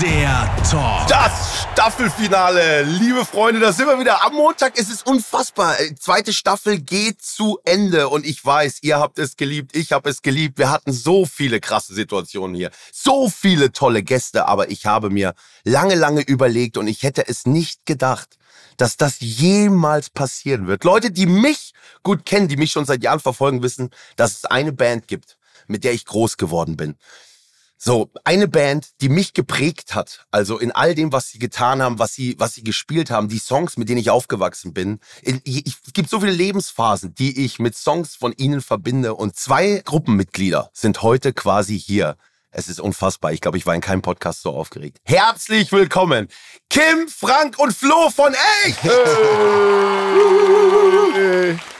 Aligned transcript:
Der 0.00 0.48
Talk. 0.70 1.08
Das 1.08 1.66
Staffelfinale, 1.72 2.84
liebe 2.84 3.24
Freunde, 3.24 3.58
da 3.58 3.72
sind 3.72 3.88
wir 3.88 3.98
wieder. 3.98 4.24
Am 4.24 4.32
Montag 4.32 4.78
ist 4.78 4.92
es 4.92 5.02
unfassbar. 5.02 5.80
Äh, 5.80 5.96
Zweite 5.96 6.32
Staffel 6.32 6.78
geht 6.78 7.20
zu 7.20 7.58
Ende 7.64 8.08
und 8.08 8.24
ich 8.24 8.44
weiß, 8.44 8.78
ihr 8.82 9.00
habt 9.00 9.18
es 9.18 9.36
geliebt, 9.36 9.74
ich 9.74 9.90
habe 9.90 10.08
es 10.08 10.22
geliebt. 10.22 10.56
Wir 10.56 10.70
hatten 10.70 10.92
so 10.92 11.26
viele 11.26 11.58
krasse 11.58 11.94
Situationen 11.94 12.54
hier, 12.54 12.70
so 12.92 13.28
viele 13.28 13.72
tolle 13.72 14.04
Gäste, 14.04 14.46
aber 14.46 14.70
ich 14.70 14.86
habe 14.86 15.10
mir 15.10 15.34
lange, 15.64 15.96
lange 15.96 16.20
überlegt 16.20 16.76
und 16.76 16.86
ich 16.86 17.02
hätte 17.02 17.26
es 17.26 17.44
nicht 17.44 17.84
gedacht, 17.84 18.38
dass 18.76 18.98
das 18.98 19.16
jemals 19.18 20.10
passieren 20.10 20.68
wird. 20.68 20.84
Leute, 20.84 21.10
die 21.10 21.26
mich 21.26 21.72
gut 22.04 22.24
kennen, 22.24 22.46
die 22.46 22.56
mich 22.56 22.70
schon 22.70 22.84
seit 22.84 23.02
Jahren 23.02 23.18
verfolgen, 23.18 23.64
wissen, 23.64 23.90
dass 24.14 24.36
es 24.36 24.44
eine 24.44 24.72
Band 24.72 25.08
gibt, 25.08 25.38
mit 25.66 25.82
der 25.82 25.92
ich 25.92 26.04
groß 26.04 26.36
geworden 26.36 26.76
bin. 26.76 26.96
So, 27.80 28.10
eine 28.24 28.48
Band, 28.48 28.88
die 29.00 29.08
mich 29.08 29.34
geprägt 29.34 29.94
hat, 29.94 30.26
also 30.32 30.58
in 30.58 30.72
all 30.72 30.96
dem, 30.96 31.12
was 31.12 31.28
sie 31.28 31.38
getan 31.38 31.80
haben, 31.80 32.00
was 32.00 32.12
sie, 32.12 32.34
was 32.36 32.54
sie 32.54 32.64
gespielt 32.64 33.08
haben, 33.12 33.28
die 33.28 33.38
Songs, 33.38 33.76
mit 33.76 33.88
denen 33.88 34.00
ich 34.00 34.10
aufgewachsen 34.10 34.74
bin. 34.74 34.98
Es 35.22 35.92
gibt 35.92 36.10
so 36.10 36.18
viele 36.18 36.32
Lebensphasen, 36.32 37.14
die 37.14 37.44
ich 37.44 37.60
mit 37.60 37.76
Songs 37.76 38.16
von 38.16 38.32
ihnen 38.32 38.62
verbinde 38.62 39.14
und 39.14 39.36
zwei 39.36 39.80
Gruppenmitglieder 39.84 40.70
sind 40.72 41.02
heute 41.02 41.32
quasi 41.32 41.78
hier. 41.78 42.16
Es 42.50 42.66
ist 42.66 42.80
unfassbar. 42.80 43.32
Ich 43.32 43.40
glaube, 43.40 43.58
ich 43.58 43.66
war 43.66 43.76
in 43.76 43.80
keinem 43.80 44.02
Podcast 44.02 44.42
so 44.42 44.50
aufgeregt. 44.50 44.98
Herzlich 45.04 45.70
willkommen, 45.70 46.26
Kim, 46.68 47.06
Frank 47.06 47.60
und 47.60 47.72
Flo 47.72 48.10
von 48.10 48.34
Echt! 48.64 48.82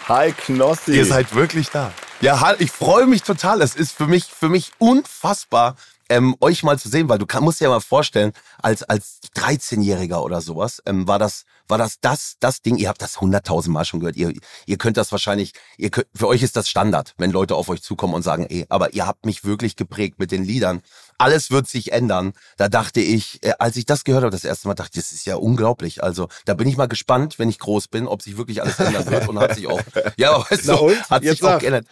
Hi 0.06 0.32
Knossi. 0.32 0.92
Ihr 0.92 1.06
seid 1.06 1.34
wirklich 1.34 1.70
da. 1.70 1.92
Ja, 2.20 2.54
ich 2.58 2.72
freue 2.72 3.06
mich 3.06 3.22
total. 3.22 3.62
Es 3.62 3.76
ist 3.76 3.92
für 3.92 4.08
mich, 4.08 4.24
für 4.24 4.48
mich 4.48 4.72
unfassbar, 4.78 5.76
ähm, 6.08 6.36
euch 6.40 6.62
mal 6.62 6.78
zu 6.78 6.88
sehen, 6.88 7.08
weil 7.08 7.18
du 7.18 7.26
kann, 7.26 7.44
musst 7.44 7.60
dir 7.60 7.64
ja 7.64 7.70
mal 7.70 7.80
vorstellen, 7.80 8.32
als, 8.62 8.82
als 8.82 9.20
13-Jähriger 9.36 10.22
oder 10.22 10.40
sowas, 10.40 10.82
ähm, 10.86 11.06
war 11.06 11.18
das, 11.18 11.44
war 11.68 11.76
das, 11.76 12.00
das, 12.00 12.36
das 12.40 12.62
Ding, 12.62 12.76
ihr 12.76 12.88
habt 12.88 13.02
das 13.02 13.20
hunderttausend 13.20 13.74
Mal 13.74 13.84
schon 13.84 14.00
gehört, 14.00 14.16
ihr, 14.16 14.32
ihr 14.66 14.78
könnt 14.78 14.96
das 14.96 15.12
wahrscheinlich, 15.12 15.52
ihr 15.76 15.90
könnt, 15.90 16.06
für 16.14 16.26
euch 16.26 16.42
ist 16.42 16.56
das 16.56 16.68
Standard, 16.68 17.14
wenn 17.18 17.30
Leute 17.30 17.54
auf 17.54 17.68
euch 17.68 17.82
zukommen 17.82 18.14
und 18.14 18.22
sagen, 18.22 18.46
ey, 18.48 18.64
aber 18.68 18.94
ihr 18.94 19.06
habt 19.06 19.26
mich 19.26 19.44
wirklich 19.44 19.76
geprägt 19.76 20.18
mit 20.18 20.32
den 20.32 20.44
Liedern. 20.44 20.80
Alles 21.18 21.50
wird 21.50 21.68
sich 21.68 21.92
ändern. 21.92 22.32
Da 22.56 22.68
dachte 22.68 23.00
ich, 23.00 23.42
äh, 23.42 23.54
als 23.58 23.76
ich 23.76 23.84
das 23.84 24.04
gehört 24.04 24.22
habe, 24.22 24.30
das 24.30 24.44
erste 24.44 24.68
Mal 24.68 24.74
dachte 24.74 24.98
ich, 24.98 25.04
das 25.04 25.12
ist 25.12 25.26
ja 25.26 25.36
unglaublich. 25.36 26.02
Also, 26.02 26.28
da 26.46 26.54
bin 26.54 26.68
ich 26.68 26.76
mal 26.76 26.88
gespannt, 26.88 27.38
wenn 27.38 27.48
ich 27.48 27.58
groß 27.58 27.88
bin, 27.88 28.06
ob 28.06 28.22
sich 28.22 28.38
wirklich 28.38 28.62
alles 28.62 28.78
ändern 28.78 29.06
wird 29.06 29.28
und 29.28 29.38
hat 29.38 29.54
sich 29.54 29.66
auch, 29.66 29.80
ja, 30.16 30.38
weißt 30.50 30.68
du, 30.68 30.92
hat 31.10 31.22
Jetzt 31.22 31.40
sich 31.40 31.44
auch 31.44 31.58
geändert. 31.58 31.86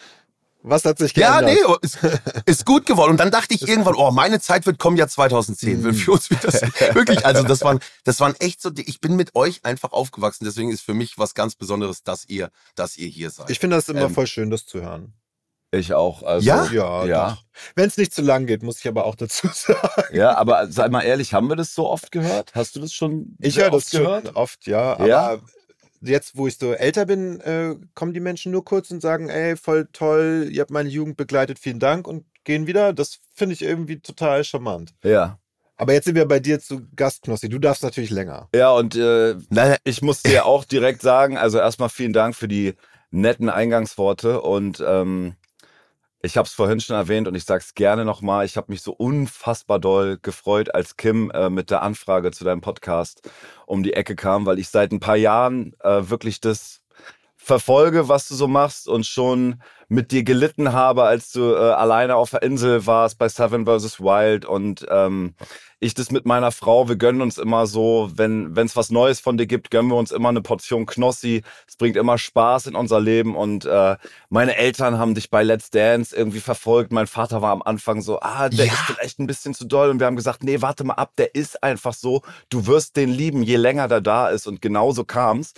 Was 0.69 0.85
hat 0.85 0.99
sich 0.99 1.15
Ja, 1.17 1.41
geändert? 1.41 1.65
nee, 1.65 1.77
ist, 1.83 1.99
ist 2.45 2.67
gut 2.67 2.87
geworden. 2.87 3.13
Und 3.13 3.17
dann 3.19 3.31
dachte 3.31 3.55
ich 3.55 3.69
irgendwann, 3.69 3.95
oh, 3.95 4.11
meine 4.11 4.41
Zeit 4.41 4.67
wird 4.67 4.79
kommen 4.81 4.97
ja 4.97 5.07
2010. 5.07 5.85
Will 5.85 5.95
für 5.95 6.13
uns 6.13 6.29
wieder 6.29 6.41
das, 6.43 6.61
wirklich, 6.95 7.25
also 7.25 7.45
das 7.45 7.63
waren, 7.63 7.79
das 8.05 8.19
waren 8.19 8.35
echt 8.41 8.61
so, 8.61 8.71
ich 8.77 9.01
bin 9.01 9.15
mit 9.15 9.37
euch 9.37 9.65
einfach 9.65 9.93
aufgewachsen. 9.93 10.45
Deswegen 10.45 10.71
ist 10.73 10.81
für 10.83 10.93
mich 10.95 11.19
was 11.19 11.35
ganz 11.35 11.55
Besonderes, 11.55 12.03
dass 12.03 12.25
ihr, 12.29 12.51
dass 12.75 12.97
ihr 12.97 13.07
hier 13.07 13.31
seid. 13.31 13.49
Ich 13.49 13.61
finde 13.61 13.77
das 13.77 13.89
immer 13.89 14.03
Ähm, 14.03 14.15
voll 14.15 14.27
schön, 14.27 14.51
das 14.51 14.67
zu 14.67 14.83
hören. 14.83 15.15
Ich 15.71 15.95
auch. 15.95 16.23
Also, 16.25 16.47
Ja? 16.49 16.67
Ja, 16.73 17.05
Ja. 17.05 17.39
Wenn 17.77 17.87
es 17.89 17.97
nicht 17.97 18.13
zu 18.13 18.23
lang 18.23 18.47
geht, 18.47 18.63
muss 18.65 18.79
ich 18.81 18.89
aber 18.89 19.05
auch 19.05 19.15
dazu 19.15 19.49
sagen. 19.53 20.03
Ja, 20.13 20.37
aber 20.37 20.67
sei 20.71 20.89
mal 20.89 21.03
ehrlich, 21.03 21.33
haben 21.33 21.49
wir 21.49 21.57
das 21.57 21.75
so 21.75 21.89
oft 21.89 22.11
gehört? 22.11 22.53
Hast 22.57 22.75
du 22.75 22.81
das 22.81 22.93
schon 22.93 23.37
Ich 23.41 23.57
höre 23.57 23.71
das 23.71 23.85
oft 23.85 23.91
schon 23.93 24.29
oft, 24.35 24.67
ja. 24.67 24.95
Aber 24.95 25.07
Ja? 25.07 25.37
Jetzt, 26.01 26.37
wo 26.37 26.47
ich 26.47 26.57
so 26.57 26.73
älter 26.73 27.07
bin, 27.07 27.41
äh, 27.41 27.77
kommen 27.95 28.13
die 28.13 28.21
Menschen 28.21 28.53
nur 28.53 28.65
kurz 28.65 28.91
und 28.91 29.01
sagen, 29.01 29.29
ey, 29.29 29.57
voll 29.57 29.89
toll, 29.93 30.49
ihr 30.51 30.61
habt 30.61 30.71
meine 30.71 30.89
Jugend 30.89 31.17
begleitet, 31.17 31.59
vielen 31.59 31.79
Dank 31.79 32.07
und 32.07 32.25
gehen 32.45 32.67
wieder. 32.67 32.93
Das 32.93 33.19
finde 33.35 33.55
ich 33.55 33.63
irgendwie 33.63 34.01
total 34.01 34.45
charmant. 34.45 34.95
Ja. 35.03 35.39
Aber 35.77 35.93
jetzt 35.93 36.07
sind 36.07 36.15
wir 36.15 36.27
bei 36.27 36.41
dir 36.41 36.59
zu 36.59 36.87
Gast, 36.97 37.23
Knossi. 37.23 37.49
Du 37.49 37.59
darfst 37.59 37.83
natürlich 37.83 38.11
länger. 38.11 38.49
Ja, 38.55 38.71
und 38.71 38.97
äh, 38.97 39.37
ich 39.85 40.01
muss 40.01 40.23
dir 40.23 40.47
auch 40.47 40.65
direkt 40.65 41.03
sagen, 41.03 41.37
also 41.37 41.59
erstmal 41.59 41.91
vielen 41.91 42.15
Dank 42.15 42.35
für 42.35 42.49
die 42.49 42.75
netten 43.11 43.51
Eingangsworte 43.51 44.41
und 44.41 44.83
ähm, 44.87 45.35
ich 46.27 46.37
habe 46.37 46.47
es 46.47 46.53
vorhin 46.53 46.81
schon 46.81 46.97
erwähnt 46.97 47.29
und 47.29 47.35
ich 47.35 47.45
sage 47.45 47.63
es 47.65 47.75
gerne 47.75 48.05
nochmal, 48.05 48.45
ich 48.45 48.57
habe 48.57 48.71
mich 48.71 48.83
so 48.83 48.93
unfassbar 48.93 49.79
doll 49.79 50.19
gefreut, 50.21 50.75
als 50.75 50.97
Kim 50.97 51.31
äh, 51.31 51.49
mit 51.49 51.71
der 51.71 51.83
Anfrage 51.83 52.33
zu 52.33 52.45
deinem 52.45 52.61
Podcast 52.61 53.31
um 53.65 53.83
die 53.83 53.95
Ecke 53.95 54.17
kam, 54.17 54.45
weil 54.45 54.59
ich 54.59 54.69
seit 54.69 54.93
ein 54.93 55.01
paar 55.01 55.17
Jahren 55.17 55.75
äh, 55.83 56.11
wirklich 56.11 56.41
das 56.41 56.83
verfolge, 57.37 58.09
was 58.09 58.27
du 58.27 58.35
so 58.35 58.49
machst 58.49 58.89
und 58.89 59.07
schon 59.07 59.63
mit 59.89 60.11
dir 60.11 60.25
gelitten 60.25 60.73
habe, 60.73 61.05
als 61.05 61.31
du 61.31 61.55
äh, 61.55 61.59
alleine 61.59 62.17
auf 62.17 62.31
der 62.31 62.43
Insel 62.43 62.87
warst 62.87 63.19
bei 63.19 63.29
Seven 63.29 63.67
vs. 63.67 64.01
Wild 64.01 64.45
und 64.45 64.85
ähm, 64.91 65.37
ich 65.79 65.93
das 65.93 66.11
mit 66.11 66.25
meiner 66.25 66.53
Frau, 66.53 66.89
wir 66.89 66.97
gönnen 66.97 67.21
uns 67.21 67.37
immer 67.37 67.67
so, 67.67 68.11
wenn 68.15 68.57
es 68.57 68.77
was 68.77 68.91
Neues 68.91 69.21
von 69.21 69.37
dir 69.37 69.47
gibt, 69.47 69.71
gönnen 69.71 69.91
wir 69.91 69.97
uns 69.97 70.11
immer 70.11 70.31
eine 70.31 70.41
Portion 70.41 70.87
Knossi. 70.87 71.43
Es 71.69 71.77
bringt 71.77 71.97
immer 71.97 72.17
Spaß 72.17 72.67
in 72.67 72.75
unser 72.75 72.99
Leben 72.99 73.37
und 73.37 73.67
äh, 73.67 73.97
meine 74.31 74.57
Eltern 74.57 74.99
haben 74.99 75.15
dich 75.15 75.29
bei 75.31 75.43
Let's 75.43 75.69
Dance 75.71 76.17
irgendwie 76.17 76.41
verfolgt. 76.41 76.93
Mein 76.93 77.07
Vater 77.07 77.43
war 77.43 77.53
am 77.53 77.63
Anfang 77.63 78.01
so, 78.01 78.21
ah, 78.21 78.49
der 78.49 78.67
Ja. 78.67 78.73
ist 78.73 78.81
vielleicht 78.83 79.19
ein 79.19 79.27
bisschen 79.27 79.53
zu 79.53 79.67
doll 79.67 79.91
und 79.91 80.01
wir 80.01 80.07
haben 80.07 80.17
gesagt, 80.17 80.43
nee, 80.43 80.63
warte 80.63 80.83
mal 80.85 80.95
ab, 80.95 81.13
der 81.19 81.35
ist 81.35 81.63
einfach 81.63 81.93
so. 81.93 82.23
Du 82.49 82.67
wirst 82.67 82.97
den 82.97 83.11
lieben, 83.11 83.43
je 83.43 83.57
länger 83.57 83.87
der 83.87 84.01
da 84.01 84.29
ist 84.29 84.47
und 84.47 84.63
genauso 84.63 85.05
kam's. 85.05 85.53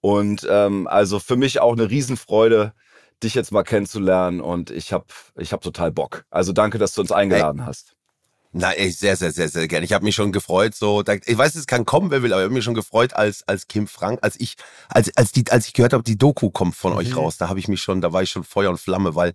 Und 0.00 0.46
ähm, 0.48 0.86
also 0.86 1.18
für 1.18 1.36
mich 1.36 1.60
auch 1.60 1.72
eine 1.72 1.90
Riesenfreude, 1.90 2.74
dich 3.22 3.34
jetzt 3.34 3.50
mal 3.52 3.64
kennenzulernen 3.64 4.40
und 4.40 4.70
ich 4.70 4.92
habe 4.92 5.06
ich 5.36 5.52
hab 5.52 5.62
total 5.62 5.90
Bock. 5.90 6.26
Also 6.30 6.52
danke, 6.52 6.78
dass 6.78 6.94
du 6.94 7.00
uns 7.00 7.10
eingeladen 7.10 7.64
hast. 7.66 7.96
Na, 8.56 8.70
ey, 8.70 8.92
sehr, 8.92 9.16
sehr, 9.16 9.32
sehr, 9.32 9.48
sehr 9.48 9.66
gerne. 9.66 9.84
Ich 9.84 9.92
habe 9.92 10.04
mich 10.04 10.14
schon 10.14 10.30
gefreut. 10.30 10.76
So, 10.76 11.02
da, 11.02 11.14
ich 11.14 11.36
weiß, 11.36 11.56
es 11.56 11.66
kann 11.66 11.84
kommen, 11.84 12.12
wer 12.12 12.22
will, 12.22 12.32
aber 12.32 12.42
ich 12.42 12.44
habe 12.44 12.54
mich 12.54 12.62
schon 12.62 12.74
gefreut, 12.74 13.12
als 13.12 13.42
als 13.48 13.66
Kim 13.66 13.88
Frank, 13.88 14.20
als 14.22 14.36
ich, 14.38 14.54
als 14.88 15.10
als 15.16 15.32
die, 15.32 15.50
als 15.50 15.66
ich 15.66 15.72
gehört 15.72 15.92
habe, 15.92 16.04
die 16.04 16.16
Doku 16.16 16.50
kommt 16.50 16.76
von 16.76 16.92
euch 16.92 17.16
raus. 17.16 17.36
Da 17.36 17.48
habe 17.48 17.58
ich 17.58 17.66
mich 17.66 17.82
schon, 17.82 18.00
da 18.00 18.12
war 18.12 18.22
ich 18.22 18.30
schon 18.30 18.44
Feuer 18.44 18.70
und 18.70 18.78
Flamme, 18.78 19.16
weil 19.16 19.32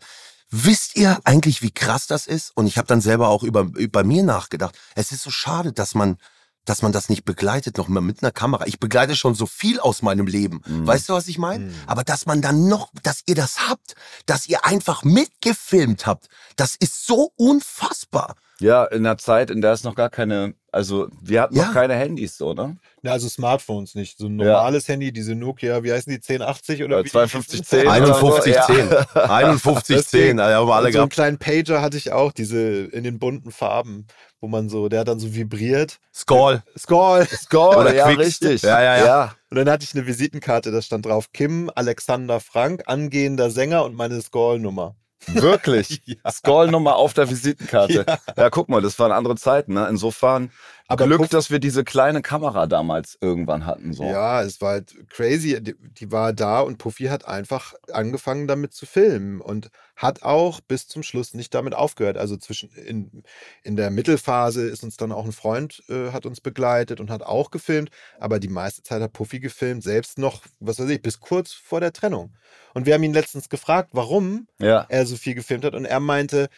wisst 0.50 0.96
ihr 0.96 1.20
eigentlich, 1.26 1.62
wie 1.62 1.72
krass 1.72 2.08
das 2.08 2.28
ist? 2.28 2.56
Und 2.56 2.66
ich 2.66 2.78
habe 2.78 2.88
dann 2.88 3.02
selber 3.02 3.28
auch 3.28 3.44
über 3.44 3.70
über 3.76 4.06
mir 4.06 4.24
nachgedacht. 4.24 4.78
Es 4.96 5.12
ist 5.12 5.22
so 5.24 5.32
schade, 5.32 5.74
dass 5.74 5.96
man 5.96 6.18
dass 6.66 6.82
man 6.82 6.92
das 6.92 7.10
nicht 7.10 7.26
begleitet, 7.26 7.78
noch 7.78 7.88
mal 7.88 8.00
mit 8.00 8.22
einer 8.22 8.32
Kamera. 8.32 8.68
Ich 8.68 8.80
begleite 8.80 9.16
schon 9.16 9.34
so 9.34 9.48
viel 9.48 9.80
aus 9.80 10.02
meinem 10.02 10.28
Leben. 10.28 10.62
Weißt 10.66 11.10
du, 11.10 11.14
was 11.14 11.28
ich 11.28 11.40
meine? 11.40 11.74
Aber 11.88 12.04
dass 12.04 12.26
man 12.26 12.42
dann 12.42 12.68
noch, 12.68 12.92
dass 13.02 13.24
ihr 13.26 13.34
das 13.36 13.68
habt, 13.68 13.96
dass 14.28 14.48
ihr 14.48 14.66
einfach 14.66 15.04
mitgefilmt 15.04 16.06
habt, 16.06 16.28
das 16.58 16.76
ist 16.76 17.08
so 17.08 17.32
unfassbar. 17.38 18.36
Ja, 18.60 18.84
in 18.86 19.06
einer 19.06 19.18
Zeit, 19.18 19.50
in 19.50 19.62
der 19.62 19.72
es 19.72 19.84
noch 19.84 19.96
gar 19.96 20.10
keine, 20.10 20.54
also 20.72 21.08
wir 21.22 21.42
hatten 21.42 21.56
Ja. 21.56 21.68
noch 21.68 21.74
keine 21.74 21.96
Handys 21.96 22.38
so, 22.38 22.54
ne? 22.54 22.78
Ja, 23.04 23.14
also 23.14 23.30
Smartphones 23.30 23.96
nicht. 23.96 24.18
So 24.18 24.28
ein 24.28 24.36
normales 24.36 24.88
Handy, 24.88 25.12
diese 25.14 25.34
Nokia, 25.36 25.84
wie 25.84 25.92
heißen 25.94 26.12
die, 26.12 26.20
1080 26.20 26.84
oder 26.84 27.00
Äh, 27.00 27.06
wie? 27.06 27.10
5210. 27.10 27.86
5110. 27.90 28.54
Ja. 28.54 28.98
5110, 29.40 30.38
da 30.38 30.54
haben 30.56 30.68
wir 30.68 30.76
alle 30.76 30.88
Und 30.88 30.94
so 30.94 31.00
einen 31.00 31.10
gehabt. 31.10 31.14
kleinen 31.14 31.38
Pager 31.38 31.82
hatte 31.82 31.98
ich 31.98 32.12
auch, 32.12 32.32
diese 32.34 32.60
in 32.86 33.04
den 33.04 33.18
bunten 33.20 33.52
Farben, 33.52 34.08
wo 34.42 34.48
man 34.48 34.68
so, 34.70 34.90
der 34.90 35.02
hat 35.02 35.08
dann 35.08 35.20
so 35.20 35.34
vibriert. 35.34 36.00
Skull. 36.14 36.62
Skull. 36.78 37.26
Skull, 37.28 37.76
Oder 37.78 37.96
ja, 37.96 38.06
Quicks. 38.08 38.20
richtig. 38.42 38.62
Ja, 38.64 38.82
ja, 38.82 39.06
ja. 39.06 39.36
Und 39.50 39.58
dann 39.58 39.70
hatte 39.70 39.84
ich 39.86 39.96
eine 39.96 40.06
Visitenkarte, 40.06 40.72
da 40.72 40.82
stand 40.82 41.06
drauf 41.06 41.32
Kim 41.34 41.72
Alexander 41.76 42.40
Frank, 42.40 42.84
angehender 42.88 43.50
Sänger 43.50 43.84
und 43.86 43.96
meine 43.96 44.22
Skull-Nummer. 44.22 44.96
Wirklich. 45.28 46.02
Ja. 46.10 46.32
Skull-Nummer 46.32 46.96
auf 46.96 47.14
der 47.14 47.30
Visitenkarte. 47.30 48.06
Ja. 48.36 48.50
guck 48.50 48.68
mal, 48.70 48.82
das 48.82 48.98
waren 49.00 49.12
andere 49.12 49.36
Zeiten. 49.36 49.74
Ne? 49.74 49.88
Insofern, 49.90 50.52
Aber 50.90 51.06
Glück, 51.06 51.20
Puff- 51.20 51.30
dass 51.30 51.52
wir 51.52 51.60
diese 51.60 51.84
kleine 51.84 52.24
Kamera 52.24 52.66
damals 52.66 53.16
irgendwann 53.22 53.68
hatten. 53.68 53.94
So. 53.94 54.04
Ja, 54.04 54.42
es 54.42 54.60
war 54.60 54.72
halt 54.72 54.96
crazy. 55.10 55.62
Die, 55.62 55.76
die 55.80 56.12
war 56.12 56.34
da 56.34 56.62
und 56.62 56.80
Puffy 56.80 57.06
hat 57.06 57.28
einfach 57.28 57.76
angefangen 57.92 58.48
damit 58.48 58.74
zu 58.74 58.88
filmen 58.88 59.40
und 59.40 59.70
hat 59.96 60.24
auch 60.24 60.62
bis 60.62 60.88
zum 60.88 61.04
Schluss 61.04 61.36
nicht 61.36 61.54
damit 61.54 61.76
aufgehört. 61.76 62.18
Also 62.18 62.38
zwischen 62.38 62.72
in, 62.72 63.22
in 63.62 63.76
der 63.76 63.92
Mittelphase 63.92 64.68
ist 64.68 64.84
uns 64.84 64.98
dann 64.98 65.12
auch 65.12 65.26
ein 65.26 65.32
Freund, 65.32 65.84
äh, 65.90 66.12
hat 66.12 66.26
uns 66.26 66.42
begleitet 66.42 67.00
und 67.00 67.12
hat 67.12 67.22
auch 67.22 67.52
gefilmt, 67.52 67.92
aber 68.20 68.40
die 68.40 68.48
meiste 68.48 68.82
Zeit 68.82 69.00
hat 69.00 69.14
Puffy 69.14 69.40
gefilmt, 69.40 69.84
selbst 69.84 70.18
noch, 70.18 70.42
was 70.60 70.80
weiß 70.80 70.90
ich, 70.90 71.04
bis 71.04 71.20
kurz 71.20 71.54
vor 71.54 71.82
der 71.82 71.94
Trennung. 71.94 72.34
Und 72.74 72.88
wir 72.88 72.96
haben 72.96 73.04
ihn 73.04 73.14
letztens 73.14 73.48
gefragt, 73.48 73.92
warum 73.94 74.48
ja. 74.60 74.88
er 74.90 75.06
so 75.06 75.18
viel 75.18 75.36
gefilmt 75.36 75.66
hat 75.66 75.76
und 75.76 75.86
er 75.86 76.00
meinte, 76.00 76.50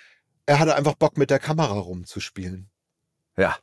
er 0.46 0.60
hatte 0.60 0.76
einfach 0.76 0.96
Bock 0.96 1.18
mit 1.18 1.30
der 1.30 1.40
Kamera 1.40 1.78
rumzuspielen. 1.78 2.70
ja. 3.36 3.58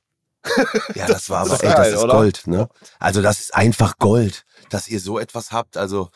Ja, 0.95 1.07
das 1.07 1.29
war 1.31 1.41
aber, 1.41 1.55
ey, 1.63 1.69
das 1.69 1.75
geil, 1.77 1.93
ist 1.95 2.03
oder? 2.03 2.15
Gold, 2.15 2.43
ne? 2.47 2.69
Also 2.99 3.23
das 3.23 3.41
ist 3.41 3.55
einfach 3.55 3.99
Gold, 3.99 4.45
dass 4.71 4.89
ihr 4.89 5.01
so 5.01 5.19
etwas 5.19 5.53
habt. 5.53 5.77
Also 5.77 6.11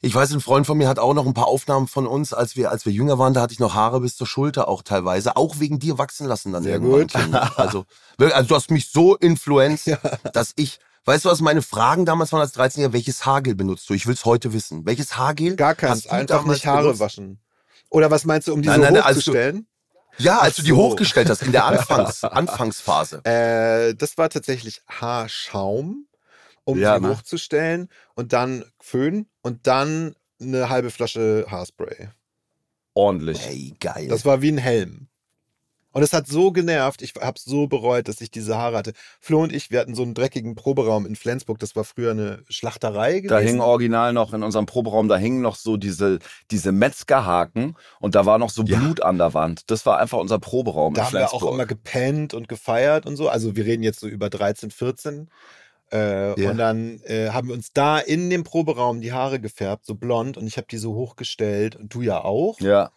ich 0.00 0.14
weiß, 0.14 0.32
ein 0.32 0.40
Freund 0.42 0.66
von 0.66 0.76
mir 0.76 0.86
hat 0.88 0.98
auch 0.98 1.14
noch 1.14 1.24
ein 1.24 1.32
paar 1.32 1.46
Aufnahmen 1.46 1.86
von 1.88 2.06
uns, 2.06 2.34
als 2.34 2.56
wir, 2.56 2.70
als 2.70 2.84
wir 2.84 2.92
jünger 2.92 3.18
waren, 3.18 3.32
da 3.32 3.40
hatte 3.40 3.54
ich 3.54 3.58
noch 3.60 3.72
Haare 3.74 4.00
bis 4.00 4.16
zur 4.16 4.26
Schulter 4.26 4.68
auch 4.68 4.82
teilweise, 4.82 5.36
auch 5.36 5.60
wegen 5.60 5.78
dir 5.78 5.96
wachsen 5.96 6.26
lassen 6.26 6.52
dann 6.52 6.62
Sehr 6.62 6.74
irgendwann. 6.74 7.02
gut. 7.32 7.52
Also, 7.56 7.84
also 8.18 8.48
du 8.48 8.54
hast 8.54 8.70
mich 8.70 8.90
so 8.90 9.16
influenced, 9.16 9.86
Ja. 9.86 9.98
dass 10.34 10.52
ich, 10.56 10.78
weißt 11.06 11.24
du, 11.24 11.30
was 11.30 11.40
meine 11.40 11.62
Fragen 11.62 12.04
damals 12.04 12.32
waren 12.32 12.42
als 12.42 12.54
13-Jähriger? 12.54 12.92
Welches 12.92 13.24
Haargel 13.24 13.54
benutzt 13.54 13.88
du? 13.88 13.94
Ich 13.94 14.06
will 14.06 14.14
es 14.14 14.26
heute 14.26 14.52
wissen. 14.52 14.84
Welches 14.84 15.16
Haargel? 15.16 15.56
Gar 15.56 15.70
hast 15.70 15.78
keins, 15.78 16.02
du 16.02 16.10
einfach 16.10 16.44
nicht 16.44 16.66
Haare 16.66 16.82
benutzt? 16.82 17.00
waschen. 17.00 17.40
Oder 17.88 18.10
was 18.10 18.24
meinst 18.26 18.48
du, 18.48 18.52
um 18.52 18.60
die 18.60 18.68
Nein, 18.68 18.80
so 18.80 18.84
nein, 18.86 18.96
also- 18.98 19.20
hochzustellen? 19.20 19.66
Ja, 20.18 20.38
als 20.40 20.54
Ach 20.54 20.56
du 20.58 20.62
die 20.62 20.70
so. 20.70 20.76
hochgestellt 20.76 21.28
hast 21.30 21.42
in 21.42 21.52
der 21.52 21.64
Anfangs, 21.66 22.22
Anfangsphase. 22.24 23.24
Äh, 23.24 23.94
das 23.94 24.16
war 24.18 24.28
tatsächlich 24.30 24.82
Haarschaum, 24.88 26.06
um 26.64 26.78
Ja, 26.78 26.96
sie 26.96 27.02
ne? 27.02 27.08
hochzustellen 27.10 27.88
und 28.14 28.32
dann 28.32 28.64
Föhn 28.80 29.26
und 29.42 29.66
dann 29.66 30.14
eine 30.40 30.68
halbe 30.68 30.90
Flasche 30.90 31.46
Haarspray. 31.48 32.08
Ordentlich. 32.94 33.44
Ey, 33.46 33.74
geil. 33.80 34.08
Das 34.08 34.24
war 34.24 34.40
wie 34.42 34.52
ein 34.52 34.58
Helm. 34.58 35.08
Und 35.94 36.02
es 36.02 36.12
hat 36.12 36.26
so 36.26 36.50
genervt, 36.52 37.00
ich 37.02 37.14
habe 37.20 37.36
es 37.38 37.44
so 37.44 37.66
bereut, 37.68 38.08
dass 38.08 38.20
ich 38.20 38.30
diese 38.30 38.58
Haare 38.58 38.76
hatte. 38.76 38.92
Flo 39.20 39.42
und 39.42 39.52
ich, 39.52 39.70
wir 39.70 39.78
hatten 39.80 39.94
so 39.94 40.02
einen 40.02 40.12
dreckigen 40.12 40.54
Proberaum 40.56 41.06
in 41.06 41.16
Flensburg, 41.16 41.58
das 41.60 41.74
war 41.76 41.84
früher 41.84 42.10
eine 42.10 42.42
Schlachterei 42.50 43.20
gewesen. 43.20 43.28
Da 43.28 43.38
hing 43.38 43.60
original 43.60 44.12
noch 44.12 44.34
in 44.34 44.42
unserem 44.42 44.66
Proberaum, 44.66 45.08
da 45.08 45.16
hingen 45.16 45.40
noch 45.40 45.56
so 45.56 45.76
diese, 45.76 46.18
diese 46.50 46.72
Metzgerhaken 46.72 47.76
und 48.00 48.14
da 48.14 48.26
war 48.26 48.38
noch 48.38 48.50
so 48.50 48.62
Ja. 48.64 48.78
Blut 48.78 49.02
an 49.02 49.18
der 49.18 49.34
Wand. 49.34 49.70
Das 49.70 49.86
war 49.86 49.98
einfach 49.98 50.18
unser 50.18 50.38
Proberaum 50.38 50.94
da 50.94 51.02
in 51.02 51.06
haben 51.06 51.12
wir 51.14 51.24
auch 51.26 51.30
Flensburg. 51.30 51.54
immer 51.54 51.66
gepennt 51.66 52.34
und 52.34 52.48
gefeiert 52.48 53.06
und 53.06 53.16
so. 53.16 53.28
Also 53.28 53.56
wir 53.56 53.64
reden 53.64 53.82
jetzt 53.82 54.00
so 54.00 54.08
über 54.08 54.28
13, 54.30 54.70
14. 54.70 55.30
Äh, 55.92 56.40
Ja. 56.40 56.50
Und 56.50 56.56
dann 56.58 57.00
äh, 57.04 57.28
haben 57.28 57.48
wir 57.48 57.54
uns 57.54 57.72
da 57.72 57.98
in 57.98 58.30
dem 58.30 58.42
Proberaum 58.42 59.00
die 59.00 59.12
Haare 59.12 59.38
gefärbt, 59.38 59.86
so 59.86 59.94
blond, 59.94 60.36
und 60.36 60.46
ich 60.46 60.56
habe 60.56 60.66
die 60.68 60.78
so 60.78 60.94
hochgestellt 60.94 61.76
und 61.76 61.94
du 61.94 62.02
ja 62.02 62.24
auch. 62.24 62.58
ja, 62.60 62.90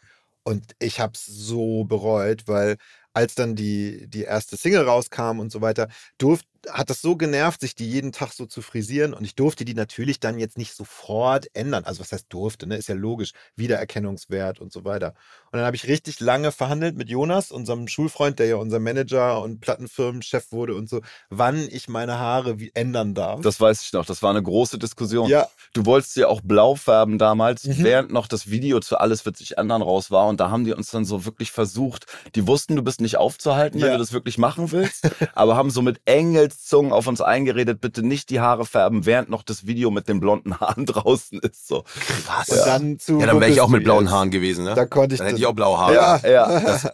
Und 0.47 0.75
ich 0.79 1.01
habe 1.01 1.11
es 1.13 1.25
so 1.25 1.83
bereut, 1.83 2.47
weil 2.47 2.77
als 3.11 3.35
dann 3.35 3.55
die, 3.57 4.07
die 4.07 4.21
erste 4.23 4.55
Single 4.55 4.83
rauskam 4.83 5.39
und 5.39 5.51
so 5.51 5.59
weiter, 5.59 5.89
durft, 6.17 6.45
hat 6.69 6.89
das 6.89 7.01
so 7.01 7.15
genervt, 7.15 7.61
sich 7.61 7.75
die 7.75 7.89
jeden 7.89 8.11
Tag 8.11 8.33
so 8.33 8.45
zu 8.45 8.61
frisieren. 8.61 9.13
Und 9.13 9.23
ich 9.25 9.35
durfte 9.35 9.65
die 9.65 9.73
natürlich 9.73 10.19
dann 10.19 10.39
jetzt 10.39 10.57
nicht 10.57 10.73
sofort 10.73 11.47
ändern. 11.53 11.83
Also 11.85 11.99
was 12.01 12.11
heißt 12.11 12.25
durfte, 12.29 12.67
ne? 12.67 12.77
Ist 12.77 12.89
ja 12.89 12.95
logisch. 12.95 13.31
Wiedererkennungswert 13.55 14.59
und 14.59 14.71
so 14.71 14.83
weiter. 14.83 15.13
Und 15.51 15.57
dann 15.59 15.65
habe 15.65 15.75
ich 15.75 15.87
richtig 15.87 16.19
lange 16.19 16.51
verhandelt 16.51 16.97
mit 16.97 17.09
Jonas, 17.09 17.51
unserem 17.51 17.87
Schulfreund, 17.87 18.39
der 18.39 18.47
ja 18.47 18.55
unser 18.57 18.79
Manager 18.79 19.41
und 19.41 19.59
Plattenfirmenchef 19.61 20.51
wurde 20.51 20.75
und 20.75 20.89
so, 20.89 21.01
wann 21.29 21.67
ich 21.71 21.87
meine 21.87 22.17
Haare 22.19 22.59
wie 22.59 22.71
ändern 22.73 23.13
darf. 23.13 23.41
das 23.41 23.59
weiß 23.59 23.83
ich 23.83 23.93
noch. 23.93 24.05
Das 24.05 24.21
war 24.21 24.31
eine 24.31 24.43
große 24.43 24.77
Diskussion. 24.77 25.29
ja, 25.29 25.47
Du 25.73 25.85
wolltest 25.85 26.13
sie 26.15 26.25
auch 26.25 26.41
blau 26.41 26.75
färben 26.75 27.17
damals, 27.17 27.65
Mhm. 27.65 27.83
während 27.83 28.11
noch 28.11 28.27
das 28.27 28.49
Video 28.49 28.79
zu 28.79 28.97
Alles 28.97 29.25
wird 29.25 29.37
sich 29.37 29.57
ändern 29.57 29.81
raus 29.81 30.11
war. 30.11 30.27
Und 30.27 30.39
da 30.39 30.49
haben 30.49 30.63
die 30.65 30.73
uns 30.73 30.89
dann 30.91 31.05
so 31.05 31.25
wirklich 31.25 31.51
versucht, 31.51 32.05
die 32.35 32.47
wussten, 32.47 32.75
du 32.75 32.81
bist 32.81 32.99
nicht 33.01 33.17
aufzuhalten, 33.17 33.79
wenn 33.81 33.87
Ja. 33.87 33.93
du 33.93 33.99
das 33.99 34.11
wirklich 34.13 34.37
machen 34.37 34.71
willst, 34.71 35.09
aber 35.33 35.55
haben 35.55 35.69
so 35.71 35.81
mit 35.81 36.01
Engelszungen 36.47 36.91
auf 36.91 37.07
uns 37.07 37.21
eingeredet, 37.21 37.81
bitte 37.81 38.03
nicht 38.03 38.29
die 38.29 38.39
Haare 38.39 38.65
färben, 38.65 39.05
während 39.05 39.29
noch 39.29 39.43
das 39.43 39.67
Video 39.67 39.91
mit 39.91 40.07
den 40.07 40.19
blonden 40.19 40.59
Haaren 40.59 40.85
draußen 40.85 41.39
ist. 41.39 41.67
So. 41.67 41.83
Krass. 42.25 42.49
und 42.49 42.65
dann 42.65 42.99
zu. 42.99 43.19
Ja, 43.19 43.27
dann 43.27 43.39
wäre 43.39 43.51
ich 43.51 43.61
auch 43.61 43.69
mit 43.69 43.83
blauen? 43.83 44.09
Haaren 44.09 44.31
gewesen, 44.31 44.65
ne? 44.65 44.73
Da 44.73 44.85
konnte 44.85 45.15
ich 45.15 45.19
Dann 45.19 45.27
hätte 45.27 45.39
ich 45.39 45.45
auch 45.45 45.53
blaue 45.53 45.77
Haare. 45.77 45.93
Ja, 45.93 46.27
Ja, 46.27 46.79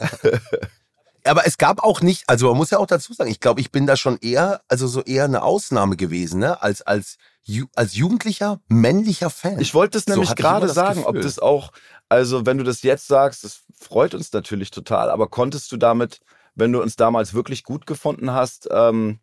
Aber 1.26 1.48
es 1.48 1.58
gab 1.58 1.82
auch 1.82 2.02
nicht, 2.02 2.26
also 2.28 2.50
man 2.50 2.58
muss 2.58 2.70
ja 2.72 2.80
auch 2.80 2.86
dazu 2.86 3.14
sagen, 3.14 3.32
ich 3.32 3.40
glaube, 3.40 3.62
ich 3.62 3.72
bin 3.72 3.88
da 3.88 3.96
schon 3.96 4.18
eher, 4.18 4.60
also 4.68 4.88
so 4.88 5.02
eher 5.02 5.24
eine 5.24 5.42
Ausnahme 5.44 5.96
gewesen, 5.96 6.42
ne? 6.42 6.62
Als, 6.62 6.82
als, 6.82 7.16
Ju 7.46 7.66
als 7.76 7.96
jugendlicher, 7.96 8.60
männlicher 8.68 9.30
Fan. 9.30 9.60
Ich 9.60 9.74
wollte 9.74 9.98
es 9.98 10.06
So 10.06 10.12
nämlich 10.12 10.30
immer 10.30 10.36
gerade 10.36 10.70
sagen, 10.70 11.04
ob 11.06 11.14
Gefühl. 11.16 11.24
das 11.24 11.40
auch, 11.40 11.72
also 12.10 12.46
wenn 12.46 12.58
du 12.58 12.66
das 12.66 12.84
jetzt 12.84 13.08
sagst, 13.08 13.46
das 13.46 13.62
freut 13.78 14.14
uns 14.14 14.34
natürlich 14.34 14.72
total, 14.72 15.10
aber 15.10 15.28
konntest 15.28 15.72
du 15.72 15.78
damit, 15.78 16.20
wenn 16.56 16.72
du 16.72 16.82
uns 16.82 16.96
damals 16.96 17.34
wirklich 17.34 17.64
gut 17.64 17.86
gefunden 17.86 18.32
hast, 18.32 18.68
ähm, 18.72 19.20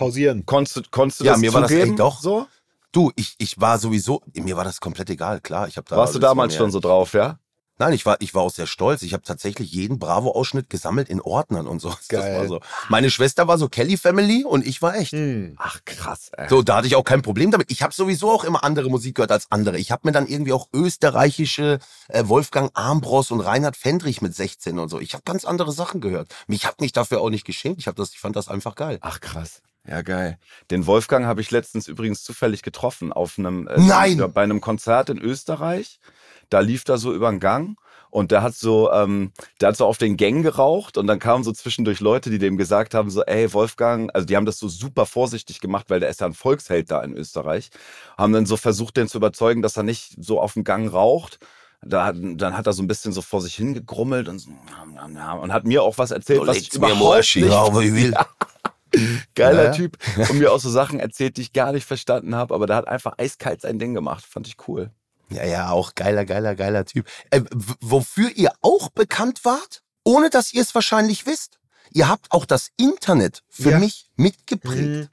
hausieren. 0.00 0.44
konntest, 0.46 0.76
du- 0.76 0.82
konntest 0.90 1.20
du 1.20 1.24
Ja, 1.24 1.32
das 1.32 1.40
mir 1.40 1.52
war 1.54 1.60
das 1.62 1.70
zugeben? 1.70 1.90
echt 1.90 1.98
doch. 2.00 2.20
so? 2.20 2.46
Du, 2.92 3.10
ich, 3.16 3.34
ich 3.38 3.60
war 3.60 3.78
sowieso, 3.78 4.22
mir 4.34 4.56
war 4.56 4.64
das 4.64 4.80
komplett 4.80 5.10
egal, 5.10 5.40
klar. 5.40 5.66
Ich 5.66 5.76
hab 5.76 5.86
da, 5.88 5.96
Warst 5.96 6.14
du 6.14 6.18
damals 6.20 6.54
schon 6.54 6.70
so 6.70 6.78
drauf, 6.80 7.12
ja? 7.12 7.38
Nein, 7.78 7.92
ich 7.92 8.06
war, 8.06 8.16
ich 8.20 8.34
war 8.34 8.42
auch 8.42 8.52
sehr 8.52 8.68
stolz. 8.68 9.02
Ich 9.02 9.14
habe 9.14 9.24
tatsächlich 9.24 9.72
jeden 9.72 9.98
Bravo-Ausschnitt 9.98 10.70
gesammelt 10.70 11.08
in 11.08 11.20
Ordnern 11.20 11.66
und 11.66 11.80
so. 11.80 11.88
Das 11.88 12.08
Geil. 12.08 12.38
war 12.38 12.46
so. 12.46 12.60
Meine 12.88 13.10
Schwester 13.10 13.48
war 13.48 13.58
so 13.58 13.68
Kelly 13.68 13.96
Family 13.96 14.44
und 14.44 14.64
ich 14.64 14.80
war 14.80 14.96
echt. 14.96 15.12
Hm. 15.12 15.56
Ach 15.58 15.80
krass, 15.84 16.30
ey. 16.36 16.48
So, 16.48 16.62
da 16.62 16.76
hatte 16.76 16.86
ich 16.86 16.94
auch 16.94 17.02
kein 17.02 17.22
Problem 17.22 17.50
damit. 17.50 17.72
Ich 17.72 17.82
habe 17.82 17.92
sowieso 17.92 18.30
auch 18.30 18.44
immer 18.44 18.62
andere 18.62 18.90
Musik 18.90 19.16
gehört 19.16 19.32
als 19.32 19.50
andere. 19.50 19.78
Ich 19.78 19.90
habe 19.90 20.06
mir 20.06 20.12
dann 20.12 20.28
irgendwie 20.28 20.52
auch 20.52 20.68
österreichische 20.72 21.80
äh, 22.08 22.28
Wolfgang 22.28 22.70
Armbrost 22.74 23.32
und 23.32 23.40
Reinhard 23.40 23.76
Fendrich 23.76 24.22
mit 24.22 24.34
16 24.34 24.78
und 24.78 24.88
so. 24.88 25.00
Ich 25.00 25.14
habe 25.14 25.24
ganz 25.24 25.44
andere 25.44 25.72
Sachen 25.72 26.00
gehört. 26.00 26.32
Mich 26.46 26.66
hat 26.66 26.80
mich 26.80 26.92
dafür 26.92 27.20
auch 27.20 27.30
nicht 27.30 27.44
geschämt. 27.44 27.78
Ich, 27.78 27.88
hab 27.88 27.96
das, 27.96 28.10
ich 28.12 28.20
fand 28.20 28.36
das 28.36 28.48
einfach 28.48 28.76
geil. 28.76 28.98
Ach 29.00 29.20
krass. 29.20 29.62
Ja, 29.86 30.00
geil. 30.02 30.38
Den 30.70 30.86
Wolfgang 30.86 31.26
habe 31.26 31.40
ich 31.40 31.50
letztens 31.50 31.88
übrigens 31.88 32.22
zufällig 32.22 32.62
getroffen 32.62 33.12
auf 33.12 33.38
einem 33.38 33.66
äh, 33.66 33.78
Nein! 33.78 34.32
bei 34.32 34.42
einem 34.42 34.60
Konzert 34.60 35.10
in 35.10 35.18
Österreich. 35.18 36.00
Da 36.50 36.60
lief 36.60 36.84
da 36.84 36.96
so 36.96 37.12
über 37.12 37.30
den 37.30 37.40
Gang 37.40 37.76
und 38.14 38.30
der 38.30 38.42
hat 38.42 38.54
so, 38.54 38.92
ähm, 38.92 39.32
der 39.60 39.70
hat 39.70 39.76
so 39.76 39.86
auf 39.86 39.98
den 39.98 40.16
Gängen 40.16 40.44
geraucht 40.44 40.96
und 40.98 41.08
dann 41.08 41.18
kamen 41.18 41.42
so 41.42 41.50
zwischendurch 41.50 41.98
Leute, 41.98 42.30
die 42.30 42.38
dem 42.38 42.56
gesagt 42.56 42.94
haben, 42.94 43.10
so, 43.10 43.24
ey, 43.24 43.52
Wolfgang, 43.52 44.08
also 44.14 44.24
die 44.24 44.36
haben 44.36 44.46
das 44.46 44.60
so 44.60 44.68
super 44.68 45.04
vorsichtig 45.04 45.58
gemacht, 45.60 45.86
weil 45.90 45.98
der 45.98 46.10
ist 46.10 46.20
ja 46.20 46.28
ein 46.28 46.32
Volksheld 46.32 46.92
da 46.92 47.02
in 47.02 47.16
Österreich, 47.16 47.70
haben 48.16 48.32
dann 48.32 48.46
so 48.46 48.56
versucht, 48.56 48.96
den 48.96 49.08
zu 49.08 49.18
überzeugen, 49.18 49.62
dass 49.62 49.76
er 49.76 49.82
nicht 49.82 50.14
so 50.24 50.40
auf 50.40 50.52
dem 50.52 50.62
Gang 50.62 50.92
raucht. 50.92 51.40
Da, 51.82 52.12
dann 52.12 52.56
hat 52.56 52.68
er 52.68 52.72
so 52.72 52.84
ein 52.84 52.86
bisschen 52.86 53.12
so 53.12 53.20
vor 53.20 53.42
sich 53.42 53.56
hingegrummelt 53.56 54.28
und, 54.28 54.38
so, 54.38 54.48
und 54.48 55.52
hat 55.52 55.64
mir 55.64 55.82
auch 55.82 55.98
was 55.98 56.12
erzählt, 56.12 56.46
was 56.46 56.56
ich 56.56 56.72
überhaupt 56.72 57.34
nicht 57.34 57.52
aber 57.52 57.82
ich 57.82 57.92
will. 57.94 58.14
Geiler 59.34 59.64
Ja. 59.64 59.70
Typ. 59.72 59.98
Und 60.30 60.38
mir 60.38 60.52
auch 60.52 60.60
so 60.60 60.70
Sachen 60.70 61.00
erzählt, 61.00 61.36
die 61.36 61.42
ich 61.42 61.52
gar 61.52 61.72
nicht 61.72 61.84
verstanden 61.84 62.36
habe, 62.36 62.54
aber 62.54 62.68
der 62.68 62.76
hat 62.76 62.86
einfach 62.86 63.14
eiskalt 63.18 63.62
sein 63.62 63.80
Ding 63.80 63.92
gemacht. 63.92 64.24
Fand 64.24 64.46
ich 64.46 64.56
cool. 64.68 64.92
Ja, 65.30 65.44
ja, 65.44 65.70
auch 65.70 65.94
geiler, 65.94 66.24
geiler, 66.24 66.54
geiler 66.54 66.84
Typ. 66.84 67.06
Äh, 67.30 67.42
wofür 67.80 68.30
ihr 68.34 68.52
auch 68.60 68.90
bekannt 68.90 69.44
wart, 69.44 69.82
ohne 70.04 70.30
dass 70.30 70.52
ihr 70.52 70.62
es 70.62 70.74
wahrscheinlich 70.74 71.26
wisst. 71.26 71.58
Ihr 71.92 72.08
habt 72.08 72.30
auch 72.30 72.44
das 72.44 72.70
Internet 72.76 73.42
für 73.48 73.70
Ja. 73.70 73.78
mich 73.78 74.10
mitgeprägt. 74.16 74.78
Hm. 74.78 75.08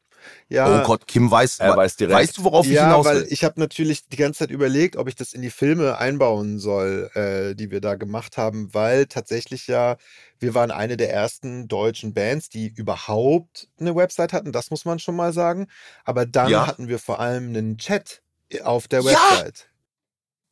Ja, 0.49 0.83
Oh 0.83 0.85
Gott, 0.85 1.07
Kim 1.07 1.31
weiß, 1.31 1.59
Er 1.59 1.75
weiß 1.75 1.95
direkt. 1.95 2.15
weißt 2.19 2.37
du, 2.37 2.43
worauf 2.43 2.65
ich 2.65 2.73
ja, 2.73 2.83
hinaus 2.83 3.05
weil 3.05 3.21
will? 3.21 3.27
ich 3.31 3.43
habe 3.43 3.59
natürlich 3.59 4.07
die 4.07 4.17
ganze 4.17 4.39
Zeit 4.39 4.51
überlegt, 4.51 4.95
ob 4.95 5.07
ich 5.07 5.15
das 5.15 5.33
in 5.33 5.41
die 5.41 5.49
Filme 5.49 5.97
einbauen 5.97 6.59
soll, 6.59 7.09
äh, 7.15 7.55
die 7.55 7.71
wir 7.71 7.81
da 7.81 7.95
gemacht 7.95 8.37
haben, 8.37 8.71
weil 8.73 9.07
tatsächlich 9.07 9.65
ja, 9.65 9.97
wir 10.39 10.53
waren 10.53 10.69
eine 10.69 10.95
der 10.97 11.11
ersten 11.11 11.67
deutschen 11.67 12.13
Bands, 12.13 12.49
die 12.49 12.67
überhaupt 12.67 13.67
eine 13.79 13.95
Website 13.95 14.31
hatten, 14.33 14.51
das 14.51 14.69
muss 14.69 14.85
man 14.85 14.99
schon 14.99 15.15
mal 15.15 15.33
sagen. 15.33 15.67
Aber 16.05 16.27
dann 16.27 16.51
Ja. 16.51 16.67
hatten 16.67 16.87
wir 16.87 16.99
vor 16.99 17.19
allem 17.19 17.47
einen 17.49 17.77
Chat 17.79 18.21
auf 18.63 18.87
der 18.87 19.01
Ja! 19.01 19.11
Website. 19.31 19.70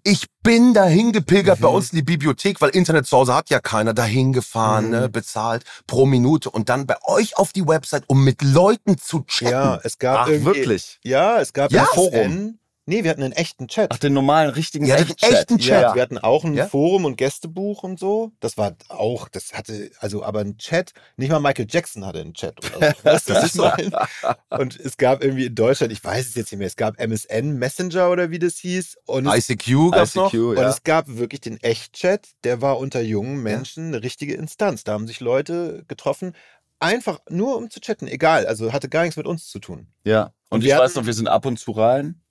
Ich 0.03 0.27
bin 0.44 0.74
dahin 0.74 1.12
gepilgert 1.12 1.60
bei 1.60 1.68
Mhm. 1.68 1.75
uns 1.75 1.91
in 1.91 1.98
die 1.98 2.03
Bibliothek, 2.03 2.62
weil 2.62 2.70
Internet 2.70 3.06
zu 3.06 3.18
Hause 3.18 3.36
hat 3.36 3.50
ja 3.50 3.60
keiner. 3.60 3.94
Dahin 3.94 4.32
gefahren, 4.34 4.86
Mhm. 4.86 4.91
ne, 4.91 5.10
bezahlt 5.10 5.63
pro 5.88 6.06
Minute 6.06 6.50
und 6.50 6.70
dann 6.70 6.88
bei 6.88 6.96
euch 7.06 7.38
auf 7.38 7.51
die 7.51 7.68
Website, 7.68 8.03
um 8.08 8.24
mit 8.24 8.41
Leuten 8.41 8.98
zu 8.98 9.24
chatten. 9.24 9.51
Ja, 9.51 9.79
es 9.84 9.98
gab 9.98 10.20
Ach, 10.22 10.27
wirklich? 10.29 11.00
Ja, 11.03 11.39
es 11.39 11.51
gab 11.53 11.72
Ja. 11.72 11.82
ein 11.82 11.88
Forum. 11.88 12.60
Nee, 12.89 13.03
wir 13.03 13.12
hatten 13.12 13.22
einen 13.24 13.34
echten 13.34 13.67
Chat. 13.67 13.91
Ach, 13.91 13.98
den 14.00 14.13
normalen, 14.13 14.50
richtigen 14.50 14.86
Ja, 14.86 14.96
den 14.98 15.08
Echt-Chat. 15.10 15.31
echten 15.31 15.58
Chat. 15.60 15.81
Ja, 15.84 15.96
wir 15.96 16.01
hatten 16.01 16.17
auch 16.17 16.43
ein 16.43 16.55
Ja? 16.55 16.67
Forum 16.67 17.05
und 17.05 17.17
Gästebuch 17.17 17.84
und 17.84 18.00
so. 18.00 18.31
Das 18.39 18.58
war 18.58 18.75
auch, 18.89 19.29
das 19.29 19.53
hatte, 19.53 19.91
also 20.00 20.24
aber 20.24 20.39
ein 20.39 20.58
Chat, 20.58 20.93
nicht 21.15 21.29
mal 21.29 21.39
Michael 21.39 21.67
Jackson 21.69 22.03
hatte 22.05 22.19
einen 22.19 22.34
Chat 22.34 22.58
oder 22.75 22.93
so. 23.19 23.34
Ich 23.46 23.55
meine? 23.55 24.08
Und 24.50 24.79
es 24.79 24.98
gab 24.98 25.24
irgendwie 25.24 25.46
in 25.46 25.55
Deutschland, 25.55 25.93
ich 25.93 26.03
weiß 26.03 26.27
es 26.29 26.36
jetzt 26.36 26.51
nicht 26.51 26.58
mehr, 26.60 26.67
es 26.67 26.75
gab 26.75 27.00
MSN 27.00 27.58
Messenger 27.60 28.10
oder 28.10 28.31
wie 28.31 28.39
das 28.39 28.58
hieß. 28.58 28.98
Und 29.05 29.27
es, 29.27 29.50
ICQ 29.50 29.91
gab's 29.91 30.15
noch. 30.15 30.34
ICQ, 30.34 30.41
und 30.43 30.58
ja. 30.58 30.69
es 30.69 30.84
gab 30.84 31.08
wirklich 31.08 31.41
den 31.41 31.58
Echt-Chat, 31.62 32.27
der 32.43 32.62
war 32.62 32.79
unter 32.79 33.01
jungen 33.01 33.43
Menschen 33.43 33.88
eine 33.88 34.01
richtige 34.03 34.34
Instanz. 34.34 34.84
Da 34.84 34.93
haben 34.93 35.08
sich 35.08 35.19
Leute 35.19 35.86
getroffen 35.88 36.34
einfach 36.81 37.19
nur 37.29 37.58
um 37.58 37.69
zu 37.69 37.81
chatten, 37.81 38.08
egal, 38.08 38.48
also 38.48 38.72
hatte 38.72 38.88
gar 38.88 39.01
nichts 39.01 39.17
mit 39.17 39.27
uns 39.27 39.48
zu 39.50 39.60
tun. 39.60 39.88
Ja. 40.05 40.24
Und, 40.24 40.34
Und 40.50 40.60
ich 40.62 40.67
wir 40.67 40.75
weiß 40.77 40.91
hatten- 40.91 41.00
noch, 41.01 41.05
wir 41.08 41.13
sind 41.13 41.27
ab 41.27 41.46
und 41.46 41.60
zu 41.60 41.72
rein. 41.72 42.22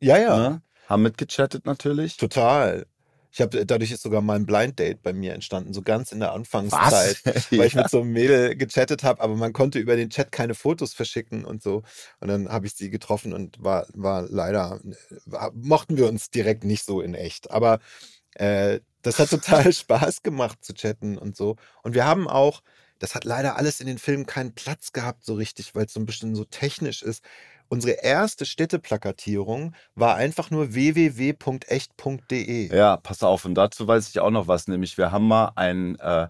Ja, 0.00 0.18
ja, 0.18 0.36
Ne? 0.36 0.62
Haben 0.86 1.02
mitgechattet 1.02 1.66
natürlich. 1.66 2.16
total. 2.16 2.86
Ich 3.30 3.42
habe 3.42 3.66
dadurch 3.66 3.92
ist 3.92 4.02
sogar 4.02 4.22
mal 4.22 4.36
ein 4.36 4.46
Blind 4.46 4.78
Date 4.78 5.02
bei 5.02 5.12
mir 5.12 5.34
entstanden, 5.34 5.74
so 5.74 5.82
ganz 5.82 6.12
in 6.12 6.20
der 6.20 6.32
Anfangszeit, 6.32 7.20
weil 7.52 7.66
ich 7.66 7.74
mit 7.74 7.90
so 7.90 8.00
einem 8.00 8.12
Mädel 8.12 8.56
gechattet 8.56 9.04
habe, 9.04 9.20
aber 9.20 9.36
man 9.36 9.52
konnte 9.52 9.78
über 9.78 9.96
den 9.96 10.08
Chat 10.08 10.32
keine 10.32 10.54
Fotos 10.54 10.94
verschicken 10.94 11.44
und 11.44 11.62
so. 11.62 11.82
Und 12.20 12.28
dann 12.28 12.48
habe 12.48 12.66
ich 12.66 12.74
sie 12.74 12.90
getroffen 12.90 13.32
und 13.34 13.62
war, 13.62 13.86
war 13.92 14.22
leider, 14.28 14.80
war, 15.26 15.52
mochten 15.54 15.96
wir 15.98 16.08
uns 16.08 16.30
direkt 16.30 16.64
nicht 16.64 16.84
so 16.84 17.02
in 17.02 17.14
echt. 17.14 17.50
Aber 17.50 17.80
äh, 18.34 18.80
das 19.02 19.18
hat 19.18 19.30
total 19.30 19.72
Spaß 19.72 20.22
gemacht 20.22 20.64
zu 20.64 20.72
chatten 20.72 21.18
und 21.18 21.36
so. 21.36 21.56
Und 21.82 21.94
wir 21.94 22.06
haben 22.06 22.28
auch, 22.28 22.62
das 22.98 23.14
hat 23.14 23.24
leider 23.24 23.56
alles 23.56 23.80
in 23.80 23.86
den 23.86 23.98
Filmen 23.98 24.26
keinen 24.26 24.54
Platz 24.54 24.92
gehabt 24.92 25.24
so 25.24 25.34
richtig, 25.34 25.74
weil 25.74 25.84
es 25.84 25.92
so 25.92 26.00
ein 26.00 26.06
bisschen 26.06 26.34
so 26.34 26.44
technisch 26.44 27.02
ist. 27.02 27.22
Unsere 27.68 28.02
erste 28.02 28.46
Städteplakatierung 28.46 29.74
war 29.94 30.16
einfach 30.16 30.50
nur 30.50 30.74
www.echt.de. 30.74 32.74
Ja, 32.74 32.96
pass 32.96 33.22
auf. 33.22 33.44
Und 33.44 33.54
dazu 33.54 33.86
weiß 33.86 34.08
ich 34.08 34.20
auch 34.20 34.30
noch 34.30 34.48
was, 34.48 34.68
nämlich 34.68 34.96
wir 34.98 35.12
haben 35.12 35.28
mal 35.28 35.52
ein, 35.56 35.96
äh, 35.98 36.28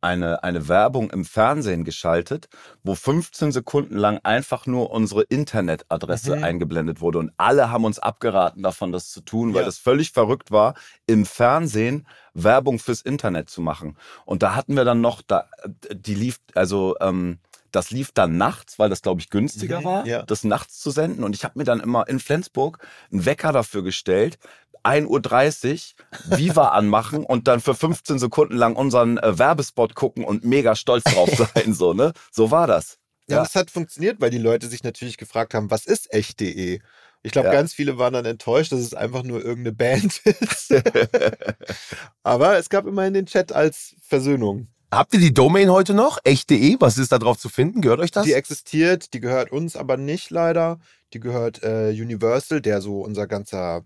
eine, 0.00 0.42
eine 0.44 0.68
Werbung 0.68 1.10
im 1.10 1.24
Fernsehen 1.24 1.84
geschaltet, 1.84 2.48
wo 2.84 2.94
15 2.94 3.50
Sekunden 3.52 3.96
lang 3.96 4.18
einfach 4.22 4.66
nur 4.66 4.90
unsere 4.90 5.22
Internetadresse 5.22 6.36
Mhm. 6.36 6.44
eingeblendet 6.44 7.00
wurde. 7.00 7.18
Und 7.18 7.32
alle 7.36 7.70
haben 7.70 7.84
uns 7.84 7.98
abgeraten 7.98 8.62
davon, 8.62 8.92
das 8.92 9.10
zu 9.10 9.20
tun, 9.22 9.54
weil 9.54 9.62
Ja. 9.62 9.66
das 9.66 9.78
völlig 9.78 10.12
verrückt 10.12 10.50
war, 10.52 10.74
im 11.06 11.26
Fernsehen 11.26 12.06
Werbung 12.34 12.78
fürs 12.78 13.02
Internet 13.02 13.50
zu 13.50 13.60
machen. 13.60 13.96
Und 14.24 14.42
da 14.42 14.54
hatten 14.54 14.76
wir 14.76 14.84
dann 14.84 15.00
noch, 15.00 15.20
da, 15.22 15.48
die 15.92 16.14
lief, 16.14 16.38
also 16.54 16.96
ähm, 17.00 17.38
das 17.72 17.90
lief 17.90 18.12
dann 18.12 18.36
nachts, 18.36 18.78
weil 18.78 18.88
das, 18.90 19.02
glaube 19.02 19.20
ich, 19.20 19.30
günstiger 19.30 19.80
Mhm, 19.80 19.84
war, 19.84 20.06
ja. 20.06 20.22
das 20.22 20.44
nachts 20.44 20.78
zu 20.80 20.90
senden. 20.90 21.24
Und 21.24 21.34
ich 21.34 21.44
habe 21.44 21.58
mir 21.58 21.64
dann 21.64 21.80
immer 21.80 22.06
in 22.08 22.20
Flensburg 22.20 22.78
einen 23.10 23.24
Wecker 23.24 23.52
dafür 23.52 23.82
gestellt, 23.82 24.38
1.30 24.84 25.94
Uhr 26.28 26.38
Viva 26.38 26.68
anmachen 26.68 27.24
und 27.24 27.48
dann 27.48 27.60
für 27.60 27.74
15 27.74 28.18
Sekunden 28.18 28.56
lang 28.56 28.76
unseren 28.76 29.18
äh, 29.18 29.38
Werbespot 29.38 29.94
gucken 29.94 30.24
und 30.24 30.44
mega 30.44 30.74
stolz 30.76 31.04
drauf 31.04 31.30
sein. 31.54 31.74
so, 31.74 31.92
ne? 31.94 32.12
So 32.30 32.50
war 32.50 32.66
das. 32.66 32.98
Ja, 33.28 33.36
Ja. 33.36 33.42
das 33.44 33.54
hat 33.54 33.70
funktioniert, 33.70 34.20
weil 34.20 34.30
die 34.30 34.38
Leute 34.38 34.66
sich 34.68 34.82
natürlich 34.82 35.16
gefragt 35.16 35.54
haben, 35.54 35.70
was 35.70 35.86
ist 35.86 36.12
echt.de? 36.12 36.80
Ich 37.24 37.30
glaube, 37.30 37.46
Ja. 37.48 37.52
ganz 37.54 37.72
viele 37.72 37.96
waren 37.98 38.12
dann 38.14 38.24
enttäuscht, 38.24 38.72
dass 38.72 38.80
es 38.80 38.94
einfach 38.94 39.22
nur 39.22 39.38
irgendeine 39.44 39.76
Band 39.76 40.20
ist. 40.26 40.74
Aber 42.22 42.58
es 42.58 42.68
gab 42.68 42.86
immerhin 42.86 43.14
den 43.14 43.26
Chat 43.26 43.52
als 43.52 43.94
Versöhnung. 44.02 44.68
Habt 44.92 45.14
ihr 45.14 45.20
die 45.20 45.32
Domain 45.32 45.70
heute 45.70 45.94
noch? 45.94 46.18
Echt.de? 46.22 46.76
Was 46.78 46.98
ist 46.98 47.12
da 47.12 47.18
drauf 47.18 47.38
zu 47.38 47.48
finden? 47.48 47.80
Gehört 47.80 48.00
euch 48.00 48.10
das? 48.10 48.26
Die 48.26 48.34
existiert, 48.34 49.14
die 49.14 49.20
gehört 49.20 49.50
uns 49.50 49.74
aber 49.74 49.96
nicht 49.96 50.28
leider. 50.28 50.80
Die 51.14 51.20
gehört 51.20 51.62
äh, 51.62 51.88
Universal, 51.98 52.60
der 52.60 52.82
so 52.82 53.00
unser 53.00 53.26
ganzer 53.26 53.84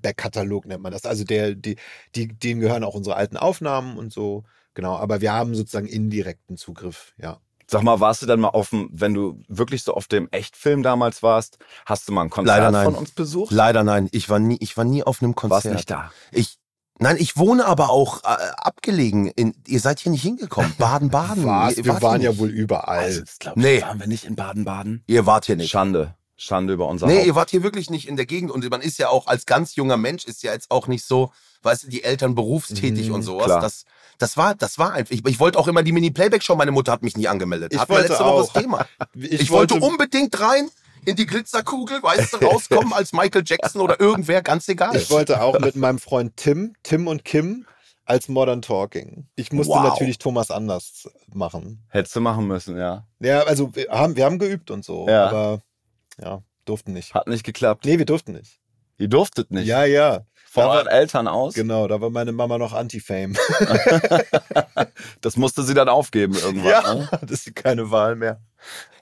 Backkatalog 0.00 0.66
nennt 0.66 0.84
man 0.84 0.92
das. 0.92 1.04
Also 1.04 1.24
der, 1.24 1.56
die, 1.56 1.78
die, 2.14 2.28
denen 2.28 2.60
gehören 2.60 2.84
auch 2.84 2.94
unsere 2.94 3.16
alten 3.16 3.36
Aufnahmen 3.36 3.98
und 3.98 4.12
so. 4.12 4.44
Genau, 4.74 4.96
aber 4.96 5.20
wir 5.20 5.32
haben 5.32 5.56
sozusagen 5.56 5.88
indirekten 5.88 6.56
Zugriff, 6.56 7.12
ja. 7.20 7.40
Sag 7.66 7.82
mal, 7.82 7.98
warst 7.98 8.22
du 8.22 8.26
dann 8.26 8.38
mal 8.38 8.48
auf 8.48 8.70
dem, 8.70 8.88
wenn 8.92 9.14
du 9.14 9.42
wirklich 9.48 9.82
so 9.82 9.94
auf 9.94 10.06
dem 10.06 10.28
Echtfilm 10.30 10.84
damals 10.84 11.24
warst, 11.24 11.58
hast 11.86 12.08
du 12.08 12.12
mal 12.12 12.22
ein 12.22 12.30
Konzert 12.30 12.56
Leider 12.56 12.70
nein. 12.70 12.84
von 12.84 12.94
uns 12.94 13.10
besucht? 13.10 13.50
Leider 13.50 13.82
nein. 13.82 14.08
Ich 14.12 14.30
war 14.30 14.38
nie, 14.38 14.58
ich 14.60 14.76
war 14.76 14.84
nie 14.84 15.02
auf 15.02 15.22
einem 15.22 15.34
Konzert. 15.34 15.64
Warst 15.64 15.76
nicht 15.76 15.90
da. 15.90 16.12
Ich, 16.30 16.58
nein, 16.98 17.16
ich 17.18 17.36
wohne 17.36 17.64
aber 17.66 17.90
auch 17.90 18.22
äh, 18.24 18.36
abgelegen. 18.56 19.26
In, 19.28 19.54
ihr 19.66 19.80
seid 19.80 20.00
hier 20.00 20.12
nicht 20.12 20.22
hingekommen. 20.22 20.72
Baden-Baden. 20.78 21.44
Wir 21.76 21.86
wart 21.86 22.02
waren 22.02 22.20
ja 22.20 22.36
wohl 22.38 22.50
überall. 22.50 22.98
Also, 22.98 23.20
das 23.20 23.38
glaub 23.38 23.56
ich, 23.56 23.62
Nee. 23.62 23.82
waren 23.82 24.00
wir 24.00 24.06
nicht 24.06 24.24
in 24.24 24.36
Baden-Baden? 24.36 25.02
Ihr 25.06 25.26
wart 25.26 25.46
hier 25.46 25.56
nicht. 25.56 25.70
Schande. 25.70 26.14
Schande 26.36 26.72
über 26.74 26.86
unser 26.86 27.06
Nee, 27.08 27.16
Haupt. 27.18 27.26
ihr 27.26 27.34
wart 27.34 27.50
hier 27.50 27.62
wirklich 27.64 27.90
nicht 27.90 28.06
in 28.06 28.14
der 28.16 28.24
Gegend 28.26 28.50
und 28.52 28.68
man 28.70 28.80
ist 28.80 28.96
ja 28.98 29.08
auch 29.08 29.26
als 29.26 29.44
ganz 29.44 29.74
junger 29.74 29.96
Mensch 29.96 30.24
ist 30.24 30.42
ja 30.44 30.52
jetzt 30.52 30.70
auch 30.70 30.86
nicht 30.86 31.04
so, 31.04 31.32
weißt 31.62 31.84
du, 31.84 31.88
die 31.88 32.04
Eltern 32.04 32.36
berufstätig 32.36 33.08
Mhm, 33.08 33.14
und 33.14 33.22
sowas. 33.22 33.46
klar. 33.46 33.60
Das, 33.60 33.84
das 34.18 34.36
war, 34.36 34.54
das 34.54 34.78
war 34.78 34.92
einfach. 34.92 35.10
Ich, 35.12 35.26
ich 35.26 35.40
wollte 35.40 35.58
auch 35.58 35.66
immer 35.66 35.82
die 35.82 35.90
Mini-Playback-Show. 35.92 36.54
Meine 36.54 36.70
Mutter 36.70 36.92
hat 36.92 37.02
mich 37.02 37.16
nie 37.16 37.26
angemeldet. 37.26 37.72
Ich 37.72 37.80
wir 37.80 37.88
wollte 37.88 38.08
letzte 38.08 38.24
Woche 38.24 38.32
auch. 38.34 38.52
das 38.52 38.62
Thema. 38.62 38.86
Ich, 39.14 39.50
wollte, 39.50 39.74
unbedingt 39.74 40.38
rein 40.40 40.68
in 41.08 41.16
die 41.16 41.26
Glitzerkugel, 41.26 42.02
weißt 42.02 42.34
du, 42.34 42.36
rauskommen 42.44 42.92
als 42.92 43.12
Michael 43.12 43.42
Jackson 43.46 43.80
oder 43.80 43.98
irgendwer, 43.98 44.42
ganz 44.42 44.68
egal. 44.68 44.94
Ich 44.94 45.10
wollte 45.10 45.40
auch 45.40 45.58
mit 45.58 45.74
meinem 45.74 45.98
Freund 45.98 46.36
Tim, 46.36 46.74
Tim 46.82 47.06
und 47.06 47.24
Kim, 47.24 47.66
als 48.04 48.28
Modern 48.28 48.62
Talking. 48.62 49.26
Ich 49.34 49.52
musste 49.52 49.72
Wow. 49.74 49.84
natürlich 49.84 50.18
Thomas 50.18 50.50
anders 50.50 51.08
machen. 51.32 51.84
Hättest 51.88 52.14
du 52.16 52.20
machen 52.20 52.46
müssen, 52.46 52.76
ja. 52.76 53.06
Ja, 53.20 53.40
also 53.42 53.74
wir 53.74 53.88
haben, 53.90 54.16
wir 54.16 54.24
haben 54.24 54.38
geübt 54.38 54.70
und 54.70 54.84
so, 54.84 55.08
Ja. 55.08 55.28
aber 55.28 55.62
ja, 56.22 56.42
durften 56.64 56.92
nicht. 56.92 57.14
Hat 57.14 57.26
nicht 57.26 57.44
geklappt. 57.44 57.84
Nee, 57.84 57.98
wir 57.98 58.06
durften 58.06 58.32
nicht. 58.32 58.60
Ihr 58.98 59.08
durftet 59.08 59.50
nicht. 59.50 59.66
Ja, 59.66 59.84
ja. 59.84 60.22
Von 60.50 60.62
da 60.62 60.68
war- 60.68 60.76
euren 60.76 60.86
Eltern 60.88 61.28
aus. 61.28 61.54
Genau, 61.54 61.86
da 61.88 62.00
war 62.00 62.10
meine 62.10 62.32
Mama 62.32 62.58
noch 62.58 62.72
Anti-Fame. 62.72 63.36
Das 65.20 65.36
musste 65.36 65.62
sie 65.62 65.74
dann 65.74 65.88
aufgeben 65.88 66.34
irgendwann. 66.34 66.98
Ne? 67.00 67.08
das 67.22 67.46
ist 67.46 67.54
keine 67.56 67.90
Wahl 67.90 68.16
mehr. 68.16 68.40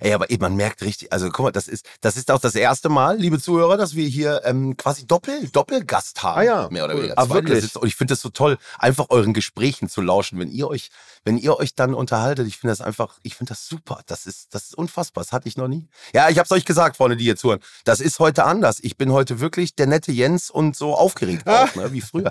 Ey, 0.01 0.13
aber 0.13 0.31
ey, 0.31 0.37
man 0.39 0.55
merkt 0.55 0.83
richtig, 0.83 1.11
also 1.15 1.31
guck 1.31 1.47
mal, 1.47 1.51
das 1.51 1.67
ist, 1.67 1.87
das 2.03 2.19
ist 2.19 2.31
auch 2.31 2.39
das 2.41 2.55
erste 2.55 2.91
Mal, 2.91 3.17
liebe 3.17 3.41
Zuhörer, 3.41 3.79
dass 3.79 3.95
wir 3.97 4.07
hier 4.07 4.43
ähm, 4.45 4.77
quasi 4.77 5.07
Doppel, 5.07 5.49
Doppelgast 5.49 6.23
haben. 6.23 6.39
Ah 6.39 6.43
ja, 6.43 6.69
Mehr 6.71 6.85
oder 6.85 6.93
cool. 6.95 7.01
weniger. 7.05 7.19
Ah, 7.19 7.31
wirklich? 7.31 7.75
Und 7.75 7.89
ich 7.89 7.97
finde 7.97 8.13
das 8.13 8.21
so 8.21 8.29
toll, 8.29 8.59
einfach 8.79 9.07
euren 9.09 9.33
Gesprächen 9.33 9.89
zu 9.89 10.03
lauschen, 10.03 10.39
wenn 10.39 10.51
ihr 10.51 10.69
euch, 10.69 10.91
wenn 11.25 11.39
ihr 11.39 11.57
euch 11.59 11.75
dann 11.75 11.95
unterhaltet. 11.95 12.47
Ich 12.47 12.59
finde 12.59 12.73
das 12.73 12.83
einfach, 12.83 13.15
ich 13.23 13.35
finde 13.35 13.53
das 13.53 13.67
super. 13.67 14.01
Das 14.07 14.27
ist, 14.27 14.55
das 14.55 14.65
ist 14.65 14.75
unfassbar. 14.77 15.25
Das 15.25 15.33
hatte 15.33 15.49
ich 15.49 15.57
noch 15.57 15.69
nie. 15.69 15.89
Ja, 16.13 16.29
ich 16.29 16.39
hab's 16.39 16.53
euch 16.53 16.67
gesagt, 16.67 16.99
Freunde, 16.99 17.17
die 17.17 17.25
hier 17.25 17.37
zuhören. 17.37 17.61
Das 17.85 18.01
ist 18.01 18.19
heute 18.19 18.45
anders. 18.45 18.79
Ich 18.83 18.99
bin 18.99 19.11
heute 19.13 19.41
wirklich 19.41 19.75
der 19.75 19.87
nette 19.87 20.13
Jens 20.13 20.51
und 20.51 20.77
so 20.77 20.95
aufgeregt 20.95 21.36
auch, 21.45 21.75
ne, 21.75 21.93
wie 21.93 22.01
früher. 22.01 22.31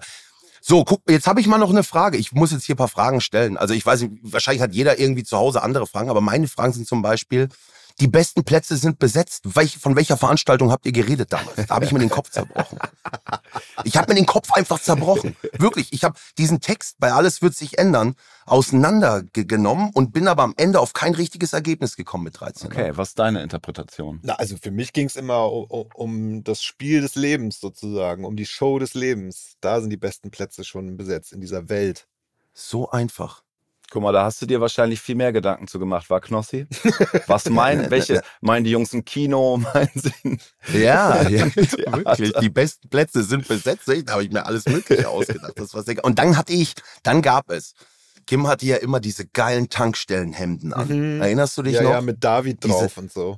So, 0.62 0.84
guck, 0.84 1.02
jetzt 1.10 1.28
habe 1.28 1.40
ich 1.40 1.48
mal 1.48 1.60
noch 1.60 1.70
eine 1.70 1.84
Frage. 1.84 2.18
Ich 2.18 2.32
muss 2.32 2.52
jetzt 2.52 2.64
hier 2.64 2.74
ein 2.74 2.78
paar 2.78 2.88
Fragen 2.88 3.22
stellen. 3.22 3.56
Also 3.56 3.76
ich 3.76 3.86
weiß 3.86 4.02
nicht, 4.02 4.14
wahrscheinlich 4.24 4.64
hat 4.64 4.74
jeder 4.74 4.98
irgendwie 4.98 5.24
zu 5.24 5.38
Hause 5.38 5.62
andere 5.62 5.86
Fragen, 5.86 6.10
aber 6.10 6.22
meine 6.22 6.48
Fragen 6.48 6.74
sind 6.74 6.88
zum 6.88 7.04
Beispiel, 7.04 7.50
die 8.00 8.08
besten 8.08 8.44
Plätze 8.44 8.76
sind 8.76 8.98
besetzt. 8.98 9.56
Welch, 9.56 9.78
von 9.78 9.96
welcher 9.96 10.18
Veranstaltung 10.18 10.72
habt 10.72 10.86
ihr 10.86 10.92
geredet 10.92 11.32
damals? 11.32 11.68
Da 11.68 11.76
habe 11.76 11.86
ich 11.86 11.92
mir 11.92 12.00
den 12.00 12.10
Kopf 12.10 12.32
zerbrochen. 12.32 12.80
Ich 13.84 13.98
habe 13.98 14.12
mir 14.12 14.16
den 14.16 14.26
Kopf 14.26 14.52
einfach 14.54 14.80
zerbrochen. 14.80 15.36
Wirklich. 15.58 15.92
Ich 15.94 16.04
habe 16.04 16.16
diesen 16.38 16.62
Text 16.62 16.98
bei 17.00 17.12
Alles 17.12 17.42
wird 17.42 17.56
sich 17.56 17.78
ändern 17.78 18.16
auseinandergenommen 18.46 19.90
und 19.94 20.14
bin 20.14 20.28
aber 20.28 20.44
am 20.44 20.54
Ende 20.58 20.80
auf 20.80 20.94
kein 20.94 21.16
richtiges 21.16 21.54
Ergebnis 21.54 21.96
gekommen 21.96 22.26
mit 22.26 22.40
13. 22.40 22.68
Okay, 22.68 22.92
was 22.96 23.10
ist 23.10 23.20
deine 23.20 23.42
Interpretation? 23.42 24.20
Na, 24.24 24.36
also 24.36 24.56
für 24.58 24.72
mich 24.72 24.94
ging 24.94 25.08
es 25.08 25.16
immer 25.16 25.52
um, 25.52 25.90
um 25.96 26.44
das 26.44 26.62
Spiel 26.62 27.02
des 27.02 27.16
Lebens 27.16 27.60
sozusagen, 27.60 28.24
um 28.24 28.36
die 28.36 28.46
Show 28.46 28.78
des 28.80 28.94
Lebens. 28.94 29.56
Da 29.62 29.82
sind 29.82 29.90
die 29.90 29.98
besten 29.98 30.30
Plätze 30.30 30.64
schon 30.64 30.96
besetzt 30.96 31.34
in 31.34 31.42
dieser 31.42 31.70
Welt. 31.70 32.08
So 32.54 32.90
einfach. 32.90 33.45
Guck 33.92 34.02
mal, 34.02 34.12
da 34.12 34.24
hast 34.26 34.42
du 34.42 34.46
dir 34.46 34.60
wahrscheinlich 34.62 35.00
viel 35.00 35.16
mehr 35.16 35.32
Gedanken 35.32 35.68
zu 35.68 35.80
gemacht, 35.80 36.10
war 36.10 36.20
Knossi? 36.20 36.68
Was 37.28 37.50
meinen, 37.50 37.90
welche, 37.92 38.22
meinen 38.42 38.64
die 38.66 38.72
Jungs 38.72 38.94
im 38.94 39.06
Kino, 39.06 39.58
meinen 39.74 39.90
sie? 39.94 40.38
Ja, 40.78 41.22
ja 41.30 41.46
wirklich. 41.56 42.34
Die 42.42 42.50
besten 42.50 42.90
Plätze 42.90 43.24
sind 43.24 43.48
besetzt. 43.48 43.88
Da 43.88 44.14
habe 44.14 44.24
ich 44.24 44.32
mir 44.32 44.46
alles 44.46 44.66
Mögliche 44.66 45.08
ausgedacht. 45.08 45.54
Das 45.56 45.74
war 45.74 45.84
sehr, 45.84 46.04
und 46.04 46.20
dann 46.20 46.36
hatte 46.36 46.54
ich, 46.54 46.74
dann 47.04 47.22
gab 47.22 47.50
es. 47.52 47.74
Kim 48.28 48.48
hatte 48.48 48.66
ja 48.66 48.78
immer 48.78 49.00
diese 49.00 49.28
geilen 49.28 49.70
Tankstellenhemden 49.70 50.74
an. 50.74 50.88
Mhm. 50.88 51.22
Erinnerst 51.22 51.56
du 51.58 51.62
dich 51.62 51.76
Ja, 51.76 51.84
noch? 51.84 51.92
ja, 51.92 52.02
mit 52.02 52.24
David 52.24 52.64
Diese- 52.64 52.74
drauf 52.74 52.98
und 52.98 53.12
so. 53.12 53.38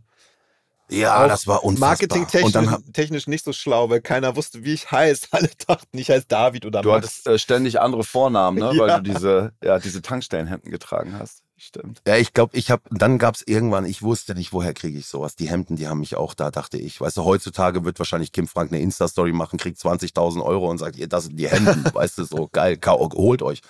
Ja, 0.90 1.24
Auch 1.24 1.28
das 1.28 1.48
war 1.48 1.64
unfassbar. 1.64 1.90
Marketingtechnisch 1.90 2.44
Und 2.46 2.56
dann 2.56 2.72
hab, 2.72 2.82
technisch 2.94 3.28
nicht 3.28 3.44
so 3.44 3.52
schlau, 3.54 3.90
weil 3.90 4.02
keiner 4.02 4.36
wusste, 4.36 4.64
wie 4.64 4.74
ich 4.74 4.90
heiße. 4.92 5.28
Alle 5.32 5.50
dachten, 5.68 5.98
ich 5.98 6.10
heiße 6.10 6.26
David 6.28 6.66
oder 6.66 6.82
Du 6.82 6.90
Max. 6.90 7.04
hattest 7.08 7.28
äh, 7.28 7.38
ständig 7.40 7.80
andere 7.82 8.04
Vornamen, 8.04 8.58
ne? 8.60 8.72
Ja. 8.74 8.80
weil 8.80 9.02
du 9.02 9.12
diese, 9.14 9.54
ja, 9.64 9.80
diese 9.80 10.02
Tankstellenhemden 10.02 10.72
getragen 10.72 11.18
hast. 11.18 11.44
Stimmt. 11.60 12.04
ja, 12.08 12.18
ich 12.18 12.34
glaube, 12.34 12.56
ich 12.56 12.70
habe, 12.70 12.84
dann 12.92 13.18
gab 13.18 13.34
es 13.34 13.42
irgendwann, 13.48 13.86
ich 13.86 14.04
wusste 14.04 14.36
nicht, 14.36 14.54
woher 14.54 14.76
kriege 14.76 15.00
ich 15.00 15.08
sowas. 15.08 15.36
Die 15.36 15.50
Hemden, 15.50 15.76
die 15.76 15.88
haben 15.88 16.00
mich 16.02 16.16
auch 16.16 16.36
da, 16.36 16.52
dachte 16.52 16.78
ich. 16.78 17.02
Weißt 17.02 17.18
du, 17.18 17.24
heutzutage 17.24 17.84
wird 17.84 17.98
wahrscheinlich 17.98 18.32
Kim 18.32 18.48
Frank 18.48 18.72
eine 18.72 18.80
Insta-Story 18.80 19.34
machen, 19.34 19.58
kriegt 19.58 19.80
20.000 19.80 20.44
Euro 20.46 20.70
und 20.70 20.78
sagt, 20.78 20.98
ihr, 20.98 21.08
das 21.10 21.24
sind 21.24 21.36
die 21.38 21.50
Hemden. 21.50 21.84
weißt 21.94 22.20
du, 22.20 22.26
so 22.26 22.48
geil, 22.52 22.78
kau- 22.78 23.10
holt 23.12 23.42
euch. 23.42 23.62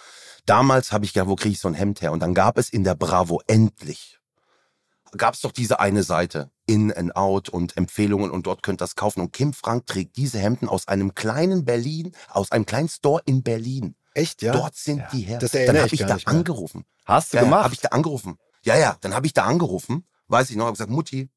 Damals 0.45 0.91
habe 0.91 1.05
ich 1.05 1.13
gedacht, 1.13 1.29
wo 1.29 1.37
kriege 1.37 1.53
ich 1.53 1.61
so 1.61 1.69
ein 1.69 1.73
Hemd 1.75 2.01
her? 2.01 2.11
Und 2.11 2.19
dann 2.19 2.33
gab 2.33 2.57
es 2.57 2.67
in 2.69 2.83
der 2.83 2.95
Bravo 2.95 3.41
endlich, 3.47 4.19
gab 5.15 5.35
es 5.35 5.39
doch 5.41 5.53
diese 5.53 5.79
eine 5.79 6.03
Seite, 6.03 6.51
In 6.67 6.91
and 6.93 7.15
Out 7.15 7.49
und 7.49 7.75
Empfehlungen 7.77 8.29
und 8.29 8.45
dort 8.45 8.61
könnt 8.61 8.75
ihr 8.81 8.83
das 8.85 8.95
kaufen. 8.95 9.21
Und 9.21 9.33
Kim 9.33 9.53
Frank 9.53 9.85
trägt 9.87 10.17
diese 10.17 10.37
Hemden 10.37 10.67
aus 10.69 10.87
einem 10.87 11.15
kleinen 11.15 11.65
Berlin, 11.65 12.11
aus 12.29 12.51
einem 12.51 12.65
kleinen 12.65 12.89
Store 12.89 13.21
in 13.25 13.41
Berlin. 13.41 13.95
Echt, 14.13 14.41
ja? 14.41 14.51
Dort 14.51 14.75
sind 14.75 14.97
Ja. 14.99 15.09
die 15.11 15.21
her. 15.21 15.39
Das 15.39 15.51
Dann 15.51 15.77
habe 15.77 15.89
ich 15.93 15.99
da 16.01 16.15
mehr. 16.15 16.27
angerufen. 16.27 16.83
Hast 17.05 17.31
du 17.33 17.37
Ja, 17.37 17.43
ja, 17.43 17.47
gemacht? 17.49 17.63
habe 17.63 17.73
ich 17.73 17.79
da 17.79 17.89
angerufen. 17.89 18.37
Ja, 18.63 18.75
ja, 18.77 18.97
dann 19.01 19.13
habe 19.15 19.25
ich 19.25 19.33
da 19.33 19.45
angerufen, 19.45 20.05
weiß 20.27 20.49
ich 20.49 20.57
noch, 20.57 20.65
habe 20.65 20.73
gesagt, 20.73 20.91
Mutti, 20.91 21.29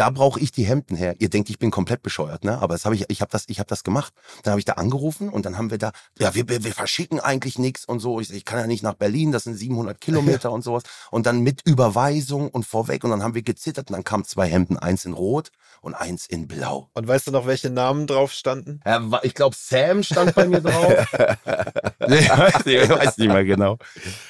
da 0.00 0.08
brauche 0.08 0.40
ich 0.40 0.50
die 0.50 0.64
Hemden 0.64 0.96
her. 0.96 1.14
Ihr 1.18 1.28
denkt, 1.28 1.50
ich 1.50 1.58
bin 1.58 1.70
komplett 1.70 2.02
bescheuert, 2.02 2.42
ne? 2.42 2.58
Aber 2.62 2.72
das 2.72 2.86
habe 2.86 2.94
ich, 2.94 3.04
ich 3.08 3.20
habe 3.20 3.30
das, 3.30 3.44
ich 3.48 3.58
habe 3.58 3.68
das 3.68 3.84
gemacht. 3.84 4.14
Dann 4.42 4.52
habe 4.52 4.58
ich 4.58 4.64
da 4.64 4.72
angerufen 4.72 5.28
und 5.28 5.44
dann 5.44 5.58
haben 5.58 5.70
wir 5.70 5.76
da, 5.76 5.92
ja, 6.18 6.34
wir, 6.34 6.48
wir, 6.48 6.72
verschicken 6.72 7.20
eigentlich 7.20 7.58
nichts 7.58 7.84
und 7.84 8.00
so. 8.00 8.18
Ich, 8.18 8.32
ich 8.32 8.46
kann 8.46 8.58
ja 8.58 8.66
nicht 8.66 8.82
nach 8.82 8.94
Berlin, 8.94 9.30
das 9.30 9.44
sind 9.44 9.56
700 9.56 10.00
Kilometer 10.00 10.52
und 10.52 10.64
sowas. 10.64 10.84
Und 11.10 11.26
dann 11.26 11.40
mit 11.40 11.60
Überweisung 11.66 12.48
und 12.48 12.64
vorweg 12.64 13.04
und 13.04 13.10
dann 13.10 13.22
haben 13.22 13.34
wir 13.34 13.42
gezittert 13.42 13.90
und 13.90 13.92
dann 13.92 14.02
kamen 14.02 14.24
zwei 14.24 14.48
Hemden, 14.48 14.78
eins 14.78 15.04
in 15.04 15.12
Rot 15.12 15.50
und 15.82 15.92
eins 15.92 16.24
in 16.26 16.48
Blau. 16.48 16.88
Und 16.94 17.06
weißt 17.06 17.26
du 17.26 17.32
noch, 17.32 17.46
welche 17.46 17.68
Namen 17.68 18.06
drauf 18.06 18.32
standen? 18.32 18.80
Ja, 18.86 19.02
ich 19.22 19.34
glaube, 19.34 19.54
Sam 19.54 20.02
stand 20.02 20.34
bei 20.34 20.46
mir 20.48 20.62
drauf. 20.62 20.94
ich, 22.08 22.30
weiß 22.30 22.64
nicht, 22.64 22.84
ich 22.84 22.88
weiß 22.88 23.18
nicht 23.18 23.28
mehr 23.28 23.44
genau. 23.44 23.76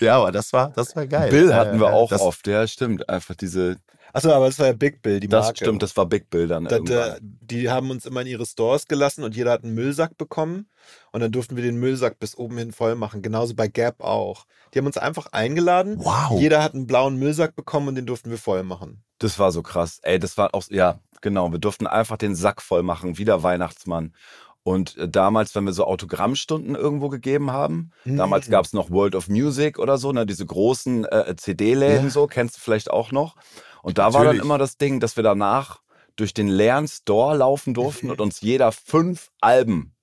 Ja, 0.00 0.16
aber 0.16 0.32
das 0.32 0.52
war, 0.52 0.70
das 0.70 0.96
war 0.96 1.06
geil. 1.06 1.30
Bill 1.30 1.54
hatten 1.54 1.78
wir 1.78 1.92
auch 1.92 2.10
das, 2.10 2.20
oft, 2.20 2.48
ja, 2.48 2.66
stimmt. 2.66 3.08
Einfach 3.08 3.36
diese, 3.36 3.76
Achso, 4.12 4.30
aber 4.32 4.46
das 4.46 4.58
war 4.58 4.66
ja 4.66 4.72
Big 4.72 5.02
Bill, 5.02 5.20
die 5.20 5.28
das 5.28 5.46
Marke. 5.46 5.64
stimmt, 5.64 5.82
das 5.82 5.96
war 5.96 6.06
Big 6.06 6.30
Bill 6.30 6.48
dann 6.48 6.64
Das, 6.64 6.80
äh, 6.90 7.18
die 7.20 7.70
haben 7.70 7.90
uns 7.90 8.06
immer 8.06 8.22
in 8.22 8.26
ihre 8.26 8.46
Stores 8.46 8.86
gelassen 8.86 9.24
und 9.24 9.36
jeder 9.36 9.52
hat 9.52 9.64
einen 9.64 9.74
Müllsack 9.74 10.16
bekommen. 10.18 10.68
Und 11.12 11.20
dann 11.20 11.32
durften 11.32 11.56
wir 11.56 11.62
den 11.62 11.76
Müllsack 11.76 12.18
bis 12.18 12.36
oben 12.36 12.58
hin 12.58 12.72
voll 12.72 12.94
machen. 12.94 13.22
Genauso 13.22 13.54
bei 13.54 13.68
Gap 13.68 14.00
auch. 14.02 14.46
Die 14.72 14.78
haben 14.78 14.86
uns 14.86 14.96
einfach 14.96 15.26
eingeladen. 15.32 15.96
Wow. 15.98 16.40
Jeder 16.40 16.62
hat 16.62 16.74
einen 16.74 16.86
blauen 16.86 17.16
Müllsack 17.16 17.54
bekommen 17.54 17.88
und 17.88 17.94
den 17.96 18.06
durften 18.06 18.30
wir 18.30 18.38
voll 18.38 18.62
machen. 18.62 19.02
Das 19.18 19.38
war 19.38 19.52
so 19.52 19.62
krass. 19.62 20.00
Ey, 20.02 20.18
das 20.18 20.38
war 20.38 20.54
auch, 20.54 20.64
ja, 20.70 21.00
genau. 21.20 21.50
Wir 21.52 21.58
durften 21.58 21.86
einfach 21.86 22.16
den 22.16 22.34
Sack 22.34 22.62
voll 22.62 22.82
machen, 22.82 23.18
wie 23.18 23.24
der 23.24 23.42
Weihnachtsmann. 23.42 24.14
Und 24.62 24.96
äh, 24.98 25.08
damals, 25.08 25.54
wenn 25.54 25.64
wir 25.64 25.72
so 25.72 25.84
Autogrammstunden 25.84 26.74
irgendwo 26.74 27.08
gegeben 27.08 27.50
haben, 27.50 27.90
damals 28.04 28.46
Mhm. 28.48 28.50
gab 28.52 28.64
es 28.66 28.72
noch 28.72 28.90
World 28.90 29.14
of 29.14 29.28
Music 29.28 29.78
oder 29.78 29.96
so, 29.98 30.12
ne, 30.12 30.26
diese 30.26 30.44
großen 30.44 31.04
äh, 31.06 31.34
CD-Läden 31.36 32.04
Ja. 32.06 32.10
so, 32.10 32.26
kennst 32.26 32.56
du 32.56 32.60
vielleicht 32.60 32.90
auch 32.90 33.10
noch. 33.12 33.36
Und 33.82 33.96
da 33.98 34.04
war 34.12 34.20
dann 34.24 34.36
Natürlich. 34.36 34.44
immer 34.44 34.58
das 34.58 34.76
Ding, 34.76 35.00
dass 35.00 35.16
wir 35.16 35.22
danach 35.24 35.80
durch 36.16 36.34
den 36.34 36.48
leeren 36.48 36.86
Store 36.88 37.34
laufen 37.36 37.72
durften 37.72 38.10
und 38.10 38.20
uns 38.20 38.42
jeder 38.42 38.72
fünf 38.72 39.30
Alben 39.40 39.94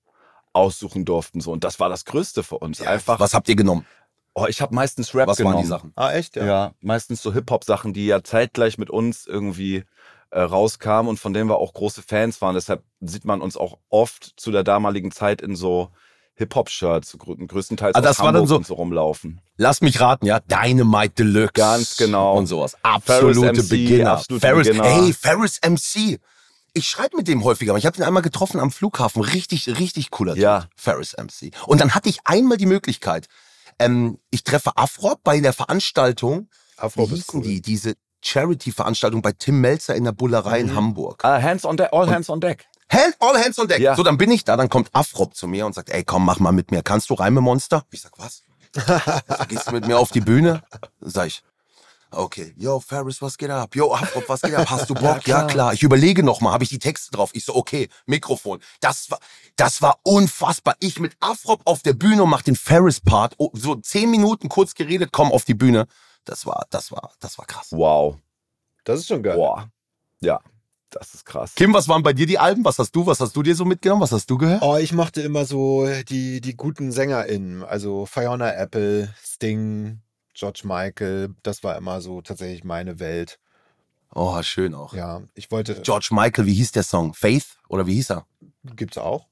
aussuchen 0.52 1.04
durften. 1.04 1.40
So. 1.40 1.52
Und 1.52 1.62
das 1.62 1.78
war 1.78 1.88
das 1.88 2.04
Größte 2.04 2.42
für 2.42 2.58
uns. 2.58 2.80
Einfach, 2.80 3.20
Was 3.20 3.34
habt 3.34 3.48
ihr 3.48 3.54
genommen? 3.56 3.86
oh, 4.34 4.46
ich 4.48 4.60
habe 4.60 4.74
meistens 4.74 5.14
Rap 5.14 5.28
Was 5.28 5.36
genommen. 5.36 5.54
waren 5.56 5.62
die 5.62 5.68
Sachen? 5.68 5.92
Ah, 5.94 6.12
echt? 6.12 6.34
Ja, 6.36 6.72
meistens 6.80 7.22
so 7.22 7.32
Hip-Hop-Sachen, 7.32 7.92
die 7.92 8.06
ja 8.06 8.22
zeitgleich 8.24 8.78
mit 8.78 8.90
uns 8.90 9.26
irgendwie 9.26 9.84
äh, 10.30 10.40
rauskamen 10.40 11.08
und 11.08 11.18
von 11.18 11.32
denen 11.32 11.48
wir 11.48 11.56
auch 11.58 11.72
große 11.72 12.02
Fans 12.02 12.40
waren. 12.40 12.54
Deshalb 12.54 12.82
sieht 13.00 13.24
man 13.24 13.40
uns 13.40 13.56
auch 13.56 13.78
oft 13.88 14.34
zu 14.36 14.50
der 14.50 14.62
damaligen 14.64 15.10
Zeit 15.10 15.40
in 15.42 15.56
so 15.56 15.90
Hip-Hop-Shirts, 16.34 17.16
grö 17.18 17.34
größtenteils 17.34 17.96
aus 17.96 18.02
das 18.02 18.18
war 18.20 18.26
dann 18.32 18.42
Hamburg 18.42 18.64
so- 18.64 18.68
so 18.68 18.74
rumlaufen. 18.74 19.40
Lass 19.56 19.80
mich 19.80 20.00
raten, 20.00 20.24
ja. 20.26 20.38
Dynamite 20.40 21.14
Deluxe. 21.24 21.52
Ganz 21.54 21.96
genau. 21.96 22.36
Und 22.36 22.46
sowas. 22.46 22.76
Absolute 22.82 23.54
MC, 23.60 23.68
Beginner. 23.68 24.12
absolute 24.12 24.46
Ferris, 24.46 24.66
Beginner. 24.68 24.84
Hey, 24.88 25.12
Ferris 25.12 25.58
MC. 25.66 26.20
Ich 26.74 26.88
schreibe 26.88 27.16
mit 27.16 27.26
dem 27.26 27.42
häufiger. 27.42 27.72
aber 27.72 27.78
Ich 27.78 27.86
habe 27.86 27.96
ihn 27.96 28.04
einmal 28.04 28.22
getroffen 28.22 28.60
am 28.60 28.70
Flughafen. 28.70 29.20
Richtig, 29.22 29.66
richtig 29.80 30.10
cooler 30.10 30.34
Typ. 30.34 30.42
Ja. 30.42 30.68
Ferris 30.76 31.14
MC. 31.16 31.50
Und 31.66 31.80
dann 31.80 31.94
hatte 31.94 32.08
ich 32.08 32.18
einmal 32.24 32.56
die 32.56 32.66
Möglichkeit. 32.66 33.26
Ähm, 33.80 34.18
ich 34.30 34.44
treffe 34.44 34.76
Afrop 34.76 35.24
bei 35.24 35.40
der 35.40 35.52
Veranstaltung. 35.52 36.48
Afro 36.76 37.10
Wie 37.10 37.14
hießen 37.16 37.40
cool. 37.40 37.42
die? 37.42 37.60
Diese 37.62 37.94
Charity-Veranstaltung 38.22 39.22
bei 39.22 39.32
Tim 39.32 39.60
Melzer 39.60 39.94
in 39.94 40.04
der 40.04 40.12
Bullerei 40.12 40.60
in 40.60 40.68
Mhm. 40.68 40.76
Hamburg. 40.76 41.24
Ah, 41.24 41.40
hands 41.40 41.64
on 41.64 41.76
deck, 41.76 41.88
all 41.92 42.08
hands 42.10 42.28
on 42.30 42.40
deck. 42.40 42.66
Hand, 42.90 43.14
all 43.20 43.36
hands 43.38 43.58
on 43.58 43.68
deck. 43.68 43.80
Ja. 43.80 43.94
So, 43.94 44.02
dann 44.02 44.16
bin 44.16 44.30
ich 44.30 44.44
da, 44.44 44.56
dann 44.56 44.68
kommt 44.70 44.88
Afrop 44.94 45.34
zu 45.34 45.46
mir 45.46 45.66
und 45.66 45.74
sagt, 45.74 45.90
ey, 45.90 46.04
komm, 46.04 46.24
mach 46.24 46.38
mal 46.38 46.52
mit 46.52 46.70
mir. 46.70 46.82
Kannst 46.82 47.10
du 47.10 47.14
Reime 47.14 47.40
Monster? 47.40 47.84
Ich 47.90 48.00
sag, 48.00 48.12
was? 48.18 48.42
so, 48.74 49.44
gehst 49.48 49.66
du 49.68 49.72
mit 49.72 49.86
mir 49.86 49.98
auf 49.98 50.10
die 50.10 50.20
Bühne? 50.20 50.62
Sag 51.00 51.26
ich, 51.26 51.42
okay. 52.10 52.54
Yo, 52.56 52.80
Ferris, 52.80 53.20
was 53.20 53.36
geht 53.36 53.50
ab? 53.50 53.74
Yo, 53.76 53.92
Afrop, 53.92 54.28
was 54.28 54.40
geht 54.40 54.54
ab? 54.54 54.70
Hast 54.70 54.88
du 54.88 54.94
Bock? 54.94 55.20
ja, 55.26 55.44
klar. 55.44 55.74
Ich 55.74 55.82
überlege 55.82 56.22
noch 56.22 56.40
mal, 56.40 56.52
habe 56.52 56.64
ich 56.64 56.70
die 56.70 56.78
Texte 56.78 57.10
drauf? 57.10 57.30
Ich 57.34 57.44
so, 57.44 57.54
okay, 57.54 57.88
Mikrofon. 58.06 58.60
Das 58.80 59.10
war, 59.10 59.18
das 59.56 59.82
war 59.82 59.98
unfassbar. 60.02 60.74
Ich 60.80 60.98
mit 60.98 61.14
Afrop 61.20 61.60
auf 61.66 61.82
der 61.82 61.92
Bühne 61.92 62.22
und 62.22 62.30
mach 62.30 62.42
den 62.42 62.56
Ferris-Part. 62.56 63.34
Oh, 63.38 63.50
so 63.52 63.74
zehn 63.76 64.10
Minuten 64.10 64.48
kurz 64.48 64.74
geredet, 64.74 65.10
komm 65.12 65.30
auf 65.30 65.44
die 65.44 65.54
Bühne. 65.54 65.86
Das 66.24 66.44
war, 66.46 66.66
das 66.70 66.92
war, 66.92 67.12
das 67.20 67.38
war 67.38 67.46
krass. 67.46 67.68
Wow. 67.70 68.16
Das 68.84 69.00
ist 69.00 69.08
schon 69.08 69.22
geil. 69.22 69.36
Boah. 69.36 69.70
Ja, 70.20 70.40
das 70.90 71.14
ist 71.14 71.24
krass. 71.24 71.54
Kim, 71.54 71.72
was 71.74 71.88
waren 71.88 72.02
bei 72.02 72.12
dir 72.12 72.26
die 72.26 72.38
Alben? 72.38 72.64
Was 72.64 72.78
hast 72.78 72.92
du, 72.96 73.06
was 73.06 73.20
hast 73.20 73.34
du 73.36 73.42
dir 73.42 73.54
so 73.54 73.64
mitgenommen? 73.64 74.02
Was 74.02 74.12
hast 74.12 74.28
du 74.30 74.36
gehört? 74.38 74.62
Oh, 74.62 74.76
ich 74.76 74.92
mochte 74.92 75.20
immer 75.22 75.44
so 75.44 75.86
die, 76.08 76.40
die 76.40 76.56
guten 76.56 76.92
SängerInnen. 76.92 77.62
Also 77.64 78.04
Fiona 78.06 78.52
Apple, 78.54 79.14
Sting, 79.22 80.00
George 80.34 80.62
Michael. 80.64 81.34
Das 81.42 81.62
war 81.62 81.76
immer 81.76 82.00
so 82.00 82.20
tatsächlich 82.20 82.64
meine 82.64 82.98
Welt. 82.98 83.38
Oh, 84.14 84.40
schön 84.42 84.74
auch. 84.74 84.94
Ja, 84.94 85.22
ich 85.34 85.50
wollte. 85.50 85.80
George 85.82 86.08
Michael, 86.12 86.46
wie 86.46 86.54
hieß 86.54 86.72
der 86.72 86.82
Song? 86.82 87.12
Faith? 87.14 87.58
Oder 87.68 87.86
wie 87.86 87.94
hieß 87.94 88.10
er? 88.10 88.26
Gibt's 88.74 88.96
auch. 88.98 89.26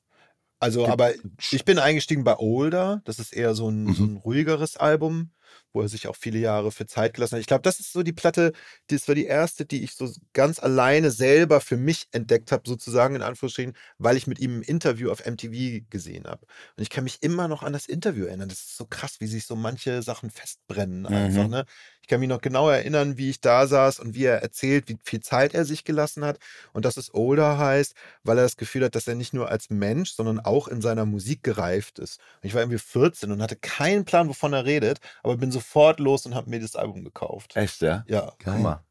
Also, 0.59 0.81
Gibt- 0.81 0.93
aber 0.93 1.13
ich 1.51 1.65
bin 1.65 1.79
eingestiegen 1.79 2.25
bei 2.25 2.37
Older. 2.39 3.01
Das 3.05 3.19
ist 3.19 3.33
eher 3.33 3.55
so 3.55 3.69
ein, 3.71 3.93
so 3.95 4.03
Mhm. 4.05 4.13
ein 4.15 4.17
ruhigeres 4.19 4.77
Album, 4.77 5.31
wo 5.73 5.83
er 5.83 5.89
sich 5.89 6.09
auch 6.09 6.17
viele 6.17 6.39
Jahre 6.39 6.73
für 6.73 6.87
Zeit 6.87 7.15
gelassen 7.15 7.35
hat. 7.35 7.41
Ich 7.41 7.47
glaube, 7.47 7.63
das 7.63 7.81
ist 7.81 7.93
so 7.93 8.03
die 8.03 8.13
Platte, 8.13 8.53
das 8.89 9.09
war 9.09 9.15
die 9.15 9.27
erste, 9.27 9.67
die 9.67 9.85
ich 9.85 9.95
so 9.95 10.11
ganz 10.33 10.59
alleine 10.59 11.11
selber 11.11 11.61
für 11.61 11.77
mich 11.77 12.09
entdeckt 12.13 12.53
habe, 12.53 12.63
sozusagen 12.67 13.15
in 13.15 13.23
Anführungsstrichen, 13.23 13.75
weil 13.99 14.17
ich 14.17 14.27
mit 14.27 14.39
ihm 14.39 14.59
ein 14.59 14.63
Interview 14.63 15.11
auf 15.11 15.25
MTV 15.25 15.85
gesehen 15.91 16.25
habe. 16.27 16.47
Und 16.77 16.83
ich 16.83 16.91
kann 16.91 17.05
mich 17.05 17.23
immer 17.23 17.49
noch 17.49 17.63
an 17.63 17.73
das 17.73 17.87
Interview 17.87 18.27
erinnern. 18.27 18.49
Das 18.49 18.61
ist 18.61 18.77
so 18.77 18.87
krass, 18.87 19.17
wie 19.21 19.27
sich 19.27 19.47
so 19.47 19.57
manche 19.57 20.03
Sachen 20.03 20.31
festbrennen 20.31 21.07
einfach. 21.07 21.45
Mhm. 21.45 21.51
Ne? 21.51 21.65
Ich 22.07 22.09
kann 22.09 22.21
mich 22.21 22.29
noch 22.29 22.41
genau 22.41 22.71
erinnern, 22.71 23.19
wie 23.19 23.31
ich 23.31 23.41
da 23.41 23.67
saß 23.67 23.99
und 23.99 24.15
wie 24.15 24.27
er 24.27 24.41
erzählt, 24.41 24.89
wie 24.89 24.97
viel 25.03 25.19
Zeit 25.19 25.55
er 25.55 25.65
sich 25.65 25.83
gelassen 25.83 26.25
hat. 26.25 26.39
Und 26.73 26.85
dass 26.85 26.97
es 26.97 27.13
Older 27.13 27.59
heißt, 27.59 27.97
weil 28.23 28.39
er 28.39 28.45
das 28.45 28.57
Gefühl 28.57 28.85
hat, 28.85 28.95
dass 28.95 29.09
er 29.09 29.17
nicht 29.17 29.35
nur 29.35 29.49
als 29.49 29.71
Mensch, 29.71 30.13
sondern 30.13 30.39
auch 30.39 30.69
in 30.69 30.81
seiner 30.81 31.05
Musik 31.05 31.43
gereift 31.43 31.99
ist. 31.99 32.21
Und 32.41 32.47
ich 32.47 32.55
war 32.55 32.63
irgendwie 32.63 32.79
14 32.79 33.33
und 33.33 33.43
hatte 33.43 33.57
keinen 33.57 34.05
Plan, 34.05 34.29
wovon 34.29 34.53
er 34.53 34.65
redet, 34.65 35.01
aber 35.25 35.37
bin 35.37 35.51
sofort 35.51 35.99
los 35.99 36.27
und 36.27 36.37
habe 36.37 36.49
mir 36.49 36.61
das 36.61 36.77
Album 36.77 37.03
gekauft. 37.03 37.57
Echt, 37.57 37.83
ja? 37.83 38.05
Ja. 38.07 38.35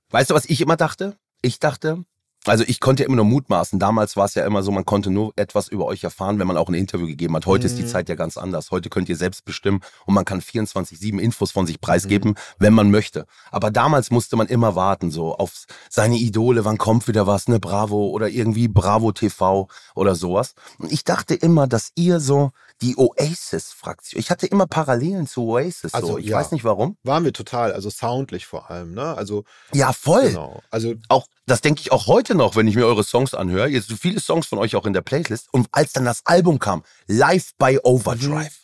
Weißt 0.10 0.32
du, 0.32 0.34
was 0.34 0.44
ich 0.44 0.60
immer 0.60 0.76
dachte? 0.76 1.18
Ich 1.42 1.60
dachte, 1.60 2.04
also 2.46 2.64
ich 2.68 2.80
konnte 2.80 3.04
ja 3.04 3.08
immer 3.08 3.16
nur 3.18 3.26
mutmaßen. 3.26 3.80
Damals 3.80 4.16
war 4.16 4.26
es 4.26 4.36
ja 4.36 4.46
immer 4.46 4.64
so, 4.64 4.72
man 4.72 4.86
konnte 4.86 5.10
nur 5.10 5.34
etwas 5.36 5.68
über 5.68 5.86
euch 5.86 6.04
erfahren, 6.04 6.40
wenn 6.40 6.48
man 6.48 6.58
auch 6.58 6.68
ein 6.70 6.74
Interview 6.76 7.08
gegeben 7.08 7.36
hat. 7.36 7.46
Heute 7.46 7.66
ist 7.66 7.78
die 7.78 7.84
Mhm. 7.84 7.88
Zeit 7.88 8.10
ja 8.10 8.16
ganz 8.16 8.38
anders. 8.38 8.72
Heute 8.72 8.90
könnt 8.90 9.10
ihr 9.10 9.16
selbst 9.16 9.46
bestimmen 9.46 9.82
und 10.06 10.14
man 10.14 10.26
kann 10.26 10.42
24-7 10.42 11.20
Infos 11.20 11.52
von 11.52 11.66
sich 11.68 11.82
preisgeben, 11.82 12.36
wenn 12.60 12.74
man 12.74 12.92
möchte. 12.92 13.26
Aber 13.52 13.72
damals 13.72 14.12
musste 14.12 14.36
man 14.36 14.48
immer 14.48 14.76
warten, 14.76 15.12
so 15.12 15.36
auf 15.36 15.66
seine 15.90 16.18
Idole, 16.18 16.66
wann 16.66 16.78
kommt 16.78 17.08
wieder 17.08 17.28
was, 17.28 17.48
ne 17.48 17.60
Bravo 17.60 18.08
oder 18.10 18.30
irgendwie 18.30 18.68
Bravo 18.68 19.12
TV 19.12 19.68
oder 19.96 20.16
sowas. 20.16 20.54
Und 20.78 20.92
ich 20.92 21.04
dachte 21.04 21.34
immer, 21.36 21.68
dass 21.68 21.92
ihr 21.96 22.20
so 22.20 22.52
die 22.82 22.96
Oasis-Fraktion, 22.98 24.20
ich 24.20 24.30
hatte 24.30 24.48
immer 24.48 24.68
Parallelen 24.68 25.28
zu 25.28 25.44
Oasis. 25.50 25.94
Also, 25.94 26.08
so. 26.14 26.18
Ich 26.18 26.28
ja. 26.28 26.38
weiß 26.38 26.52
nicht 26.52 26.64
warum. 26.64 26.98
Waren 27.04 27.24
wir 27.24 27.34
total, 27.34 27.72
also 27.74 27.90
soundlich 27.90 28.46
vor 28.46 28.70
allem, 28.70 28.94
ne? 28.94 29.16
Also, 29.16 29.44
Ja, 29.74 29.94
voll. 29.94 30.28
genau. 30.30 30.62
Also, 30.70 30.94
auch, 31.10 31.28
das 31.46 31.62
denke 31.62 31.82
ich 31.82 31.92
auch 31.92 32.08
heute 32.08 32.35
noch, 32.36 32.56
wenn 32.56 32.68
ich 32.68 32.76
mir 32.76 32.86
eure 32.86 33.04
Songs 33.04 33.34
anhöre. 33.34 33.68
Jetzt 33.68 33.90
so 33.90 33.96
viele 33.96 34.20
Songs 34.20 34.48
von 34.48 34.60
euch 34.60 34.76
auch 34.76 34.86
in 34.86 34.94
der 34.94 35.02
Playlist. 35.02 35.48
Und 35.52 35.68
als 35.72 35.94
dann 35.94 36.06
das 36.06 36.26
Album 36.26 36.60
kam, 36.60 36.84
Live 37.08 37.52
by 37.58 37.80
Overdrive, 37.84 38.60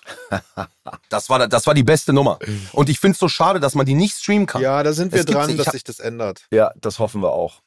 das, 1.10 1.30
war, 1.30 1.48
das 1.48 1.68
war 1.68 1.74
die 1.74 1.84
beste 1.84 2.14
Nummer. 2.14 2.40
Und 2.74 2.90
ich 2.90 3.00
finde 3.00 3.14
es 3.14 3.20
so 3.20 3.28
schade, 3.28 3.60
dass 3.60 3.76
man 3.76 3.86
die 3.86 3.94
nicht 3.96 4.16
streamen 4.18 4.46
kann. 4.46 4.62
ja, 4.62 4.84
da 4.84 4.94
sind 4.94 5.12
wir 5.12 5.20
Es 5.22 5.26
dran, 5.26 5.56
dass 5.58 5.68
sich 5.72 5.84
das 5.84 6.00
ändert. 6.00 6.46
Ja, 6.52 6.72
das 6.80 7.00
hoffen 7.00 7.22
wir 7.22 7.32
auch. 7.32 7.62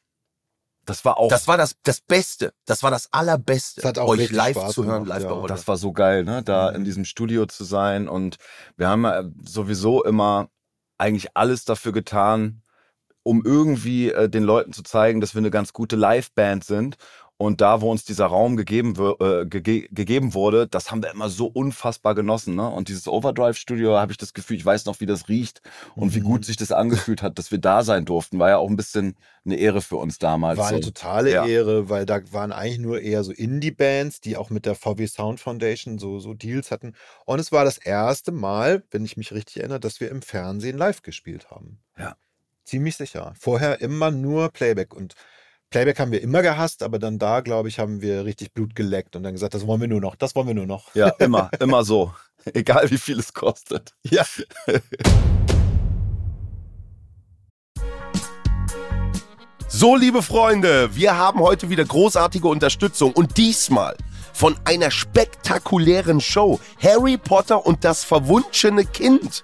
Das 0.85 1.03
war 1.03 1.17
auch, 1.17 1.29
Das 1.29 1.47
war 1.47 1.57
das, 1.57 1.75
das 1.81 1.99
Beste. 1.99 2.53
Das 2.65 2.83
war 2.83 2.91
das 2.91 3.11
Allerbeste. 3.11 3.81
Das 3.81 3.89
hat 3.89 3.97
auch 3.97 4.07
euch 4.09 4.29
live 4.29 4.55
Spaß 4.55 4.73
zu 4.73 4.85
hören, 4.85 5.05
gemacht, 5.05 5.19
live 5.19 5.23
ja. 5.23 5.29
by 5.29 5.33
Overdrive. 5.33 5.57
das 5.57 5.67
war 5.67 5.77
so 5.77 5.91
geil, 5.93 6.23
ne? 6.23 6.43
Da 6.43 6.69
Mhm. 6.69 6.75
in 6.77 6.83
diesem 6.83 7.05
Studio 7.05 7.47
zu 7.47 7.63
sein. 7.63 8.07
Und 8.07 8.37
wir 8.77 8.87
haben 8.87 9.03
ja 9.03 9.23
sowieso 9.43 10.03
immer 10.03 10.49
eigentlich 10.99 11.35
alles 11.35 11.65
dafür 11.65 11.91
getan, 11.91 12.61
um 13.25 13.41
irgendwie 13.43 14.11
äh, 14.11 14.29
den 14.29 14.43
Leuten 14.43 14.71
zu 14.71 14.83
zeigen, 14.83 15.19
dass 15.19 15.33
wir 15.33 15.39
eine 15.39 15.51
ganz 15.51 15.73
gute 15.73 15.95
Liveband 15.95 16.63
sind. 16.63 16.95
Und 17.37 17.59
da, 17.59 17.81
wo 17.81 17.91
uns 17.91 18.05
dieser 18.05 18.27
Raum 18.27 18.55
gegeben, 18.55 18.93
äh, 19.19 19.45
gege 19.45 19.89
gegeben 19.89 20.33
wurde, 20.33 20.67
das 20.67 20.89
haben 20.89 21.03
wir 21.03 21.11
immer 21.11 21.27
so 21.27 21.47
unfassbar 21.47 22.15
genossen. 22.15 22.55
Ne? 22.55 22.65
Und 22.69 22.87
dieses 22.87 23.09
Overdrive-Studio, 23.09 23.97
habe 23.97 24.13
ich 24.13 24.17
das 24.17 24.33
Gefühl, 24.33 24.55
ich 24.55 24.65
weiß 24.65 24.85
noch, 24.85 25.01
wie 25.01 25.05
das 25.05 25.27
riecht 25.27 25.61
und 25.97 26.15
wie 26.15 26.21
Mhm. 26.21 26.23
gut 26.23 26.45
sich 26.45 26.55
das 26.55 26.71
angefühlt 26.71 27.21
hat, 27.21 27.37
dass 27.37 27.51
wir 27.51 27.57
da 27.57 27.83
sein 27.83 28.05
durften. 28.05 28.39
War 28.39 28.49
ja 28.51 28.57
auch 28.57 28.69
ein 28.69 28.77
bisschen 28.77 29.17
eine 29.43 29.57
Ehre 29.57 29.81
für 29.81 29.97
uns 29.97 30.17
damals. 30.17 30.57
War 30.59 30.67
eine 30.69 30.77
so. 30.81 30.91
totale 30.91 31.29
Ja. 31.33 31.45
Ehre, 31.45 31.89
weil 31.89 32.05
da 32.05 32.21
waren 32.31 32.53
eigentlich 32.53 32.79
nur 32.79 33.01
eher 33.01 33.25
so 33.25 33.33
Indie-Bands, 33.33 34.21
die 34.21 34.37
auch 34.37 34.49
mit 34.49 34.65
der 34.65 34.75
VW 34.75 35.05
Sound 35.05 35.41
Foundation 35.41 35.99
so, 35.99 36.19
so 36.19 36.33
Deals 36.33 36.71
hatten. 36.71 36.93
Und 37.25 37.39
es 37.39 37.51
war 37.51 37.65
das 37.65 37.77
erste 37.77 38.31
Mal, 38.31 38.85
wenn 38.91 39.03
ich 39.03 39.17
mich 39.17 39.33
richtig 39.33 39.57
erinnere, 39.57 39.81
dass 39.81 39.99
wir 39.99 40.09
im 40.09 40.21
Fernsehen 40.21 40.77
live 40.77 41.01
gespielt 41.01 41.51
haben. 41.51 41.79
Ja. 41.97 42.15
Ziemlich 42.65 42.97
sicher. 42.97 43.33
Vorher 43.39 43.79
immer 43.79 44.09
nur 44.09 44.49
Playback. 44.49 44.95
Und 44.95 45.13
Playback 45.69 45.99
haben 45.99 46.11
wir 46.11 46.21
immer 46.21 46.41
gehasst, 46.41 46.81
aber 46.81 46.97
dann 46.97 47.19
da, 47.19 47.41
glaube 47.41 47.69
ich, 47.69 47.77
haben 47.77 48.01
wir 48.01 48.25
richtig 48.25 48.53
Blut 48.53 48.75
geleckt 48.75 49.15
und 49.15 49.21
dann 49.21 49.33
gesagt, 49.33 49.53
das 49.53 49.67
wollen 49.67 49.81
wir 49.81 49.87
nur 49.87 50.01
noch, 50.01 50.15
das 50.15 50.35
wollen 50.35 50.47
wir 50.47 50.55
nur 50.55 50.65
noch. 50.65 50.93
Ja, 50.95 51.09
immer, 51.19 51.51
immer 51.59 51.83
so. 51.83 52.11
Egal 52.53 52.89
wie 52.89 52.97
viel 52.97 53.19
es 53.19 53.33
kostet. 53.33 53.93
Ja. 54.03 54.25
So, 59.67 59.95
liebe 59.95 60.23
Freunde, 60.23 60.95
wir 60.95 61.17
haben 61.17 61.41
heute 61.41 61.69
wieder 61.69 61.85
großartige 61.85 62.47
Unterstützung 62.47 63.11
und 63.11 63.37
diesmal 63.37 63.95
von 64.33 64.55
einer 64.63 64.89
spektakulären 64.89 66.19
Show. 66.19 66.59
Harry 66.81 67.17
Potter 67.17 67.65
und 67.65 67.83
das 67.83 68.03
verwunschene 68.03 68.85
Kind 68.85 69.43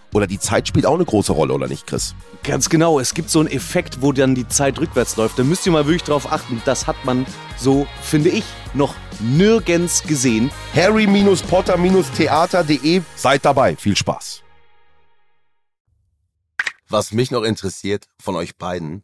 oder 0.13 0.27
die 0.27 0.39
Zeit 0.39 0.67
spielt 0.67 0.85
auch 0.85 0.95
eine 0.95 1.05
große 1.05 1.31
Rolle, 1.31 1.53
oder 1.53 1.67
nicht, 1.67 1.87
Chris? 1.87 2.13
Ganz 2.43 2.67
genau, 2.69 2.99
es 2.99 3.13
gibt 3.13 3.29
so 3.29 3.39
einen 3.39 3.47
Effekt, 3.49 4.01
wo 4.01 4.11
dann 4.11 4.35
die 4.35 4.45
Zeit 4.47 4.79
rückwärts 4.79 5.15
läuft. 5.17 5.39
Da 5.39 5.43
müsst 5.43 5.65
ihr 5.65 5.71
mal 5.71 5.85
wirklich 5.85 6.03
drauf 6.03 6.31
achten. 6.31 6.61
Das 6.65 6.85
hat 6.87 7.05
man 7.05 7.25
so, 7.57 7.87
finde 8.01 8.29
ich, 8.29 8.43
noch 8.73 8.95
nirgends 9.19 10.03
gesehen. 10.03 10.51
harry-potter-theater.de. 10.73 13.01
Seid 13.15 13.45
dabei. 13.45 13.75
Viel 13.75 13.95
Spaß. 13.95 14.41
Was 16.89 17.13
mich 17.13 17.29
noch 17.31 17.43
interessiert 17.43 18.07
von 18.21 18.35
euch 18.35 18.57
beiden, 18.57 19.03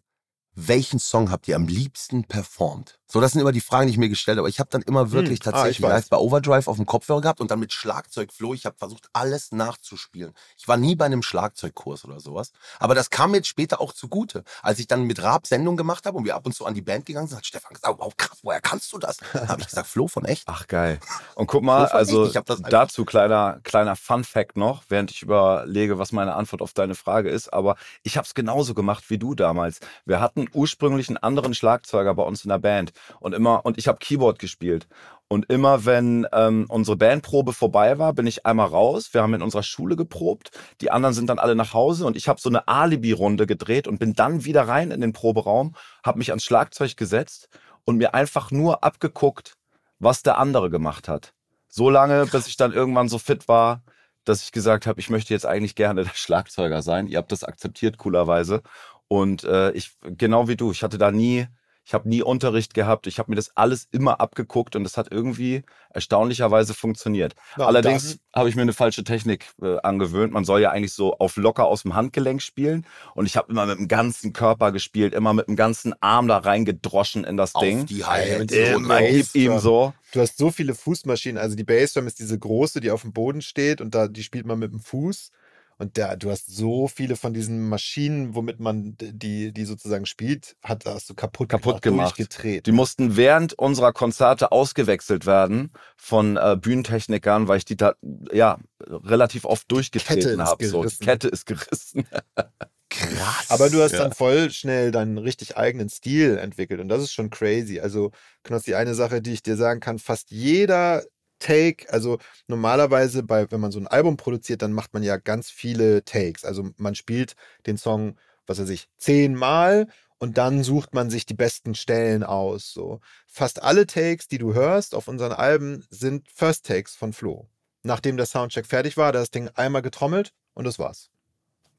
welchen 0.56 1.00
Song 1.00 1.32
habt 1.32 1.48
ihr 1.48 1.56
am 1.56 1.68
liebsten 1.68 2.26
performt? 2.26 2.97
So, 3.10 3.22
das 3.22 3.32
sind 3.32 3.42
immer 3.42 3.54
die 3.54 3.62
Fragen, 3.62 3.88
die 3.88 3.92
ich 3.92 3.98
mir 3.98 4.10
gestellt 4.10 4.38
habe. 4.38 4.50
Ich 4.50 4.60
habe 4.60 4.70
dann 4.70 4.82
immer 4.82 5.12
wirklich 5.12 5.40
Hm. 5.40 5.48
Ah, 5.48 5.52
tatsächlich 5.52 5.78
ich 5.80 5.84
weiß. 5.84 5.92
live 5.92 6.10
bei 6.10 6.18
Overdrive 6.18 6.68
auf 6.68 6.76
dem 6.76 6.86
Kopfhörer 6.86 7.22
gehabt 7.22 7.40
und 7.40 7.50
dann 7.52 7.60
mit 7.60 7.72
Schlagzeug 7.72 8.34
floh. 8.34 8.54
Ich 8.54 8.66
habe 8.66 8.78
versucht, 8.78 9.08
alles 9.14 9.52
nachzuspielen. 9.52 10.34
Ich 10.58 10.68
war 10.68 10.76
nie 10.76 10.96
bei 10.96 11.06
einem 11.06 11.24
Schlagzeugkurs 11.24 12.04
oder 12.04 12.20
sowas. 12.20 12.52
Aber 12.80 12.96
das 12.96 13.10
kam 13.10 13.32
mir 13.32 13.38
jetzt 13.38 13.48
später 13.48 13.80
auch 13.80 13.94
zugute. 13.94 14.44
Als 14.62 14.80
ich 14.80 14.88
dann 14.88 15.04
mit 15.04 15.24
Raab 15.24 15.48
Sendung 15.48 15.78
gemacht 15.78 16.06
habe 16.06 16.18
und 16.18 16.26
wir 16.26 16.36
ab 16.36 16.46
und 16.46 16.54
zu 16.54 16.66
an 16.66 16.74
die 16.74 16.82
Band 16.82 17.06
gegangen 17.06 17.28
sind, 17.28 17.38
hat 17.38 17.46
Stefan 17.46 17.74
gesagt, 17.74 17.98
wow, 17.98 18.14
krass, 18.18 18.40
woher 18.44 18.60
kannst 18.60 18.92
du 18.92 18.98
das? 18.98 19.18
Da 19.34 19.48
habe 19.48 19.62
ich 19.62 19.68
gesagt, 19.68 19.88
Flo 19.88 20.08
von 20.08 20.26
echt. 20.26 20.44
Ach 20.48 20.68
geil. 20.68 21.00
Und 21.36 21.48
guck 21.48 21.64
mal, 21.64 21.86
also 21.86 22.28
dazu 22.70 23.06
kleiner 23.06 23.60
kleiner 23.64 23.96
Fun 23.96 24.24
Fact 24.24 24.58
noch, 24.58 24.84
während 24.90 25.12
ich 25.12 25.22
überlege, 25.22 25.98
was 25.98 26.12
meine 26.12 26.36
Antwort 26.36 26.62
auf 26.62 26.74
deine 26.74 26.96
Frage 26.96 27.30
ist, 27.30 27.54
aber 27.54 27.78
ich 28.04 28.18
habe 28.18 28.26
es 28.26 28.34
genauso 28.34 28.74
gemacht 28.74 29.06
wie 29.10 29.18
du 29.18 29.34
damals. 29.34 29.80
Wir 30.06 30.20
hatten 30.20 30.50
ursprünglich 30.54 31.08
einen 31.08 31.18
anderen 31.18 31.54
Schlagzeuger 31.54 32.14
bei 32.14 32.24
uns 32.24 32.44
in 32.44 32.50
der 32.50 32.60
Band 32.60 32.92
und 33.20 33.34
immer 33.34 33.66
und 33.66 33.78
ich 33.78 33.88
habe 33.88 34.00
Keyboard 34.00 34.40
gespielt. 34.40 34.88
Und 35.30 35.50
immer 35.52 35.86
wenn 35.86 36.26
ähm, 36.32 36.66
unsere 36.70 36.96
Bandprobe 36.96 37.52
vorbei 37.52 38.00
war, 38.00 38.14
bin 38.14 38.28
ich 38.28 38.46
einmal 38.46 38.68
raus. 38.68 39.14
Wir 39.14 39.22
haben 39.22 39.34
in 39.34 39.42
unserer 39.42 39.64
Schule 39.64 39.98
geprobt. 39.98 40.52
Die 40.80 40.90
anderen 40.90 41.14
sind 41.14 41.30
dann 41.30 41.40
alle 41.40 41.56
nach 41.56 41.74
Hause 41.74 42.06
und 42.06 42.16
ich 42.16 42.30
habe 42.30 42.40
so 42.40 42.48
eine 42.48 42.68
Alibi-Runde 42.68 43.46
gedreht 43.46 43.88
und 43.88 44.00
bin 44.00 44.14
dann 44.14 44.46
wieder 44.46 44.68
rein 44.68 44.92
in 44.92 45.02
den 45.02 45.12
Proberaum, 45.12 45.76
habe 46.04 46.20
mich 46.20 46.32
ans 46.32 46.46
Schlagzeug 46.46 46.96
gesetzt 46.96 47.50
und 47.84 47.98
mir 47.98 48.14
einfach 48.14 48.52
nur 48.52 48.84
abgeguckt, 48.84 49.56
was 50.00 50.24
der 50.24 50.38
andere 50.38 50.70
gemacht 50.70 51.10
hat. 51.10 51.34
So 51.68 51.90
lange, 51.90 52.26
bis 52.28 52.48
ich 52.48 52.56
dann 52.56 52.72
irgendwann 52.72 53.10
so 53.10 53.18
fit 53.18 53.48
war, 53.48 53.84
dass 54.24 54.44
ich 54.44 54.52
gesagt 54.52 54.88
habe, 54.88 55.00
ich 55.00 55.10
möchte 55.10 55.34
jetzt 55.34 55.46
eigentlich 55.46 55.76
gerne 55.76 56.04
der 56.04 56.14
Schlagzeuger 56.14 56.82
sein. 56.82 57.08
Ihr 57.08 57.18
habt 57.18 57.32
das 57.32 57.44
akzeptiert, 57.44 57.98
coolerweise. 57.98 58.62
Und 59.08 59.44
äh, 59.44 59.72
ich, 59.72 59.98
genau 60.02 60.48
wie 60.48 60.58
du, 60.58 60.72
ich 60.72 60.84
hatte 60.84 60.98
da 60.98 61.12
nie, 61.12 61.48
ich 61.88 61.94
habe 61.94 62.10
nie 62.10 62.22
Unterricht 62.22 62.74
gehabt. 62.74 63.08
Ich 63.08 63.18
habe 63.18 63.32
mir 63.32 63.38
das 63.38 63.56
alles 63.56 63.88
immer 63.92 64.20
abgeguckt 64.20 64.76
und 64.76 64.84
das 64.84 64.98
hat 64.98 65.10
irgendwie 65.10 65.64
erstaunlicherweise 65.90 66.74
funktioniert. 66.74 67.34
Ja, 67.58 67.66
Allerdings 67.66 68.20
habe 68.36 68.50
ich 68.50 68.58
mir 68.58 68.64
eine 68.64 68.74
falsche 68.74 69.06
Technik 69.06 69.46
äh, 69.62 69.78
angewöhnt. 69.84 70.34
Man 70.34 70.44
soll 70.44 70.60
ja 70.60 70.72
eigentlich 70.72 70.92
so 70.92 71.18
auf 71.18 71.38
locker 71.38 71.66
aus 71.66 71.84
dem 71.84 71.96
Handgelenk 71.96 72.42
spielen. 72.42 72.86
Und 73.16 73.26
ich 73.26 73.38
habe 73.38 73.50
immer 73.50 73.66
mit 73.66 73.80
dem 73.80 73.88
ganzen 73.88 74.34
Körper 74.34 74.74
gespielt, 74.74 75.14
immer 75.14 75.32
mit 75.32 75.48
dem 75.48 75.56
ganzen 75.56 75.94
Arm 76.02 76.28
da 76.28 76.40
reingedroschen 76.40 77.24
in 77.24 77.38
das 77.38 77.56
Auf 77.56 77.64
Ding. 77.64 77.86
die 77.86 78.04
einem 78.04 78.50
Immer 78.50 79.02
gib 79.04 79.34
ihm 79.34 79.58
so. 79.60 79.94
Du 80.12 80.20
hast 80.20 80.38
so 80.38 80.52
viele 80.52 80.76
Fußmaschinen. 80.76 81.38
Also 81.38 81.56
die 81.56 81.64
Bassdrum 81.64 82.06
ist 82.06 82.20
diese 82.20 82.38
große, 82.38 82.82
die 82.82 82.92
auf 82.92 83.04
dem 83.04 83.14
Boden 83.14 83.42
steht 83.42 83.80
und 83.80 83.96
da 83.96 84.10
die 84.10 84.24
spielt 84.24 84.46
man 84.46 84.60
mit 84.60 84.74
dem 84.74 84.82
Fuß. 84.82 85.32
Und 85.80 85.98
da, 85.98 86.16
du 86.16 86.32
hast 86.32 86.48
so 86.48 86.88
viele 86.88 87.16
von 87.16 87.34
diesen 87.34 87.70
Maschinen, 87.70 88.34
womit 88.34 88.60
man 88.60 88.96
die, 89.00 89.52
die 89.54 89.66
sozusagen 89.66 90.06
spielt, 90.08 90.56
hat 90.64 90.86
hast 90.86 91.10
du 91.10 91.14
kaputt, 91.14 91.50
Kaputt 91.50 91.82
gemacht. 91.84 92.18
durchgedreht. 92.18 92.66
Die 92.66 92.72
mussten 92.72 93.16
während 93.16 93.54
unserer 93.54 93.94
Konzerte 93.94 94.52
ausgewechselt 94.52 95.26
werden 95.28 95.72
von 95.96 96.38
äh, 96.38 96.58
Bühnentechnikern, 96.60 97.48
weil 97.48 97.60
ich 97.60 97.66
die 97.66 97.78
da 97.78 97.94
ja 98.32 98.58
relativ 98.88 99.46
oft 99.46 99.72
durchgetreten 99.72 100.42
habe. 100.42 100.66
So, 100.68 100.84
die. 100.84 100.96
Kette 100.98 101.28
ist 101.28 101.46
gerissen. 101.46 102.08
Krass. 102.90 103.50
Aber 103.50 103.70
du 103.70 103.82
hast 103.84 103.92
Ja. 103.92 104.00
dann 104.00 104.14
voll 104.14 104.50
schnell 104.50 104.92
deinen 104.92 105.18
richtig 105.18 105.58
eigenen 105.58 105.90
Stil 105.90 106.38
entwickelt 106.38 106.80
und 106.80 106.88
das 106.88 107.04
ist 107.04 107.14
schon 107.14 107.30
crazy. 107.30 107.80
Also, 107.80 108.12
Knossi, 108.44 108.76
eine 108.76 108.96
Sache, 108.96 109.22
die 109.22 109.34
ich 109.34 109.44
dir 109.44 109.58
sagen 109.58 109.80
kann, 109.82 110.00
fast 110.00 110.32
jeder 110.32 111.04
Take, 111.40 111.92
also 111.92 112.20
normalerweise 112.48 113.24
bei, 113.24 113.50
wenn 113.52 113.60
man 113.62 113.72
so 113.72 113.80
ein 113.80 113.88
Album 113.88 114.18
produziert, 114.18 114.62
dann 114.62 114.74
macht 114.74 114.94
man 114.94 115.04
ja 115.04 115.18
ganz 115.18 115.50
viele 115.50 116.04
Takes. 116.06 116.44
Also 116.46 116.70
man 116.78 116.96
spielt 116.96 117.36
den 117.66 117.78
Song, 117.78 118.18
was 118.46 118.60
weiß 118.60 118.70
ich, 118.70 118.90
zehnmal 118.98 119.88
und 120.20 120.38
dann 120.38 120.64
sucht 120.64 120.94
man 120.94 121.10
sich 121.10 121.26
die 121.26 121.34
besten 121.34 121.76
Stellen 121.76 122.24
aus. 122.24 122.72
So. 122.72 123.00
Fast 123.28 123.62
alle 123.62 123.86
Takes, 123.86 124.28
die 124.28 124.38
du 124.38 124.54
hörst 124.54 124.96
auf 124.96 125.08
unseren 125.08 125.34
Alben, 125.34 125.86
sind 125.90 126.28
First 126.30 126.66
Takes 126.66 126.96
von 126.96 127.14
Flo. 127.14 127.48
Nachdem 127.84 128.18
der 128.18 128.26
Soundcheck 128.26 128.66
fertig 128.66 128.98
war, 128.98 129.12
da 129.12 129.20
das 129.20 129.32
Ding 129.32 129.50
einmal 129.56 129.82
getrommelt 129.82 130.34
und 130.54 130.66
das 130.66 130.80
war's. 130.80 131.10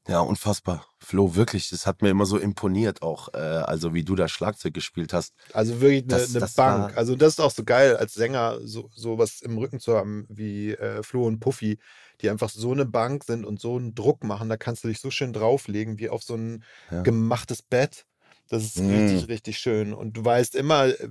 Ja, 0.09 0.21
unfassbar. 0.21 0.85
Flo, 0.99 1.35
wirklich, 1.35 1.69
das 1.69 1.85
hat 1.85 2.01
mir 2.01 2.09
immer 2.09 2.25
so 2.25 2.37
imponiert 2.37 3.01
auch, 3.03 3.31
äh, 3.33 3.37
also 3.37 3.93
wie 3.93 4.03
du 4.03 4.15
da 4.15 4.27
Schlagzeug 4.27 4.73
gespielt 4.73 5.13
hast. 5.13 5.33
Also 5.53 5.81
wirklich 5.81 6.03
eine, 6.03 6.13
Das- 6.13 6.29
eine 6.31 6.39
das 6.39 6.53
Bank. 6.55 6.97
Also 6.97 7.15
das 7.15 7.33
ist 7.33 7.39
auch 7.39 7.51
so 7.51 7.63
geil, 7.63 7.95
als 7.95 8.13
Sänger 8.15 8.57
so 8.63 8.89
sowas 8.95 9.41
im 9.41 9.57
Rücken 9.57 9.79
zu 9.79 9.95
haben 9.95 10.25
wie 10.29 10.71
äh, 10.71 11.03
Flo 11.03 11.25
und 11.27 11.39
Puffy, 11.39 11.77
die 12.21 12.29
einfach 12.29 12.49
so 12.49 12.71
eine 12.71 12.85
Bank 12.85 13.23
sind 13.23 13.45
und 13.45 13.59
so 13.61 13.77
einen 13.77 13.93
Druck 13.93 14.23
machen. 14.23 14.49
Da 14.49 14.57
kannst 14.57 14.83
du 14.83 14.87
dich 14.87 14.99
so 14.99 15.11
schön 15.11 15.31
drauflegen 15.31 15.99
wie 15.99 16.09
auf 16.09 16.23
so 16.23 16.35
ein 16.35 16.63
Ja. 16.91 17.03
gemachtes 17.03 17.61
Bett. 17.61 18.05
Das 18.49 18.63
ist 18.63 18.77
Mm. 18.77 18.89
richtig, 18.89 19.27
richtig 19.29 19.59
schön. 19.59 19.93
Und 19.93 20.17
du 20.17 20.25
weißt 20.25 20.55
immer, 20.55 20.87
äh, 20.87 21.09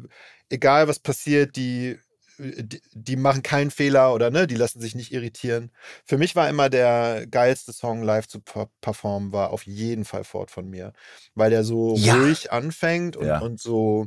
egal 0.51 0.89
was 0.89 0.99
passiert, 0.99 1.55
die, 1.55 1.99
die, 2.39 2.81
die 2.93 3.17
machen 3.17 3.43
keinen 3.43 3.71
Fehler 3.71 4.15
oder 4.15 4.31
ne, 4.31 4.47
die 4.47 4.55
lassen 4.57 4.81
sich 4.81 4.95
nicht 4.95 5.13
irritieren. 5.13 5.73
Für 6.05 6.19
mich 6.19 6.37
war 6.37 6.49
immer 6.49 6.69
der 6.71 7.27
geilste 7.31 7.73
Song 7.73 8.03
live 8.03 8.27
zu 8.29 8.41
per 8.41 8.71
performen, 8.81 9.33
war 9.33 9.51
auf 9.51 9.67
jeden 9.67 10.05
Fall 10.05 10.25
Fort 10.25 10.51
von 10.51 10.69
mir. 10.69 10.93
Weil 11.35 11.51
der 11.51 11.65
so 11.65 11.95
Ja. 11.95 12.15
ruhig 12.15 12.53
anfängt 12.53 13.17
und, 13.17 13.27
Ja. 13.27 13.41
und 13.41 13.61
so, 13.61 14.07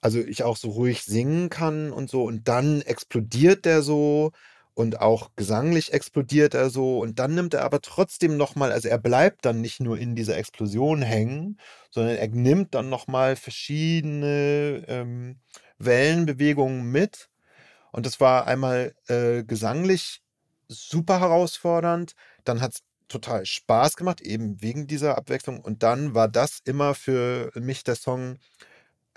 also 0.00 0.20
ich 0.20 0.42
auch 0.44 0.56
so 0.56 0.70
ruhig 0.70 1.02
singen 1.04 1.50
kann 1.50 1.92
und 1.92 2.10
so 2.10 2.24
und 2.24 2.48
dann 2.48 2.82
explodiert 2.82 3.64
der 3.64 3.82
so 3.82 4.30
und 4.74 5.00
auch 5.00 5.30
gesanglich 5.36 5.92
explodiert 5.92 6.54
er 6.54 6.70
so 6.70 7.00
und 7.00 7.18
dann 7.18 7.34
nimmt 7.34 7.54
er 7.54 7.64
aber 7.64 7.80
trotzdem 7.80 8.36
nochmal, 8.36 8.70
also 8.72 8.88
er 8.88 8.98
bleibt 8.98 9.44
dann 9.44 9.60
nicht 9.60 9.80
nur 9.80 9.98
in 9.98 10.14
dieser 10.14 10.36
Explosion 10.36 11.02
hängen, 11.02 11.58
sondern 11.90 12.16
er 12.16 12.28
nimmt 12.28 12.74
dann 12.74 12.88
nochmal 12.88 13.34
verschiedene 13.36 14.84
ähm, 14.86 15.40
Wellenbewegungen 15.78 16.90
mit. 16.90 17.28
Und 17.92 18.06
das 18.06 18.20
war 18.20 18.46
einmal 18.46 18.94
äh, 19.08 19.44
gesanglich 19.44 20.22
super 20.68 21.20
herausfordernd, 21.20 22.14
dann 22.44 22.60
hat 22.60 22.74
es 22.74 22.82
total 23.08 23.46
Spaß 23.46 23.96
gemacht, 23.96 24.20
eben 24.20 24.60
wegen 24.60 24.86
dieser 24.86 25.16
Abwechslung. 25.16 25.60
Und 25.60 25.82
dann 25.82 26.14
war 26.14 26.28
das 26.28 26.60
immer 26.64 26.94
für 26.94 27.50
mich 27.54 27.84
der 27.84 27.96
Song, 27.96 28.38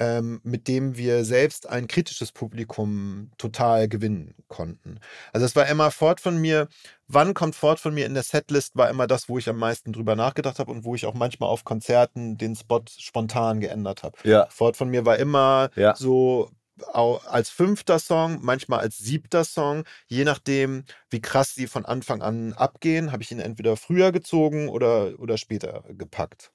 ähm, 0.02 0.42
mit 0.44 0.68
dem 0.68 0.98
wir 0.98 1.24
selbst 1.26 1.70
ein 1.70 1.88
kritisches 1.88 2.32
Publikum 2.32 3.30
total 3.38 3.88
gewinnen 3.88 4.34
konnten. 4.48 5.00
Also 5.32 5.46
es 5.46 5.56
war 5.56 5.68
immer 5.68 5.92
Fort 5.92 6.20
von 6.20 6.42
mir, 6.42 6.68
wann 7.08 7.36
kommt 7.36 7.54
Fort 7.54 7.80
von 7.80 7.94
mir 7.94 8.08
in 8.08 8.16
der 8.16 8.24
Setlist, 8.24 8.76
war 8.76 8.90
immer 8.90 9.06
das, 9.06 9.30
wo 9.30 9.38
ich 9.38 9.48
am 9.48 9.58
meisten 9.60 9.94
drüber 9.94 10.16
nachgedacht 10.16 10.58
habe 10.58 10.72
und 10.72 10.86
wo 10.86 10.96
ich 10.96 11.06
auch 11.06 11.14
manchmal 11.14 11.50
auf 11.50 11.66
Konzerten 11.66 12.36
den 12.36 12.56
Spot 12.56 12.82
spontan 12.98 13.60
geändert 13.60 14.02
habe. 14.02 14.18
Ja. 14.24 14.48
Fort 14.50 14.76
von 14.76 14.90
mir 14.90 15.06
war 15.06 15.18
immer 15.18 15.70
Ja. 15.76 15.96
so 15.96 16.50
als 16.94 17.52
fünfter 17.52 18.00
Song, 18.00 18.40
manchmal 18.42 18.80
als 18.80 18.98
siebter 18.98 19.44
Song, 19.44 19.84
je 20.08 20.24
nachdem, 20.24 20.84
wie 21.12 21.22
krass 21.22 21.54
sie 21.54 21.68
von 21.68 21.86
Anfang 21.86 22.24
an 22.24 22.54
abgehen, 22.54 23.12
habe 23.12 23.22
ich 23.22 23.32
ihn 23.32 23.40
entweder 23.40 23.78
früher 23.78 24.12
gezogen 24.12 24.68
oder, 24.68 25.20
oder 25.20 25.38
später 25.38 25.84
gepackt. 25.90 26.52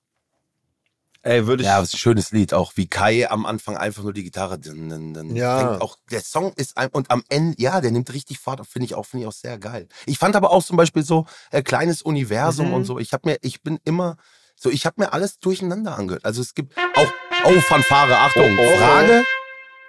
Ey, 1.26 1.46
würde 1.48 1.62
ich. 1.64 1.66
Ja, 1.68 1.80
das 1.80 1.88
ist 1.88 1.94
ein 1.94 1.98
schönes 1.98 2.30
Lied, 2.30 2.54
auch 2.54 2.72
wie 2.76 2.86
Kai 2.86 3.28
am 3.28 3.46
Anfang 3.46 3.76
einfach 3.76 4.04
nur 4.04 4.12
die 4.12 4.22
Gitarre. 4.22 4.60
Dann, 4.60 4.88
dann, 4.88 5.12
dann 5.12 5.34
Ja. 5.34 5.80
auch 5.80 5.96
der 6.10 6.20
Song 6.20 6.52
ist 6.54 6.76
ein, 6.78 6.88
und 6.90 7.10
am 7.10 7.24
Ende, 7.28 7.56
ja, 7.60 7.80
der 7.80 7.90
nimmt 7.90 8.12
richtig 8.12 8.38
Fahrt 8.38 8.60
auf, 8.60 8.68
finde 8.68 8.86
ich 8.86 8.94
auch, 8.94 9.04
finde 9.06 9.24
ich 9.24 9.28
auch 9.28 9.32
sehr 9.32 9.58
geil. 9.58 9.88
Ich 10.06 10.18
fand 10.18 10.36
aber 10.36 10.52
auch 10.52 10.62
zum 10.62 10.76
Beispiel 10.76 11.02
so 11.02 11.26
äh, 11.50 11.62
kleines 11.62 12.00
Universum 12.02 12.68
Mhm. 12.68 12.74
und 12.74 12.84
so. 12.84 13.00
Ich 13.00 13.12
habe 13.12 13.28
mir, 13.28 13.38
ich 13.42 13.62
bin 13.62 13.80
immer 13.84 14.16
so, 14.54 14.70
ich 14.70 14.86
habe 14.86 15.00
mir 15.02 15.12
alles 15.12 15.40
durcheinander 15.40 15.98
angehört. 15.98 16.24
Also 16.24 16.40
es 16.42 16.54
gibt 16.54 16.76
auch, 16.94 17.12
oh 17.44 17.60
Fanfare, 17.62 18.16
Achtung, 18.18 18.56
Oh, 18.56 18.62
oh, 18.62 18.70
oh. 18.72 18.78
Frage, 18.78 19.24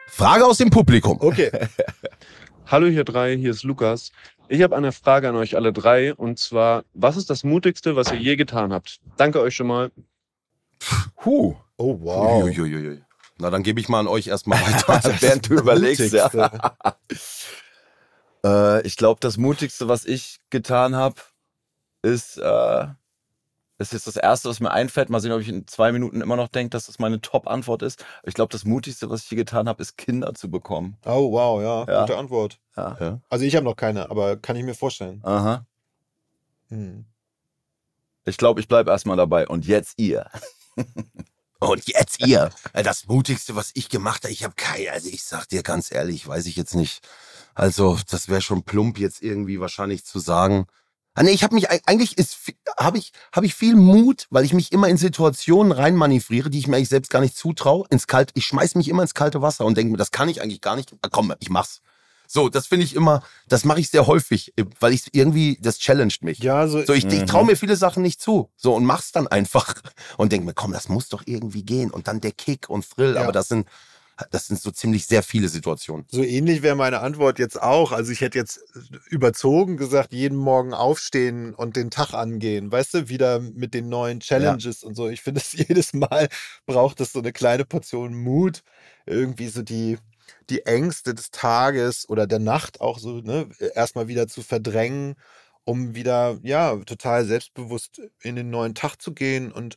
Frage 0.08 0.46
aus 0.46 0.58
dem 0.58 0.72
Publikum. 0.72 1.18
Okay. 1.22 1.52
Hallo 2.66 2.88
hier 2.88 3.04
drei, 3.04 3.38
hier 3.38 3.52
ist 3.52 3.62
Lukas. 3.64 4.12
Ich 4.50 4.62
habe 4.64 4.76
eine 4.76 4.92
Frage 4.92 5.30
an 5.30 5.36
euch 5.36 5.56
alle 5.56 5.72
drei 5.72 6.16
und 6.16 6.40
zwar, 6.40 6.84
was 6.94 7.16
ist 7.16 7.30
das 7.30 7.44
Mutigste, 7.44 7.96
was 7.96 8.12
ihr 8.12 8.18
je 8.18 8.36
getan 8.38 8.74
habt? 8.74 9.00
Danke 9.18 9.40
euch 9.40 9.56
schon 9.56 9.68
mal. 9.68 9.92
Huh. 11.26 11.56
Oh, 11.78 11.98
wow. 12.02 12.44
Uiuiuiui. 12.44 13.02
Na, 13.40 13.50
dann 13.52 13.64
gebe 13.64 13.80
ich 13.80 13.88
mal 13.90 14.00
an 14.00 14.08
euch 14.08 14.28
erstmal 14.28 14.60
weiter. 14.60 15.14
Während 15.22 15.50
du 15.50 15.56
überlegst, 15.56 16.12
ja. 16.12 16.30
Äh, 18.44 18.82
ich 18.86 18.98
glaube, 18.98 19.20
das 19.20 19.38
Mutigste, 19.38 19.88
was 19.88 20.06
ich 20.06 20.40
getan 20.50 20.96
habe, 20.96 21.16
ist, 22.02 22.38
äh, 22.38 22.88
das 23.78 23.94
ist 23.94 24.08
das 24.08 24.16
Erste, 24.16 24.50
was 24.50 24.60
mir 24.60 24.72
einfällt. 24.72 25.10
Mal 25.12 25.20
sehen, 25.20 25.32
ob 25.32 25.42
ich 25.42 25.50
in 25.50 25.68
zwei 25.68 25.92
Minuten 25.92 26.22
immer 26.22 26.36
noch 26.36 26.48
denke, 26.48 26.72
dass 26.72 26.88
das 26.88 26.98
meine 26.98 27.22
Top-Antwort 27.22 27.84
ist. 27.84 28.04
Ich 28.24 28.34
glaube, 28.34 28.52
das 28.52 28.66
Mutigste, 28.66 29.10
was 29.12 29.22
ich 29.24 29.28
hier 29.30 29.38
getan 29.38 29.70
habe, 29.70 29.82
ist 29.84 29.98
Kinder 29.98 30.34
zu 30.34 30.50
bekommen. 30.50 30.98
Oh, 31.06 31.32
wow, 31.32 31.62
ja, 31.62 31.86
Ja. 31.94 32.02
gute 32.02 32.18
Antwort. 32.18 32.60
Ja. 32.76 32.98
Ja. 33.00 33.20
Also 33.30 33.46
ich 33.46 33.56
habe 33.56 33.66
noch 33.66 33.76
keine, 33.76 34.10
aber 34.10 34.38
kann 34.38 34.56
ich 34.56 34.64
mir 34.64 34.74
vorstellen. 34.74 35.22
Aha. 35.24 35.66
Hm. 36.70 37.06
Ich 38.26 38.38
glaube, 38.38 38.60
ich 38.60 38.68
bleibe 38.68 38.90
erstmal 38.92 39.16
dabei. 39.18 39.48
Und 39.48 39.68
jetzt 39.68 40.00
ihr. 40.00 40.30
Und 41.60 41.88
jetzt 41.88 42.26
ihr. 42.26 42.52
Äh, 42.74 42.84
Das 42.84 43.08
Mutigste, 43.08 43.56
was 43.56 43.72
ich 43.74 43.90
gemacht 43.90 44.24
habe, 44.24 44.32
ich 44.34 44.44
habe 44.44 44.54
keine, 44.56 44.92
also 44.92 45.10
ich 45.10 45.24
sag 45.24 45.48
dir 45.50 45.64
ganz 45.64 45.92
ehrlich, 45.92 46.28
weiß 46.28 46.46
ich 46.46 46.56
jetzt 46.56 46.76
nicht. 46.76 47.02
Also, 47.56 47.98
das 48.10 48.28
wäre 48.30 48.42
schon 48.42 48.64
plump 48.64 49.00
jetzt 49.00 49.24
irgendwie 49.24 49.60
wahrscheinlich 49.60 50.06
zu 50.06 50.20
sagen. 50.20 50.68
Ah, 51.16 51.24
nee, 51.24 51.32
ich 51.32 51.44
habe 51.44 51.56
mich 51.56 51.72
eig- 51.72 51.82
eigentlich 51.88 52.16
ist 52.20 52.38
habe 52.80 53.00
ich 53.00 53.12
habe 53.34 53.48
ich 53.48 53.56
viel 53.56 53.76
Mut, 53.76 54.28
weil 54.30 54.46
ich 54.46 54.54
mich 54.54 54.72
immer 54.72 54.88
in 54.88 54.98
Situationen 54.98 55.72
reinmanövriere, 55.72 56.52
die 56.52 56.60
ich 56.60 56.68
mir 56.68 56.76
eigentlich 56.76 56.90
selbst 56.90 57.10
gar 57.10 57.22
nicht 57.22 57.36
zutraue, 57.36 57.88
ins 57.90 58.06
kalt, 58.06 58.30
ich 58.36 58.46
schmeiß 58.46 58.76
mich 58.76 58.88
immer 58.88 59.02
ins 59.02 59.16
kalte 59.16 59.42
Wasser 59.42 59.66
und 59.66 59.76
denke 59.78 59.92
mir, 59.92 59.98
das 59.98 60.12
kann 60.12 60.30
ich 60.30 60.42
eigentlich 60.44 60.62
gar 60.62 60.76
nicht. 60.76 60.94
Ah, 61.02 61.10
komm, 61.12 61.34
ich 61.40 61.50
mach's. 61.50 61.82
So, 62.28 62.50
das 62.50 62.68
finde 62.68 62.86
ich 62.86 62.96
immer, 62.96 63.24
das 63.48 63.66
mache 63.66 63.80
ich 63.80 63.90
sehr 63.90 64.06
häufig, 64.08 64.54
äh, 64.58 64.66
weil 64.80 64.94
ich 64.94 65.14
irgendwie 65.14 65.58
das 65.62 65.80
challenged 65.80 66.24
mich. 66.24 66.40
Ja, 66.40 66.68
so, 66.68 66.84
So, 66.86 66.94
ich, 66.94 67.06
ich 67.06 67.22
Mhm. 67.22 67.26
traue 67.28 67.46
mir 67.46 67.56
viele 67.56 67.76
Sachen 67.76 68.04
nicht 68.04 68.22
zu. 68.22 68.50
So, 68.56 68.76
und 68.76 68.86
mach's 68.86 69.12
dann 69.12 69.28
einfach. 69.28 69.74
Und 70.18 70.32
denk 70.32 70.46
mir, 70.46 70.54
komm, 70.54 70.74
das 70.74 70.90
muss 70.90 71.10
doch 71.10 71.24
irgendwie 71.26 71.64
gehen. 71.64 71.90
Und 71.92 72.08
dann 72.08 72.22
der 72.22 72.32
Kick 72.32 72.70
und 72.70 72.90
Thrill. 72.90 73.16
Ja. 73.16 73.22
Aber 73.24 73.32
das 73.32 73.48
sind, 73.48 73.68
das 74.32 74.48
sind 74.48 74.60
so 74.60 74.72
ziemlich 74.72 75.06
sehr 75.06 75.22
viele 75.24 75.48
Situationen. 75.48 76.06
so 76.10 76.24
ähnlich 76.24 76.64
wäre 76.64 76.76
meine 76.76 77.02
Antwort 77.02 77.38
jetzt 77.40 77.62
auch. 77.62 77.92
Also 77.92 78.12
ich 78.12 78.22
hätte 78.22 78.38
jetzt 78.38 78.60
überzogen 79.10 79.78
gesagt, 79.78 80.12
jeden 80.14 80.38
Morgen 80.38 80.74
aufstehen 80.74 81.54
und 81.54 81.76
den 81.76 81.92
Tag 81.92 82.14
angehen. 82.14 82.72
Weißt 82.72 82.94
du, 82.96 83.10
wieder 83.10 83.40
mit 83.40 83.74
den 83.74 83.90
neuen 83.90 84.20
Challenges 84.20 84.84
und 84.84 84.96
so. 84.96 85.08
Ich 85.08 85.22
finde 85.22 85.42
es 85.42 85.54
jedes 85.68 85.94
Mal 85.94 86.30
braucht 86.66 87.00
es 87.00 87.12
so 87.14 87.20
eine 87.20 87.32
kleine 87.32 87.64
Portion 87.66 88.14
Mut, 88.16 88.64
irgendwie 89.06 89.48
so 89.48 89.62
die, 89.62 89.98
die 90.50 90.66
Ängste 90.66 91.14
des 91.16 91.32
Tages 91.32 92.08
oder 92.10 92.28
der 92.28 92.40
Nacht 92.40 92.82
auch 92.82 93.00
so, 93.00 93.22
ne, 93.22 93.50
erstmal 93.76 94.08
wieder 94.08 94.28
zu 94.28 94.42
verdrängen, 94.44 95.16
um 95.66 95.96
wieder, 95.96 96.40
ja, 96.44 96.76
total 96.86 97.26
selbstbewusst 97.26 98.02
in 98.22 98.36
den 98.36 98.50
neuen 98.50 98.76
Tag 98.76 98.98
zu 99.02 99.14
gehen 99.14 99.52
und 99.52 99.76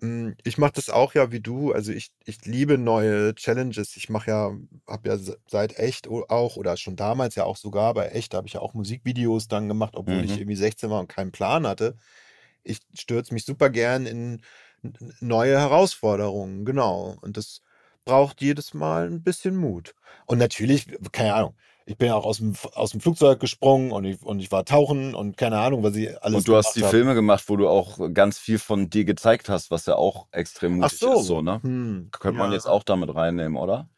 Mm, 0.00 0.32
Ich 0.44 0.58
mache 0.58 0.72
das 0.74 0.90
auch 0.90 1.14
ja 1.14 1.30
wie 1.32 1.40
du. 1.40 1.72
Also 1.72 1.92
ich, 1.92 2.10
ich 2.24 2.44
liebe 2.44 2.78
neue 2.78 3.34
Challenges. 3.34 3.96
Ich 3.96 4.08
mache 4.08 4.30
ja, 4.30 4.52
habe 4.88 5.08
ja 5.08 5.16
se- 5.18 5.38
seit 5.46 5.78
echt 5.78 6.08
auch 6.08 6.56
oder 6.56 6.76
schon 6.76 6.96
damals 6.96 7.34
ja 7.36 7.44
auch 7.44 7.56
sogar 7.56 7.94
bei 7.94 8.08
echt, 8.08 8.34
habe 8.34 8.46
ich 8.46 8.54
ja 8.54 8.60
auch 8.60 8.74
Musikvideos 8.74 9.48
dann 9.48 9.68
gemacht, 9.68 9.94
obwohl 9.96 10.24
ich 10.24 10.36
Mhm. 10.36 10.38
irgendwie 10.38 10.56
16 10.56 10.90
war 10.90 11.00
und 11.00 11.08
keinen 11.08 11.32
Plan 11.32 11.66
hatte. 11.66 11.96
Ich 12.64 12.80
stürze 12.94 13.34
mich 13.34 13.44
super 13.44 13.70
gern 13.70 14.06
in 14.06 14.42
neue 15.20 15.58
Herausforderungen, 15.58 16.64
genau. 16.64 17.16
Und 17.22 17.36
das 17.36 17.62
braucht 18.04 18.40
jedes 18.40 18.74
Mal 18.74 19.06
ein 19.06 19.22
bisschen 19.22 19.56
Mut. 19.56 19.94
Und 20.26 20.38
natürlich, 20.38 20.86
keine 21.12 21.34
Ahnung, 21.34 21.54
ich 21.84 21.96
bin 21.96 22.08
ja 22.08 22.14
auch 22.14 22.24
aus 22.24 22.38
dem, 22.38 22.54
aus 22.74 22.92
dem 22.92 23.00
Flugzeug 23.00 23.40
gesprungen 23.40 23.90
und 23.90 24.04
ich, 24.04 24.22
und 24.22 24.38
ich 24.38 24.52
war 24.52 24.64
tauchen 24.64 25.14
und 25.14 25.36
keine 25.36 25.58
Ahnung, 25.58 25.82
was 25.82 25.96
ich 25.96 26.22
alles 26.22 26.38
Und 26.38 26.48
du 26.48 26.56
hast 26.56 26.74
die 26.74 26.84
hab. 26.84 26.90
Filme 26.90 27.14
gemacht, 27.14 27.44
wo 27.48 27.56
du 27.56 27.68
auch 27.68 27.98
ganz 28.12 28.38
viel 28.38 28.58
von 28.58 28.88
dir 28.88 29.04
gezeigt 29.04 29.48
hast, 29.48 29.70
was 29.70 29.86
ja 29.86 29.96
auch 29.96 30.26
extrem 30.30 30.76
mutig 30.76 30.98
so, 30.98 31.20
ist, 31.20 31.26
so, 31.26 31.42
ne? 31.42 31.60
Hm, 31.62 32.08
Könnte 32.12 32.38
man 32.38 32.50
ja. 32.50 32.54
jetzt 32.54 32.66
auch 32.66 32.84
damit 32.84 33.14
reinnehmen, 33.14 33.56
oder? 33.56 33.88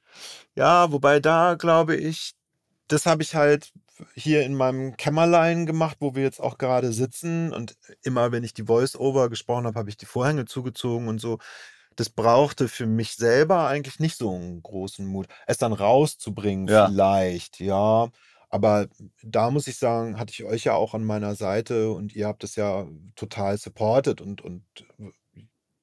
Ja, 0.54 0.92
wobei 0.92 1.20
da 1.20 1.54
glaube 1.54 1.96
ich, 1.96 2.34
das 2.88 3.06
habe 3.06 3.22
ich 3.22 3.34
halt 3.34 3.72
hier 4.14 4.42
in 4.42 4.54
meinem 4.54 4.96
Kämmerlein 4.96 5.66
gemacht, 5.66 5.98
wo 6.00 6.14
wir 6.14 6.22
jetzt 6.22 6.40
auch 6.40 6.58
gerade 6.58 6.92
sitzen. 6.92 7.52
Und 7.52 7.76
immer, 8.02 8.32
wenn 8.32 8.44
ich 8.44 8.54
die 8.54 8.64
Voice-Over 8.64 9.30
gesprochen 9.30 9.66
habe, 9.66 9.78
habe 9.78 9.90
ich 9.90 9.96
die 9.96 10.06
Vorhänge 10.06 10.46
zugezogen 10.46 11.08
und 11.08 11.20
so. 11.20 11.38
Das 11.96 12.10
brauchte 12.10 12.68
für 12.68 12.86
mich 12.86 13.14
selber 13.16 13.66
eigentlich 13.68 14.00
nicht 14.00 14.16
so 14.16 14.34
einen 14.34 14.62
großen 14.62 15.06
Mut. 15.06 15.26
Es 15.46 15.58
dann 15.58 15.72
rauszubringen, 15.72 16.68
Ja. 16.68 16.86
vielleicht, 16.86 17.60
ja. 17.60 18.08
Aber 18.50 18.86
da 19.22 19.50
muss 19.50 19.66
ich 19.66 19.76
sagen, 19.78 20.18
hatte 20.18 20.32
ich 20.32 20.44
euch 20.44 20.64
ja 20.64 20.74
auch 20.74 20.94
an 20.94 21.04
meiner 21.04 21.34
Seite 21.34 21.90
und 21.90 22.14
ihr 22.14 22.26
habt 22.28 22.44
es 22.44 22.54
ja 22.56 22.86
total 23.16 23.58
supported 23.58 24.20
und, 24.20 24.42
und 24.42 24.62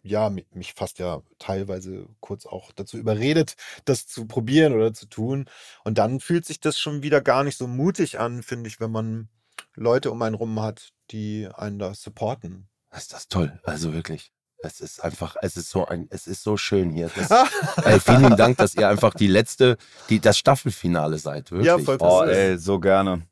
ja, 0.03 0.29
mi- 0.29 0.45
mich 0.53 0.73
fast 0.73 0.97
ja 0.99 1.21
teilweise 1.37 2.07
kurz 2.21 2.45
auch 2.45 2.71
dazu 2.71 2.97
überredet, 2.97 3.55
das 3.85 4.07
zu 4.07 4.25
probieren 4.25 4.73
oder 4.73 4.93
zu 4.93 5.05
tun. 5.05 5.45
Und 5.83 5.97
dann 5.97 6.19
fühlt 6.19 6.45
sich 6.45 6.59
das 6.59 6.79
schon 6.79 7.03
wieder 7.03 7.21
gar 7.21 7.43
nicht 7.43 7.57
so 7.57 7.67
mutig 7.67 8.19
an, 8.19 8.41
finde 8.41 8.67
ich, 8.69 8.79
wenn 8.79 8.91
man 8.91 9.29
Leute 9.75 10.09
um 10.11 10.21
einen 10.21 10.35
rum 10.35 10.59
hat, 10.61 10.89
die 11.11 11.47
einen 11.53 11.77
da 11.77 11.93
supporten. 11.93 12.67
Das 12.89 13.03
ist 13.03 13.13
das 13.13 13.27
toll. 13.27 13.59
Also 13.63 13.93
wirklich. 13.93 14.31
Es 14.63 14.79
ist 14.79 15.03
einfach, 15.03 15.35
es 15.41 15.57
ist 15.57 15.69
so 15.71 15.85
ein, 15.87 16.07
es 16.11 16.27
ist 16.27 16.43
so 16.43 16.55
schön 16.57 16.91
hier. 16.91 17.09
Das, 17.15 17.31
ey, 17.85 17.99
vielen 17.99 18.35
Dank, 18.37 18.57
dass 18.57 18.75
ihr 18.75 18.87
einfach 18.87 19.13
die 19.13 19.27
letzte, 19.27 19.77
die, 20.09 20.19
das 20.19 20.37
Staffelfinale 20.37 21.17
seid. 21.17 21.51
Wirklich. 21.51 21.67
Ja, 21.67 21.77
voll 21.79 21.97
Oh, 21.99 22.21
Das 22.21 22.31
ist- 22.31 22.37
ey, 22.37 22.57
so 22.57 22.79
gerne. 22.79 23.23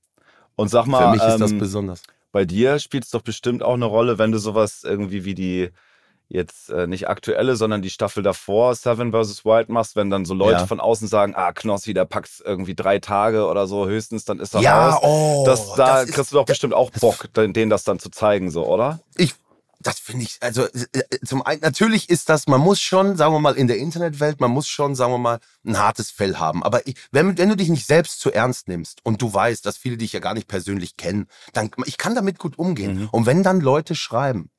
Und 0.55 0.69
sag 0.69 0.87
mal, 0.87 1.03
Für 1.03 1.11
mich 1.11 1.23
ist 1.33 1.39
das 1.39 1.51
ähm, 1.51 1.59
besonders. 1.59 2.01
bei 2.31 2.45
dir 2.45 2.79
spielt 2.79 3.05
es 3.05 3.11
doch 3.11 3.21
bestimmt 3.21 3.63
auch 3.63 3.75
eine 3.75 3.85
Rolle, 3.85 4.17
wenn 4.17 4.31
du 4.31 4.39
sowas 4.39 4.81
irgendwie 4.83 5.23
wie 5.23 5.35
die 5.35 5.69
jetzt 6.31 6.69
äh, 6.69 6.85
nicht 6.85 7.07
aktuelle, 7.09 7.55
sondern 7.55 7.81
die 7.81 7.89
Staffel 7.89 8.21
davor, 8.21 8.75
Seven 8.75 9.11
vs. 9.11 9.45
Wild 9.45 9.69
machst, 9.69 9.95
wenn 9.95 10.09
dann 10.11 10.25
so 10.25 10.33
Leute 10.35 10.59
Ja. 10.59 10.67
von 10.67 10.79
außen 10.79 11.07
sagen, 11.07 11.33
ah, 11.35 11.51
Knossi, 11.53 11.93
der 11.95 12.05
packt 12.05 12.29
irgendwie 12.45 12.75
drei 12.75 12.99
Tage 12.99 13.45
oder 13.47 13.65
so 13.67 13.87
höchstens, 13.87 14.25
dann 14.25 14.39
ist 14.39 14.53
er 14.53 14.61
Ja, 14.61 14.89
raus. 14.89 14.99
oh, 15.03 15.43
das, 15.45 15.73
da 15.73 16.01
das 16.01 16.09
ist- 16.09 16.15
kriegst 16.15 16.31
du 16.31 16.35
doch 16.35 16.45
bestimmt 16.45 16.73
auch 16.75 16.91
Bock, 16.91 17.33
den- 17.33 17.53
denen 17.53 17.69
das 17.71 17.83
dann 17.83 17.97
zu 17.99 18.09
zeigen, 18.11 18.51
so, 18.51 18.65
oder? 18.67 18.99
Ich, 19.15 19.33
das 19.79 19.99
finde 19.99 20.23
ich, 20.23 20.37
also 20.41 20.65
äh, 20.65 20.85
äh, 20.93 21.19
zum 21.25 21.41
einen, 21.41 21.61
natürlich 21.61 22.09
ist 22.09 22.29
das, 22.29 22.47
man 22.47 22.59
muss 22.59 22.81
schon, 22.81 23.15
sagen 23.15 23.33
wir 23.33 23.39
mal, 23.39 23.55
in 23.55 23.67
der 23.67 23.77
Internetwelt, 23.77 24.41
man 24.41 24.51
muss 24.51 24.67
schon, 24.67 24.95
sagen 24.95 25.13
wir 25.13 25.17
mal, 25.17 25.39
ein 25.65 25.77
hartes 25.77 26.11
Fell 26.11 26.35
haben. 26.35 26.63
Aber 26.63 26.85
ich, 26.87 26.95
wenn, 27.11 27.37
wenn 27.37 27.49
du 27.49 27.55
dich 27.55 27.69
nicht 27.69 27.85
selbst 27.85 28.19
zu 28.19 28.31
ernst 28.31 28.67
nimmst 28.67 28.99
und 29.03 29.21
du 29.21 29.33
weißt, 29.33 29.65
dass 29.65 29.77
viele 29.77 29.97
dich 29.97 30.13
ja 30.13 30.19
gar 30.19 30.33
nicht 30.33 30.47
persönlich 30.47 30.97
kennen, 30.97 31.27
dann, 31.53 31.71
ich 31.85 31.97
kann 31.97 32.15
damit 32.15 32.39
gut 32.39 32.59
umgehen. 32.59 33.01
Mhm. 33.01 33.09
Und 33.11 33.25
wenn 33.25 33.43
dann 33.43 33.61
Leute 33.61 33.95
schreiben, 33.95 34.49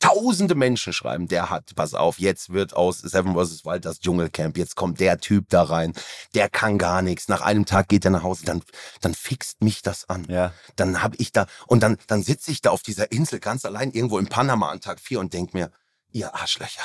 tausende 0.00 0.54
Menschen 0.54 0.92
schreiben, 0.92 1.28
der 1.28 1.50
hat, 1.50 1.74
pass 1.74 1.94
auf, 1.94 2.18
jetzt 2.18 2.52
wird 2.52 2.74
aus 2.74 2.98
Seven 2.98 3.34
vs. 3.34 3.64
Wild 3.64 3.84
das 3.84 4.00
Dschungelcamp, 4.00 4.56
jetzt 4.56 4.76
kommt 4.76 5.00
der 5.00 5.18
Typ 5.18 5.48
da 5.48 5.62
rein, 5.62 5.92
der 6.34 6.48
kann 6.48 6.78
gar 6.78 7.02
nichts. 7.02 7.28
Nach 7.28 7.40
einem 7.40 7.66
Tag 7.66 7.88
geht 7.88 8.04
er 8.04 8.10
nach 8.10 8.22
Hause, 8.22 8.44
dann, 8.44 8.62
dann 9.00 9.14
fixt 9.14 9.62
mich 9.62 9.82
das 9.82 10.08
an. 10.08 10.26
Ja. 10.28 10.52
Dann 10.76 11.02
hab 11.02 11.14
ich 11.18 11.32
da, 11.32 11.46
und 11.66 11.82
dann, 11.82 11.98
dann 12.06 12.22
sitze 12.22 12.50
ich 12.50 12.60
da 12.60 12.70
auf 12.70 12.82
dieser 12.82 13.10
Insel 13.12 13.40
ganz 13.40 13.64
allein 13.64 13.90
irgendwo 13.90 14.18
in 14.18 14.28
Panama 14.28 14.70
an 14.70 14.80
Tag 14.80 15.00
vier 15.00 15.20
und 15.20 15.32
denk 15.32 15.54
mir, 15.54 15.70
ihr 16.10 16.34
Arschlöcher, 16.34 16.82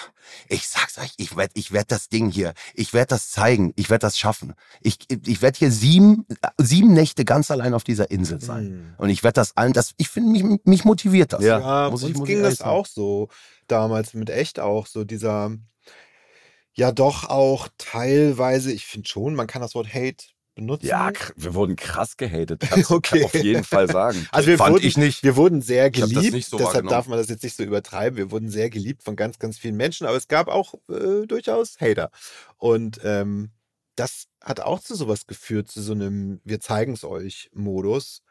ich 0.49 0.67
sag's 0.67 0.97
euch, 0.97 1.13
ich 1.17 1.35
werd, 1.35 1.51
ich 1.53 1.71
werd 1.71 1.91
das 1.91 2.09
Ding 2.09 2.29
hier, 2.29 2.53
ich 2.73 2.93
werd 2.93 3.11
das 3.11 3.29
zeigen, 3.31 3.71
ich 3.77 3.89
werd 3.89 4.03
das 4.03 4.17
schaffen. 4.17 4.53
Ich, 4.81 4.97
ich 5.09 5.41
werd 5.41 5.55
hier 5.57 5.71
sieben, 5.71 6.25
sieben 6.57 6.93
Nächte 6.93 7.23
ganz 7.25 7.49
allein 7.49 7.73
auf 7.73 7.83
dieser 7.83 8.11
Insel 8.11 8.41
sein. 8.41 8.65
Hm. 8.65 8.93
Und 8.97 9.09
ich 9.09 9.23
werd 9.23 9.37
das 9.37 9.55
allen, 9.55 9.73
das, 9.73 9.93
ich 9.97 10.09
finde, 10.09 10.31
mich, 10.31 10.59
mich 10.65 10.85
motiviert 10.85 11.33
das. 11.33 11.41
Ja. 11.43 11.59
Ja, 11.59 11.89
muss 11.89 12.01
ich- 12.01 12.09
uns 12.09 12.17
muss 12.19 12.27
ich 12.27 12.33
ging 12.35 12.43
ehrlich 12.43 12.57
das 12.57 12.65
sagen. 12.65 12.71
auch 12.71 12.85
so 12.85 13.29
damals 13.67 14.13
mit 14.13 14.29
echt 14.29 14.59
auch 14.59 14.87
so 14.87 15.03
dieser, 15.05 15.51
ja 16.73 16.91
doch 16.91 17.29
auch 17.29 17.69
teilweise, 17.77 18.71
ich 18.71 18.85
finde 18.85 19.07
schon, 19.07 19.35
man 19.35 19.47
kann 19.47 19.61
das 19.61 19.73
Wort 19.75 19.93
Hate 19.93 20.25
benutzen. 20.55 20.87
Ja, 20.87 21.11
wir 21.35 21.53
wurden 21.53 21.75
krass 21.75 22.17
gehatet. 22.17 22.61
Kannst 22.69 22.89
du 22.89 22.95
Okay. 22.95 23.23
auf 23.25 23.33
jeden 23.33 23.63
Fall 23.63 23.89
sagen. 23.89 24.27
also 24.31 24.47
wir 24.47 24.57
Fand 24.57 24.75
wurden, 24.75 24.85
ich 24.85 24.97
nicht. 24.97 25.23
Wir 25.23 25.35
wurden 25.35 25.61
sehr 25.61 25.91
geliebt, 25.91 26.45
so 26.45 26.57
deshalb 26.57 26.87
darf 26.87 27.07
man 27.07 27.17
das 27.17 27.29
jetzt 27.29 27.43
nicht 27.43 27.55
so 27.55 27.63
übertreiben. 27.63 28.17
Wir 28.17 28.31
wurden 28.31 28.49
sehr 28.49 28.69
geliebt 28.69 29.03
von 29.03 29.15
ganz, 29.15 29.39
ganz 29.39 29.57
vielen 29.57 29.75
Menschen, 29.75 30.07
aber 30.07 30.17
es 30.17 30.27
gab 30.27 30.47
auch 30.47 30.75
äh, 30.89 31.25
durchaus 31.27 31.79
Hater. 31.79 32.11
Und 32.57 32.99
ähm, 33.03 33.51
das 33.95 34.27
hat 34.41 34.59
auch 34.59 34.79
zu 34.79 34.95
sowas 34.95 35.27
geführt, 35.27 35.69
zu 35.69 35.81
so 35.81 35.93
einem 35.93 36.41
Wir 36.43 36.59
zeigen 36.59 36.93
es 36.93 37.03
euch 37.03 37.49
Modus. 37.53 38.21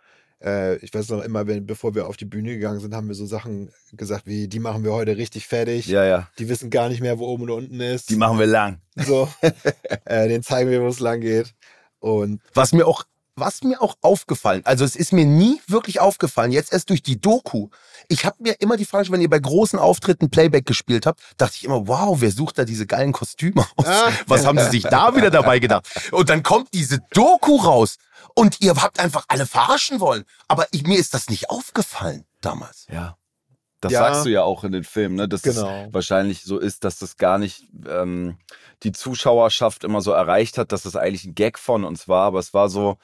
Äh, 0.42 0.76
ich 0.78 0.92
weiß 0.92 1.08
noch 1.10 1.22
immer, 1.22 1.46
wenn, 1.46 1.66
bevor 1.66 1.94
wir 1.94 2.08
auf 2.08 2.16
die 2.16 2.24
Bühne 2.24 2.54
gegangen 2.54 2.80
sind, 2.80 2.94
haben 2.94 3.08
wir 3.08 3.14
so 3.14 3.26
Sachen 3.26 3.70
gesagt 3.92 4.26
wie, 4.26 4.48
die 4.48 4.58
machen 4.58 4.82
wir 4.84 4.92
heute 4.92 5.16
richtig 5.16 5.46
fertig. 5.46 5.86
Ja, 5.86 6.04
ja. 6.04 6.28
Die 6.38 6.48
wissen 6.48 6.70
gar 6.70 6.88
nicht 6.88 7.00
mehr, 7.00 7.18
wo 7.18 7.26
oben 7.26 7.44
und 7.44 7.50
unten 7.50 7.80
ist. 7.80 8.10
Die 8.10 8.16
machen 8.16 8.38
wir 8.38 8.46
lang. 8.46 8.80
so, 8.96 9.28
äh, 10.04 10.28
den 10.28 10.42
zeigen 10.42 10.70
wir, 10.70 10.82
wo 10.82 10.88
es 10.88 11.00
lang 11.00 11.20
geht. 11.20 11.54
Und 12.02 12.40
Was 12.54 12.72
mir 12.72 12.86
auch, 12.86 13.04
was 13.36 13.62
mir 13.62 13.80
auch 13.80 13.94
aufgefallen, 14.02 14.62
also 14.64 14.84
es 14.84 14.96
ist 14.96 15.12
mir 15.12 15.24
nie 15.24 15.60
wirklich 15.68 16.00
aufgefallen, 16.00 16.50
jetzt 16.50 16.72
erst 16.72 16.90
durch 16.90 17.02
die 17.02 17.20
Doku. 17.20 17.68
Ich 18.08 18.26
habe 18.26 18.36
mir 18.40 18.60
immer 18.60 18.76
die 18.76 18.84
Frage, 18.84 19.10
wenn 19.10 19.20
ihr 19.20 19.30
bei 19.30 19.38
großen 19.38 19.78
Auftritten 19.78 20.28
Playback 20.28 20.66
gespielt 20.66 21.06
habt, 21.06 21.20
dachte 21.36 21.54
ich 21.56 21.64
immer, 21.64 21.86
wow, 21.86 22.20
wer 22.20 22.32
sucht 22.32 22.58
da 22.58 22.64
diese 22.64 22.86
geilen 22.86 23.12
Kostüme 23.12 23.64
aus? 23.76 23.86
Was 24.26 24.44
haben 24.44 24.58
sie 24.58 24.70
sich 24.70 24.82
da 24.82 25.14
wieder 25.14 25.30
dabei 25.30 25.60
gedacht? 25.60 25.86
Und 26.10 26.28
dann 26.28 26.42
kommt 26.42 26.74
diese 26.74 26.98
Doku 27.12 27.56
raus 27.56 27.96
und 28.34 28.60
ihr 28.60 28.74
habt 28.74 28.98
einfach 28.98 29.24
alle 29.28 29.46
verarschen 29.46 30.00
wollen. 30.00 30.24
Aber 30.48 30.66
ich, 30.72 30.82
mir 30.82 30.98
ist 30.98 31.14
das 31.14 31.30
nicht 31.30 31.50
aufgefallen 31.50 32.24
damals. 32.40 32.86
Ja. 32.92 33.16
Das 33.82 33.92
Ja. 33.92 33.98
sagst 33.98 34.24
du 34.24 34.30
ja 34.30 34.42
auch 34.44 34.62
in 34.64 34.72
den 34.72 34.84
Filmen, 34.84 35.16
ne? 35.16 35.28
dass 35.28 35.42
Genau. 35.42 35.86
es 35.88 35.92
wahrscheinlich 35.94 36.42
so 36.44 36.58
ist, 36.58 36.84
dass 36.84 36.98
das 36.98 37.16
gar 37.16 37.36
nicht 37.36 37.64
ähm, 37.88 38.38
die 38.84 38.92
Zuschauerschaft 38.92 39.82
immer 39.84 40.00
so 40.00 40.12
erreicht 40.12 40.56
hat, 40.56 40.70
dass 40.72 40.82
das 40.84 40.96
eigentlich 40.96 41.24
ein 41.24 41.34
Gag 41.34 41.58
von 41.58 41.84
uns 41.84 42.06
war, 42.08 42.24
aber 42.26 42.38
es 42.38 42.54
war 42.54 42.68
so, 42.68 42.96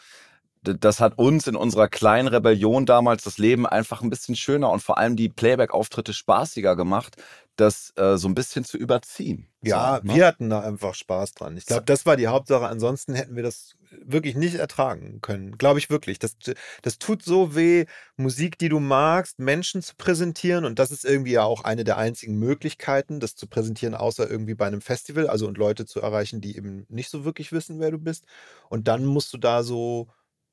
das 0.62 1.00
hat 1.00 1.18
uns 1.18 1.46
in 1.48 1.56
unserer 1.56 1.88
kleinen 1.88 2.28
Rebellion 2.28 2.86
damals 2.86 3.24
das 3.24 3.38
Leben 3.38 3.66
einfach 3.66 4.02
ein 4.02 4.10
bisschen 4.10 4.36
schöner 4.36 4.70
und 4.70 4.80
vor 4.80 4.98
allem 4.98 5.16
die 5.16 5.28
Playback-Auftritte 5.28 6.12
spaßiger 6.12 6.76
gemacht, 6.76 7.16
das 7.58 7.92
äh, 7.96 8.16
so 8.16 8.28
ein 8.28 8.34
bisschen 8.34 8.64
zu 8.64 8.78
überziehen. 8.78 9.48
ja, 9.62 10.00
so, 10.00 10.08
ne? 10.08 10.14
wir 10.14 10.26
hatten 10.26 10.48
da 10.48 10.60
einfach 10.60 10.94
Spaß 10.94 11.34
dran. 11.34 11.56
Ich 11.56 11.66
glaube, 11.66 11.84
das 11.84 12.06
war 12.06 12.16
die 12.16 12.28
Hauptsache. 12.28 12.66
Ansonsten 12.66 13.14
hätten 13.14 13.34
wir 13.34 13.42
das 13.42 13.74
wirklich 13.90 14.36
nicht 14.36 14.54
ertragen 14.54 15.20
können. 15.20 15.58
Glaube 15.58 15.80
ich 15.80 15.90
wirklich. 15.90 16.20
Das, 16.20 16.36
das 16.82 16.98
tut 16.98 17.24
so 17.24 17.56
weh, 17.56 17.86
Musik, 18.16 18.58
die 18.58 18.68
du 18.68 18.78
magst, 18.78 19.40
Menschen 19.40 19.82
zu 19.82 19.94
präsentieren. 19.96 20.64
Und 20.64 20.78
das 20.78 20.92
ist 20.92 21.04
irgendwie 21.04 21.32
ja 21.32 21.42
auch 21.42 21.64
eine 21.64 21.82
der 21.82 21.98
einzigen 21.98 22.38
Möglichkeiten, 22.38 23.18
das 23.18 23.34
zu 23.34 23.48
präsentieren, 23.48 23.94
außer 23.94 24.30
irgendwie 24.30 24.54
bei 24.54 24.66
einem 24.66 24.80
Festival. 24.80 25.26
Also 25.26 25.48
und 25.48 25.58
Leute 25.58 25.84
zu 25.84 26.00
erreichen, 26.00 26.40
die 26.40 26.56
eben 26.56 26.86
nicht 26.88 27.10
so 27.10 27.24
wirklich 27.24 27.50
wissen, 27.50 27.80
wer 27.80 27.90
du 27.90 27.98
bist. 27.98 28.24
Und 28.68 28.86
dann 28.86 29.04
musst 29.04 29.32
du 29.32 29.38
da 29.38 29.64
so, 29.64 30.08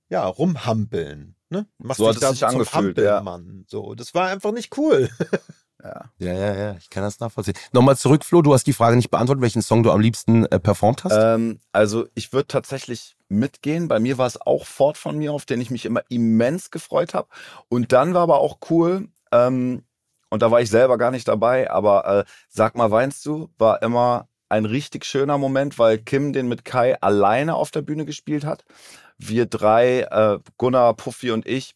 ja, 0.10 0.26
rumhampeln. 0.26 1.36
Ne? 1.50 1.68
Machst 1.78 2.00
So 2.00 2.08
hat 2.08 2.16
dich 2.16 2.18
es 2.18 2.22
da 2.22 2.32
sich 2.32 2.40
zum 2.40 2.50
angefühlt, 2.50 2.98
ja. 2.98 3.18
Hampelmann. 3.18 3.66
So, 3.68 3.94
das 3.94 4.16
war 4.16 4.30
einfach 4.30 4.52
nicht 4.52 4.76
cool. 4.78 5.10
Ja. 5.84 6.12
Ja, 6.18 6.34
ja, 6.34 6.56
ja, 6.56 6.76
ich 6.78 6.90
kann 6.90 7.04
das 7.04 7.20
nachvollziehen. 7.20 7.56
Nochmal 7.72 7.98
zurück, 7.98 8.24
Flo, 8.24 8.42
du 8.42 8.54
hast 8.54 8.66
die 8.66 8.74
Frage 8.74 8.96
nicht 8.96 9.12
beantwortet, 9.12 9.42
welchen 9.42 9.62
Song 9.62 9.84
du 9.84 9.92
am 9.92 10.00
liebsten 10.00 10.46
äh, 10.46 10.60
performt 10.60 11.04
hast. 11.04 11.18
Ähm, 11.18 11.60
also 11.72 12.08
ich 12.16 12.34
würde 12.34 12.48
tatsächlich 12.48 13.16
mitgehen. 13.28 13.88
Bei 13.88 14.00
mir 14.00 14.18
war 14.18 14.28
es 14.28 14.40
auch 14.40 14.66
Fort 14.66 14.98
von 14.98 15.18
mir, 15.18 15.34
auf 15.34 15.46
den 15.46 15.62
ich 15.62 15.72
mich 15.72 15.86
immer 15.86 16.02
immens 16.10 16.72
gefreut 16.72 17.14
habe. 17.14 17.28
Und 17.70 17.92
dann 17.92 18.14
war 18.14 18.22
aber 18.24 18.40
auch 18.40 18.60
cool, 18.70 19.10
ähm, 19.32 19.84
und 20.30 20.42
da 20.42 20.52
war 20.52 20.62
ich 20.62 20.70
selber 20.70 20.98
gar 20.98 21.12
nicht 21.12 21.28
dabei, 21.28 21.70
aber 21.70 22.06
äh, 22.06 22.24
Sag 22.50 22.76
mal, 22.76 22.92
weinst 22.92 23.26
du, 23.26 23.50
war 23.58 23.82
immer 23.82 24.28
ein 24.50 24.66
richtig 24.66 25.06
schöner 25.06 25.38
Moment, 25.38 25.80
weil 25.80 25.98
Kim 25.98 26.34
den 26.34 26.48
mit 26.48 26.66
Kai 26.66 27.00
alleine 27.02 27.56
auf 27.56 27.72
der 27.72 27.82
Bühne 27.82 28.06
gespielt 28.06 28.46
hat. 28.46 28.64
Wir 29.18 29.46
drei, 29.46 30.02
äh, 30.02 30.40
Gunnar, 30.58 30.94
Puffy 30.94 31.32
und 31.32 31.46
ich, 31.48 31.74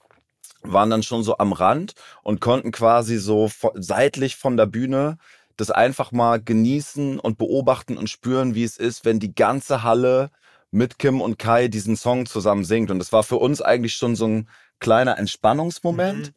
waren 0.63 0.89
dann 0.89 1.03
schon 1.03 1.23
so 1.23 1.37
am 1.37 1.53
Rand 1.53 1.93
und 2.23 2.41
konnten 2.41 2.71
quasi 2.71 3.17
so 3.17 3.49
seitlich 3.75 4.35
von 4.35 4.57
der 4.57 4.65
Bühne 4.65 5.17
das 5.57 5.71
einfach 5.71 6.11
mal 6.11 6.41
genießen 6.41 7.19
und 7.19 7.37
beobachten 7.37 7.97
und 7.97 8.09
spüren, 8.09 8.55
wie 8.55 8.63
es 8.63 8.77
ist, 8.77 9.05
wenn 9.05 9.19
die 9.19 9.35
ganze 9.35 9.83
Halle 9.83 10.31
mit 10.71 10.99
Kim 10.99 11.21
und 11.21 11.37
Kai 11.39 11.67
diesen 11.67 11.95
Song 11.95 12.25
zusammen 12.25 12.63
singt. 12.63 12.91
Und 12.91 12.99
das 12.99 13.11
war 13.11 13.23
für 13.23 13.37
uns 13.37 13.61
eigentlich 13.61 13.95
schon 13.95 14.15
so 14.15 14.25
ein 14.27 14.49
kleiner 14.79 15.17
Entspannungsmoment 15.17 16.33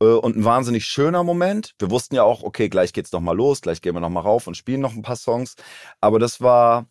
äh, 0.00 0.06
und 0.06 0.36
ein 0.36 0.44
wahnsinnig 0.44 0.86
schöner 0.86 1.22
Moment. 1.22 1.74
Wir 1.78 1.90
wussten 1.90 2.14
ja 2.14 2.22
auch, 2.22 2.42
okay, 2.42 2.68
gleich 2.68 2.92
geht's 2.92 3.12
noch 3.12 3.20
mal 3.20 3.36
los, 3.36 3.60
gleich 3.60 3.80
gehen 3.80 3.94
wir 3.94 4.00
noch 4.00 4.10
mal 4.10 4.20
rauf 4.20 4.46
und 4.46 4.56
spielen 4.56 4.80
noch 4.80 4.94
ein 4.94 5.02
paar 5.02 5.16
Songs. 5.16 5.54
Aber 6.00 6.18
das 6.18 6.40
war, 6.40 6.86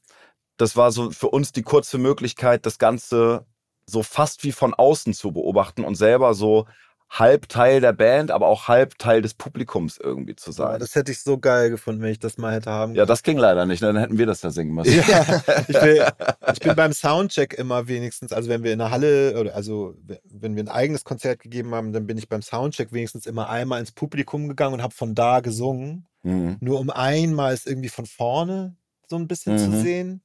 das 0.57 0.75
war 0.77 0.91
so 0.91 1.11
für 1.11 1.29
uns 1.29 1.51
die 1.51 1.63
kurze 1.63 1.97
Möglichkeit, 1.97 2.65
das 2.65 2.77
Ganze 2.77 3.45
so 3.85 4.03
fast 4.03 4.43
wie 4.43 4.51
von 4.51 4.73
außen 4.73 5.13
zu 5.13 5.31
beobachten 5.31 5.83
und 5.83 5.95
selber 5.95 6.33
so 6.33 6.65
halb 7.09 7.47
Teil 7.47 7.79
der 7.79 7.93
Band, 7.93 8.31
aber 8.31 8.47
auch 8.47 8.67
halb 8.67 8.97
Teil 8.97 9.21
des 9.21 9.35
Publikums 9.35 9.99
irgendwie 9.99 10.35
zu 10.35 10.51
sein. 10.51 10.79
das 10.79 10.95
hätte 10.95 11.11
ich 11.11 11.21
so 11.21 11.37
geil 11.37 11.69
gefunden, 11.69 12.01
wenn 12.01 12.11
ich 12.11 12.17
das 12.17 12.39
mal 12.39 12.51
hätte 12.55 12.71
haben 12.71 12.95
Ja, 12.95 13.05
das 13.05 13.21
ging 13.21 13.37
leider 13.37 13.67
nicht, 13.67 13.81
ne? 13.81 13.87
dann 13.93 13.97
hätten 13.97 14.17
wir 14.17 14.25
das 14.25 14.41
ja 14.41 14.49
singen 14.49 14.73
müssen. 14.73 14.95
Ja, 15.07 15.43
ich, 15.67 15.79
will, 15.79 16.07
ich 16.53 16.59
bin 16.59 16.75
beim 16.75 16.91
Soundcheck 16.91 17.53
immer 17.53 17.87
wenigstens, 17.87 18.33
also 18.33 18.49
wenn 18.49 18.63
wir 18.63 18.73
in 18.73 18.79
der 18.79 18.89
Halle 18.89 19.39
oder 19.39 19.53
also 19.53 19.93
wenn 20.23 20.55
wir 20.55 20.63
ein 20.63 20.69
eigenes 20.69 21.03
Konzert 21.03 21.39
gegeben 21.39 21.75
haben, 21.75 21.93
dann 21.93 22.07
bin 22.07 22.17
ich 22.17 22.29
beim 22.29 22.41
Soundcheck 22.41 22.91
wenigstens 22.93 23.27
immer 23.27 23.47
einmal 23.47 23.79
ins 23.79 23.91
Publikum 23.91 24.47
gegangen 24.47 24.73
und 24.73 24.81
habe 24.81 24.95
von 24.95 25.13
da 25.13 25.41
gesungen, 25.41 26.07
Mhm. 26.23 26.57
nur 26.61 26.79
um 26.79 26.89
einmal 26.89 27.53
es 27.53 27.67
irgendwie 27.67 27.89
von 27.89 28.07
vorne 28.07 28.75
so 29.07 29.17
ein 29.17 29.27
bisschen 29.27 29.59
zu 29.59 29.67
Mhm. 29.69 29.81
sehen. 29.81 30.21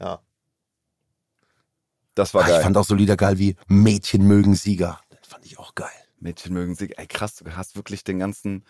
Ja. 0.00 0.20
Das 2.16 2.34
war 2.34 2.42
Ach, 2.42 2.46
ich 2.48 2.54
geil. 2.54 2.62
fand 2.62 2.76
auch 2.76 2.84
so 2.84 2.94
Lieder 2.96 3.16
geil 3.16 3.38
wie 3.38 3.54
Mädchen 3.68 4.26
mögen 4.26 4.56
Sieger. 4.56 4.98
Das 5.10 5.28
fand 5.28 5.46
ich 5.46 5.58
auch 5.60 5.74
geil. 5.76 5.90
Mädchen 6.18 6.54
mögen 6.54 6.74
sie. 6.74 6.90
Ey, 6.96 7.06
krass, 7.06 7.36
du 7.36 7.44
hast 7.54 7.76
wirklich 7.76 8.02
den 8.02 8.18
ganzen, 8.18 8.64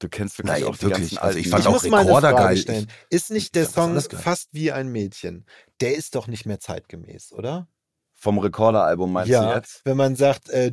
du 0.00 0.08
kennst 0.08 0.36
wirklich 0.38 0.60
Nein, 0.60 0.64
auch 0.68 0.76
die 0.76 0.82
wirklich. 0.82 1.10
ganzen 1.12 1.18
Also 1.18 1.38
ich 1.38 1.48
fand 1.48 1.62
ich 1.62 1.68
auch 1.68 1.72
muss 1.72 1.84
mal 1.84 1.98
eine 2.00 2.08
Rekorder 2.08 2.30
Frage 2.32 2.44
geil. 2.44 2.56
stellen. 2.58 2.86
Ich- 3.08 3.16
Ist 3.16 3.30
nicht 3.30 3.42
ich 3.44 3.52
der 3.52 3.66
Song 3.66 3.98
fast 4.00 4.48
wie 4.52 4.72
ein 4.72 4.88
Mädchen? 4.88 5.46
Der 5.80 5.94
ist 5.96 6.16
doch 6.16 6.26
nicht 6.26 6.44
mehr 6.44 6.58
zeitgemäß, 6.58 7.32
oder? 7.32 7.68
Vom 8.20 8.38
Rekorderalbum 8.38 9.12
meinst 9.12 9.28
du 9.30 9.32
ja, 9.34 9.54
jetzt? 9.56 9.80
wenn 9.84 9.96
man 9.96 10.16
sagt, 10.16 10.48
äh, 10.50 10.72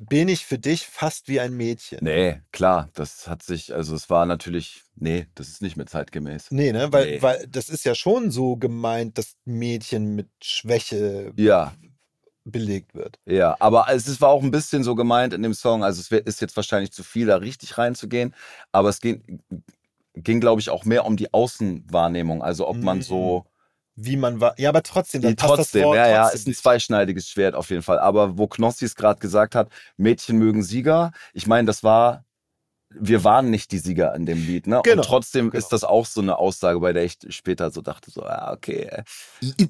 bin 0.00 0.28
ich 0.28 0.46
für 0.46 0.58
dich 0.58 0.86
fast 0.86 1.26
wie 1.28 1.40
ein 1.40 1.52
Mädchen. 1.52 1.98
Nee, 2.02 2.40
klar, 2.52 2.88
das 2.94 3.26
hat 3.26 3.42
sich, 3.42 3.74
also 3.74 3.96
es 3.96 4.08
war 4.10 4.26
natürlich, 4.26 4.82
nee, 4.94 5.26
das 5.34 5.48
ist 5.48 5.60
nicht 5.60 5.76
mehr 5.76 5.86
zeitgemäß. 5.86 6.52
Nee, 6.52 6.72
ne? 6.72 6.92
Weil, 6.92 7.06
Nee. 7.06 7.22
weil 7.22 7.46
das 7.48 7.68
ist 7.68 7.84
ja 7.84 7.96
schon 7.96 8.30
so 8.30 8.56
gemeint, 8.56 9.18
dass 9.18 9.34
Mädchen 9.44 10.14
mit 10.14 10.28
Schwäche 10.40 11.32
Ja, 11.36 11.74
belegt 12.44 12.94
wird. 12.94 13.18
ja, 13.26 13.56
aber 13.58 13.86
es 13.90 14.06
ist- 14.06 14.20
war 14.20 14.28
auch 14.28 14.42
ein 14.42 14.50
bisschen 14.52 14.84
so 14.84 14.94
gemeint 14.94 15.32
in 15.34 15.42
dem 15.42 15.54
Song, 15.54 15.82
also 15.82 16.00
es 16.00 16.10
ist 16.26 16.40
jetzt 16.40 16.54
wahrscheinlich 16.56 16.92
zu 16.92 17.02
viel, 17.02 17.26
da 17.26 17.36
richtig 17.36 17.76
reinzugehen, 17.76 18.34
aber 18.70 18.90
es 18.90 19.00
ging, 19.00 19.40
ging 20.14 20.40
glaube 20.40 20.60
ich, 20.60 20.70
auch 20.70 20.84
mehr 20.84 21.06
um 21.06 21.16
die 21.16 21.32
Außenwahrnehmung, 21.34 22.42
also 22.42 22.68
ob 22.68 22.76
man 22.82 22.98
Mhm. 22.98 23.02
so 23.02 23.46
Wie 23.96 24.16
man 24.16 24.40
war. 24.40 24.58
Ja, 24.58 24.70
aber 24.70 24.82
trotzdem, 24.82 25.22
dann 25.22 25.32
Die 25.32 25.36
passt 25.36 25.54
trotzdem, 25.54 25.82
das 25.82 25.86
Wort 25.86 25.96
ja, 25.96 26.08
ja, 26.08 26.22
trotzdem 26.22 26.38
ist 26.40 26.48
ein 26.48 26.54
zweischneidiges 26.54 27.28
Schwert 27.28 27.54
auf 27.54 27.70
jeden 27.70 27.82
Fall. 27.82 27.98
Aber 28.00 28.36
wo 28.38 28.48
Knossi 28.48 28.84
es 28.84 28.96
gerade 28.96 29.20
gesagt 29.20 29.54
hat, 29.54 29.68
Mädchen 29.96 30.36
mögen 30.36 30.62
Sieger, 30.62 31.12
ich 31.32 31.46
meine, 31.46 31.66
das 31.66 31.84
war, 31.84 32.24
wir 32.90 33.22
waren 33.22 33.50
nicht 33.50 33.70
die 33.72 33.78
Sieger 33.78 34.14
in 34.14 34.26
dem 34.26 34.44
Lied, 34.44 34.66
ne? 34.66 34.80
Genau, 34.84 35.02
Und 35.02 35.06
trotzdem 35.06 35.50
genau. 35.50 35.58
ist 35.58 35.72
das 35.72 35.84
auch 35.84 36.06
so 36.06 36.20
eine 36.20 36.38
Aussage, 36.38 36.80
bei 36.80 36.92
der 36.92 37.04
ich 37.04 37.18
später 37.28 37.70
so 37.70 37.82
dachte, 37.82 38.10
so, 38.10 38.22
ja, 38.22 38.52
okay, 38.52 38.82
äh, 38.82 39.04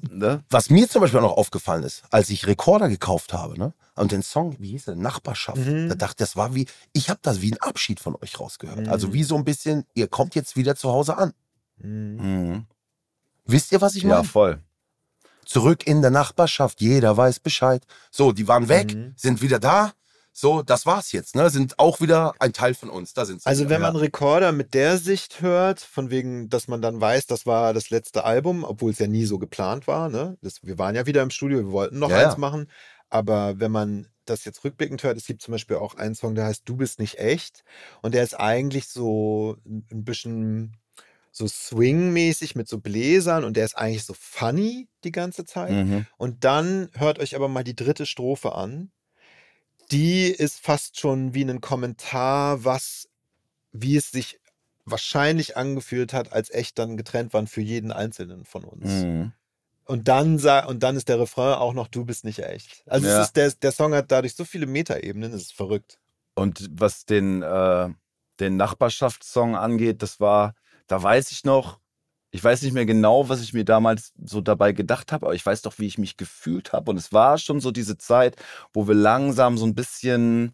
ne? 0.09 0.43
Was 0.49 0.69
mir 0.69 0.89
zum 0.89 1.01
Beispiel 1.01 1.19
auch 1.19 1.23
noch 1.23 1.37
aufgefallen 1.37 1.83
ist, 1.83 2.03
als 2.09 2.29
ich 2.29 2.47
Rekorder 2.47 2.89
gekauft 2.89 3.33
habe, 3.33 3.57
ne? 3.59 3.73
Und 3.95 4.11
den 4.11 4.23
Song, 4.23 4.55
wie 4.59 4.71
hieß 4.71 4.85
der? 4.85 4.95
Nachbarschaft. 4.95 5.57
Mhm. 5.57 5.87
Da 5.87 5.95
dachte 5.95 6.15
ich, 6.23 6.27
das 6.27 6.35
war 6.35 6.53
wie, 6.53 6.67
ich 6.93 7.09
habe 7.09 7.19
das 7.21 7.41
wie 7.41 7.53
ein 7.53 7.61
Abschied 7.61 7.99
von 7.99 8.15
euch 8.21 8.39
rausgehört. 8.39 8.81
Mhm. 8.81 8.89
Also 8.89 9.13
wie 9.13 9.23
so 9.23 9.35
ein 9.35 9.45
bisschen, 9.45 9.85
ihr 9.93 10.07
kommt 10.07 10.35
jetzt 10.35 10.55
wieder 10.57 10.75
zu 10.75 10.91
Hause 10.91 11.17
an. 11.17 11.33
Mhm. 11.77 12.65
Wisst 13.45 13.71
ihr, 13.71 13.81
was 13.81 13.95
ich 13.95 14.03
Ja, 14.03 14.09
meine? 14.09 14.23
voll. 14.23 14.59
Zurück 15.45 15.85
in 15.85 16.01
der 16.01 16.11
Nachbarschaft, 16.11 16.81
jeder 16.81 17.15
weiß 17.15 17.39
Bescheid. 17.39 17.83
So, 18.09 18.31
die 18.31 18.47
waren 18.47 18.67
weg, 18.67 18.95
Mhm. 18.95 19.13
sind 19.15 19.41
wieder 19.41 19.59
da. 19.59 19.93
So, 20.37 20.63
das 20.63 20.85
war's 20.85 21.11
jetzt. 21.13 21.35
Ne? 21.35 21.49
Sind 21.49 21.79
auch 21.79 22.01
wieder 22.01 22.33
ein 22.39 22.51
Teil 22.51 22.73
von 22.73 22.89
uns. 22.89 23.13
Da 23.13 23.23
sind 23.25 23.41
sie. 23.41 23.45
Also 23.47 23.61
wieder. 23.61 23.69
wenn 23.75 23.81
man 23.83 23.95
Rekorder 23.95 24.51
mit 24.51 24.73
der 24.73 24.97
Sicht 24.97 25.41
hört, 25.41 25.79
von 25.79 26.09
wegen, 26.09 26.49
dass 26.49 26.67
man 26.67 26.81
dann 26.81 26.99
weiß, 26.99 27.27
das 27.27 27.45
war 27.45 27.73
das 27.73 27.89
letzte 27.89 28.25
Album, 28.25 28.65
obwohl 28.65 28.91
es 28.91 28.99
ja 28.99 29.07
nie 29.07 29.25
so 29.25 29.37
geplant 29.39 29.87
war. 29.87 30.09
Ne? 30.09 30.37
Das, 30.41 30.61
wir 30.63 30.77
waren 30.77 30.95
ja 30.95 31.05
wieder 31.05 31.21
im 31.21 31.29
Studio, 31.29 31.59
wir 31.59 31.71
wollten 31.71 31.99
noch 31.99 32.09
Ja, 32.09 32.17
eins 32.17 32.33
ja. 32.33 32.39
machen. 32.39 32.69
Aber 33.09 33.59
wenn 33.61 33.71
man 33.71 34.07
das 34.25 34.43
jetzt 34.43 34.63
rückblickend 34.65 35.03
hört, 35.03 35.15
es 35.15 35.27
gibt 35.27 35.41
zum 35.41 35.51
Beispiel 35.53 35.77
auch 35.77 35.95
einen 35.95 36.15
Song, 36.15 36.35
der 36.35 36.45
heißt 36.45 36.63
Du 36.65 36.75
bist 36.75 36.99
nicht 36.99 37.17
echt. 37.19 37.63
Und 38.01 38.13
der 38.13 38.23
ist 38.23 38.33
eigentlich 38.37 38.87
so 38.89 39.55
ein 39.65 40.03
bisschen 40.03 40.75
so 41.37 41.47
Swing-mäßig 41.47 42.55
mit 42.55 42.69
so 42.69 42.79
Bläsern 42.79 43.43
und 43.43 43.57
der 43.57 43.65
ist 43.65 43.77
eigentlich 43.77 44.05
so 44.05 44.13
funny 44.17 44.87
die 45.03 45.11
ganze 45.11 45.43
Zeit. 45.43 45.71
Mhm. 45.71 46.05
Und 46.17 46.45
dann 46.45 46.89
hört 46.93 47.19
euch 47.19 47.35
aber 47.35 47.49
mal 47.49 47.65
die 47.65 47.75
dritte 47.75 48.05
Strophe 48.05 48.55
an. 48.55 48.89
Die 49.91 50.27
ist 50.27 50.61
fast 50.61 50.97
schon 50.97 51.33
wie 51.33 51.43
ein 51.43 51.59
Kommentar, 51.59 52.63
was, 52.63 53.09
wie 53.73 53.97
es 53.97 54.11
sich 54.11 54.39
wahrscheinlich 54.85 55.57
angefühlt 55.57 56.13
hat, 56.13 56.31
als 56.31 56.49
echt 56.51 56.79
dann 56.79 56.95
getrennt 56.95 57.33
waren 57.33 57.47
für 57.47 57.61
jeden 57.61 57.91
Einzelnen 57.91 58.45
von 58.45 58.63
uns. 58.63 58.85
Mhm. 58.85 59.33
Und 59.83 60.07
dann 60.07 60.39
und 60.67 60.83
dann 60.83 60.95
ist 60.95 61.09
der 61.09 61.19
Refrain 61.19 61.55
auch 61.55 61.73
noch 61.73 61.89
Du 61.89 62.05
bist 62.05 62.23
nicht 62.23 62.39
echt. 62.39 62.81
Also 62.87 63.07
Ja. 63.07 63.19
es 63.19 63.27
ist 63.27 63.35
der, 63.35 63.51
der 63.51 63.71
Song 63.73 63.93
hat 63.93 64.09
dadurch 64.09 64.35
so 64.35 64.45
viele 64.45 64.67
Metaebenen, 64.67 65.33
es 65.33 65.43
ist 65.43 65.53
verrückt. 65.53 65.99
Und 66.33 66.69
was 66.71 67.05
den, 67.05 67.41
äh, 67.41 67.89
den 68.39 68.55
Nachbarschaftssong 68.55 69.55
angeht, 69.55 70.01
das 70.01 70.19
war, 70.21 70.55
da 70.87 71.01
weiß 71.01 71.31
ich 71.31 71.43
noch, 71.43 71.79
ich 72.31 72.43
weiß 72.43 72.63
nicht 72.63 72.73
mehr 72.73 72.85
genau, 72.85 73.29
was 73.29 73.41
ich 73.41 73.53
mir 73.53 73.63
damals 73.63 74.11
so 74.21 74.41
dabei 74.41 74.73
gedacht 74.73 75.11
habe, 75.13 75.27
aber 75.27 75.35
ich 75.35 75.45
weiß 75.45 75.61
doch, 75.61 75.79
wie 75.79 75.85
ich 75.85 75.97
mich 75.97 76.17
gefühlt 76.17 76.73
habe. 76.73 76.91
Und 76.91 76.97
es 76.97 77.13
war 77.13 77.37
schon 77.37 77.61
so 77.61 77.71
diese 77.71 77.97
Zeit, 77.97 78.35
wo 78.73 78.87
wir 78.87 78.93
langsam 78.93 79.57
so 79.57 79.65
ein 79.65 79.73
bisschen, 79.73 80.53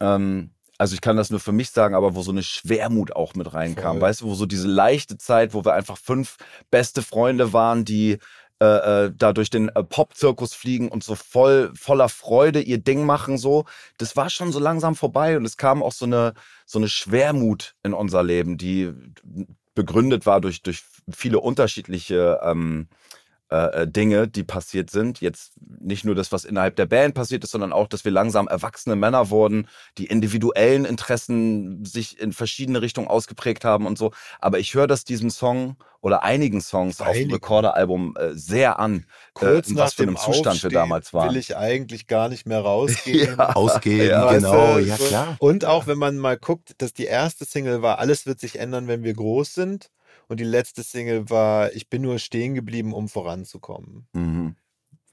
ähm, 0.00 0.50
also 0.78 0.94
ich 0.94 1.00
kann 1.00 1.16
das 1.16 1.30
nur 1.30 1.38
für 1.38 1.52
mich 1.52 1.70
sagen, 1.70 1.94
aber 1.94 2.16
wo 2.16 2.22
so 2.22 2.32
eine 2.32 2.42
Schwermut 2.42 3.14
auch 3.14 3.34
mit 3.34 3.54
reinkam. 3.54 3.98
Voll. 3.98 4.00
Weißt 4.00 4.20
du, 4.22 4.26
wo 4.26 4.34
so 4.34 4.46
diese 4.46 4.66
leichte 4.66 5.16
Zeit, 5.16 5.54
wo 5.54 5.64
wir 5.64 5.74
einfach 5.74 5.96
fünf 5.96 6.38
beste 6.72 7.02
Freunde 7.02 7.52
waren, 7.52 7.84
die 7.84 8.18
äh, 8.62 9.04
äh, 9.04 9.12
da 9.14 9.34
durch 9.34 9.50
den 9.50 9.68
äh, 9.68 9.84
Pop-Zirkus 9.84 10.54
fliegen 10.54 10.88
und 10.88 11.04
so 11.04 11.14
voll 11.14 11.72
voller 11.74 12.08
Freude 12.08 12.60
ihr 12.60 12.78
Ding 12.78 13.04
machen 13.04 13.36
so. 13.36 13.66
Das 13.98 14.16
war 14.16 14.30
schon 14.30 14.50
so 14.50 14.58
langsam 14.58 14.94
vorbei 14.94 15.36
und 15.36 15.44
es 15.44 15.58
kam 15.58 15.82
auch 15.82 15.92
so 15.92 16.06
eine 16.06 16.32
so 16.64 16.78
eine 16.78 16.88
Schwermut 16.88 17.74
in 17.82 17.92
unser 17.92 18.22
Leben, 18.22 18.56
die 18.56 18.94
begründet 19.74 20.24
war 20.24 20.40
durch 20.40 20.62
durch 20.62 20.84
viele 21.10 21.40
unterschiedliche 21.40 22.40
ähm, 22.42 22.88
äh, 23.48 23.82
äh, 23.82 23.88
Dinge, 23.88 24.26
die 24.26 24.42
passiert 24.42 24.90
sind. 24.90 25.20
Jetzt 25.20 25.52
nicht 25.60 26.04
nur 26.04 26.16
das, 26.16 26.32
was 26.32 26.44
innerhalb 26.44 26.74
der 26.74 26.86
Band 26.86 27.14
passiert 27.14 27.44
ist, 27.44 27.52
sondern 27.52 27.72
auch, 27.72 27.86
dass 27.86 28.04
wir 28.04 28.10
langsam 28.10 28.48
erwachsene 28.48 28.96
Männer 28.96 29.30
wurden, 29.30 29.68
die 29.98 30.06
individuellen 30.06 30.84
Interessen 30.84 31.84
sich 31.84 32.18
in 32.18 32.32
verschiedene 32.32 32.82
Richtungen 32.82 33.06
ausgeprägt 33.06 33.64
haben 33.64 33.86
und 33.86 33.98
so. 33.98 34.10
Aber 34.40 34.58
ich 34.58 34.74
höre 34.74 34.88
das 34.88 35.04
diesem 35.04 35.30
Song 35.30 35.76
oder 36.00 36.24
einigen 36.24 36.60
Songs 36.60 37.00
auf 37.00 37.08
dem 37.08 37.14
Einigen. 37.14 37.34
Recorder-Album 37.34 38.16
äh, 38.18 38.32
sehr 38.32 38.80
an, 38.80 39.06
Kurz 39.32 39.68
äh, 39.68 39.70
in 39.70 39.76
was 39.76 39.94
für 39.94 40.02
einem 40.02 40.16
Zustand 40.16 40.44
wir 40.44 40.50
Aufstehen 40.50 40.70
damals 40.72 41.14
waren. 41.14 41.30
will 41.30 41.36
ich 41.36 41.56
eigentlich 41.56 42.08
gar 42.08 42.28
nicht 42.28 42.46
mehr 42.46 42.60
rausgehen. 42.62 43.38
Ausgehen, 43.38 44.08
Ja, 44.08 44.32
genau. 44.32 44.78
Ja, 44.78 44.96
klar. 44.96 45.36
Und 45.38 45.64
auch 45.64 45.86
wenn 45.86 45.98
man 45.98 46.18
mal 46.18 46.36
guckt, 46.36 46.74
dass 46.78 46.92
die 46.92 47.04
erste 47.04 47.44
Single 47.44 47.80
war, 47.80 48.00
alles 48.00 48.26
wird 48.26 48.40
sich 48.40 48.58
ändern, 48.58 48.88
wenn 48.88 49.04
wir 49.04 49.14
groß 49.14 49.54
sind. 49.54 49.90
Und 50.28 50.40
die 50.40 50.44
letzte 50.44 50.82
Single 50.82 51.30
war, 51.30 51.72
ich 51.72 51.88
bin 51.88 52.02
nur 52.02 52.18
stehen 52.18 52.54
geblieben, 52.54 52.92
um 52.92 53.08
voranzukommen. 53.08 54.08
Mhm. 54.12 54.56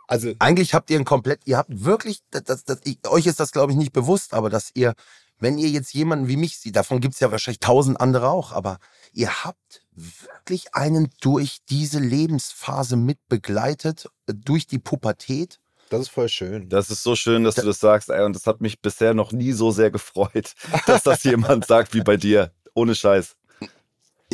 Also 0.08 0.34
Eigentlich 0.40 0.74
habt 0.74 0.90
ihr 0.90 1.00
ein 1.00 1.06
komplett, 1.06 1.42
ihr 1.46 1.58
habt 1.58 1.70
wirklich, 1.84 2.20
das, 2.32 2.44
das, 2.44 2.64
das, 2.66 2.80
ich, 2.84 3.00
euch 3.08 3.26
ist 3.26 3.40
das 3.40 3.52
glaube 3.52 3.72
ich 3.72 3.78
nicht 3.78 3.94
bewusst, 3.94 4.34
aber 4.34 4.50
dass 4.50 4.72
ihr, 4.74 4.94
wenn 5.40 5.58
ihr 5.58 5.70
jetzt 5.70 5.94
jemanden 5.94 6.28
wie 6.28 6.38
mich 6.38 6.60
seht, 6.60 6.76
davon 6.76 7.00
gibt 7.00 7.14
es 7.14 7.20
ja 7.20 7.32
wahrscheinlich 7.32 7.60
tausend 7.60 8.00
andere 8.02 8.30
auch, 8.30 8.52
aber 8.52 8.80
ihr 9.14 9.44
habt 9.44 9.86
wirklich 9.92 10.76
einen 10.76 11.10
durch 11.22 11.60
diese 11.70 12.00
Lebensphase 12.00 12.96
mit 12.96 13.18
begleitet, 13.30 14.10
äh, 14.28 14.34
durch 14.34 14.68
die 14.68 14.80
Pubertät. 14.80 15.60
das 15.90 16.02
ist 16.02 16.10
voll 16.10 16.30
schön. 16.30 16.70
Das 16.70 16.90
ist 16.90 17.04
so 17.04 17.16
schön, 17.16 17.44
dass 17.44 17.56
du 17.56 17.62
das 17.62 17.80
sagst, 17.80 18.10
ey, 18.10 18.24
und 18.24 18.36
das 18.36 18.46
hat 18.46 18.62
mich 18.62 18.82
bisher 18.82 19.14
noch 19.14 19.32
nie 19.32 19.54
so 19.54 19.72
sehr 19.72 19.92
gefreut, 19.92 20.54
dass 20.86 21.04
das 21.04 21.24
jemand 21.24 21.66
sagt 21.66 21.94
wie 21.94 22.02
bei 22.02 22.18
dir. 22.18 22.52
Ohne 22.76 22.96
Scheiß. 22.96 23.36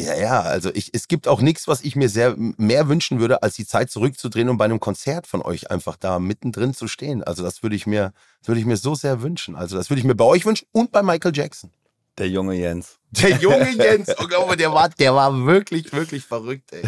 Ja, 0.06 0.16
ja, 0.16 0.41
also 0.41 0.70
ich, 0.74 0.93
es 0.93 1.08
gibt 1.08 1.28
auch 1.28 1.41
nichts, 1.41 1.68
was 1.68 1.82
ich 1.82 1.95
mir 1.95 2.10
sehr 2.10 2.36
mehr 2.38 2.88
wünschen 2.88 3.20
würde, 3.20 3.43
als 3.43 3.56
die 3.56 3.66
Zeit 3.66 3.89
zurückzudrehen 3.91 4.50
und 4.50 4.58
bei 4.58 4.66
einem 4.66 4.80
Konzert 4.80 5.28
von 5.28 5.41
euch 5.41 5.70
einfach 5.72 5.95
da 5.97 6.20
mittendrin 6.20 6.74
zu 6.74 6.88
stehen. 6.88 7.24
Also 7.24 7.43
das 7.43 7.64
würde 7.64 7.76
ich 7.76 7.86
mir, 7.88 8.14
das 8.39 8.47
würde 8.47 8.60
ich 8.62 8.66
mir 8.66 8.78
so 8.78 8.95
sehr 8.95 9.22
wünschen. 9.22 9.56
Also 9.56 9.76
das 9.78 9.89
würde 9.89 10.00
ich 10.00 10.06
mir 10.06 10.16
bei 10.16 10.26
euch 10.26 10.45
wünschen 10.45 10.68
und 10.72 10.91
bei 10.91 11.04
Michael 11.04 11.36
Jackson. 11.36 11.72
Der 12.18 12.28
junge 12.30 12.54
Jens. 12.56 12.97
Der 13.12 13.38
junge 13.38 13.70
Jens, 13.78 14.10
oh, 14.20 14.28
glaube, 14.28 14.58
der 14.58 14.74
war, 14.74 14.89
der 14.89 15.16
war 15.16 15.45
wirklich, 15.45 15.93
wirklich 15.93 16.26
verrückt, 16.26 16.74
ey. 16.74 16.82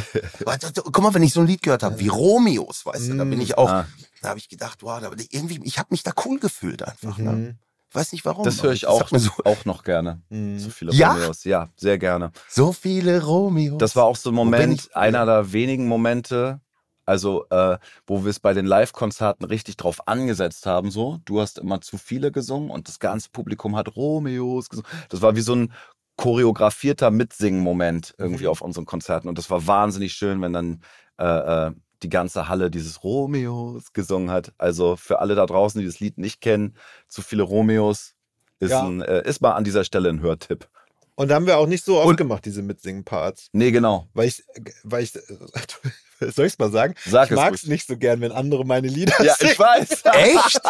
Guck 0.84 1.02
mal, 1.02 1.14
wenn 1.14 1.24
ich 1.24 1.34
so 1.34 1.40
ein 1.40 1.48
Lied 1.48 1.62
gehört 1.62 1.84
habe, 1.84 2.00
wie 2.00 2.10
Romeos, 2.10 2.86
weißt 2.86 3.10
du, 3.10 3.18
da 3.18 3.24
bin 3.24 3.40
ich 3.40 3.58
auch, 3.58 3.70
Ah. 3.70 3.88
da 4.22 4.30
habe 4.30 4.40
ich 4.40 4.50
gedacht, 4.50 4.84
wow, 4.84 5.00
da, 5.00 5.10
irgendwie, 5.30 5.60
ich 5.64 5.80
habe 5.80 5.88
mich 5.92 6.04
da 6.04 6.12
cool 6.26 6.40
gefühlt 6.40 6.84
einfach. 6.84 7.18
Ne? 7.18 7.58
Mhm. 7.94 8.00
Weiß 8.00 8.12
nicht 8.12 8.26
warum. 8.26 8.44
Das 8.44 8.64
höre 8.64 8.72
ich 8.74 8.88
auch, 8.88 9.08
so, 9.10 9.32
auch 9.46 9.66
noch 9.66 9.84
gerne. 9.84 10.22
Mhm. 10.30 10.60
So 10.60 10.70
viele 10.70 10.94
Ja? 10.94 11.14
Romeos. 11.14 11.44
Ja, 11.44 11.70
sehr 11.76 11.98
gerne. 11.98 12.32
so 12.48 12.72
viele 12.72 13.24
Romeos. 13.24 13.78
Das 13.78 13.96
war 13.96 14.06
auch 14.06 14.16
so 14.16 14.30
ein 14.32 14.36
Moment, 14.36 14.90
einer 14.96 15.26
der 15.26 15.52
wenigen 15.54 15.88
Momente, 15.88 16.62
also 17.06 17.46
äh, 17.50 17.78
wo 18.06 18.24
wir 18.24 18.30
es 18.30 18.40
bei 18.40 18.54
den 18.54 18.66
Live-Konzerten 18.66 19.44
richtig 19.46 19.78
drauf 19.78 20.08
angesetzt 20.08 20.66
haben. 20.66 20.92
So, 20.92 21.18
du 21.26 21.42
hast 21.42 21.58
immer 21.58 21.82
zu 21.82 21.98
viele 21.98 22.32
gesungen 22.32 22.70
und 22.70 22.88
das 22.88 23.00
ganze 23.00 23.30
Publikum 23.32 23.76
hat 23.76 23.96
Romeos 23.96 24.70
gesungen. 24.70 24.90
Das 25.10 25.22
war 25.22 25.36
wie 25.36 25.42
so 25.42 25.56
ein 25.56 25.74
choreografierter 26.18 27.10
Mitsingen-Moment 27.10 28.14
irgendwie 28.18 28.48
auf 28.48 28.62
unseren 28.62 28.86
Konzerten 28.86 29.28
und 29.28 29.38
das 29.38 29.50
war 29.50 29.66
wahnsinnig 29.66 30.14
schön, 30.14 30.42
wenn 30.42 30.54
dann 30.54 30.82
äh, 31.18 31.26
äh, 31.68 31.72
die 32.04 32.10
ganze 32.10 32.48
Halle 32.48 32.72
dieses 32.72 33.04
Romeos 33.04 33.94
gesungen 33.94 34.32
hat. 34.32 34.54
Also 34.58 34.96
für 34.96 35.20
alle 35.20 35.36
da 35.36 35.46
draußen, 35.46 35.80
die 35.80 35.86
das 35.88 36.00
Lied 36.00 36.18
nicht 36.18 36.42
kennen, 36.42 36.76
zu 37.08 37.22
viele 37.22 37.44
Romeos 37.44 38.14
ist, 38.60 38.72
Ja. 38.72 38.84
ein, 38.84 39.02
äh, 39.02 39.28
ist 39.28 39.42
mal 39.42 39.52
an 39.54 39.64
dieser 39.64 39.84
Stelle 39.84 40.10
ein 40.10 40.22
Hörtipp. 40.22 40.68
Und 41.16 41.28
da 41.28 41.36
haben 41.36 41.46
wir 41.46 41.58
auch 41.58 41.68
nicht 41.68 41.84
so 41.86 41.98
oft 42.00 42.08
Und- 42.08 42.18
gemacht, 42.18 42.46
diese 42.46 42.62
Mitsingen-Parts. 42.64 43.50
Nee, 43.52 43.72
genau. 43.72 44.08
Weil 44.14 44.28
ich, 44.30 44.44
weil 44.84 45.04
ich, 45.04 45.12
soll 46.20 46.46
ich 46.46 46.54
es 46.54 46.58
mal 46.60 46.72
sagen? 46.72 46.96
Sag 47.06 47.30
ich 47.30 47.36
mag 47.36 47.54
es 47.54 47.66
nicht 47.68 47.88
so 47.88 47.98
gern, 47.98 48.22
wenn 48.22 48.32
andere 48.32 48.66
meine 48.66 48.88
Lieder 48.88 49.14
Ja, 49.24 49.36
singen. 49.36 49.52
ich 49.52 49.60
weiß. 49.60 50.02
Echt? 50.14 50.62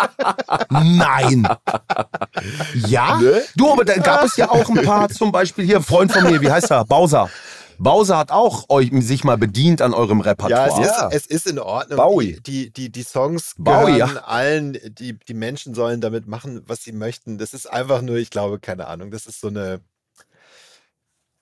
Nein. 0.70 1.48
Ja? 2.88 3.20
Ne? 3.20 3.44
Du, 3.56 3.72
aber 3.72 3.86
da 3.86 3.98
gab 3.98 4.24
es 4.26 4.36
ja 4.38 4.50
auch 4.50 4.68
ein 4.70 4.84
paar, 4.84 5.10
zum 5.10 5.32
Beispiel 5.32 5.66
hier, 5.66 5.78
ein 5.78 5.84
Freund 5.84 6.12
von 6.12 6.24
mir, 6.24 6.42
wie 6.42 6.52
heißt 6.52 6.72
er? 6.72 6.86
Bowser. 6.86 7.30
Bowser 7.82 8.18
hat 8.18 8.32
auch 8.32 8.70
euch 8.70 8.92
sich 9.04 9.24
mal 9.24 9.38
bedient 9.38 9.82
an 9.82 9.94
eurem 9.94 10.20
Ja, 10.20 10.32
Repertoire. 10.32 10.82
es, 10.82 10.88
Ja. 10.88 11.08
Ist, 11.08 11.16
es 11.16 11.26
ist 11.26 11.48
in 11.48 11.60
Ordnung. 11.60 11.98
Bowie. 11.98 12.40
Die, 12.46 12.72
die, 12.72 12.92
die 12.92 13.04
Songs 13.04 13.56
Bowie, 13.58 13.94
gehören 13.98 14.18
allen, 14.18 14.78
die, 14.98 15.18
die 15.18 15.34
Menschen 15.34 15.74
sollen 15.74 16.02
damit 16.02 16.28
machen, 16.28 16.62
was 16.68 16.84
sie 16.84 16.92
möchten. 16.92 17.38
Das 17.38 17.54
ist 17.54 17.66
einfach 17.66 18.02
nur, 18.02 18.18
ich 18.18 18.30
glaube, 18.30 18.60
keine 18.60 18.88
Ahnung, 18.88 19.12
das 19.12 19.26
ist 19.26 19.42
so 19.42 19.48
eine. 19.48 19.82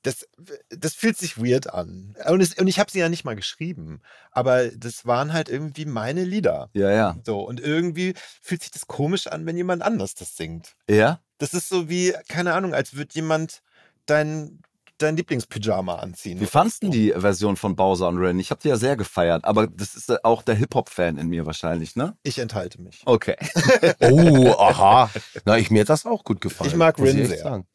Das, 0.03 0.25
das 0.69 0.93
fühlt 0.93 1.17
sich 1.17 1.37
weird 1.37 1.73
an. 1.73 2.15
Und, 2.25 2.39
es, 2.39 2.53
und 2.53 2.67
ich 2.67 2.79
habe 2.79 2.89
sie 2.89 2.99
ja 2.99 3.09
nicht 3.09 3.25
mal 3.25 3.35
geschrieben. 3.35 3.99
Aber 4.31 4.69
das 4.69 5.05
waren 5.05 5.33
halt 5.33 5.49
irgendwie 5.49 5.83
meine 5.83 6.23
Lieder. 6.23 6.69
Ja, 6.71 6.89
ja. 6.89 7.17
So, 7.25 7.41
und 7.41 7.59
irgendwie 7.59 8.13
fühlt 8.41 8.61
sich 8.61 8.71
das 8.71 8.87
komisch 8.87 9.27
an, 9.27 9.45
wenn 9.45 9.57
jemand 9.57 9.81
anders 9.83 10.15
das 10.15 10.37
singt. 10.37 10.77
Ja? 10.89 11.19
Das 11.37 11.53
ist 11.53 11.67
so 11.67 11.89
wie, 11.89 12.13
keine 12.29 12.53
Ahnung, 12.53 12.73
als 12.73 12.93
würde 12.95 13.13
jemand 13.13 13.61
dein, 14.05 14.61
dein 15.01 15.15
Lieblingspyjama 15.17 15.95
anziehen. 15.95 16.39
Wie 16.39 16.45
fandst 16.45 16.83
du 16.83 16.89
die 16.89 17.11
Version 17.15 17.55
von 17.57 17.75
Bowser 17.75 18.07
und 18.07 18.17
Ren? 18.17 18.39
Ich 18.39 18.51
habe 18.51 18.61
die 18.61 18.67
ja 18.69 18.77
sehr 18.77 18.95
gefeiert, 18.95 19.45
aber 19.45 19.67
das 19.67 19.95
ist 19.95 20.09
äh, 20.09 20.17
auch 20.23 20.41
der 20.43 20.55
Hip-Hop-Fan 20.55 21.17
in 21.17 21.27
mir 21.27 21.45
wahrscheinlich, 21.45 21.95
ne? 21.95 22.15
Ich 22.23 22.39
enthalte 22.39 22.81
mich. 22.81 23.01
Okay. 23.05 23.35
Oh, 24.01 24.51
aha. 24.57 25.09
Na, 25.45 25.57
ich, 25.57 25.71
mir 25.71 25.81
hat 25.81 25.89
das 25.89 26.05
auch 26.05 26.23
gut 26.23 26.41
gefallen. 26.41 26.69
Ich 26.69 26.75
mag 26.75 26.97
echt 26.99 27.27
sehr. 27.27 27.37
sagen. 27.39 27.67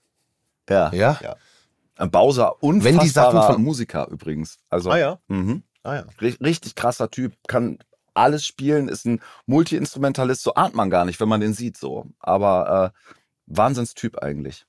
Ja. 0.69 0.93
Ja? 0.93 1.19
Ja. 1.23 2.07
Bowser, 2.07 2.55
Wenn 2.61 2.99
die 2.99 3.09
Sachen 3.09 3.41
von- 3.55 3.63
Musiker 3.63 4.09
übrigens. 4.11 4.59
Also, 4.69 4.91
Ah 4.91 4.99
ja, 4.99 5.19
mhm. 5.29 5.63
ah 5.85 5.95
ja. 5.97 6.05
Ri- 6.21 6.43
richtig 6.45 6.75
krasser 6.75 7.11
Typ, 7.11 7.35
kann 7.47 7.79
alles 8.15 8.47
spielen, 8.47 8.89
ist 8.89 9.07
ein 9.07 9.21
Multi-Instrumentalist, 9.47 10.43
so 10.43 10.55
ahnt 10.55 10.75
man 10.75 10.91
gar 10.91 11.05
nicht, 11.05 11.21
wenn 11.21 11.29
man 11.29 11.41
den 11.41 11.53
sieht 11.55 11.77
so. 11.77 12.07
Aber 12.21 12.93
äh, 12.93 12.99
Wahnsinnstyp 13.47 14.19
eigentlich. 14.23 14.67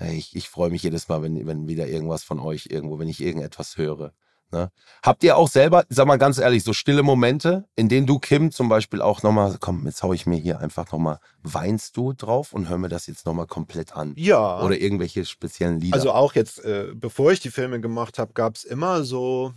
Ich, 0.00 0.36
ich 0.36 0.48
freue 0.48 0.70
mich 0.70 0.82
jedes 0.82 1.08
Mal, 1.08 1.22
wenn, 1.22 1.46
wenn 1.46 1.68
wieder 1.68 1.86
irgendwas 1.86 2.22
von 2.22 2.38
euch 2.38 2.66
irgendwo, 2.70 2.98
wenn 2.98 3.08
ich 3.08 3.20
irgendetwas 3.20 3.76
höre. 3.76 4.12
Ne? 4.52 4.70
Habt 5.02 5.24
ihr 5.24 5.36
auch 5.36 5.48
selber, 5.48 5.84
sag 5.88 6.06
mal 6.06 6.18
ganz 6.18 6.38
ehrlich, 6.38 6.62
so 6.62 6.72
stille 6.72 7.02
Momente, 7.02 7.64
in 7.74 7.88
denen 7.88 8.06
du, 8.06 8.18
Kim, 8.18 8.52
zum 8.52 8.68
Beispiel 8.68 9.02
auch 9.02 9.22
nochmal, 9.22 9.56
komm, 9.58 9.84
jetzt 9.86 10.02
hau 10.02 10.12
ich 10.12 10.26
mir 10.26 10.36
hier 10.36 10.60
einfach 10.60 10.90
nochmal, 10.92 11.18
weinst 11.42 11.96
du 11.96 12.12
drauf 12.12 12.52
und 12.52 12.68
hör 12.68 12.78
mir 12.78 12.88
das 12.88 13.06
jetzt 13.06 13.26
nochmal 13.26 13.46
komplett 13.46 13.96
an? 13.96 14.14
Ja. 14.16 14.62
Oder 14.62 14.78
irgendwelche 14.78 15.24
speziellen 15.24 15.80
Lieder? 15.80 15.96
Also 15.96 16.12
auch 16.12 16.34
jetzt, 16.34 16.64
äh, 16.64 16.92
bevor 16.94 17.32
ich 17.32 17.40
die 17.40 17.50
Filme 17.50 17.80
gemacht 17.80 18.18
habe, 18.18 18.34
gab 18.34 18.54
es 18.54 18.64
immer 18.64 19.02
so, 19.02 19.52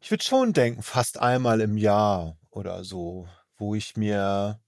ich 0.00 0.10
würde 0.10 0.24
schon 0.24 0.52
denken, 0.52 0.82
fast 0.82 1.20
einmal 1.20 1.60
im 1.60 1.76
Jahr 1.76 2.38
oder 2.50 2.82
so, 2.82 3.28
wo 3.58 3.74
ich 3.74 3.96
mir 3.96 4.58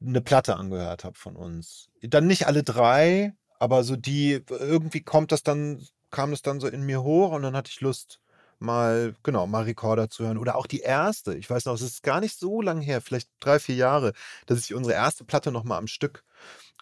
eine 0.00 0.20
Platte 0.20 0.56
angehört 0.56 1.04
habe 1.04 1.16
von 1.16 1.36
uns. 1.36 1.88
Dann 2.02 2.26
nicht 2.26 2.46
alle 2.46 2.62
drei, 2.62 3.34
aber 3.58 3.84
so 3.84 3.96
die, 3.96 4.42
irgendwie 4.48 5.02
kommt 5.02 5.32
das 5.32 5.42
dann, 5.42 5.82
kam 6.10 6.30
das 6.30 6.42
dann 6.42 6.60
so 6.60 6.68
in 6.68 6.82
mir 6.82 7.02
hoch 7.02 7.32
und 7.32 7.42
dann 7.42 7.56
hatte 7.56 7.70
ich 7.70 7.80
Lust, 7.80 8.20
mal, 8.58 9.14
genau, 9.22 9.46
mal 9.46 9.64
Recorder 9.64 10.08
zu 10.08 10.24
hören. 10.24 10.38
Oder 10.38 10.56
auch 10.56 10.66
die 10.66 10.80
erste. 10.80 11.34
Ich 11.36 11.48
weiß 11.48 11.64
noch, 11.66 11.74
es 11.74 11.82
ist 11.82 12.02
gar 12.02 12.20
nicht 12.20 12.38
so 12.38 12.62
lang 12.62 12.80
her, 12.80 13.00
vielleicht 13.00 13.28
drei, 13.40 13.58
vier 13.58 13.74
Jahre, 13.74 14.12
dass 14.46 14.60
ich 14.60 14.74
unsere 14.74 14.94
erste 14.94 15.24
Platte 15.24 15.52
nochmal 15.52 15.78
am 15.78 15.86
Stück 15.86 16.24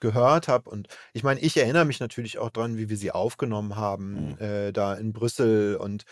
gehört 0.01 0.49
habe. 0.49 0.69
Und 0.69 0.89
ich 1.13 1.23
meine, 1.23 1.41
ich 1.41 1.57
erinnere 1.57 1.85
mich 1.85 2.01
natürlich 2.01 2.39
auch 2.39 2.51
dran, 2.51 2.77
wie 2.77 2.89
wir 2.89 2.97
sie 2.97 3.13
aufgenommen 3.13 3.77
haben, 3.77 4.31
Mhm. 4.33 4.39
äh, 4.39 4.73
da 4.73 4.95
in 4.95 5.13
Brüssel. 5.13 5.77
Und 5.77 6.05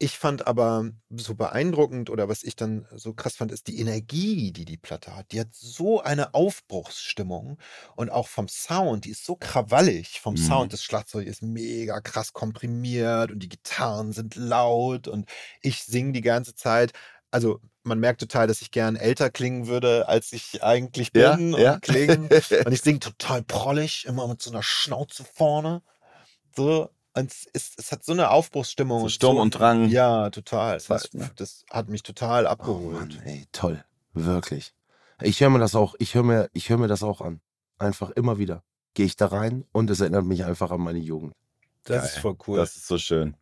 ich 0.00 0.16
fand 0.18 0.46
aber 0.46 0.90
so 1.10 1.34
beeindruckend 1.34 2.08
oder 2.10 2.28
was 2.28 2.44
ich 2.44 2.54
dann 2.54 2.86
so 2.94 3.14
krass 3.14 3.34
fand, 3.36 3.50
ist 3.50 3.66
die 3.66 3.80
Energie, 3.80 4.52
die 4.52 4.64
die 4.64 4.76
Platte 4.76 5.16
hat. 5.16 5.32
Die 5.32 5.40
hat 5.40 5.48
so 5.52 6.00
eine 6.00 6.34
Aufbruchsstimmung 6.34 7.58
und 7.96 8.10
auch 8.10 8.28
vom 8.28 8.46
Sound, 8.48 9.04
die 9.06 9.10
ist 9.10 9.24
so 9.24 9.34
krawallig. 9.36 10.20
Vom 10.20 10.34
Mhm. 10.34 10.38
Sound, 10.38 10.72
das 10.72 10.84
Schlagzeug 10.84 11.26
ist 11.26 11.42
mega 11.42 12.00
krass 12.00 12.32
komprimiert 12.32 13.32
und 13.32 13.40
die 13.40 13.48
Gitarren 13.48 14.12
sind 14.12 14.36
laut 14.36 15.08
und 15.08 15.28
ich 15.62 15.82
singe 15.82 16.12
die 16.12 16.20
ganze 16.20 16.54
Zeit. 16.54 16.92
Also 17.30 17.60
man 17.82 17.98
merkt 17.98 18.20
total, 18.20 18.46
dass 18.46 18.62
ich 18.62 18.70
gern 18.70 18.96
älter 18.96 19.30
klingen 19.30 19.66
würde, 19.66 20.08
als 20.08 20.32
ich 20.32 20.62
eigentlich 20.62 21.10
Ja, 21.14 21.34
bin 21.36 21.54
ja. 21.54 21.74
und 21.74 21.82
klingen. 21.82 22.28
Und 22.64 22.72
ich 22.72 22.82
singe 22.82 23.00
total 23.00 23.42
prollig, 23.42 24.04
immer 24.06 24.28
mit 24.28 24.40
so 24.42 24.50
einer 24.50 24.62
Schnauze 24.62 25.24
vorne. 25.24 25.82
So. 26.54 26.88
Und 27.18 27.32
es, 27.32 27.46
ist, 27.52 27.78
es 27.78 27.92
hat 27.92 28.04
so 28.04 28.12
eine 28.12 28.30
Aufbruchsstimmung. 28.30 29.00
So 29.00 29.04
und 29.04 29.10
Sturm 29.10 29.36
so, 29.36 29.42
und 29.42 29.50
Drang. 29.58 29.88
Ja, 29.88 30.30
total. 30.30 30.80
Das, 30.86 31.12
ne? 31.12 31.30
das 31.36 31.64
hat 31.70 31.88
mich 31.88 32.02
total 32.02 32.46
Oh 32.46 32.50
abgeholt. 32.50 33.16
Mann, 33.16 33.22
ey, 33.24 33.46
toll. 33.52 33.84
Wirklich. 34.14 34.72
Ich 35.20 35.40
höre 35.40 35.50
mir 35.50 35.58
das 35.58 35.74
auch, 35.74 35.94
ich 35.98 36.14
höre 36.14 36.22
mir, 36.22 36.48
ich 36.52 36.68
höre 36.68 36.78
mir 36.78 36.88
das 36.88 37.02
auch 37.02 37.20
an. 37.20 37.40
Einfach 37.78 38.10
immer 38.10 38.38
wieder. 38.38 38.62
Gehe 38.94 39.06
ich 39.06 39.16
da 39.16 39.26
rein 39.26 39.64
und 39.72 39.90
es 39.90 40.00
erinnert 40.00 40.24
mich 40.24 40.44
einfach 40.44 40.70
an 40.70 40.80
meine 40.80 40.98
Jugend. 41.00 41.34
das 41.84 41.96
Geil. 41.96 42.06
ist 42.06 42.18
voll 42.18 42.36
cool. 42.46 42.56
Das 42.56 42.76
ist 42.76 42.86
so 42.86 42.98
schön. 42.98 43.36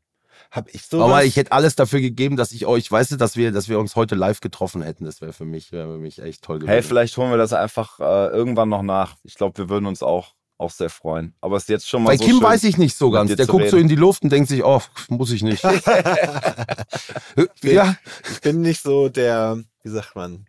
Hab 0.51 0.72
ich 0.74 0.87
so. 0.87 1.03
Aber 1.03 1.24
ich 1.24 1.37
hätte 1.37 1.53
alles 1.53 1.77
dafür 1.77 2.01
gegeben, 2.01 2.37
dass 2.37 2.53
ich 2.53 2.66
euch, 2.66 2.91
weißt 2.91 3.12
du, 3.12 3.16
dass 3.16 3.37
wir, 3.37 3.53
dass 3.53 3.68
wir 3.68 3.79
uns 3.79 3.97
heute 3.97 4.14
live 4.14 4.41
getroffen 4.41 4.83
hätten. 4.83 5.05
Das 5.05 5.20
wäre 5.20 5.33
für 5.33 5.45
mich, 5.45 5.72
wäre 5.72 5.95
für 5.95 5.99
mich 5.99 6.20
echt 6.20 6.43
toll 6.43 6.59
gewesen. 6.59 6.72
Hey, 6.72 6.83
vielleicht 6.83 7.16
holen 7.16 7.31
wir 7.31 7.39
das 7.39 7.53
einfach 7.53 8.01
äh, 8.01 8.29
irgendwann 8.29 8.68
noch 8.68 8.83
nach. 8.83 9.16
Ich 9.22 9.35
glaube, 9.35 9.59
wir 9.59 9.68
würden 9.68 9.87
uns 9.87 10.03
auch, 10.03 10.35
auch 10.59 10.71
sehr 10.71 10.91
freuen. 10.91 11.35
Aber 11.41 11.57
es 11.57 11.65
ist 11.65 11.69
jetzt 11.69 11.89
schon 11.89 12.03
mal 12.03 12.11
Bei 12.11 12.17
so 12.17 12.25
Kim 12.25 12.37
schön. 12.37 12.43
weiß 12.45 12.65
ich 12.65 12.79
nicht 12.79 12.97
so 12.97 13.11
ganz. 13.11 13.35
Der 13.35 13.47
guckt 13.47 13.69
so 13.69 13.77
reden. 13.77 13.83
in 13.83 13.89
die 13.89 13.95
Luft 13.97 14.23
und 14.23 14.31
denkt 14.31 14.49
sich, 14.49 14.65
oh, 14.65 14.83
muss 15.09 15.31
ich 15.31 15.43
nicht. 15.43 15.63
ja, 17.63 17.97
ich 18.31 18.41
bin 18.41 18.61
nicht 18.63 18.83
so 18.83 19.09
der, 19.09 19.63
wie 19.83 19.89
sagt 19.91 20.15
man, 20.17 20.47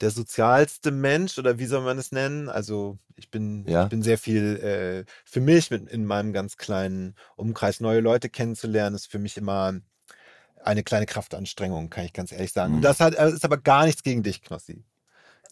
der 0.00 0.10
sozialste 0.10 0.90
Mensch 0.90 1.38
oder 1.38 1.58
wie 1.58 1.66
soll 1.66 1.82
man 1.82 1.98
es 1.98 2.12
nennen? 2.12 2.48
Also 2.48 2.98
ich 3.16 3.30
bin, 3.30 3.64
Ja. 3.68 3.84
ich 3.84 3.88
bin 3.90 4.02
sehr 4.02 4.18
viel 4.18 5.04
äh, 5.06 5.10
für 5.24 5.40
mich 5.40 5.70
mit 5.70 5.88
in 5.88 6.04
meinem 6.04 6.32
ganz 6.32 6.56
kleinen 6.56 7.14
Umkreis 7.36 7.80
neue 7.80 8.00
Leute 8.00 8.28
kennenzulernen, 8.28 8.96
ist 8.96 9.10
für 9.10 9.18
mich 9.18 9.36
immer 9.36 9.74
eine 10.62 10.82
kleine 10.82 11.06
Kraftanstrengung, 11.06 11.90
kann 11.90 12.04
ich 12.06 12.12
ganz 12.12 12.32
ehrlich 12.32 12.52
sagen. 12.52 12.72
Mhm. 12.72 12.76
Und 12.78 12.82
das 12.82 13.00
hat, 13.00 13.14
äh, 13.14 13.30
ist 13.30 13.44
aber 13.44 13.58
gar 13.58 13.84
nichts 13.84 14.02
gegen 14.02 14.22
dich, 14.22 14.42
Knossi. 14.42 14.84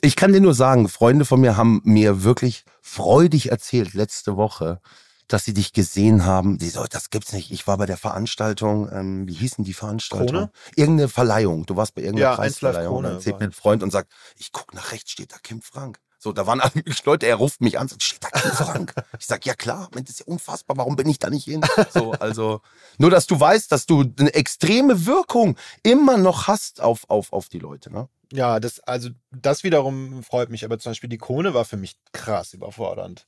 Ich 0.00 0.16
kann 0.16 0.32
dir 0.32 0.40
nur 0.40 0.54
sagen, 0.54 0.88
Freunde 0.88 1.24
von 1.24 1.40
mir 1.40 1.56
haben 1.56 1.80
mir 1.84 2.22
wirklich 2.22 2.64
freudig 2.80 3.50
erzählt 3.50 3.94
letzte 3.94 4.36
Woche, 4.36 4.80
dass 5.28 5.44
sie 5.44 5.54
dich 5.54 5.72
gesehen 5.72 6.24
haben. 6.24 6.58
Die 6.58 6.68
so, 6.68 6.84
das 6.84 7.10
gibt's 7.10 7.32
nicht. 7.32 7.50
Ich 7.50 7.66
war 7.66 7.78
bei 7.78 7.86
der 7.86 7.96
Veranstaltung, 7.96 8.90
ähm, 8.92 9.26
wie 9.26 9.34
hießen 9.34 9.64
die 9.64 9.74
Veranstaltung? 9.74 10.28
Krone? 10.28 10.50
Irgendeine 10.76 11.08
Verleihung. 11.08 11.66
Du 11.66 11.76
warst 11.76 11.94
bei 11.94 12.02
irgendeiner 12.02 12.32
Ja, 12.32 12.38
1 12.38 12.60
Live 12.60 12.72
Preisverleihung. 12.74 12.96
Und 12.96 13.02
Krone 13.02 13.08
dann 13.08 13.16
erzählt 13.16 13.40
mir 13.40 13.46
ein 13.46 13.52
Freund 13.52 13.82
und 13.82 13.90
sagt, 13.90 14.12
ich 14.38 14.52
guck 14.52 14.74
nach 14.74 14.92
rechts, 14.92 15.10
steht 15.12 15.32
da 15.32 15.36
Kim 15.42 15.62
Frank. 15.62 15.98
So, 16.18 16.32
da 16.32 16.46
waren 16.46 16.60
alle 16.60 16.72
möglichen 16.74 17.06
Leute, 17.06 17.26
er 17.26 17.36
ruft 17.36 17.60
mich 17.60 17.78
an, 17.78 17.88
sagt, 17.88 18.02
steht 18.02 18.24
da 18.24 18.28
Kim 18.28 18.50
Frank? 18.52 18.94
Ich 19.18 19.26
sag, 19.26 19.46
ja 19.46 19.54
klar, 19.54 19.88
das 19.92 20.10
ist 20.10 20.20
ja 20.20 20.26
unfassbar, 20.26 20.76
warum 20.76 20.96
bin 20.96 21.08
ich 21.08 21.18
da 21.18 21.30
nicht 21.30 21.44
hin? 21.44 21.62
So, 21.92 22.12
also, 22.12 22.60
nur 22.98 23.10
dass 23.10 23.26
du 23.26 23.38
weißt, 23.38 23.72
dass 23.72 23.86
du 23.86 24.04
eine 24.18 24.34
extreme 24.34 25.06
Wirkung 25.06 25.56
immer 25.82 26.18
noch 26.18 26.46
hast 26.46 26.80
auf, 26.80 27.04
auf, 27.08 27.32
auf 27.32 27.48
die 27.48 27.58
Leute, 27.58 27.92
ne? 27.92 28.08
Ja, 28.32 28.60
das, 28.60 28.80
also 28.80 29.10
das 29.30 29.62
wiederum 29.62 30.22
freut 30.22 30.48
mich, 30.48 30.64
aber 30.64 30.78
zum 30.78 30.90
Beispiel 30.90 31.10
die 31.10 31.18
Krone 31.18 31.52
war 31.52 31.64
für 31.64 31.76
mich 31.76 31.96
krass 32.12 32.54
überfordernd. 32.54 33.26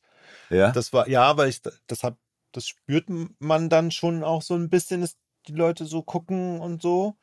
Ja? 0.49 0.73
Das 0.73 0.93
war, 0.93 1.09
ja, 1.09 1.37
weil 1.37 1.51
ich, 1.51 1.61
das 1.87 2.03
hab, 2.03 2.17
das 2.53 2.67
spürt 2.67 3.07
man 3.39 3.69
dann 3.69 3.91
schon 3.91 4.25
auch 4.25 4.43
so 4.43 4.55
ein 4.55 4.71
bisschen, 4.71 5.03
dass 5.03 5.17
die 5.47 5.53
Leute 5.53 5.85
so 5.85 6.03
gucken 6.03 6.61
und 6.61 6.81
so. 6.81 7.17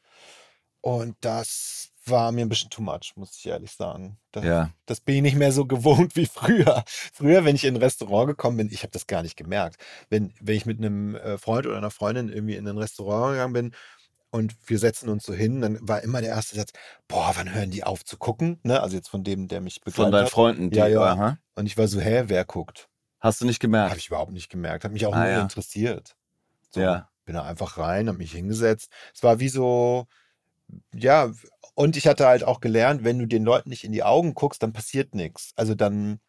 Und 0.81 1.15
das 1.21 1.89
war 2.05 2.31
mir 2.31 2.41
ein 2.41 2.49
bisschen 2.49 2.69
too 2.69 2.81
much, 2.81 3.13
muss 3.15 3.35
ich 3.37 3.47
ehrlich 3.47 3.71
sagen. 3.71 4.19
Das, 4.31 4.43
ja. 4.43 4.71
das 4.85 5.01
bin 5.01 5.15
ich 5.15 5.21
nicht 5.21 5.37
mehr 5.37 5.51
so 5.51 5.65
gewohnt 5.67 6.15
wie 6.15 6.27
früher. 6.27 6.83
Früher, 6.85 7.45
wenn 7.45 7.55
ich 7.55 7.63
in 7.63 7.75
ein 7.75 7.81
Restaurant 7.81 8.27
gekommen 8.27 8.57
bin, 8.57 8.69
ich 8.71 8.83
habe 8.83 8.91
das 8.91 9.07
gar 9.07 9.23
nicht 9.23 9.37
gemerkt. 9.37 9.77
Wenn, 10.09 10.33
wenn 10.39 10.55
ich 10.55 10.65
mit 10.65 10.77
einem 10.77 11.15
äh, 11.15 11.37
Freund 11.39 11.65
oder 11.65 11.77
einer 11.77 11.91
Freundin 11.91 12.29
irgendwie 12.29 12.55
in 12.55 12.67
ein 12.67 12.77
Restaurant 12.77 13.33
gegangen 13.33 13.53
bin 13.53 13.75
und 14.31 14.55
wir 14.65 14.79
setzen 14.79 15.09
uns 15.09 15.25
so 15.25 15.33
hin, 15.33 15.61
dann 15.61 15.77
war 15.81 16.01
immer 16.01 16.21
der 16.21 16.31
erste 16.31 16.55
Satz, 16.55 16.71
boah, 17.07 17.31
wann 17.35 17.53
hören 17.53 17.71
die 17.71 17.83
auf 17.83 18.03
zu 18.05 18.17
gucken? 18.17 18.59
Ne? 18.63 18.81
Also 18.81 18.95
jetzt 18.95 19.09
von 19.09 19.23
dem, 19.23 19.47
der 19.47 19.61
mich 19.61 19.81
begleitet 19.81 20.03
Von 20.05 20.11
deinen 20.11 20.25
hat. 20.25 20.31
Freunden. 20.31 20.69
Die, 20.71 20.77
Ja, 20.77 20.87
ja. 20.87 21.01
Aha. 21.01 21.37
Und 21.55 21.65
ich 21.65 21.77
war 21.77 21.87
so, 21.87 21.99
hä, 21.99 22.23
wer 22.27 22.45
guckt? 22.45 22.89
Hast 23.19 23.41
du 23.41 23.45
nicht 23.45 23.59
gemerkt? 23.59 23.91
Habe 23.91 23.99
ich 23.99 24.07
überhaupt 24.07 24.31
nicht 24.31 24.49
gemerkt. 24.49 24.83
Hat 24.83 24.91
mich 24.91 25.05
auch 25.05 25.13
Ah, 25.13 25.19
nur 25.23 25.29
ja. 25.31 25.41
interessiert. 25.41 26.15
So, 26.71 26.79
Ja. 26.81 27.09
Bin 27.25 27.35
da 27.35 27.43
einfach 27.43 27.77
rein, 27.77 28.07
habe 28.07 28.17
mich 28.17 28.31
hingesetzt. 28.31 28.91
Es 29.13 29.21
war 29.21 29.39
wie 29.39 29.49
so, 29.49 30.07
ja, 30.93 31.31
und 31.75 31.97
ich 31.97 32.07
hatte 32.07 32.25
halt 32.25 32.43
auch 32.43 32.61
gelernt, 32.61 33.03
wenn 33.03 33.19
du 33.19 33.27
den 33.27 33.43
Leuten 33.43 33.69
nicht 33.69 33.83
in 33.83 33.91
die 33.91 34.03
Augen 34.03 34.33
guckst, 34.33 34.63
dann 34.63 34.73
passiert 34.73 35.13
nichts. 35.13 35.51
Also 35.55 35.75
dann, 35.75 36.19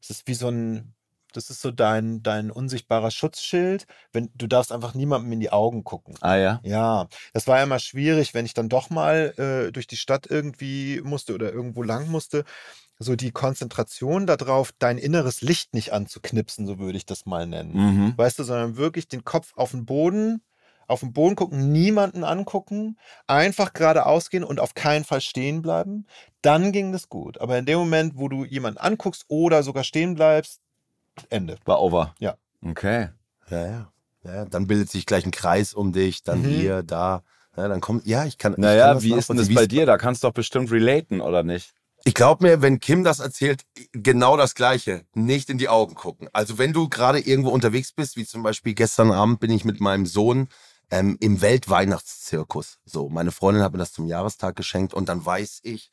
es 0.00 0.10
ist 0.10 0.26
wie 0.26 0.34
so 0.34 0.48
ein, 0.48 0.94
das 1.36 1.50
ist 1.50 1.60
so 1.60 1.70
dein, 1.70 2.22
dein 2.22 2.50
unsichtbarer 2.50 3.10
Schutzschild. 3.10 3.86
Wenn, 4.12 4.30
du 4.34 4.46
darfst 4.46 4.72
einfach 4.72 4.94
niemandem 4.94 5.32
in 5.32 5.40
die 5.40 5.52
Augen 5.52 5.84
gucken. 5.84 6.14
Ah 6.20 6.36
ja. 6.36 6.60
Ja, 6.64 7.08
das 7.32 7.46
war 7.46 7.58
ja 7.58 7.64
immer 7.64 7.78
schwierig, 7.78 8.34
wenn 8.34 8.46
ich 8.46 8.54
dann 8.54 8.68
doch 8.68 8.90
mal 8.90 9.34
äh, 9.36 9.72
durch 9.72 9.86
die 9.86 9.96
Stadt 9.96 10.26
irgendwie 10.28 11.00
musste 11.04 11.34
oder 11.34 11.52
irgendwo 11.52 11.82
lang 11.82 12.08
musste. 12.08 12.44
So 12.98 13.14
die 13.14 13.30
Konzentration 13.30 14.26
darauf, 14.26 14.72
dein 14.78 14.96
inneres 14.96 15.42
Licht 15.42 15.74
nicht 15.74 15.92
anzuknipsen, 15.92 16.66
so 16.66 16.78
würde 16.78 16.96
ich 16.96 17.04
das 17.04 17.26
mal 17.26 17.46
nennen. 17.46 17.72
Mhm. 17.74 18.14
Weißt 18.16 18.38
du, 18.38 18.44
sondern 18.44 18.76
wirklich 18.76 19.06
den 19.08 19.24
Kopf 19.24 19.52
auf 19.54 19.72
den 19.72 19.84
Boden, 19.84 20.42
auf 20.88 21.00
den 21.00 21.12
Boden 21.12 21.36
gucken, 21.36 21.72
niemanden 21.72 22.24
angucken, 22.24 22.96
einfach 23.26 23.72
geradeaus 23.74 24.30
gehen 24.30 24.44
und 24.44 24.60
auf 24.60 24.74
keinen 24.74 25.04
Fall 25.04 25.20
stehen 25.20 25.60
bleiben. 25.60 26.06
Dann 26.40 26.72
ging 26.72 26.92
das 26.92 27.08
gut. 27.08 27.38
Aber 27.38 27.58
in 27.58 27.66
dem 27.66 27.78
Moment, 27.78 28.14
wo 28.16 28.28
du 28.28 28.44
jemanden 28.44 28.78
anguckst 28.78 29.24
oder 29.28 29.62
sogar 29.62 29.84
stehen 29.84 30.14
bleibst, 30.14 30.60
Ende. 31.30 31.56
War 31.64 31.80
over. 31.80 32.14
Ja. 32.18 32.36
Okay. 32.64 33.08
Ja, 33.50 33.66
ja. 33.66 33.92
ja 34.24 34.44
dann 34.44 34.66
bildet 34.66 34.90
sich 34.90 35.06
gleich 35.06 35.24
ein 35.24 35.30
Kreis 35.30 35.74
um 35.74 35.92
dich, 35.92 36.22
dann 36.22 36.42
Mhm. 36.42 36.48
hier, 36.48 36.82
da. 36.82 37.22
Ja, 37.56 37.68
dann 37.68 37.80
kommt, 37.80 38.06
ja, 38.06 38.24
ich 38.26 38.36
kann. 38.38 38.52
ich 38.52 38.56
kann 38.56 38.62
Naja, 38.62 39.02
wie 39.02 39.14
ist 39.14 39.30
denn 39.30 39.38
das 39.38 39.52
bei 39.52 39.66
dir? 39.66 39.86
Da 39.86 39.96
kannst 39.96 40.22
du 40.22 40.28
doch 40.28 40.34
bestimmt 40.34 40.70
relaten, 40.70 41.20
oder 41.20 41.42
nicht? 41.42 41.72
Ich 42.04 42.14
glaube 42.14 42.44
mir, 42.46 42.62
wenn 42.62 42.78
Kim 42.78 43.02
das 43.02 43.18
erzählt, 43.18 43.64
genau 43.92 44.36
das 44.36 44.54
Gleiche. 44.54 45.02
Nicht 45.14 45.50
in 45.50 45.58
die 45.58 45.68
Augen 45.68 45.94
gucken. 45.94 46.28
Also 46.32 46.56
wenn 46.56 46.72
du 46.72 46.88
gerade 46.88 47.18
irgendwo 47.18 47.50
unterwegs 47.50 47.92
bist, 47.92 48.16
wie 48.16 48.24
zum 48.24 48.44
Beispiel 48.44 48.74
gestern 48.74 49.10
Abend 49.10 49.40
bin 49.40 49.50
ich 49.50 49.64
mit 49.64 49.80
meinem 49.80 50.06
Sohn 50.06 50.48
ähm, 50.90 51.16
im 51.18 51.40
Weltweihnachtszirkus. 51.40 52.78
So, 52.84 53.08
meine 53.08 53.32
Freundin 53.32 53.64
hat 53.64 53.72
mir 53.72 53.78
das 53.78 53.92
zum 53.92 54.06
Jahrestag 54.06 54.54
geschenkt 54.54 54.94
und 54.94 55.08
dann 55.08 55.24
weiß 55.24 55.60
ich, 55.64 55.90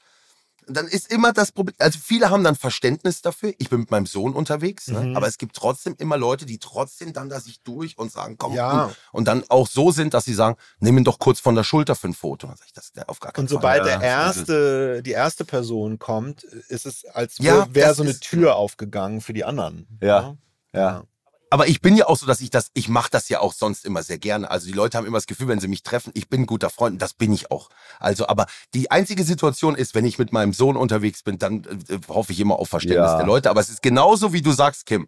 dann 0.68 0.88
ist 0.88 1.12
immer 1.12 1.34
das 1.34 1.52
Problem, 1.52 1.76
also 1.80 2.00
viele 2.02 2.30
haben 2.30 2.44
dann 2.44 2.56
Verständnis 2.56 3.22
dafür, 3.22 3.54
ich 3.58 3.70
bin 3.70 3.82
mit 3.82 3.92
meinem 3.92 4.06
Sohn 4.06 4.34
unterwegs, 4.34 4.88
ne? 4.88 5.00
Mhm. 5.02 5.18
aber 5.18 5.28
es 5.28 5.38
gibt 5.38 5.56
trotzdem 5.56 5.96
immer 6.00 6.18
Leute, 6.18 6.46
die 6.46 6.60
trotzdem 6.60 7.14
dann 7.14 7.30
da 7.30 7.40
sich 7.40 7.62
durch 7.62 7.98
und 7.98 8.12
sagen, 8.12 8.38
komm, 8.38 8.54
Ja. 8.54 8.86
und, 8.86 8.96
und 9.12 9.28
dann 9.28 9.44
auch 9.50 9.68
so 9.68 9.92
sind, 9.92 10.14
dass 10.14 10.26
sie 10.26 10.34
sagen, 10.34 10.56
nimm 10.80 10.98
ihn 10.98 11.04
doch 11.04 11.20
kurz 11.20 11.40
von 11.40 11.56
der 11.56 11.64
Schulter 11.64 11.96
für 11.96 12.08
ein 12.08 12.14
Foto. 12.14 12.48
Sag 12.48 12.66
ich, 12.68 12.74
das 12.74 12.92
auf 13.08 13.20
gar 13.20 13.32
keinen 13.32 13.44
Und 13.44 13.50
sobald 13.50 13.84
Fall. 13.84 14.00
der 14.00 14.08
Ja, 14.08 14.26
erste, 14.28 15.04
die 15.04 15.12
erste 15.12 15.46
Person 15.46 16.00
kommt, 16.00 16.44
ist 16.44 16.86
es, 16.86 17.06
als 17.06 17.38
Ja, 17.40 17.68
wäre 17.74 17.94
so 17.94 18.04
eine 18.04 18.20
Tür 18.20 18.56
aufgegangen 18.56 19.22
für 19.22 19.34
die 19.34 19.44
anderen. 19.44 19.88
Ja. 20.02 20.36
Ja. 20.74 21.04
Aber 21.54 21.68
ich 21.68 21.82
bin 21.82 21.96
ja 21.96 22.08
auch 22.08 22.18
so, 22.18 22.26
dass 22.26 22.42
ich 22.42 22.50
das, 22.50 22.72
ich 22.74 22.90
mache 22.90 23.12
das 23.12 23.30
ja 23.30 23.40
auch 23.40 23.54
sonst 23.54 23.86
immer 23.86 24.02
sehr 24.02 24.18
gerne. 24.18 24.50
Also 24.50 24.66
die 24.66 24.72
Leute 24.74 24.98
haben 24.98 25.06
immer 25.06 25.20
das 25.20 25.28
Gefühl, 25.28 25.48
wenn 25.50 25.60
sie 25.60 25.68
mich 25.68 25.84
treffen, 25.84 26.12
ich 26.16 26.28
bin 26.28 26.42
ein 26.42 26.46
guter 26.48 26.72
Freund 26.72 26.94
und 26.94 27.00
das 27.04 27.14
bin 27.14 27.32
ich 27.32 27.52
auch. 27.52 27.70
Also, 28.00 28.28
aber 28.28 28.48
die 28.74 28.90
einzige 28.90 29.24
Situation 29.24 29.76
ist, 29.76 29.94
wenn 29.94 30.04
ich 30.04 30.18
mit 30.18 30.34
meinem 30.34 30.54
Sohn 30.54 30.76
unterwegs 30.76 31.22
bin, 31.22 31.38
dann 31.38 31.64
äh, 31.90 32.00
hoffe 32.08 32.32
ich 32.32 32.40
immer 32.40 32.58
auf 32.58 32.70
Verständnis 32.70 33.12
Ja. 33.12 33.18
der 33.18 33.28
Leute. 33.28 33.52
Aber 33.52 33.62
es 33.62 33.70
ist 33.70 33.84
genauso, 33.84 34.34
wie 34.34 34.42
du 34.42 34.52
sagst, 34.52 34.88
Kim. 34.88 35.08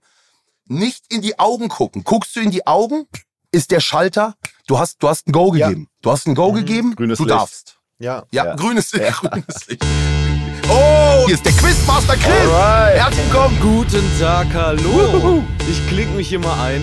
Nicht 0.68 1.12
in 1.12 1.24
die 1.24 1.40
Augen 1.40 1.68
gucken. 1.68 2.04
Guckst 2.04 2.36
du 2.36 2.42
in 2.42 2.52
die 2.52 2.68
Augen, 2.68 3.08
ist 3.52 3.72
der 3.72 3.80
Schalter, 3.80 4.36
du 4.68 4.78
hast, 4.78 5.02
du 5.02 5.10
hast 5.10 5.28
ein 5.28 5.32
Go 5.32 5.56
Ja. 5.56 5.70
gegeben. 5.70 5.88
Du 6.04 6.12
hast 6.12 6.28
ein 6.28 6.36
Go 6.36 6.52
Mhm. 6.52 6.56
gegeben, 6.58 6.96
Grünes 6.96 7.18
du 7.18 7.24
Licht. 7.26 7.36
darfst. 7.36 7.80
Ja. 7.98 8.24
Ja, 8.32 8.46
Ja. 8.46 8.56
grünes 8.56 8.92
Licht, 8.94 9.14
grünes 9.20 9.66
Licht. 9.68 9.84
Oh, 10.70 11.26
hier 11.26 11.36
ist 11.36 11.46
der 11.46 11.52
Quizmaster 11.54 12.16
Chris. 12.16 12.28
Alright. 12.50 12.98
Herzlich 13.00 13.26
willkommen. 13.26 13.58
Guten 13.62 14.20
Tag, 14.20 14.48
hallo. 14.54 15.44
Ich 15.70 15.88
klinge 15.88 16.12
mich 16.16 16.30
hier 16.30 16.40
mal 16.40 16.60
ein. 16.64 16.82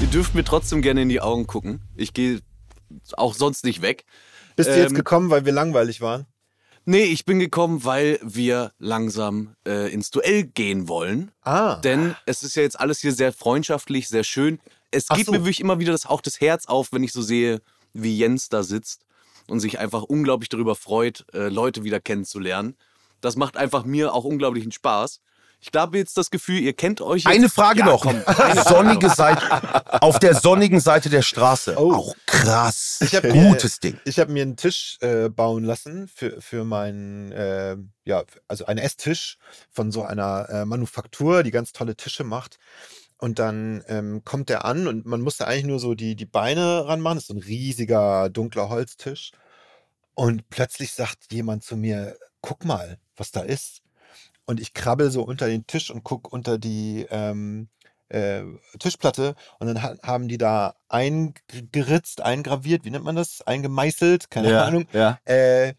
Ihr 0.00 0.06
dürft 0.08 0.34
mir 0.34 0.44
trotzdem 0.44 0.82
gerne 0.82 1.02
in 1.02 1.08
die 1.08 1.20
Augen 1.20 1.46
gucken. 1.46 1.80
Ich 1.96 2.12
gehe 2.12 2.40
auch 3.16 3.34
sonst 3.34 3.64
nicht 3.64 3.80
weg. 3.82 4.04
Bist 4.56 4.68
du 4.70 4.76
jetzt 4.76 4.90
Ähm, 4.90 4.96
gekommen, 4.96 5.30
weil 5.30 5.44
wir 5.46 5.52
langweilig 5.52 6.00
waren? 6.00 6.26
Nee, 6.84 7.04
ich 7.04 7.24
bin 7.24 7.38
gekommen, 7.38 7.84
weil 7.84 8.18
wir 8.22 8.72
langsam 8.78 9.54
äh, 9.66 9.92
ins 9.92 10.10
Duell 10.10 10.44
gehen 10.44 10.88
wollen. 10.88 11.30
Ah. 11.42 11.76
Denn 11.76 12.14
es 12.26 12.42
ist 12.42 12.56
ja 12.56 12.62
jetzt 12.62 12.78
alles 12.78 13.00
hier 13.00 13.12
sehr 13.12 13.32
freundschaftlich, 13.32 14.08
sehr 14.08 14.24
schön. 14.24 14.58
Es 14.90 15.06
Ach 15.08 15.16
geht 15.16 15.26
so. 15.26 15.32
mir 15.32 15.38
wirklich 15.40 15.60
immer 15.60 15.78
wieder 15.78 15.92
das, 15.92 16.06
auch 16.06 16.20
das 16.20 16.40
Herz 16.40 16.66
auf, 16.66 16.92
wenn 16.92 17.04
ich 17.04 17.12
so 17.12 17.22
sehe, 17.22 17.60
wie 17.94 18.18
Jens 18.18 18.48
da 18.48 18.62
sitzt 18.62 19.02
und 19.46 19.60
sich 19.60 19.78
einfach 19.78 20.02
unglaublich 20.02 20.48
darüber 20.48 20.74
freut, 20.74 21.24
äh, 21.32 21.48
Leute 21.48 21.84
wieder 21.84 22.00
kennenzulernen. 22.00 22.76
Das 23.22 23.36
macht 23.36 23.56
einfach 23.56 23.84
mir 23.84 24.12
auch 24.12 24.24
unglaublichen 24.24 24.72
Spaß. 24.72 25.20
Ich 25.64 25.70
habe 25.76 25.96
jetzt 25.96 26.18
das 26.18 26.30
Gefühl, 26.32 26.58
ihr 26.58 26.72
kennt 26.72 27.00
euch 27.00 27.22
jetzt. 27.22 27.32
Eine 27.32 27.48
Frage 27.48 27.80
Ja, 27.80 27.86
noch. 27.86 28.02
komm, 28.02 28.20
eine 28.26 28.62
Sonnige 28.64 29.08
Seite, 29.08 30.02
auf 30.02 30.18
der 30.18 30.34
sonnigen 30.34 30.80
Seite 30.80 31.08
der 31.08 31.22
Straße. 31.22 31.76
Oh. 31.78 31.94
Auch 31.94 32.16
krass. 32.26 32.98
Ich 33.00 33.14
hab, 33.14 33.22
Gutes 33.22 33.78
Ding. 33.78 33.96
Ich 34.04 34.18
habe 34.18 34.32
mir 34.32 34.42
einen 34.42 34.56
Tisch 34.56 34.98
äh, 35.02 35.28
bauen 35.28 35.62
lassen 35.62 36.08
für, 36.08 36.40
für 36.40 36.64
meinen, 36.64 37.30
äh, 37.30 37.76
ja, 38.04 38.24
also 38.48 38.66
einen 38.66 38.80
Esstisch 38.80 39.38
von 39.70 39.92
so 39.92 40.02
einer 40.02 40.48
äh, 40.50 40.64
Manufaktur, 40.64 41.44
die 41.44 41.52
ganz 41.52 41.72
tolle 41.72 41.94
Tische 41.94 42.24
macht. 42.24 42.58
Und 43.18 43.38
dann 43.38 43.84
ähm, 43.86 44.24
kommt 44.24 44.48
der 44.48 44.64
an 44.64 44.88
und 44.88 45.06
man 45.06 45.20
musste 45.20 45.46
eigentlich 45.46 45.66
nur 45.66 45.78
so 45.78 45.94
die, 45.94 46.16
die 46.16 46.26
Beine 46.26 46.88
ranmachen. 46.88 47.18
Das 47.18 47.22
ist 47.24 47.28
so 47.28 47.34
ein 47.34 47.38
riesiger, 47.40 48.30
dunkler 48.30 48.68
Holztisch. 48.68 49.30
Und 50.14 50.50
plötzlich 50.50 50.92
sagt 50.92 51.32
jemand 51.32 51.62
zu 51.62 51.76
mir, 51.76 52.16
guck 52.42 52.64
mal, 52.64 52.98
was 53.16 53.30
da 53.32 53.40
ist. 53.40 53.82
Und 54.44 54.60
ich 54.60 54.74
krabbel 54.74 55.10
so 55.10 55.22
unter 55.22 55.46
den 55.46 55.66
Tisch 55.66 55.90
und 55.90 56.04
guck 56.04 56.32
unter 56.32 56.58
die 56.58 57.06
ähm, 57.10 57.68
äh, 58.08 58.42
Tischplatte 58.78 59.34
und 59.58 59.68
dann 59.68 59.82
ha 59.82 59.94
haben 60.02 60.28
die 60.28 60.36
da 60.36 60.74
eingeritzt, 60.88 62.20
eingraviert, 62.20 62.84
wie 62.84 62.90
nennt 62.90 63.04
man 63.04 63.16
das? 63.16 63.42
Eingemeißelt, 63.42 64.30
keine 64.30 64.50
ja, 64.50 64.64
Ahnung. 64.64 64.86
Ja. 64.92 65.18
Äh, 65.24 65.74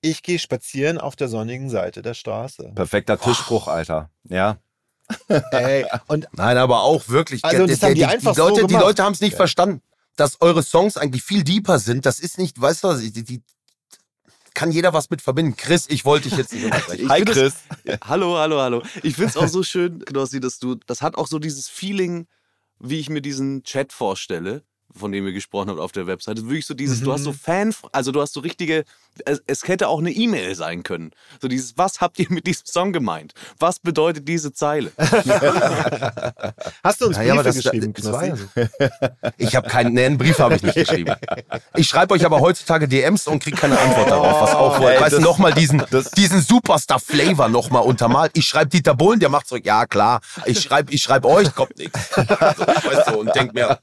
ich 0.00 0.22
gehe 0.22 0.38
spazieren 0.38 0.98
auf 0.98 1.16
der 1.16 1.28
sonnigen 1.28 1.70
Seite 1.70 2.02
der 2.02 2.14
Straße. 2.14 2.72
Perfekter 2.74 3.18
Tischspruch, 3.18 3.68
Alter. 3.68 4.10
Ja. 4.28 4.58
Ey, 5.50 5.86
und 6.06 6.28
Nein, 6.32 6.58
aber 6.58 6.82
auch 6.82 7.08
wirklich. 7.08 7.42
Also, 7.44 7.66
das 7.66 7.82
haben 7.82 7.94
die 7.94 8.04
einfach 8.04 8.34
so 8.34 8.48
Leute, 8.48 8.60
die 8.62 8.66
gemacht. 8.68 8.84
Leute 8.84 9.02
haben 9.02 9.14
es 9.14 9.20
nicht 9.20 9.32
Ja. 9.32 9.38
verstanden, 9.38 9.82
dass 10.16 10.40
eure 10.40 10.62
Songs 10.62 10.96
eigentlich 10.96 11.22
viel 11.22 11.42
deeper 11.42 11.78
sind. 11.78 12.06
Das 12.06 12.20
ist 12.20 12.38
nicht, 12.38 12.60
weißt 12.60 12.84
du, 12.84 12.88
was, 12.88 13.00
die, 13.00 13.24
die 13.24 13.42
kann 14.54 14.70
jeder 14.70 14.92
was 14.92 15.10
mit 15.10 15.20
verbinden. 15.20 15.56
Chris, 15.56 15.86
ich 15.88 16.04
wollte 16.04 16.28
dich 16.28 16.38
jetzt 16.38 16.52
nicht 16.52 16.64
unterbrechen. 16.64 17.08
Hi 17.08 17.24
Chris. 17.24 17.54
Das, 17.84 17.98
hallo, 18.04 18.38
hallo, 18.38 18.60
hallo. 18.60 18.82
Ich 19.02 19.16
finde 19.16 19.30
es 19.30 19.36
auch 19.36 19.48
so 19.48 19.62
schön, 19.64 20.04
Knossi, 20.04 20.40
dass 20.40 20.58
du, 20.58 20.76
das 20.86 21.02
hat 21.02 21.16
auch 21.16 21.26
so 21.26 21.38
dieses 21.38 21.68
Feeling, 21.68 22.26
wie 22.78 23.00
ich 23.00 23.10
mir 23.10 23.20
diesen 23.20 23.64
Chat 23.64 23.92
vorstelle, 23.92 24.62
von 24.96 25.10
dem 25.12 25.26
ihr 25.26 25.32
gesprochen 25.32 25.70
habt 25.70 25.80
auf 25.80 25.92
der 25.92 26.06
Webseite. 26.06 26.42
Wirklich 26.44 26.66
so 26.66 26.74
dieses, 26.74 27.00
du 27.00 27.12
hast 27.12 27.24
so 27.24 27.30
Mhm. 27.32 27.38
Fan, 27.38 27.74
also 27.92 28.12
du 28.12 28.20
hast 28.20 28.32
so 28.34 28.40
richtige, 28.40 28.84
es, 29.24 29.42
es 29.46 29.66
hätte 29.66 29.88
auch 29.88 29.98
eine 29.98 30.10
E-Mail 30.12 30.54
sein 30.54 30.82
können. 30.82 31.10
So 31.40 31.48
dieses, 31.48 31.76
was 31.76 32.00
habt 32.00 32.18
ihr 32.18 32.26
mit 32.30 32.46
diesem 32.46 32.66
Song 32.66 32.92
gemeint? 32.92 33.34
Was 33.58 33.78
bedeutet 33.80 34.28
diese 34.28 34.52
Zeile? 34.52 34.92
hast 36.82 37.00
du 37.00 37.06
uns 37.06 37.16
Ja, 37.16 37.22
ja, 37.22 37.32
aber 37.34 37.42
Briefe 37.44 37.54
das- 37.62 37.70
geschrieben, 37.72 37.92
das 37.94 38.04
ja 38.04 38.64
Ich 39.36 39.56
habe 39.56 39.68
keinen, 39.68 39.94
nee, 39.94 40.04
einen 40.06 40.18
Brief 40.18 40.38
habe 40.38 40.56
ich 40.56 40.62
nicht 40.62 40.74
geschrieben. 40.74 41.14
Ich 41.74 41.88
schreibe 41.88 42.14
euch 42.14 42.24
aber 42.24 42.40
heutzutage 42.40 42.88
DMs 42.88 43.26
und 43.26 43.42
kriege 43.42 43.56
keine 43.56 43.78
Antwort 43.78 44.10
darauf, 44.10 44.40
was 44.42 44.54
auch 44.54 44.80
ey, 44.80 45.00
weißt 45.00 45.12
du, 45.12 45.16
das- 45.16 45.24
nochmal 45.24 45.52
diesen, 45.54 45.82
das- 45.90 46.10
diesen 46.12 46.40
Superstar-Flavor 46.40 47.48
nochmal 47.48 47.82
untermalt. 47.82 48.32
Ich 48.34 48.46
schreibe 48.46 48.70
Dieter 48.70 48.94
Bohlen, 48.94 49.20
der 49.20 49.28
macht 49.28 49.46
zurück, 49.48 49.64
ja 49.66 49.86
klar. 49.86 50.20
Ich 50.46 50.60
schreibe 50.60 50.92
ich 50.92 51.02
schreib 51.02 51.24
euch, 51.24 51.54
kommt 51.54 51.76
nichts. 51.78 51.98
So, 52.14 52.22
weißt 52.22 53.08
du, 53.10 53.18
und 53.18 53.34
denk 53.34 53.54
mir. 53.54 53.78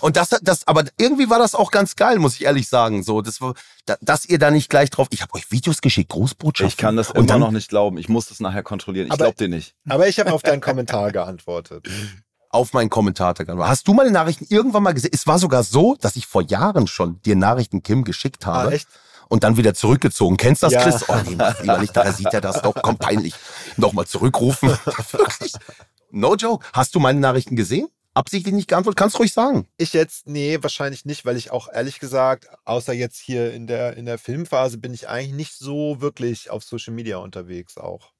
Und 0.00 0.16
das, 0.16 0.30
das, 0.42 0.51
aber 0.66 0.84
irgendwie 0.98 1.28
war 1.30 1.38
das 1.38 1.54
auch 1.54 1.70
ganz 1.70 1.96
geil, 1.96 2.18
muss 2.18 2.34
ich 2.34 2.44
ehrlich 2.44 2.68
sagen. 2.68 3.02
So, 3.02 3.22
das 3.22 3.40
war, 3.40 3.54
da- 3.86 3.96
dass 4.00 4.24
ihr 4.24 4.38
da 4.38 4.50
nicht 4.50 4.68
gleich 4.70 4.90
drauf. 4.90 5.08
Ich 5.10 5.22
habe 5.22 5.34
euch 5.34 5.50
Videos 5.50 5.80
geschickt, 5.80 6.10
Großbotschaften. 6.10 6.68
Ich 6.68 6.76
kann 6.76 6.96
das 6.96 7.08
und 7.10 7.16
immer 7.16 7.26
dann, 7.26 7.40
noch 7.40 7.50
nicht 7.50 7.68
glauben. 7.68 7.98
Ich 7.98 8.08
muss 8.08 8.26
das 8.28 8.40
nachher 8.40 8.62
kontrollieren. 8.62 9.08
Ich 9.10 9.16
glaube 9.18 9.36
dir 9.36 9.48
nicht. 9.48 9.74
Aber 9.88 10.06
ich 10.08 10.18
habe 10.20 10.32
auf 10.32 10.42
deinen 10.42 10.60
Kommentar 10.60 11.10
geantwortet. 11.12 11.88
auf 12.50 12.72
meinen 12.74 12.90
Kommentar. 12.90 13.34
Hast 13.60 13.88
du 13.88 13.94
meine 13.94 14.10
Nachrichten 14.10 14.46
irgendwann 14.50 14.82
mal 14.82 14.92
gesehen? 14.92 15.10
Es 15.14 15.26
war 15.26 15.38
sogar 15.38 15.62
so, 15.62 15.96
dass 16.00 16.16
ich 16.16 16.26
vor 16.26 16.42
Jahren 16.42 16.86
schon 16.86 17.20
dir 17.22 17.34
Nachrichten 17.34 17.82
Kim 17.82 18.04
geschickt 18.04 18.44
habe. 18.44 18.68
Ah, 18.68 18.72
echt? 18.72 18.86
Und 19.30 19.44
dann 19.44 19.56
wieder 19.56 19.72
zurückgezogen. 19.72 20.36
Kennst 20.36 20.62
du 20.62 20.66
das, 20.66 20.74
Ja. 20.74 20.82
Chris? 20.82 21.08
Oh, 21.08 21.14
nee, 21.26 21.36
mach 21.36 21.58
lieber 21.60 21.78
nicht, 21.78 21.96
da 21.96 22.12
sieht 22.12 22.26
er 22.34 22.42
das 22.42 22.60
doch. 22.60 22.74
Komm, 22.82 22.98
peinlich. 22.98 23.32
Nochmal 23.78 24.06
zurückrufen. 24.06 24.68
Wirklich. 25.12 25.54
No 26.10 26.34
joke. 26.34 26.66
Hast 26.74 26.94
du 26.94 27.00
meine 27.00 27.18
Nachrichten 27.20 27.56
gesehen? 27.56 27.88
Absichtlich 28.14 28.54
nicht 28.54 28.68
geantwortet? 28.68 28.98
Kannst 28.98 29.14
du 29.14 29.20
ruhig 29.20 29.32
sagen. 29.32 29.66
Ich 29.78 29.94
jetzt, 29.94 30.26
nee, 30.26 30.58
wahrscheinlich 30.60 31.06
nicht, 31.06 31.24
weil 31.24 31.36
ich 31.36 31.50
auch 31.50 31.68
ehrlich 31.72 31.98
gesagt, 31.98 32.46
außer 32.64 32.92
jetzt 32.92 33.18
hier 33.18 33.54
in 33.54 33.66
der, 33.66 33.96
in 33.96 34.04
der 34.04 34.18
Filmphase, 34.18 34.76
bin 34.76 34.92
ich 34.92 35.08
eigentlich 35.08 35.32
nicht 35.32 35.54
so 35.54 36.00
wirklich 36.00 36.50
auf 36.50 36.62
Social 36.62 36.92
Media 36.92 37.16
unterwegs 37.16 37.78
auch. 37.78 38.12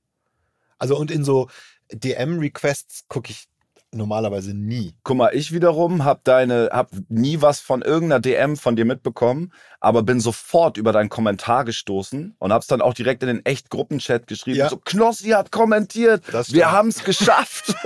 Also 0.78 0.97
und 0.97 1.11
in 1.11 1.24
so 1.24 1.49
DM-Requests 1.93 3.07
gucke 3.09 3.30
ich 3.30 3.49
normalerweise 3.95 4.55
nie. 4.55 4.95
Guck 5.05 5.16
mal, 5.16 5.30
ich 5.34 5.53
wiederum 5.53 6.05
hab 6.05 6.24
deine, 6.24 6.70
hab 6.72 6.90
nie 7.09 7.40
was 7.43 7.61
von 7.61 7.82
irgendeiner 7.82 8.20
DM 8.20 8.57
von 8.57 8.74
dir 8.76 8.84
mitbekommen, 8.84 9.53
aber 9.80 10.03
bin 10.03 10.18
sofort 10.20 10.76
über 10.76 10.93
deinen 10.93 11.09
Kommentar 11.09 11.64
gestoßen 11.64 12.34
und 12.38 12.53
hab's 12.53 12.66
dann 12.66 12.80
auch 12.80 12.95
direkt 12.95 13.22
in 13.22 13.28
den 13.28 13.45
echt 13.45 13.70
Gruppenchat 13.70 14.26
geschrieben. 14.26 14.59
Ja. 14.59 14.68
So, 14.68 14.76
Knossi 14.78 15.28
hat 15.30 15.53
kommentiert. 15.53 16.22
Wir 16.53 16.70
haben's 16.72 17.05
geschafft. 17.05 17.74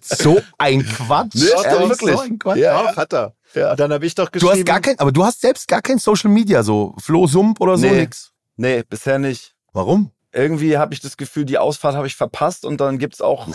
So 0.00 0.40
ein 0.58 0.84
Quatsch. 0.84 1.34
Nee, 1.34 1.44
Ehrlich, 1.64 1.88
wirklich. 1.88 2.14
So 2.16 2.20
ein 2.20 2.38
Quatsch. 2.38 2.56
Ja. 2.58 2.82
Doch, 2.82 2.96
hat 2.96 3.12
er. 3.12 3.34
Und 3.70 3.80
dann 3.80 3.92
habe 3.92 4.04
ich 4.06 4.14
doch 4.14 4.26
Du 4.28 4.32
geschrieben. 4.32 4.52
hast 4.58 4.66
gar 4.66 4.80
kein, 4.80 4.98
aber 4.98 5.12
du 5.12 5.24
hast 5.24 5.40
selbst 5.40 5.68
gar 5.68 5.80
kein 5.82 5.98
Social 5.98 6.30
Media, 6.30 6.62
so 6.62 6.94
Flo 6.98 7.26
Sump 7.26 7.60
oder 7.60 7.76
so 7.78 7.86
Nee. 7.86 8.00
nix. 8.00 8.32
nee, 8.56 8.82
bisher 8.88 9.18
nicht. 9.18 9.54
Warum? 9.72 10.10
Irgendwie 10.34 10.78
habe 10.78 10.92
ich 10.94 11.00
das 11.00 11.16
Gefühl, 11.16 11.44
die 11.44 11.58
Ausfahrt 11.58 11.94
habe 11.94 12.08
ich 12.08 12.16
verpasst 12.16 12.64
und 12.64 12.80
dann 12.80 12.98
gibt's 12.98 13.20
auch 13.20 13.46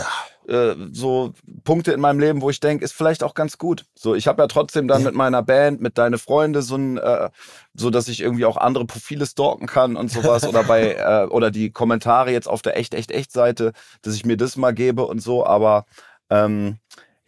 äh, 0.48 0.76
so 0.92 1.34
Punkte 1.64 1.92
in 1.92 2.00
meinem 2.00 2.20
Leben, 2.20 2.42
wo 2.42 2.50
ich 2.50 2.60
denke, 2.60 2.86
ist 2.86 2.94
vielleicht 2.94 3.22
auch 3.22 3.34
ganz 3.34 3.58
gut. 3.58 3.86
So, 3.96 4.16
ich 4.16 4.28
habe 4.28 4.42
ja 4.42 4.48
trotzdem 4.48 4.88
dann 4.88 5.04
mit 5.04 5.14
meiner 5.14 5.44
Band, 5.44 5.82
mit 5.82 5.98
deine 5.98 6.18
Freunde 6.18 6.62
so 6.62 6.76
ein, 6.76 6.98
äh, 6.98 7.30
so 7.74 7.90
dass 7.90 8.08
ich 8.08 8.22
irgendwie 8.22 8.46
auch 8.46 8.58
andere 8.58 8.86
Profile 8.86 9.26
stalken 9.26 9.68
kann 9.68 9.98
und 9.98 10.10
sowas 10.10 10.48
oder 10.48 10.64
bei 10.64 10.94
äh, 10.96 11.28
oder 11.28 11.52
die 11.52 11.70
Kommentare 11.72 12.32
jetzt 12.32 12.48
auf 12.48 12.62
der 12.62 12.78
echt 12.78 12.94
echt 12.94 13.12
echt 13.12 13.32
Seite, 13.32 13.74
dass 14.02 14.16
ich 14.16 14.26
mir 14.26 14.38
das 14.38 14.56
mal 14.56 14.74
gebe 14.74 15.06
und 15.06 15.20
so. 15.20 15.46
Aber 15.46 15.86
ähm, 16.30 16.80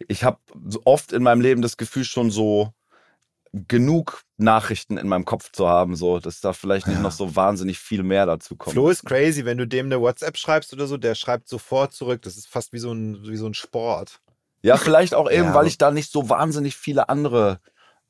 ich 0.08 0.24
habe 0.24 0.38
so 0.66 0.80
oft 0.84 1.12
in 1.12 1.22
meinem 1.22 1.42
Leben 1.42 1.62
das 1.62 1.76
Gefühl 1.76 2.04
schon 2.04 2.30
so 2.30 2.72
genug 3.52 4.22
Nachrichten 4.38 4.96
in 4.96 5.08
meinem 5.08 5.26
Kopf 5.26 5.52
zu 5.52 5.68
haben, 5.68 5.94
so 5.94 6.18
dass 6.18 6.40
da 6.40 6.52
vielleicht 6.52 6.86
nicht 6.88 7.02
noch 7.02 7.12
so 7.12 7.36
wahnsinnig 7.36 7.78
viel 7.78 8.02
mehr 8.02 8.24
dazu 8.24 8.56
kommt. 8.56 8.72
Flo 8.72 8.88
ist 8.88 9.04
crazy, 9.04 9.44
wenn 9.44 9.58
du 9.58 9.66
dem 9.66 9.86
eine 9.86 10.00
WhatsApp 10.00 10.38
schreibst 10.38 10.72
oder 10.72 10.86
so, 10.86 10.96
der 10.96 11.14
schreibt 11.14 11.48
sofort 11.48 11.92
zurück. 11.92 12.22
Das 12.22 12.36
ist 12.36 12.48
fast 12.48 12.72
wie 12.72 12.78
so 12.78 12.92
ein, 12.92 13.26
wie 13.26 13.36
so 13.36 13.46
ein 13.46 13.54
Sport. 13.54 14.20
Ja, 14.62 14.76
vielleicht 14.78 15.14
auch 15.14 15.30
eben, 15.30 15.48
Ja, 15.48 15.54
weil 15.54 15.66
ich 15.66 15.76
da 15.76 15.90
nicht 15.90 16.10
so 16.10 16.30
wahnsinnig 16.30 16.76
viele 16.76 17.10
andere 17.10 17.60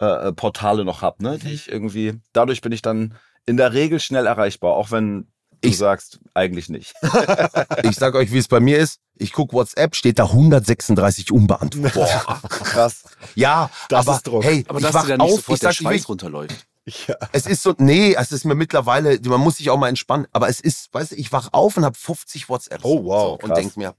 äh, 0.01 0.29
äh, 0.29 0.33
Portale 0.33 0.85
noch 0.85 1.03
hab, 1.03 1.21
ne? 1.21 1.39
Die 1.39 1.53
ich 1.53 1.71
irgendwie. 1.71 2.21
Dadurch 2.33 2.61
bin 2.61 2.73
ich 2.73 2.83
dann 2.83 3.15
in 3.45 3.57
der 3.57 3.73
Regel 3.73 3.99
schnell 3.99 4.27
erreichbar, 4.27 4.75
auch 4.75 4.93
wenn 4.93 5.32
du 5.63 5.69
Ich- 5.69 5.79
sagst, 5.79 6.19
eigentlich 6.35 6.69
nicht. 6.69 6.95
Ich 7.85 7.97
sag 7.97 8.15
euch, 8.15 8.33
wie 8.33 8.39
es 8.39 8.49
bei 8.49 8.61
mir 8.61 8.79
ist. 8.79 8.99
Ich 9.17 9.33
guck 9.33 9.53
WhatsApp, 9.53 9.95
steht 9.97 10.19
da 10.19 10.25
136 10.25 11.31
unbeantwortet. 11.33 11.95
Boah. 11.95 12.41
Krass. 12.49 13.05
Ja, 13.35 13.71
Das 13.89 14.07
aber 14.07 14.17
ist 14.17 14.27
Druck. 14.27 14.45
hey, 14.45 14.65
Aber 14.69 14.79
ich 14.79 14.85
dass 14.85 14.95
wach 14.95 15.03
dir 15.07 15.17
da 15.17 15.25
nicht 15.25 15.33
auf, 15.33 15.37
sofort 15.41 15.57
ich 15.57 15.61
der 15.61 15.69
sag, 15.69 15.73
ich 15.73 15.87
Schweiß 15.87 16.09
runterläuft. 16.09 16.67
Ja. 17.07 17.15
es 17.31 17.47
ist 17.47 17.63
so, 17.63 17.75
nee, 17.79 18.15
es 18.19 18.33
ist 18.33 18.45
mir 18.45 18.57
mittlerweile, 18.57 19.21
man 19.25 19.41
muss 19.41 19.59
sich 19.59 19.71
auch 19.71 19.77
mal 19.79 19.89
entspannen, 19.89 20.27
aber 20.33 20.49
es 20.49 20.61
ist, 20.61 20.93
weißt 20.93 21.13
du, 21.13 21.17
ich 21.17 21.31
wach 21.31 21.51
auf 21.53 21.77
und 21.77 21.85
habe 21.85 21.97
50 21.97 22.49
WhatsApps. 22.49 22.85
Oh, 22.85 23.05
wow, 23.05 23.23
So, 23.23 23.33
und 23.35 23.51
krass. 23.51 23.59
denk 23.59 23.77
mir, 23.77 23.95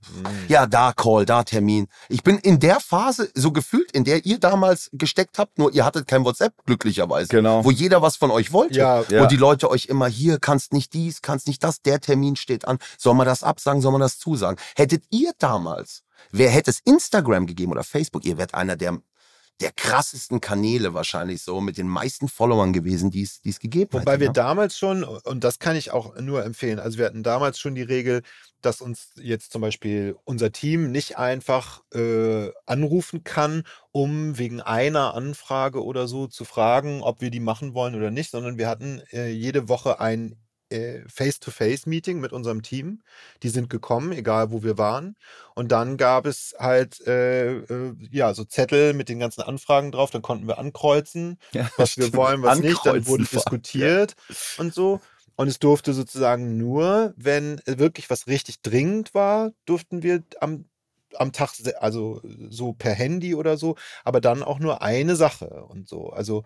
ja, 0.50 0.66
da 0.66 0.92
Call, 0.92 1.26
da 1.26 1.44
Termin. 1.44 1.88
Ich 2.10 2.24
bin 2.24 2.38
in 2.40 2.60
der 2.60 2.82
Phase 2.82 3.32
so 3.36 3.52
gefühlt, 3.54 3.92
in 3.94 4.04
der 4.04 4.26
ihr 4.26 4.38
damals 4.38 4.90
gesteckt 4.92 5.40
habt, 5.40 5.58
nur 5.60 5.74
ihr 5.74 5.86
hattet 5.86 6.08
kein 6.08 6.26
WhatsApp, 6.26 6.54
glücklicherweise. 6.66 7.30
Genau. 7.30 7.64
Wo 7.64 7.72
jeder 7.72 8.02
was 8.02 8.18
von 8.18 8.32
euch 8.32 8.52
wollte. 8.52 8.80
Ja, 8.80 9.02
Ja. 9.10 9.24
Wo 9.24 9.28
die 9.28 9.38
Leute 9.38 9.70
euch 9.70 9.86
immer 9.86 10.08
hier, 10.08 10.40
kannst 10.40 10.74
nicht 10.74 10.94
dies, 10.94 11.22
kannst 11.22 11.48
nicht 11.48 11.64
das, 11.64 11.82
der 11.82 12.02
Termin 12.02 12.36
steht 12.36 12.68
an. 12.68 12.80
Soll 12.98 13.14
man 13.14 13.26
das 13.26 13.44
absagen, 13.44 13.82
soll 13.82 13.94
man 13.94 14.02
das 14.02 14.20
zusagen? 14.20 14.58
Hättet 14.76 15.04
ihr 15.10 15.32
damals, 15.40 16.04
wer 16.32 16.50
hätte 16.50 16.70
es 16.72 16.80
Instagram 16.84 17.46
gegeben 17.48 17.72
oder 17.72 17.84
Facebook, 17.84 18.26
ihr 18.26 18.38
wärt 18.38 18.54
einer 18.54 18.76
der, 18.76 18.98
der 19.62 19.72
krassesten 19.72 20.42
Kanäle 20.42 20.94
wahrscheinlich 20.94 21.42
so, 21.42 21.62
mit 21.62 21.78
den 21.78 21.88
meisten 21.88 22.28
Followern 22.28 22.74
gewesen, 22.74 23.12
die 23.12 23.24
es 23.24 23.42
die 23.42 23.50
es 23.50 23.60
gegeben 23.60 23.94
Wobei 23.94 24.14
hätte. 24.14 24.22
wir 24.22 24.30
damals 24.32 24.78
schon, 24.78 25.04
und 25.04 25.44
das 25.44 25.60
kann 25.60 25.76
ich 25.76 25.92
auch 25.92 26.16
nur 26.20 26.44
empfehlen, 26.44 26.80
also 26.80 26.98
wir 26.98 27.06
hatten 27.06 27.24
damals 27.24 27.60
schon 27.60 27.76
die 27.76 27.82
Regel, 27.82 28.24
dass 28.62 28.82
uns 28.82 29.12
jetzt 29.16 29.52
zum 29.52 29.62
Beispiel 29.62 30.16
unser 30.24 30.52
Team 30.52 30.92
nicht 30.92 31.18
einfach 31.18 31.82
äh, 31.94 32.50
anrufen 32.66 33.24
kann, 33.24 33.64
um 33.92 34.38
wegen 34.38 34.62
einer 34.62 35.14
Anfrage 35.14 35.84
oder 35.84 36.08
so 36.08 36.28
zu 36.28 36.46
fragen, 36.46 37.02
ob 37.02 37.22
wir 37.22 37.30
die 37.30 37.42
machen 37.42 37.74
wollen 37.74 37.96
oder 37.96 38.10
nicht, 38.10 38.32
sondern 38.32 38.58
wir 38.58 38.68
hatten 38.68 39.02
äh, 39.12 39.30
jede 39.30 39.70
Woche 39.70 40.00
ein 40.00 40.43
Face-to-Face-Meeting 41.08 42.20
mit 42.20 42.34
unserem 42.34 42.62
Team. 42.62 43.02
Die 43.44 43.50
sind 43.50 43.70
gekommen, 43.70 44.12
egal 44.12 44.52
wo 44.52 44.64
wir 44.64 44.78
waren. 44.78 45.16
Und 45.56 45.72
dann 45.72 45.98
gab 45.98 46.26
es 46.26 46.56
halt 46.60 47.00
äh, 47.08 47.58
äh, 47.58 47.94
ja 48.12 48.34
so 48.34 48.44
Zettel 48.44 48.94
mit 48.94 49.10
den 49.10 49.20
ganzen 49.20 49.42
Anfragen 49.42 49.92
drauf. 49.92 50.10
Dann 50.12 50.22
konnten 50.22 50.48
wir 50.48 50.58
ankreuzen, 50.58 51.38
Ja, 51.54 51.70
was 51.78 51.98
wir 51.98 52.06
stimmt. 52.06 52.16
wollen, 52.18 52.42
was 52.44 52.60
nicht. 52.60 52.86
Dann 52.86 53.06
wurde 53.08 53.26
vor 53.26 53.40
diskutiert 53.40 54.16
und 54.58 54.74
so. 54.74 55.00
Und 55.36 55.48
es 55.48 55.60
durfte 55.60 55.94
sozusagen 55.94 56.58
nur, 56.58 57.14
wenn 57.18 57.60
wirklich 57.66 58.10
was 58.10 58.28
richtig 58.28 58.62
dringend 58.62 59.14
war, 59.16 59.52
durften 59.66 60.04
wir 60.04 60.22
am, 60.40 60.66
am 61.16 61.32
Tag, 61.32 61.52
also 61.80 62.22
so 62.50 62.74
per 62.74 62.94
Handy 62.94 63.34
oder 63.34 63.58
so, 63.58 63.76
aber 64.04 64.22
dann 64.22 64.44
auch 64.44 64.60
nur 64.60 64.82
eine 64.84 65.16
Sache 65.16 65.64
und 65.68 65.88
so. 65.88 66.10
Also 66.10 66.44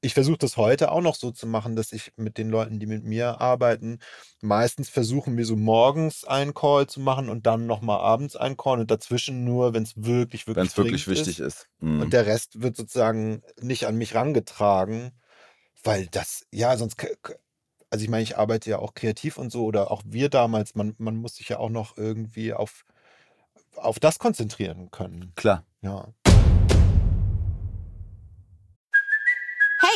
ich 0.00 0.14
versuche 0.14 0.38
das 0.38 0.56
heute 0.56 0.92
auch 0.92 1.00
noch 1.00 1.14
so 1.14 1.30
zu 1.30 1.46
machen, 1.46 1.74
dass 1.74 1.92
ich 1.92 2.12
mit 2.16 2.38
den 2.38 2.50
Leuten, 2.50 2.78
die 2.78 2.86
mit 2.86 3.04
mir 3.04 3.40
arbeiten, 3.40 3.98
meistens 4.40 4.88
versuchen 4.88 5.36
wir 5.36 5.44
so 5.44 5.56
morgens 5.56 6.24
einen 6.24 6.54
Call 6.54 6.86
zu 6.86 7.00
machen 7.00 7.28
und 7.28 7.46
dann 7.46 7.66
nochmal 7.66 8.00
abends 8.00 8.36
einen 8.36 8.56
Call 8.56 8.80
und 8.80 8.90
dazwischen 8.90 9.44
nur, 9.44 9.74
wenn 9.74 9.82
es 9.82 9.96
wirklich, 9.96 10.46
wirklich 10.46 10.56
Wenn 10.56 10.66
es 10.66 10.76
wirklich 10.76 11.08
wichtig 11.08 11.40
ist. 11.40 11.68
Mhm. 11.80 12.02
und 12.02 12.12
der 12.12 12.26
Rest 12.26 12.62
wird 12.62 12.76
sozusagen 12.76 13.42
nicht 13.60 13.86
an 13.86 13.96
mich 13.96 14.14
rangetragen, 14.14 15.12
weil 15.82 16.06
das, 16.08 16.46
ja, 16.50 16.76
sonst, 16.76 16.96
also 17.90 18.02
ich 18.02 18.10
meine, 18.10 18.22
ich 18.22 18.36
arbeite 18.36 18.70
ja 18.70 18.78
auch 18.78 18.94
kreativ 18.94 19.38
und 19.38 19.50
so, 19.50 19.64
oder 19.64 19.90
auch 19.90 20.02
wir 20.04 20.28
damals, 20.28 20.74
man, 20.74 20.94
man 20.98 21.16
muss 21.16 21.36
sich 21.36 21.48
ja 21.48 21.58
auch 21.58 21.70
noch 21.70 21.96
irgendwie 21.96 22.52
auf, 22.52 22.84
auf 23.76 23.98
das 23.98 24.18
konzentrieren 24.18 24.90
können. 24.90 25.32
Klar. 25.36 25.64
Ja. 25.80 26.08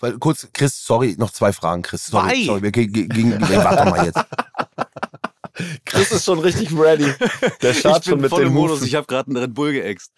Weil, 0.00 0.18
kurz, 0.18 0.48
Chris, 0.52 0.84
sorry, 0.84 1.14
noch 1.18 1.30
zwei 1.30 1.52
Fragen, 1.52 1.82
Chris. 1.82 2.06
Sorry, 2.06 2.44
sorry 2.44 2.62
wir 2.62 2.70
nee, 2.72 3.38
warte 3.56 3.90
mal 3.90 4.04
jetzt. 4.06 4.20
Chris 5.84 6.12
ist 6.12 6.24
schon 6.24 6.38
richtig 6.38 6.70
ready. 6.72 7.12
Der 7.62 7.72
bin 7.72 8.02
schon 8.02 8.20
mit 8.20 8.30
voll 8.30 8.44
im 8.44 8.52
Modus. 8.54 8.82
Ich 8.82 8.94
habe 8.94 9.06
gerade 9.06 9.28
einen 9.28 9.38
Red 9.38 9.54
Bull 9.54 9.72
geäxt. 9.72 10.12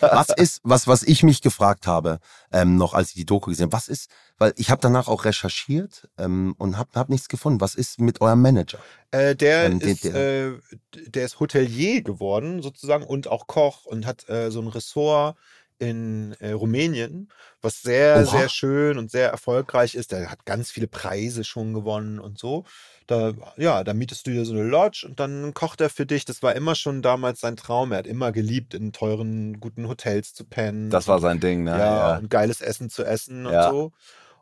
Was 0.00 0.28
ist, 0.36 0.60
was, 0.64 0.86
was 0.86 1.02
ich 1.02 1.22
mich 1.22 1.42
gefragt 1.42 1.86
habe, 1.86 2.18
ähm, 2.50 2.76
noch 2.76 2.94
als 2.94 3.10
ich 3.10 3.14
die 3.14 3.26
Doku 3.26 3.50
gesehen 3.50 3.64
habe, 3.64 3.74
was 3.74 3.88
ist, 3.88 4.10
weil 4.38 4.54
ich 4.56 4.70
habe 4.70 4.80
danach 4.80 5.08
auch 5.08 5.24
recherchiert 5.24 6.08
ähm, 6.16 6.54
und 6.58 6.78
habe 6.78 6.90
hab 6.94 7.08
nichts 7.08 7.28
gefunden. 7.28 7.60
Was 7.60 7.74
ist 7.74 8.00
mit 8.00 8.20
eurem 8.20 8.40
Manager? 8.40 8.78
Äh, 9.10 9.34
der, 9.34 9.66
Ähm, 9.66 9.80
ist, 9.80 10.04
äh, 10.06 10.52
der 10.92 11.24
ist 11.26 11.40
Hotelier 11.40 12.02
geworden, 12.02 12.62
sozusagen, 12.62 13.04
und 13.04 13.28
auch 13.28 13.46
Koch 13.46 13.84
und 13.84 14.06
hat 14.06 14.28
äh, 14.28 14.50
so 14.50 14.60
ein 14.60 14.68
Ressort 14.68 15.36
in 15.78 16.34
äh, 16.40 16.52
Rumänien, 16.52 17.28
was 17.62 17.82
sehr, 17.82 18.16
Oha. 18.16 18.24
sehr 18.38 18.48
schön 18.48 18.98
und 18.98 19.10
sehr 19.10 19.30
erfolgreich 19.30 19.94
ist. 19.94 20.12
Der 20.12 20.30
hat 20.30 20.44
ganz 20.44 20.70
viele 20.70 20.88
Preise 20.88 21.44
schon 21.44 21.72
gewonnen 21.74 22.18
und 22.18 22.38
so. 22.38 22.64
Da, 23.06 23.32
ja, 23.56 23.84
da 23.84 23.94
mietest 23.94 24.26
du 24.26 24.32
dir 24.32 24.44
so 24.44 24.52
eine 24.52 24.64
Lodge 24.64 25.06
und 25.08 25.18
dann 25.18 25.54
kocht 25.54 25.80
er 25.80 25.88
für 25.88 26.04
dich. 26.04 26.24
Das 26.26 26.42
war 26.42 26.54
immer 26.54 26.74
schon 26.74 27.00
damals 27.00 27.40
sein 27.40 27.56
Traum. 27.56 27.92
Er 27.92 27.98
hat 27.98 28.06
immer 28.06 28.32
geliebt, 28.32 28.74
in 28.74 28.92
teuren, 28.92 29.60
guten 29.60 29.88
Hotels 29.88 30.34
zu 30.34 30.44
pennen. 30.44 30.90
Das 30.90 31.08
war 31.08 31.18
sein 31.20 31.40
Ding, 31.40 31.64
ne? 31.64 31.70
ja, 31.70 31.78
Ja. 32.12 32.18
und 32.18 32.28
geiles 32.28 32.60
Essen 32.60 32.90
zu 32.90 33.04
essen 33.04 33.46
und 33.46 33.52
Ja. 33.54 33.70
so. 33.70 33.92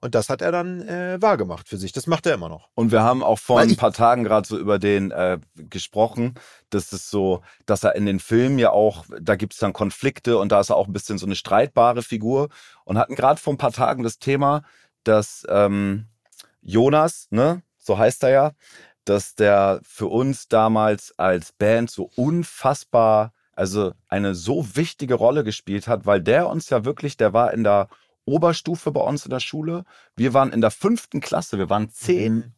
Und 0.00 0.14
das 0.14 0.28
hat 0.28 0.42
er 0.42 0.52
dann 0.52 0.86
äh, 0.86 1.20
wahrgemacht 1.20 1.68
für 1.68 1.76
sich. 1.76 1.92
Das 1.92 2.06
macht 2.06 2.26
er 2.26 2.34
immer 2.34 2.48
noch. 2.48 2.68
Und 2.74 2.92
wir 2.92 3.02
haben 3.02 3.22
auch 3.22 3.38
vor 3.38 3.56
Weil 3.56 3.68
ein 3.68 3.76
paar 3.76 3.92
Tagen 3.92 4.24
gerade 4.24 4.46
so 4.46 4.58
über 4.58 4.78
den 4.78 5.10
äh, 5.10 5.38
gesprochen, 5.56 6.34
dass 6.70 6.92
es 6.92 7.10
so, 7.10 7.42
dass 7.64 7.84
er 7.84 7.94
in 7.94 8.06
den 8.06 8.20
Filmen 8.20 8.58
ja 8.58 8.70
auch, 8.70 9.04
da 9.20 9.36
gibt 9.36 9.54
es 9.54 9.58
dann 9.58 9.72
Konflikte 9.72 10.38
und 10.38 10.52
da 10.52 10.60
ist 10.60 10.70
er 10.70 10.76
auch 10.76 10.86
ein 10.86 10.92
bisschen 10.92 11.18
so 11.18 11.26
eine 11.26 11.36
streitbare 11.36 12.02
Figur 12.02 12.48
und 12.84 12.98
hatten 12.98 13.14
gerade 13.14 13.40
vor 13.40 13.54
ein 13.54 13.58
paar 13.58 13.72
Tagen 13.72 14.02
das 14.02 14.18
Thema, 14.18 14.62
dass 15.04 15.46
ähm, 15.48 16.06
Jonas, 16.60 17.28
ne, 17.30 17.62
so 17.78 17.98
heißt 17.98 18.24
er 18.24 18.30
ja, 18.30 18.52
dass 19.04 19.34
der 19.36 19.80
für 19.84 20.08
uns 20.08 20.48
damals 20.48 21.16
als 21.16 21.52
Band 21.52 21.90
so 21.90 22.10
unfassbar, 22.16 23.32
also 23.52 23.92
eine 24.08 24.34
so 24.34 24.76
wichtige 24.76 25.14
Rolle 25.14 25.44
gespielt 25.44 25.88
hat, 25.88 26.04
weil 26.04 26.20
der 26.20 26.48
uns 26.48 26.68
ja 26.70 26.84
wirklich, 26.84 27.16
der 27.16 27.32
war 27.32 27.54
in 27.54 27.64
der 27.64 27.88
Oberstufe 28.26 28.90
bei 28.92 29.00
uns 29.00 29.24
in 29.24 29.30
der 29.30 29.40
Schule. 29.40 29.84
Wir 30.14 30.34
waren 30.34 30.52
in 30.52 30.60
der 30.60 30.70
fünften 30.70 31.20
Klasse, 31.20 31.58
wir 31.58 31.70
waren 31.70 31.88
zehn 31.88 32.54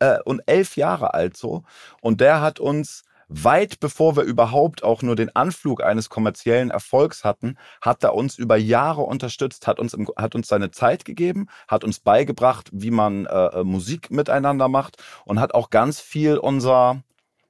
äh, 0.00 0.18
und 0.24 0.42
elf 0.46 0.76
Jahre 0.76 1.14
alt 1.14 1.36
so. 1.36 1.62
Und 2.00 2.20
der 2.20 2.40
hat 2.40 2.60
uns 2.60 3.04
weit 3.30 3.78
bevor 3.80 4.16
wir 4.16 4.24
überhaupt 4.24 4.82
auch 4.82 5.02
nur 5.02 5.14
den 5.14 5.34
Anflug 5.34 5.82
eines 5.82 6.08
kommerziellen 6.10 6.70
Erfolgs 6.70 7.24
hatten, 7.24 7.56
hat 7.80 8.02
er 8.02 8.14
uns 8.14 8.36
über 8.36 8.56
Jahre 8.56 9.02
unterstützt, 9.02 9.66
hat 9.66 9.78
uns, 9.78 9.94
im, 9.94 10.08
hat 10.16 10.34
uns 10.34 10.48
seine 10.48 10.72
Zeit 10.72 11.04
gegeben, 11.04 11.46
hat 11.68 11.84
uns 11.84 12.00
beigebracht, 12.00 12.68
wie 12.72 12.90
man 12.90 13.26
äh, 13.26 13.46
äh, 13.46 13.64
Musik 13.64 14.10
miteinander 14.10 14.68
macht 14.68 14.96
und 15.24 15.38
hat 15.38 15.54
auch 15.54 15.70
ganz 15.70 16.00
viel 16.00 16.38
unser, 16.38 17.02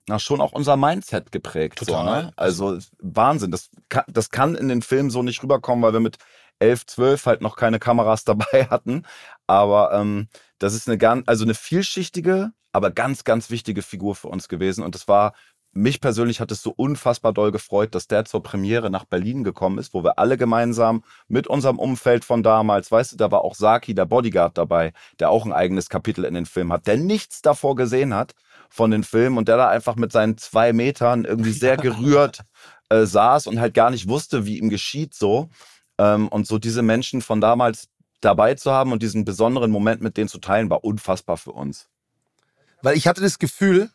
na 0.07 0.18
schon 0.18 0.43
auch 0.43 0.53
unser 0.53 0.76
Mindset 0.76 1.32
geprägt. 1.32 1.78
Total. 1.78 2.05
So, 2.05 2.26
ne? 2.26 2.32
Also 2.36 2.78
Wahnsinn. 2.99 3.51
Das 3.51 3.70
kann, 3.88 4.05
das 4.09 4.28
kann 4.28 4.55
in 4.55 4.68
den 4.68 4.82
Filmen 4.82 5.09
so 5.09 5.22
nicht 5.22 5.43
rüberkommen, 5.43 5.82
weil 5.82 5.95
wir 5.95 6.01
mit 6.01 6.18
11, 6.61 6.87
12 6.87 7.27
halt 7.27 7.41
noch 7.43 7.57
keine 7.57 7.79
Kameras 7.79 8.25
dabei 8.25 8.67
hatten. 8.71 9.05
Aber 9.47 9.93
ähm, 9.93 10.29
das 10.59 10.75
ist 10.75 10.89
eine 10.89 10.99
ganz, 10.99 11.25
also 11.27 11.45
eine 11.45 11.55
vielschichtige, 11.55 12.53
aber 12.73 12.91
ganz, 12.91 13.25
ganz 13.25 13.51
wichtige 13.51 13.83
Figur 13.83 14.15
für 14.15 14.29
uns 14.29 14.49
gewesen. 14.49 14.85
Und 14.85 14.95
das 14.95 15.09
war, 15.09 15.33
mich 15.73 16.01
persönlich 16.01 16.41
hat 16.41 16.51
es 16.51 16.63
so 16.63 16.73
unfassbar 16.77 17.33
doll 17.33 17.53
gefreut, 17.53 17.95
dass 17.95 18.09
der 18.09 18.25
zur 18.25 18.43
Premiere 18.43 18.91
nach 18.91 19.05
Berlin 19.05 19.45
gekommen 19.45 19.79
ist, 19.79 19.95
wo 19.95 20.03
wir 20.03 20.19
alle 20.19 20.37
gemeinsam 20.37 21.05
mit 21.29 21.47
unserem 21.47 21.79
Umfeld 21.79 22.25
von 22.25 22.43
damals, 22.43 22.91
weißt 22.91 23.13
du, 23.13 23.17
da 23.17 23.31
war 23.31 23.43
auch 23.43 23.55
Saki, 23.55 23.95
der 23.95 24.07
Bodyguard 24.07 24.59
dabei, 24.59 24.93
der 25.21 25.31
auch 25.31 25.47
ein 25.47 25.53
eigenes 25.53 25.89
Kapitel 25.89 26.25
in 26.25 26.35
den 26.35 26.47
Film 26.47 26.73
hat, 26.73 26.87
der 26.89 26.97
nichts 26.97 27.41
davor 27.41 27.77
gesehen 27.77 28.15
hat 28.15 28.35
von 28.69 28.91
den 28.91 29.05
Filmen 29.05 29.39
und 29.39 29.49
der 29.49 29.57
da 29.57 29.69
einfach 29.69 29.95
mit 29.95 30.11
seinen 30.11 30.37
zwei 30.39 30.73
Metern 30.73 31.25
irgendwie 31.25 31.53
sehr 31.53 31.77
gerührt 31.77 32.41
äh, 32.89 33.07
saß 33.07 33.47
und 33.47 33.61
halt 33.61 33.75
gar 33.75 33.91
nicht 33.91 34.09
wusste, 34.09 34.47
wie 34.47 34.59
ihm 34.59 34.71
geschieht 34.71 35.15
so. 35.15 35.51
Ähm, 36.01 36.29
und 36.29 36.47
so 36.47 36.59
diese 36.59 36.83
Menschen 36.83 37.21
von 37.23 37.41
damals 37.41 37.89
dabei 38.21 38.55
zu 38.55 38.71
haben 38.71 38.93
und 38.93 39.03
diesen 39.03 39.25
besonderen 39.25 39.71
Moment 39.71 40.01
mit 40.03 40.17
denen 40.17 40.29
zu 40.29 40.39
teilen, 40.39 40.71
war 40.71 40.85
unfassbar 40.85 41.37
für 41.37 41.53
uns. 41.53 41.89
Weil 42.83 42.97
ich 42.97 43.07
hatte 43.07 43.21
das 43.21 43.39
Gefühl, 43.39 43.91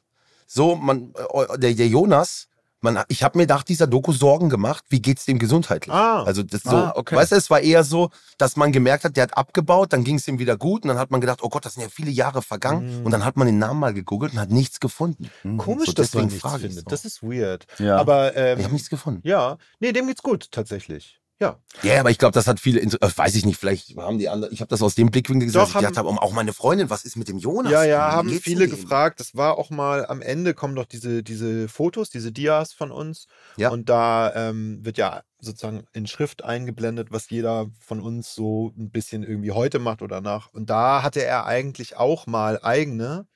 so, 0.48 0.76
man, 0.76 1.14
äh, 1.34 1.58
der, 1.58 1.74
der 1.74 1.88
Jonas, 1.88 2.48
man, 2.82 3.02
ich 3.08 3.24
habe 3.24 3.38
mir 3.40 3.48
nach 3.48 3.64
dieser 3.64 3.88
Doku 3.88 4.12
Sorgen 4.12 4.48
gemacht, 4.50 4.84
wie 4.90 5.02
geht's 5.02 5.26
dem 5.26 5.40
gesundheitlich? 5.40 5.92
Ah. 5.94 6.22
also 6.24 6.44
das 6.44 6.62
so, 6.62 6.76
Ah, 6.76 6.94
okay. 6.96 7.16
weißt 7.16 7.32
du, 7.32 7.36
es 7.36 7.50
war 7.50 7.62
eher 7.62 7.84
so, 7.84 8.12
dass 8.38 8.56
man 8.58 8.72
gemerkt 8.72 9.04
hat, 9.06 9.16
der 9.16 9.24
hat 9.24 9.36
abgebaut, 9.38 9.92
dann 9.94 10.04
ging 10.04 10.18
es 10.18 10.28
ihm 10.28 10.38
wieder 10.38 10.56
gut 10.58 10.84
und 10.84 10.90
dann 10.90 11.00
hat 11.00 11.10
man 11.10 11.20
gedacht, 11.22 11.40
oh 11.42 11.50
Gott, 11.50 11.66
das 11.66 11.74
sind 11.76 11.84
ja 11.84 11.90
viele 11.90 12.12
Jahre 12.12 12.44
vergangen 12.44 13.00
Mhm. 13.00 13.06
und 13.06 13.12
dann 13.12 13.26
hat 13.26 13.38
man 13.38 13.48
den 13.48 13.58
Namen 13.58 13.80
mal 13.80 13.94
gegoogelt 13.94 14.34
und 14.34 14.40
hat 14.40 14.52
nichts 14.52 14.80
gefunden. 14.80 15.30
Komisch, 15.58 15.88
So, 15.88 15.94
dass 15.94 16.14
man 16.14 16.26
nichts 16.28 16.48
findet. 16.52 16.74
so. 16.74 16.82
Das 16.88 17.06
ist 17.06 17.24
weird. 17.24 17.66
Ja. 17.80 17.98
Aber 17.98 18.36
ähm, 18.36 18.60
Ich 18.60 18.64
habe 18.66 18.74
nichts 18.74 18.90
gefunden. 18.92 19.22
ja, 19.28 19.58
nee, 19.80 19.92
dem 19.92 20.06
geht's 20.08 20.22
gut 20.22 20.52
tatsächlich. 20.52 21.20
Ja. 21.40 21.60
Ja, 21.84 22.00
aber 22.00 22.12
ich 22.12 22.18
glaube, 22.18 22.32
das 22.32 22.48
hat 22.48 22.62
viele, 22.62 22.80
Inter- 22.80 23.02
äh, 23.02 23.12
weiß 23.14 23.36
ich 23.36 23.46
nicht, 23.46 23.58
vielleicht 23.58 23.98
haben 23.98 24.18
die 24.18 24.30
anderen, 24.30 24.54
ich 24.54 24.62
habe 24.62 24.70
das 24.70 24.82
aus 24.82 24.96
dem 24.96 25.12
Blickwinkel 25.12 25.48
gesagt, 25.48 25.66
Doch, 25.66 25.76
ich 25.76 25.82
gedacht 25.82 25.98
habe, 25.98 26.10
auch 26.10 26.32
meine 26.32 26.54
Freundin, 26.54 26.90
was 26.90 27.04
ist 27.04 27.18
mit 27.18 27.28
dem 27.28 27.38
Jonas? 27.38 27.74
Ja, 27.74 27.84
ja, 27.84 28.12
haben 28.14 28.30
viele 28.30 28.70
gefragt. 28.70 29.20
Das 29.20 29.36
war 29.36 29.58
auch 29.58 29.70
mal 29.70 30.06
am 30.06 30.22
Ende 30.22 30.54
kommen 30.54 30.76
doch 30.76 30.86
diese, 30.86 31.24
diese 31.24 31.68
Fotos, 31.68 32.10
diese 32.10 32.32
Dias 32.32 32.72
von 32.72 32.92
uns. 32.92 33.28
Ja. 33.58 33.70
Und 33.70 33.90
da 33.90 34.34
ähm, 34.34 34.86
wird 34.86 34.98
ja 34.98 35.24
sozusagen 35.42 35.86
in 35.92 36.08
Schrift 36.08 36.44
eingeblendet, 36.44 37.12
was 37.12 37.30
jeder 37.30 37.68
von 37.82 38.00
uns 38.00 38.34
so 38.34 38.72
ein 38.78 38.90
bisschen 38.90 39.24
irgendwie 39.24 39.52
heute 39.52 39.80
macht 39.80 40.02
oder 40.02 40.22
nach. 40.22 40.54
Und 40.54 40.70
da 40.70 41.04
hatte 41.04 41.24
er 41.24 41.46
eigentlich 41.46 41.98
auch 41.98 42.28
mal 42.28 42.60
eigene 42.64 43.28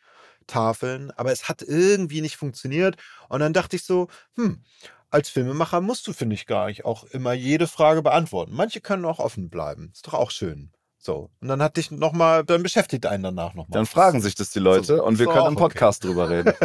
Tafeln, 0.48 1.12
aber 1.12 1.32
es 1.32 1.48
hat 1.50 1.62
irgendwie 1.62 2.22
nicht 2.22 2.38
funktioniert. 2.38 2.96
Und 3.28 3.42
dann 3.42 3.54
dachte 3.54 3.76
ich 3.76 3.84
so, 3.84 4.08
hm, 4.36 4.64
als 5.10 5.30
Filmemacher 5.30 5.82
musst 5.82 6.08
du, 6.08 6.14
finde 6.14 6.36
ich, 6.36 6.46
gar 6.46 6.68
nicht 6.68 6.86
auch 6.86 7.04
immer 7.06 7.34
jede 7.34 7.68
Frage 7.68 8.02
beantworten. 8.02 8.54
Manche 8.54 8.82
können 8.82 9.06
auch 9.06 9.20
offen 9.20 9.50
bleiben. 9.50 9.92
Ist 9.94 10.08
doch 10.08 10.14
auch 10.14 10.32
schön. 10.32 10.72
So. 10.98 11.30
Und 11.40 11.48
dann 11.48 11.62
hatte 11.62 11.80
ich 11.80 11.92
nochmal, 11.92 12.44
dann 12.44 12.62
beschäftigt 12.62 13.06
einen 13.06 13.24
danach 13.24 13.54
nochmal. 13.54 13.78
Dann 13.78 13.86
fragen 13.86 14.22
sich 14.22 14.36
das 14.36 14.52
die 14.52 14.60
Leute 14.60 14.98
So, 14.98 15.04
und 15.04 15.18
wir 15.18 15.28
können 15.28 15.48
im 15.48 15.54
okay. 15.54 15.64
Podcast 15.64 16.04
drüber 16.04 16.30
reden. 16.30 16.54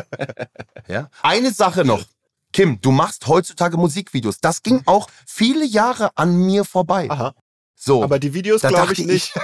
Ja. 0.86 1.08
Eine 1.22 1.50
Sache 1.50 1.82
noch. 1.82 2.04
Kim, 2.52 2.78
du 2.82 2.90
machst 2.90 3.26
heutzutage 3.26 3.78
Musikvideos. 3.78 4.38
Das 4.38 4.62
ging 4.62 4.82
auch 4.84 5.08
viele 5.26 5.64
Jahre 5.64 6.10
an 6.14 6.36
mir 6.36 6.66
vorbei. 6.66 7.08
Aha. 7.08 7.34
So. 7.74 8.02
Aber 8.02 8.18
die 8.18 8.34
Videos 8.34 8.60
glaube 8.60 8.92
ich 8.92 9.06
nicht. 9.06 9.34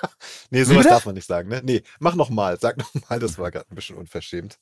nee, 0.50 0.62
sowas 0.64 0.78
bitte? 0.78 0.88
darf 0.90 1.06
man 1.06 1.14
nicht 1.14 1.26
sagen, 1.26 1.48
ne? 1.48 1.62
Nee, 1.64 1.82
mach 2.00 2.14
noch 2.16 2.28
mal. 2.28 2.60
Sag 2.60 2.76
noch 2.76 2.92
mal, 3.08 3.18
das 3.18 3.38
war 3.38 3.50
gerade 3.50 3.66
ein 3.70 3.74
bisschen 3.74 3.96
unverschämt. 3.96 4.58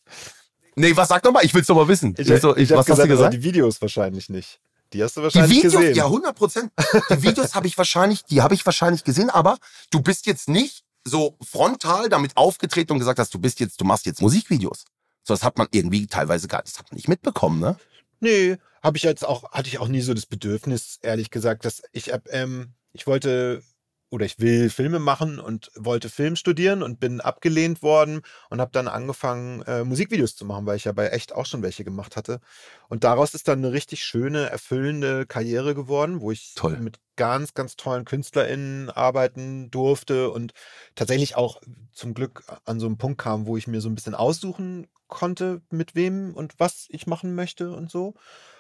Nee, 0.79 0.97
was 0.97 1.09
sag 1.09 1.23
doch 1.23 1.33
mal? 1.33 1.45
Ich 1.45 1.53
will's 1.55 1.67
doch 1.67 1.75
mal 1.75 1.89
wissen. 1.89 2.15
Ich, 2.19 2.31
Also, 2.31 2.57
ich, 2.57 2.71
was 2.71 2.87
hab 2.89 2.97
hast 2.97 3.05
du 3.05 3.09
gesagt? 3.09 3.35
Die 3.35 3.43
Videos 3.43 3.81
wahrscheinlich 3.83 4.29
nicht. 4.29 4.61
Die 4.93 5.03
hast 5.03 5.17
du 5.17 5.21
Die 5.21 5.25
wahrscheinlich 5.25 5.59
Videos, 5.59 5.75
gesehen. 5.75 5.95
ja, 5.95 6.05
100 6.07 6.35
Prozent. 6.35 6.73
Die 7.11 7.23
Videos 7.23 7.55
habe 7.55 7.67
ich 7.67 7.77
wahrscheinlich, 7.77 8.25
die 8.25 8.41
habe 8.41 8.55
ich 8.55 8.65
wahrscheinlich 8.65 9.05
gesehen, 9.05 9.29
aber 9.31 9.59
du 9.91 10.01
bist 10.01 10.27
jetzt 10.27 10.49
nicht 10.49 10.83
so 11.05 11.37
frontal 11.43 12.09
damit 12.09 12.37
aufgetreten 12.37 12.93
und 12.93 12.99
gesagt 12.99 13.19
hast, 13.19 13.33
du 13.35 13.39
bist 13.39 13.61
jetzt, 13.61 13.81
du 13.81 13.85
machst 13.85 14.07
jetzt 14.07 14.23
Musikvideos. 14.23 14.85
So, 15.25 15.35
das 15.35 15.43
hat 15.43 15.59
man 15.59 15.69
irgendwie 15.73 16.07
teilweise 16.07 16.49
gar, 16.49 16.63
das 16.63 16.79
hat 16.79 16.91
man 16.91 16.97
nicht 16.97 17.09
mitbekommen, 17.09 17.61
ne? 17.61 17.77
Nee, 18.21 18.57
habe 18.83 18.97
ich 18.97 19.03
jetzt 19.03 19.27
auch, 19.27 19.51
hatte 19.53 19.69
ich 19.69 19.79
auch 19.79 19.89
nie 19.89 20.01
so 20.01 20.15
das 20.15 20.27
Bedürfnis, 20.27 20.99
ehrlich 21.03 21.31
gesagt, 21.31 21.65
dass 21.65 21.83
ich, 21.93 22.11
ähm, 22.31 22.73
ich 22.93 23.07
wollte 23.07 23.63
oder 24.11 24.25
ich 24.25 24.39
will 24.39 24.71
Filme 24.71 24.99
machen 24.99 25.39
und 25.39 25.71
wollte 25.77 26.09
Film 26.09 26.37
studieren 26.37 26.83
und 26.83 27.01
bin 27.01 27.21
abgelehnt 27.21 27.83
worden 27.83 28.23
und 28.51 28.61
habe 28.61 28.71
dann 28.73 28.89
angefangen, 28.89 29.63
äh, 29.63 29.85
Musikvideos 29.85 30.35
zu 30.37 30.45
machen, 30.45 30.67
weil 30.67 30.77
ich 30.77 30.85
ja 30.85 30.93
bei 30.93 31.09
echt 31.09 31.35
auch 31.35 31.47
schon 31.47 31.63
welche 31.63 31.85
gemacht 31.85 32.17
hatte. 32.17 32.41
Und 32.89 33.05
daraus 33.05 33.35
ist 33.35 33.49
dann 33.49 33.59
eine 33.59 33.73
richtig 33.73 34.05
schöne, 34.05 34.49
erfüllende 34.51 35.27
Karriere 35.27 35.75
geworden, 35.75 36.21
wo 36.21 36.31
ich 36.31 36.55
Toll. 36.55 36.79
mit 36.79 37.01
ganz, 37.17 37.53
ganz 37.53 37.77
tollen 37.77 38.05
KünstlerInnen 38.05 38.91
arbeiten 38.91 39.71
durfte 39.71 40.31
und 40.31 40.53
tatsächlich 40.95 41.37
auch 41.37 41.61
zum 41.93 42.15
Glück 42.15 42.45
an 42.65 42.81
so 42.81 42.87
einen 42.87 42.97
Punkt 42.97 43.21
kam, 43.21 43.47
wo 43.47 43.57
ich 43.57 43.67
mir 43.67 43.81
so 43.81 43.89
ein 43.89 43.95
bisschen 43.95 44.15
aussuchen 44.15 44.87
konnte, 45.09 45.63
mit 45.71 45.95
wem 45.95 46.35
und 46.35 46.55
was 46.59 46.87
ich 46.91 47.07
machen 47.07 47.35
möchte 47.35 47.73
und 47.73 47.91
so. 47.91 48.15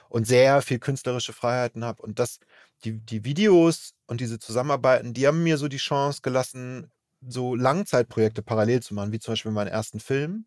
Und 0.08 0.26
sehr 0.26 0.62
viel 0.62 0.78
künstlerische 0.78 1.34
Freiheiten 1.34 1.84
habe. 1.84 2.02
Und 2.02 2.18
das, 2.18 2.40
die, 2.84 3.00
die 3.00 3.24
Videos 3.24 3.94
und 4.06 4.20
diese 4.20 4.38
Zusammenarbeiten, 4.38 5.14
die 5.14 5.26
haben 5.26 5.42
mir 5.42 5.58
so 5.58 5.68
die 5.68 5.78
Chance 5.78 6.20
gelassen, 6.22 6.90
so 7.26 7.54
Langzeitprojekte 7.54 8.42
parallel 8.42 8.82
zu 8.82 8.94
machen, 8.94 9.12
wie 9.12 9.18
zum 9.18 9.32
Beispiel 9.32 9.52
meinen 9.52 9.68
ersten 9.68 10.00
Film, 10.00 10.46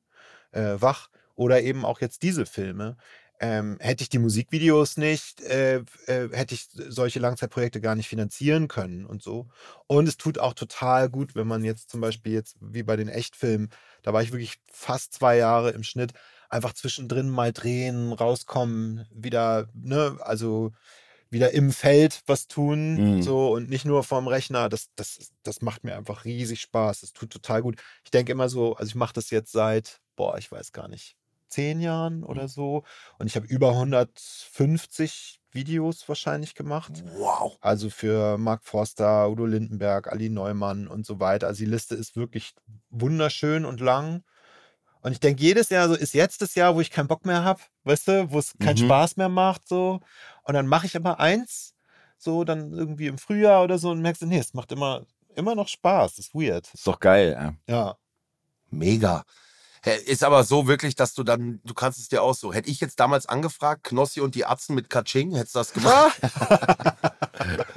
äh, 0.51 0.75
Wach, 0.79 1.09
oder 1.35 1.61
eben 1.61 1.85
auch 1.85 2.01
jetzt 2.01 2.23
diese 2.23 2.45
Filme. 2.45 2.97
Ähm, 3.39 3.77
hätte 3.79 4.03
ich 4.03 4.09
die 4.09 4.19
Musikvideos 4.19 4.97
nicht, 4.97 5.41
äh, 5.41 5.77
äh, 6.05 6.29
hätte 6.31 6.53
ich 6.53 6.67
solche 6.71 7.19
Langzeitprojekte 7.19 7.81
gar 7.81 7.95
nicht 7.95 8.07
finanzieren 8.07 8.67
können 8.67 9.05
und 9.07 9.23
so. 9.23 9.47
Und 9.87 10.07
es 10.07 10.17
tut 10.17 10.37
auch 10.37 10.53
total 10.53 11.09
gut, 11.09 11.33
wenn 11.33 11.47
man 11.47 11.63
jetzt 11.63 11.89
zum 11.89 12.01
Beispiel 12.01 12.33
jetzt 12.33 12.55
wie 12.61 12.83
bei 12.83 12.95
den 12.97 13.07
Echtfilmen, 13.09 13.69
da 14.03 14.13
war 14.13 14.21
ich 14.21 14.31
wirklich 14.31 14.57
fast 14.71 15.13
zwei 15.13 15.37
Jahre 15.37 15.71
im 15.71 15.81
Schnitt, 15.81 16.13
einfach 16.49 16.73
zwischendrin 16.73 17.29
mal 17.29 17.51
drehen, 17.51 18.13
rauskommen, 18.13 19.07
wieder, 19.11 19.67
ne, 19.73 20.17
also 20.21 20.71
wieder 21.31 21.51
im 21.51 21.71
Feld 21.71 22.21
was 22.27 22.47
tun, 22.47 23.15
Mhm. 23.15 23.21
so 23.23 23.51
und 23.53 23.69
nicht 23.69 23.85
nur 23.85 24.03
vorm 24.03 24.27
Rechner. 24.27 24.69
Das, 24.69 24.89
das, 24.95 25.31
das 25.43 25.61
macht 25.61 25.83
mir 25.83 25.95
einfach 25.95 26.25
riesig 26.25 26.61
Spaß. 26.61 27.01
Das 27.01 27.13
tut 27.13 27.31
total 27.31 27.61
gut. 27.61 27.81
Ich 28.03 28.11
denke 28.11 28.31
immer 28.31 28.49
so, 28.49 28.75
also 28.75 28.87
ich 28.89 28.95
mache 28.95 29.13
das 29.13 29.29
jetzt 29.31 29.51
seit, 29.51 30.01
boah, 30.15 30.37
ich 30.37 30.51
weiß 30.51 30.71
gar 30.73 30.87
nicht, 30.87 31.15
zehn 31.47 31.81
Jahren 31.81 32.23
oder 32.23 32.47
so. 32.47 32.83
Und 33.17 33.27
ich 33.27 33.35
habe 33.35 33.47
über 33.47 33.71
150 33.71 35.39
Videos 35.51 36.07
wahrscheinlich 36.07 36.55
gemacht. 36.55 37.03
Wow. 37.17 37.57
Also 37.61 37.89
für 37.89 38.37
Mark 38.37 38.63
Forster, 38.63 39.29
Udo 39.29 39.45
Lindenberg, 39.45 40.11
Ali 40.11 40.29
Neumann 40.29 40.87
und 40.87 41.05
so 41.05 41.19
weiter. 41.19 41.47
Also 41.47 41.63
die 41.65 41.69
Liste 41.69 41.95
ist 41.95 42.15
wirklich 42.15 42.53
wunderschön 42.89 43.65
und 43.65 43.79
lang. 43.81 44.23
Und 45.01 45.11
ich 45.13 45.19
denke, 45.19 45.41
jedes 45.41 45.69
Jahr 45.69 45.87
so 45.87 45.95
ist 45.95 46.13
jetzt 46.13 46.41
das 46.41 46.55
Jahr, 46.55 46.75
wo 46.75 46.81
ich 46.81 46.91
keinen 46.91 47.07
Bock 47.07 47.25
mehr 47.25 47.43
habe, 47.43 47.59
weißt 47.85 48.07
du, 48.07 48.31
wo 48.31 48.39
es 48.39 48.53
keinen 48.59 48.79
Mhm. 48.79 48.85
Spaß 48.85 49.17
mehr 49.17 49.29
macht, 49.29 49.67
so. 49.67 49.99
Und 50.43 50.53
dann 50.53 50.67
mache 50.67 50.85
ich 50.85 50.95
aber 50.95 51.19
eins, 51.19 51.73
so 52.17 52.43
dann 52.43 52.71
irgendwie 52.73 53.07
im 53.07 53.17
Frühjahr 53.17 53.63
oder 53.63 53.77
so 53.79 53.89
und 53.89 54.01
merkst 54.01 54.21
du, 54.21 54.25
nee, 54.27 54.37
es 54.37 54.53
macht 54.53 54.71
immer, 54.71 55.05
immer 55.35 55.55
noch 55.55 55.67
Spaß. 55.67 56.15
Das 56.15 56.25
ist 56.27 56.35
weird. 56.35 56.71
Ist 56.73 56.85
doch 56.85 56.99
geil. 56.99 57.55
Ja. 57.67 57.73
Ja. 57.73 57.95
Mega. 58.69 59.23
Ist 60.05 60.23
aber 60.23 60.43
so 60.43 60.67
wirklich, 60.67 60.93
dass 60.93 61.15
du 61.15 61.23
dann, 61.23 61.59
du 61.63 61.73
kannst 61.73 61.97
es 61.97 62.07
dir 62.07 62.21
auch 62.21 62.35
so. 62.35 62.53
Hätte 62.53 62.69
ich 62.69 62.79
jetzt 62.79 62.99
damals 62.99 63.25
angefragt, 63.25 63.83
Knossi 63.85 64.21
und 64.21 64.35
die 64.35 64.45
Atzen 64.45 64.75
mit 64.75 64.91
Kaching, 64.91 65.35
hättest 65.35 65.55
du 65.55 65.59
das 65.59 65.73
gemacht? 65.73 66.21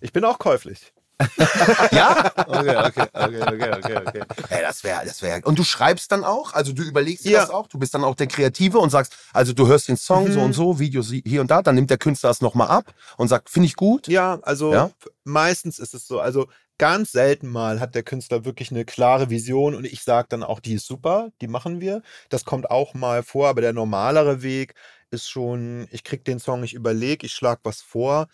Ich 0.00 0.12
bin 0.12 0.24
auch 0.24 0.38
käuflich. 0.38 0.92
ja? 1.92 2.32
Okay, 2.46 2.76
okay, 2.76 3.08
okay, 3.14 3.42
okay, 3.42 3.72
okay, 3.78 3.96
okay. 4.06 4.22
Ey, 4.50 4.62
das 4.62 4.82
wäre, 4.84 5.04
das 5.04 5.22
wäre. 5.22 5.40
Und 5.44 5.58
du 5.58 5.64
schreibst 5.64 6.10
dann 6.12 6.24
auch? 6.24 6.52
Also 6.54 6.72
du 6.72 6.82
überlegst 6.82 7.24
dir 7.24 7.32
Ja. 7.32 7.40
das 7.40 7.50
auch? 7.50 7.66
Du 7.68 7.78
bist 7.78 7.94
dann 7.94 8.04
auch 8.04 8.14
der 8.14 8.26
Kreative 8.26 8.78
und 8.78 8.90
sagst, 8.90 9.14
also 9.32 9.52
du 9.52 9.66
hörst 9.66 9.88
den 9.88 9.96
Song 9.96 10.30
so 10.32 10.40
Mhm. 10.40 10.44
und 10.46 10.52
so, 10.52 10.78
Videos 10.78 11.10
hier 11.10 11.40
und 11.40 11.50
da, 11.50 11.62
dann 11.62 11.74
nimmt 11.74 11.90
der 11.90 11.98
Künstler 11.98 12.30
das 12.30 12.40
nochmal 12.40 12.68
ab 12.68 12.94
und 13.16 13.28
sagt, 13.28 13.50
finde 13.50 13.66
ich 13.66 13.76
gut. 13.76 14.08
Ja, 14.08 14.38
also 14.42 14.72
Ja? 14.72 14.90
meistens 15.24 15.78
ist 15.78 15.94
es 15.94 16.06
so. 16.06 16.20
Also 16.20 16.48
ganz 16.78 17.12
selten 17.12 17.48
mal 17.48 17.78
hat 17.80 17.94
der 17.94 18.02
Künstler 18.02 18.44
wirklich 18.44 18.70
eine 18.70 18.84
klare 18.84 19.28
Vision 19.28 19.74
und 19.74 19.84
ich 19.84 20.02
sage 20.02 20.28
dann 20.30 20.42
auch, 20.42 20.60
die 20.60 20.74
ist 20.74 20.86
super, 20.86 21.30
die 21.42 21.48
machen 21.48 21.80
wir. 21.80 22.02
Das 22.30 22.44
kommt 22.44 22.70
auch 22.70 22.94
mal 22.94 23.22
vor, 23.22 23.48
aber 23.48 23.60
der 23.60 23.72
normalere 23.74 24.42
Weg 24.42 24.74
ist 25.10 25.28
schon, 25.28 25.88
ich 25.90 26.04
krieg 26.04 26.24
den 26.24 26.38
Song, 26.38 26.62
ich 26.62 26.72
überlege, 26.72 27.26
ich 27.26 27.32
schlage 27.34 27.60
was 27.64 27.82
vor. 27.82 28.28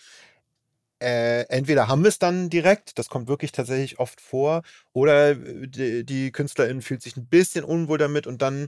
Äh, 1.07 1.43
entweder 1.51 1.87
haben 1.87 2.03
wir 2.03 2.09
es 2.09 2.19
dann 2.19 2.51
direkt, 2.51 2.99
das 2.99 3.09
kommt 3.09 3.29
wirklich 3.29 3.53
tatsächlich 3.53 4.01
oft 4.01 4.21
vor, 4.21 4.63
oder 4.93 5.31
äh, 5.31 5.69
die, 5.69 6.05
die 6.05 6.33
Künstlerin 6.33 6.83
fühlt 6.83 7.01
sich 7.01 7.17
ein 7.17 7.29
bisschen 7.29 7.63
unwohl 7.63 7.97
damit 7.97 8.27
und 8.27 8.43
dann 8.43 8.67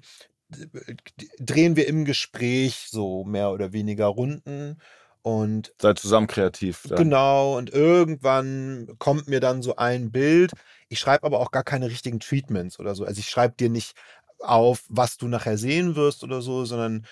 äh, 0.53 0.95
drehen 1.41 1.75
wir 1.75 1.89
im 1.89 2.05
Gespräch 2.05 2.87
so 2.91 3.25
mehr 3.25 3.51
oder 3.51 3.73
weniger 3.73 4.07
Runden 4.07 4.81
und 5.23 5.75
Seid 5.83 5.99
zusammen 5.99 6.29
kreativ. 6.29 6.85
Dann. 6.89 6.99
Genau, 6.99 7.59
und 7.59 7.71
irgendwann 7.71 8.95
kommt 9.01 9.27
mir 9.27 9.41
dann 9.41 9.61
so 9.61 9.75
ein 9.75 10.13
Bild. 10.13 10.53
Ich 10.89 11.01
schreibe 11.01 11.27
aber 11.27 11.41
auch 11.41 11.51
gar 11.51 11.65
keine 11.65 11.91
richtigen 11.91 12.21
Treatments 12.21 12.79
oder 12.79 12.95
so. 12.95 13.05
Also 13.05 13.19
ich 13.19 13.29
schreibe 13.29 13.57
dir 13.57 13.69
nicht 13.69 13.97
auf, 14.39 14.85
was 14.89 15.17
du 15.17 15.27
nachher 15.27 15.59
sehen 15.59 15.97
wirst 15.97 16.23
oder 16.23 16.41
so, 16.41 16.65
sondern 16.65 17.05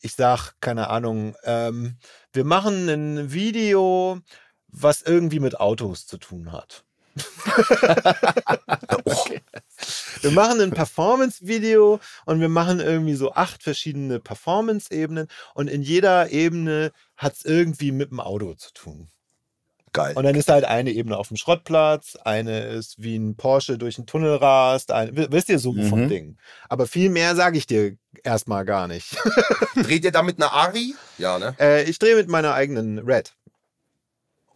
ich 0.00 0.14
sag, 0.14 0.54
keine 0.60 0.90
Ahnung, 0.90 1.36
ähm, 1.44 1.96
wir 2.32 2.44
machen 2.44 2.88
ein 2.88 3.32
Video, 3.32 4.20
was 4.76 5.02
irgendwie 5.02 5.40
mit 5.40 5.58
Autos 5.60 6.06
zu 6.06 6.18
tun 6.18 6.52
hat. 6.52 6.84
Okay. 9.06 9.40
Wir 10.22 10.30
machen 10.30 10.60
ein 10.60 10.70
Performance-Video 10.70 12.00
und 12.26 12.40
wir 12.40 12.48
machen 12.48 12.80
irgendwie 12.80 13.14
so 13.14 13.32
acht 13.32 13.62
verschiedene 13.62 14.18
Performance-Ebenen 14.20 15.28
und 15.54 15.68
in 15.68 15.82
jeder 15.82 16.30
Ebene 16.30 16.92
hat 17.16 17.34
es 17.34 17.44
irgendwie 17.44 17.92
mit 17.92 18.10
dem 18.10 18.20
Auto 18.20 18.54
zu 18.54 18.72
tun. 18.72 19.08
Geil. 19.92 20.14
Und 20.16 20.24
dann 20.24 20.34
ist 20.34 20.48
halt 20.48 20.64
eine 20.64 20.90
Ebene 20.90 21.16
auf 21.16 21.28
dem 21.28 21.36
Schrottplatz, 21.36 22.16
eine 22.24 22.64
ist 22.66 23.00
wie 23.02 23.16
ein 23.16 23.36
Porsche 23.36 23.78
durch 23.78 23.96
einen 23.98 24.06
Tunnel 24.06 24.36
rast, 24.36 24.90
ein, 24.90 25.16
wi- 25.16 25.28
wisst 25.30 25.48
ihr 25.48 25.58
so 25.60 25.72
Mhm. 25.72 26.08
Ding. 26.08 26.36
Aber 26.68 26.86
viel 26.86 27.10
mehr 27.10 27.36
sage 27.36 27.58
ich 27.58 27.66
dir 27.66 27.96
erstmal 28.24 28.64
gar 28.64 28.88
nicht. 28.88 29.16
Dreht 29.76 30.04
ihr 30.04 30.12
da 30.12 30.22
mit 30.22 30.38
einer 30.40 30.52
Ari? 30.52 30.94
Ja, 31.18 31.38
ne? 31.38 31.54
äh, 31.60 31.84
ich 31.84 31.98
drehe 32.00 32.16
mit 32.16 32.28
meiner 32.28 32.54
eigenen 32.54 32.98
Red. 32.98 33.34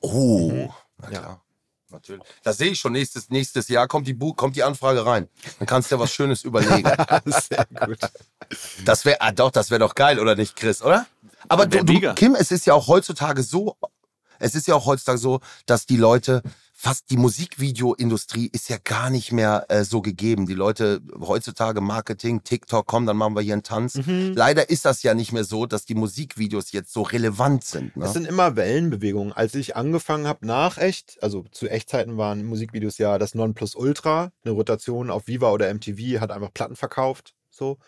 Oh, 0.01 0.51
Mhm. 0.51 0.71
na 0.99 1.11
Ja. 1.11 1.19
klar. 1.21 1.43
Natürlich. 1.91 2.23
Das 2.43 2.59
sehe 2.59 2.73
ich 2.73 2.79
schon. 2.81 2.93
Nächstes, 2.93 3.31
nächstes 3.31 3.69
Jahr 3.69 3.89
kommt 3.89 4.07
die, 4.07 4.13
Bu 4.13 4.35
kommt 4.35 4.57
die 4.57 4.63
Anfrage 4.63 5.07
rein. 5.07 5.27
Dann 5.59 5.67
kannst 5.67 5.91
du 5.91 5.97
dir 5.97 6.01
was 6.01 6.13
Schönes 6.13 6.45
überlegen. 6.45 6.83
Sehr 7.25 7.67
gut. 7.87 7.99
Das 8.85 9.07
wäre, 9.07 9.21
ah, 9.23 9.33
doch, 9.33 9.51
das 9.51 9.71
wäre 9.71 9.79
doch 9.79 9.95
geil, 9.95 10.19
oder 10.21 10.35
nicht, 10.37 10.55
Chris, 10.55 10.83
oder? 10.83 11.07
Aber 11.49 11.65
du, 11.67 11.83
du. 11.83 12.15
Kim, 12.15 12.35
es 12.35 12.51
ist 12.51 12.67
ja 12.67 12.75
auch 12.75 12.89
heutzutage 12.89 13.43
so, 13.43 13.77
es 14.39 14.55
ist 14.55 14.67
ja 14.67 14.75
auch 14.75 14.85
heutzutage 14.85 15.17
so, 15.19 15.41
dass 15.65 15.87
die 15.87 15.97
Leute, 15.97 16.43
fast 16.81 17.11
die 17.11 17.17
Musikvideoindustrie 17.17 18.49
ist 18.53 18.69
ja 18.69 18.77
gar 18.83 19.11
nicht 19.11 19.33
mehr 19.33 19.67
äh, 19.69 19.83
so 19.83 20.01
gegeben. 20.01 20.47
Die 20.47 20.55
Leute 20.55 21.01
heutzutage 21.19 21.81
Marketing, 21.81 22.45
TikTok, 22.45 22.87
komm, 22.87 23.05
dann 23.05 23.17
machen 23.17 23.35
wir 23.35 23.43
hier 23.43 23.55
einen 23.55 23.65
Tanz. 23.65 23.97
Mhm. 23.97 24.35
Leider 24.37 24.71
ist 24.71 24.85
das 24.85 25.03
ja 25.03 25.13
nicht 25.13 25.33
mehr 25.33 25.43
so, 25.43 25.67
dass 25.67 25.87
die 25.87 25.97
Musikvideos 25.97 26.71
jetzt 26.71 26.93
so 26.93 27.03
relevant 27.03 27.65
sind. 27.65 27.97
Ne? 27.97 28.05
Das 28.05 28.13
sind 28.13 28.29
immer 28.29 28.55
Wellenbewegungen. 28.55 29.33
Als 29.33 29.57
ich 29.57 29.75
angefangen 29.75 30.29
habe 30.29 30.47
nach 30.47 30.79
echt, 30.79 31.19
also 31.21 31.45
zu 31.51 31.69
Echtzeiten 31.69 32.17
waren 32.17 32.47
Musikvideos 32.47 32.97
ja 32.99 33.19
das 33.19 33.35
Nonplusultra, 33.35 34.31
eine 34.45 34.55
Rotation 34.55 35.11
auf 35.11 35.27
Viva 35.27 35.51
oder 35.51 35.75
MTV, 35.75 36.21
hat 36.21 36.31
einfach 36.31 36.55
Platten 36.55 36.77
verkauft. 36.77 37.35
So. 37.51 37.79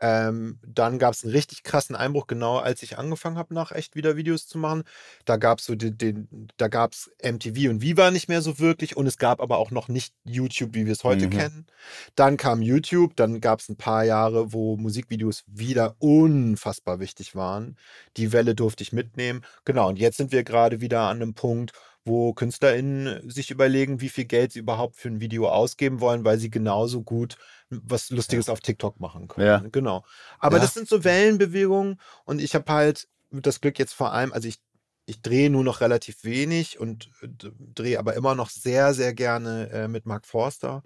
Ähm, 0.00 0.58
dann 0.66 0.98
gab 0.98 1.14
es 1.14 1.24
einen 1.24 1.32
richtig 1.32 1.62
krassen 1.62 1.96
Einbruch, 1.96 2.26
genau 2.26 2.58
als 2.58 2.82
ich 2.82 2.98
angefangen 2.98 3.36
habe, 3.38 3.54
nach 3.54 3.72
echt 3.72 3.96
wieder 3.96 4.16
Videos 4.16 4.46
zu 4.46 4.58
machen. 4.58 4.84
Da 5.24 5.36
gab 5.36 5.58
es 5.58 5.64
so 5.64 5.74
den, 5.74 5.98
den, 5.98 6.48
da 6.56 6.68
gab 6.68 6.92
es 6.92 7.10
MTV 7.22 7.70
und 7.70 7.82
Viva 7.82 8.10
nicht 8.10 8.28
mehr 8.28 8.42
so 8.42 8.58
wirklich 8.58 8.96
und 8.96 9.06
es 9.06 9.18
gab 9.18 9.40
aber 9.40 9.58
auch 9.58 9.70
noch 9.70 9.88
nicht 9.88 10.14
YouTube, 10.24 10.74
wie 10.74 10.86
wir 10.86 10.92
es 10.92 11.04
heute 11.04 11.26
Mhm. 11.26 11.30
kennen. 11.30 11.66
Dann 12.14 12.36
kam 12.36 12.62
YouTube, 12.62 13.16
dann 13.16 13.40
gab 13.40 13.60
es 13.60 13.68
ein 13.68 13.76
paar 13.76 14.04
Jahre, 14.04 14.52
wo 14.52 14.76
Musikvideos 14.76 15.44
wieder 15.46 15.96
unfassbar 15.98 17.00
wichtig 17.00 17.34
waren. 17.34 17.76
Die 18.16 18.32
Welle 18.32 18.54
durfte 18.54 18.82
ich 18.82 18.92
mitnehmen. 18.92 19.42
Genau, 19.64 19.88
und 19.88 19.98
jetzt 19.98 20.16
sind 20.16 20.32
wir 20.32 20.44
gerade 20.44 20.80
wieder 20.80 21.02
an 21.02 21.22
einem 21.22 21.34
Punkt, 21.34 21.72
wo 22.08 22.32
KünstlerInnen 22.32 23.30
sich 23.30 23.50
überlegen, 23.52 24.00
wie 24.00 24.08
viel 24.08 24.24
Geld 24.24 24.52
sie 24.52 24.58
überhaupt 24.58 24.96
für 24.96 25.08
ein 25.08 25.20
Video 25.20 25.48
ausgeben 25.48 26.00
wollen, 26.00 26.24
weil 26.24 26.38
sie 26.38 26.50
genauso 26.50 27.02
gut 27.02 27.36
was 27.70 28.10
Lustiges 28.10 28.48
auf 28.48 28.60
TikTok 28.60 28.98
machen 28.98 29.28
können. 29.28 29.46
Ja. 29.46 29.62
Genau. 29.70 30.04
Aber 30.40 30.56
Ja. 30.56 30.62
das 30.62 30.74
sind 30.74 30.88
so 30.88 31.04
Wellenbewegungen 31.04 32.00
und 32.24 32.40
ich 32.40 32.54
habe 32.54 32.72
halt 32.72 33.06
das 33.30 33.60
Glück 33.60 33.78
jetzt 33.78 33.92
vor 33.92 34.12
allem, 34.12 34.32
also 34.32 34.48
ich, 34.48 34.58
ich 35.06 35.22
drehe 35.22 35.50
nur 35.50 35.62
noch 35.62 35.80
relativ 35.80 36.24
wenig 36.24 36.80
und 36.80 37.10
äh, 37.22 37.28
drehe 37.74 37.98
aber 37.98 38.14
immer 38.14 38.34
noch 38.34 38.50
sehr, 38.50 38.94
sehr 38.94 39.14
gerne 39.14 39.70
äh, 39.70 39.88
mit 39.88 40.06
Mark 40.06 40.26
Forster. 40.26 40.82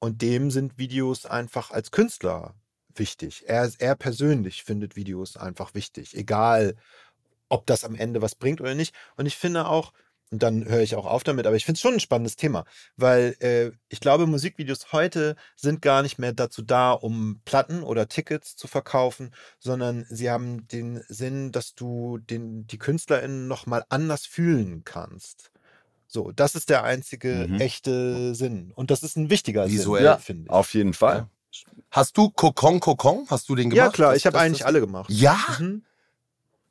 Und 0.00 0.22
dem 0.22 0.50
sind 0.50 0.78
Videos 0.78 1.26
einfach 1.26 1.70
als 1.70 1.90
Künstler 1.90 2.54
wichtig. 2.94 3.44
Er, 3.46 3.70
er 3.78 3.96
persönlich 3.96 4.62
findet 4.62 4.96
Videos 4.96 5.36
einfach 5.36 5.74
wichtig, 5.74 6.16
egal 6.16 6.76
ob 7.48 7.66
das 7.66 7.84
am 7.84 7.94
Ende 7.94 8.22
was 8.22 8.34
bringt 8.34 8.60
oder 8.60 8.74
nicht. 8.74 8.94
Und 9.16 9.26
ich 9.26 9.36
finde 9.36 9.66
auch, 9.66 9.92
Und 10.30 10.42
dann 10.42 10.66
höre 10.66 10.82
ich 10.82 10.94
auch 10.94 11.06
auf 11.06 11.24
damit. 11.24 11.46
Aber 11.46 11.56
ich 11.56 11.64
finde 11.64 11.76
es 11.76 11.80
schon 11.80 11.94
ein 11.94 12.00
spannendes 12.00 12.36
Thema, 12.36 12.64
weil 12.96 13.34
äh, 13.40 13.70
ich 13.88 14.00
glaube, 14.00 14.26
Musikvideos 14.26 14.92
heute 14.92 15.36
sind 15.56 15.80
gar 15.80 16.02
nicht 16.02 16.18
mehr 16.18 16.32
dazu 16.34 16.60
da, 16.60 16.92
um 16.92 17.40
Platten 17.46 17.82
oder 17.82 18.08
Tickets 18.08 18.54
zu 18.54 18.66
verkaufen, 18.68 19.30
sondern 19.58 20.04
sie 20.10 20.30
haben 20.30 20.68
den 20.68 21.02
Sinn, 21.08 21.50
dass 21.50 21.74
du 21.74 22.18
den, 22.18 22.66
die 22.66 22.78
KünstlerInnen 22.78 23.48
nochmal 23.48 23.84
anders 23.88 24.26
fühlen 24.26 24.82
kannst. 24.84 25.50
So, 26.06 26.30
das 26.32 26.54
ist 26.54 26.68
der 26.70 26.84
einzige 26.84 27.46
Mhm. 27.48 27.60
echte 27.60 28.34
Sinn. 28.34 28.72
Und 28.74 28.90
das 28.90 29.02
ist 29.02 29.16
ein 29.16 29.30
wichtiger 29.30 29.66
Visuell. 29.68 30.00
Sinn, 30.02 30.06
Ja, 30.06 30.16
finde 30.18 30.44
ich. 30.44 30.50
Auf 30.50 30.74
jeden 30.74 30.92
Fall. 30.94 31.26
Hast 31.90 32.18
du 32.18 32.28
Kokon 32.30 32.80
Kokon? 32.80 33.24
Hast 33.30 33.48
du 33.48 33.54
den 33.54 33.70
gemacht? 33.70 33.86
Ja, 33.86 33.90
klar, 33.92 34.14
ich 34.16 34.26
habe 34.26 34.38
eigentlich 34.38 34.58
das- 34.60 34.66
alle 34.66 34.80
gemacht. 34.80 35.10
Ja? 35.10 35.38
Mhm. 35.58 35.84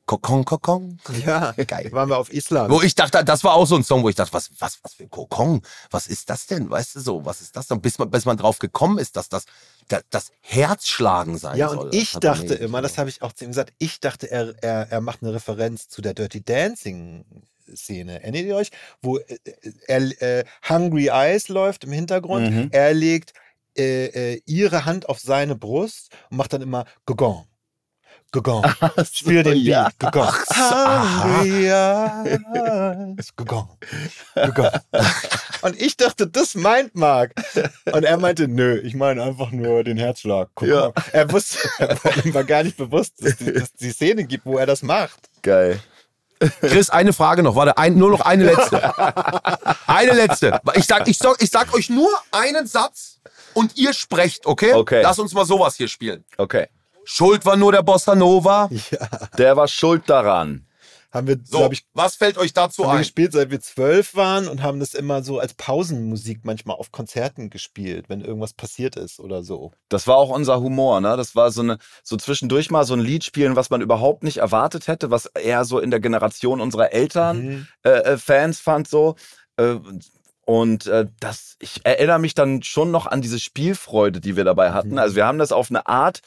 Kokon 0.07 0.45
Kokon. 0.45 0.99
Ja, 1.25 1.51
Geil. 1.51 1.91
waren 1.91 2.09
wir 2.09 2.17
auf 2.17 2.31
Island. 2.33 2.71
Wo 2.71 2.81
ich 2.81 2.95
dachte, 2.95 3.23
das 3.23 3.43
war 3.43 3.53
auch 3.53 3.65
so 3.67 3.75
ein 3.75 3.83
Song, 3.83 4.01
wo 4.03 4.09
ich 4.09 4.15
dachte, 4.15 4.33
was, 4.33 4.49
was, 4.57 4.79
was 4.81 4.93
für 4.95 5.03
ein 5.03 5.09
Kokon? 5.09 5.61
Was 5.91 6.07
ist 6.07 6.29
das 6.29 6.47
denn? 6.47 6.69
Weißt 6.69 6.95
du 6.95 7.01
so, 7.01 7.25
was 7.25 7.41
ist 7.41 7.55
das 7.55 7.67
denn? 7.67 7.81
Bis 7.81 7.99
man, 7.99 8.09
bis 8.09 8.25
man 8.25 8.37
drauf 8.37 8.57
gekommen 8.59 8.97
ist, 8.97 9.17
dass 9.17 9.29
das, 9.29 9.45
das, 9.89 10.03
das 10.09 10.31
Herzschlagen 10.41 11.37
sein 11.37 11.57
Ja, 11.57 11.69
soll. 11.69 11.77
und 11.79 11.93
Das 11.93 12.01
ich 12.01 12.13
dachte 12.13 12.43
nicht 12.53 12.61
immer, 12.61 12.81
das 12.81 12.97
habe 12.97 13.09
ich 13.09 13.21
auch 13.21 13.33
zu 13.33 13.43
ihm 13.45 13.51
gesagt, 13.51 13.73
ich 13.77 13.99
dachte, 13.99 14.31
er, 14.31 14.55
er, 14.63 14.87
er 14.89 15.01
macht 15.01 15.21
eine 15.21 15.33
Referenz 15.33 15.89
zu 15.89 16.01
der 16.01 16.13
Dirty 16.13 16.43
Dancing 16.43 17.25
Szene. 17.75 18.23
Erinnert 18.23 18.43
ihr 18.45 18.55
euch? 18.55 18.71
Wo 19.01 19.17
äh, 19.17 19.37
er, 19.87 20.21
äh, 20.21 20.45
Hungry 20.69 21.07
Eyes 21.07 21.49
läuft 21.49 21.83
im 21.83 21.91
Hintergrund. 21.91 22.49
Mhm. 22.49 22.69
Er 22.71 22.93
legt 22.93 23.33
äh, 23.77 24.05
äh, 24.35 24.41
ihre 24.45 24.85
Hand 24.85 25.09
auf 25.09 25.19
seine 25.19 25.55
Brust 25.55 26.11
und 26.29 26.37
macht 26.37 26.53
dann 26.53 26.61
immer 26.61 26.85
Gogong. 27.05 27.45
Gogong. 28.31 28.63
Spür 29.11 29.43
den 29.43 29.53
Beat. 29.53 29.63
ja. 29.65 29.89
Gogong. 29.99 30.31
Hungry 30.53 31.67
Eyes. 31.69 33.35
Gogong. 33.35 33.69
Gogong. 34.35 34.71
Und 35.61 35.81
ich 35.81 35.97
dachte, 35.97 36.27
das 36.27 36.53
meint 36.55 36.93
Marc. 36.95 37.31
Und 37.91 38.03
er 38.03 38.17
meinte, 38.17 38.47
nö, 38.47 38.77
ich 38.79 38.95
meine 38.95 39.23
einfach 39.23 39.51
nur 39.51 39.83
den 39.83 39.97
Herzschlag. 39.97 40.49
Guck 40.55 40.67
Ja. 40.67 40.75
mal. 40.89 40.93
Er 41.13 41.31
wusste, 41.31 41.57
ihm 42.25 42.33
war 42.33 42.43
gar 42.43 42.63
nicht 42.63 42.77
bewusst, 42.77 43.13
dass 43.19 43.37
die, 43.37 43.53
dass 43.53 43.63
es 43.63 43.73
die 43.73 43.91
Szene 43.91 44.23
gibt, 44.25 44.45
wo 44.45 44.57
er 44.57 44.65
das 44.65 44.83
macht. 44.83 45.29
Geil. 45.41 45.79
Chris, 46.61 46.89
eine 46.91 47.13
Frage 47.13 47.41
noch. 47.41 47.55
Warte, 47.55 47.77
ein, 47.79 47.97
nur 47.97 48.11
noch 48.11 48.21
eine 48.21 48.43
letzte. 48.43 48.93
eine 49.87 50.11
letzte. 50.13 50.59
Ich 50.75 50.85
sag, 50.85 51.07
ich, 51.07 51.17
sag, 51.17 51.41
ich 51.41 51.49
sag 51.49 51.73
euch 51.73 51.89
nur 51.89 52.09
einen 52.31 52.67
Satz 52.67 53.19
und 53.55 53.75
ihr 53.77 53.93
sprecht, 53.93 54.45
okay? 54.45 54.73
Okay. 54.73 55.01
Lass 55.01 55.17
uns 55.17 55.33
mal 55.33 55.45
sowas 55.45 55.75
hier 55.75 55.87
spielen. 55.87 56.23
Okay. 56.37 56.67
Schuld 57.09 57.45
war 57.45 57.55
nur 57.55 57.71
der 57.71 57.83
Bossa 57.83 58.15
Nova. 58.15 58.69
Der 59.37 59.55
war 59.55 59.67
schuld 59.69 60.09
daran. 60.09 60.65
Haben 61.09 61.27
wir, 61.27 61.37
So, 61.45 61.71
ich, 61.71 61.85
was 61.93 62.15
fällt 62.15 62.37
euch 62.37 62.51
dazu 62.53 62.83
haben 62.83 62.89
wir 62.91 62.95
ein? 62.95 62.99
gespielt, 62.99 63.31
seit 63.31 63.49
wir 63.49 63.61
zwölf 63.61 64.13
waren 64.15 64.49
und 64.49 64.61
haben 64.61 64.81
das 64.81 64.93
immer 64.93 65.23
so 65.23 65.39
als 65.39 65.53
Pausenmusik 65.53 66.41
manchmal 66.43 66.75
auf 66.75 66.91
Konzerten 66.91 67.49
gespielt, 67.49 68.09
wenn 68.09 68.19
irgendwas 68.19 68.51
passiert 68.53 68.97
ist 68.97 69.21
oder 69.21 69.41
so. 69.41 69.71
Das 69.87 70.05
war 70.05 70.17
auch 70.17 70.29
unser 70.29 70.59
Humor, 70.59 70.99
ne? 70.99 71.15
Das 71.15 71.33
war 71.33 71.49
so 71.51 71.61
eine, 71.61 71.77
so 72.03 72.17
zwischendurch 72.17 72.69
mal 72.71 72.83
so 72.83 72.93
ein 72.93 72.99
Lied 72.99 73.23
spielen, 73.23 73.55
was 73.55 73.69
man 73.69 73.79
überhaupt 73.79 74.23
nicht 74.23 74.37
erwartet 74.37 74.87
hätte, 74.89 75.09
was 75.09 75.27
eher 75.27 75.63
so 75.63 75.79
in 75.79 75.91
der 75.91 76.01
Generation 76.01 76.59
unserer 76.59 76.91
Eltern 76.91 77.37
Mhm. 77.45 77.67
äh, 77.83 77.89
äh, 77.89 78.17
Fans 78.17 78.59
fand 78.59 78.89
so. 78.89 79.15
Äh, 79.55 79.77
und 80.45 80.87
äh, 80.87 81.07
das, 81.21 81.55
ich 81.59 81.85
erinnere 81.85 82.19
mich 82.19 82.33
dann 82.33 82.63
schon 82.63 82.91
noch 82.91 83.05
an 83.05 83.21
diese 83.21 83.39
Spielfreude, 83.39 84.19
die 84.19 84.35
wir 84.35 84.43
dabei 84.43 84.71
hatten. 84.73 84.91
Mhm. 84.91 84.97
Also 84.97 85.15
wir 85.15 85.25
haben 85.25 85.39
das 85.39 85.53
auf 85.53 85.69
eine 85.69 85.87
Art 85.87 86.19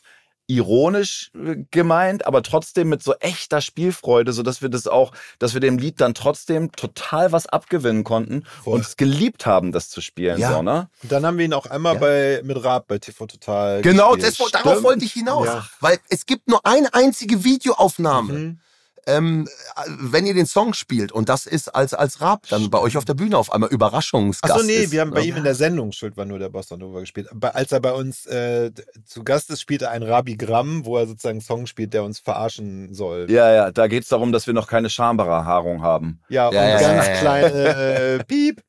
ironisch 0.50 1.30
äh, 1.34 1.56
gemeint, 1.70 2.26
aber 2.26 2.42
trotzdem 2.42 2.88
mit 2.88 3.02
so 3.02 3.14
echter 3.20 3.60
Spielfreude, 3.60 4.32
so 4.32 4.42
dass 4.42 4.62
wir 4.62 4.68
das 4.68 4.86
auch, 4.86 5.12
dass 5.38 5.54
wir 5.54 5.60
dem 5.60 5.78
Lied 5.78 6.00
dann 6.00 6.14
trotzdem 6.14 6.72
total 6.72 7.32
was 7.32 7.46
abgewinnen 7.46 8.04
konnten 8.04 8.44
Voll. 8.62 8.74
und 8.74 8.80
es 8.80 8.96
geliebt 8.96 9.46
haben, 9.46 9.72
das 9.72 9.88
zu 9.88 10.00
spielen. 10.00 10.38
Ja. 10.38 10.52
So, 10.52 10.62
ne? 10.62 10.88
Und 11.02 11.12
dann 11.12 11.24
haben 11.24 11.38
wir 11.38 11.44
ihn 11.44 11.54
auch 11.54 11.66
einmal 11.66 11.94
Ja. 11.94 12.00
bei, 12.00 12.40
mit 12.44 12.62
Raab 12.62 12.86
bei 12.88 12.98
TV 12.98 13.26
Total 13.26 13.80
Genau, 13.82 14.14
gespielt. 14.14 14.38
das, 14.40 14.62
darauf 14.62 14.82
wollte 14.82 15.04
ich 15.04 15.12
hinaus. 15.12 15.46
Ja. 15.46 15.66
Weil 15.80 15.98
es 16.08 16.26
gibt 16.26 16.48
nur 16.48 16.64
eine 16.66 16.92
einzige 16.94 17.44
Videoaufnahme, 17.44 18.32
Mhm. 18.32 18.58
Ähm, 19.06 19.48
wenn 19.86 20.26
ihr 20.26 20.34
den 20.34 20.46
Song 20.46 20.74
spielt. 20.74 21.12
Und 21.12 21.28
das 21.28 21.46
ist 21.46 21.74
als, 21.74 21.94
als 21.94 22.20
Rap 22.20 22.48
dann 22.48 22.70
bei 22.70 22.78
euch 22.78 22.96
auf 22.96 23.04
der 23.04 23.14
Bühne 23.14 23.38
auf 23.38 23.52
einmal 23.52 23.70
Überraschungsgast 23.70 24.52
Achso, 24.52 24.66
nee, 24.66 24.84
ist, 24.84 24.92
wir 24.92 25.02
haben 25.02 25.12
bei 25.12 25.20
ne? 25.20 25.26
ihm 25.26 25.36
in 25.36 25.44
der 25.44 25.54
Sendung 25.54 25.92
Schuld 25.92 26.16
war 26.16 26.24
nur 26.24 26.38
der 26.38 26.48
Bossa 26.48 26.76
Nova 26.76 27.00
gespielt. 27.00 27.28
Als 27.40 27.72
er 27.72 27.80
bei 27.80 27.92
uns 27.92 28.26
äh, 28.26 28.72
zu 29.04 29.22
Gast 29.22 29.50
ist, 29.50 29.60
spielt 29.60 29.82
er 29.82 29.90
ein 29.92 30.02
Rabigramm, 30.02 30.84
wo 30.84 30.96
er 30.98 31.06
sozusagen 31.06 31.36
einen 31.36 31.40
Song 31.40 31.66
spielt, 31.66 31.94
der 31.94 32.04
uns 32.04 32.18
verarschen 32.18 32.92
soll. 32.92 33.30
Ja, 33.30 33.52
ja, 33.52 33.70
da 33.70 33.86
geht 33.86 34.02
es 34.02 34.08
darum, 34.08 34.32
dass 34.32 34.46
wir 34.46 34.54
noch 34.54 34.66
keine 34.66 34.90
Schambehaarung 34.90 35.82
haben. 35.82 36.20
Ja, 36.28 36.40
Ja, 36.40 36.48
und 36.48 36.54
ja, 36.54 36.80
ganz 36.80 37.06
ja, 37.06 37.12
ja. 37.12 37.20
kleine 37.20 37.54
äh, 37.54 38.24
Piep. 38.24 38.62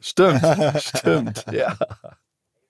Stimmt, 0.00 0.42
stimmt. 0.78 1.44
Ja. 1.52 1.76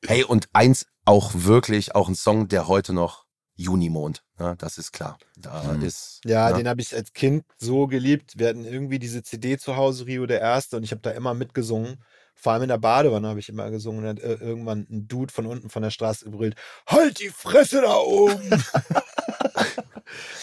Hey, 0.07 0.25
und 0.25 0.49
eins 0.53 0.87
auch 1.05 1.33
wirklich, 1.35 1.95
auch 1.95 2.09
ein 2.09 2.15
Song, 2.15 2.49
der 2.49 2.69
heute 2.69 2.93
noch 2.93 3.26
Junimond, 3.57 4.23
ne, 4.39 4.55
das 4.59 4.79
ist 4.79 4.93
klar. 4.93 5.19
Da 5.37 5.63
Mhm. 5.63 5.83
ist. 5.83 6.21
Ja, 6.25 6.51
ne? 6.51 6.57
den 6.59 6.69
habe 6.69 6.81
ich 6.81 6.95
als 6.95 7.13
Kind 7.13 7.45
so 7.59 7.87
geliebt. 7.87 8.33
Wir 8.37 8.49
hatten 8.49 8.65
irgendwie 8.65 8.99
diese 8.99 9.23
CD 9.23 9.59
zu 9.59 9.77
Hause, 9.77 10.07
Rio 10.07 10.27
der 10.27 10.41
Erste, 10.41 10.77
und 10.77 10.83
ich 10.83 10.91
habe 10.91 11.01
da 11.01 11.11
immer 11.11 11.35
mitgesungen. 11.35 12.03
Vor 12.35 12.53
allem 12.53 12.65
in 12.65 12.69
der 12.69 12.79
Badewanne 12.79 13.29
habe 13.29 13.41
ich 13.41 13.49
immer 13.49 13.71
gesungen. 13.71 14.05
Und 14.05 14.05
dann 14.05 14.17
hat 14.31 14.41
äh, 14.41 14.45
irgendwann 14.45 14.87
ein 14.91 15.09
Dude 15.09 15.33
von 15.33 15.47
unten 15.47 15.71
von 15.71 15.83
der 15.83 15.91
Straße 15.91 16.27
gebrüllt: 16.27 16.55
Halt 16.87 17.19
die 17.21 17.31
Fresse 17.31 17.81
da 17.81 17.97
oben! 17.97 18.51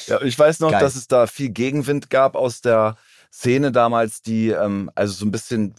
ja, 0.07 0.21
ich 0.21 0.37
weiß 0.37 0.59
noch, 0.59 0.71
Geil. 0.71 0.81
dass 0.81 0.95
es 0.95 1.07
da 1.07 1.27
viel 1.27 1.49
Gegenwind 1.49 2.09
gab 2.09 2.35
aus 2.35 2.61
der 2.61 2.97
Szene 3.31 3.71
damals, 3.71 4.21
die, 4.21 4.49
ähm, 4.49 4.91
also 4.95 5.13
so 5.13 5.25
ein 5.25 5.31
bisschen, 5.31 5.75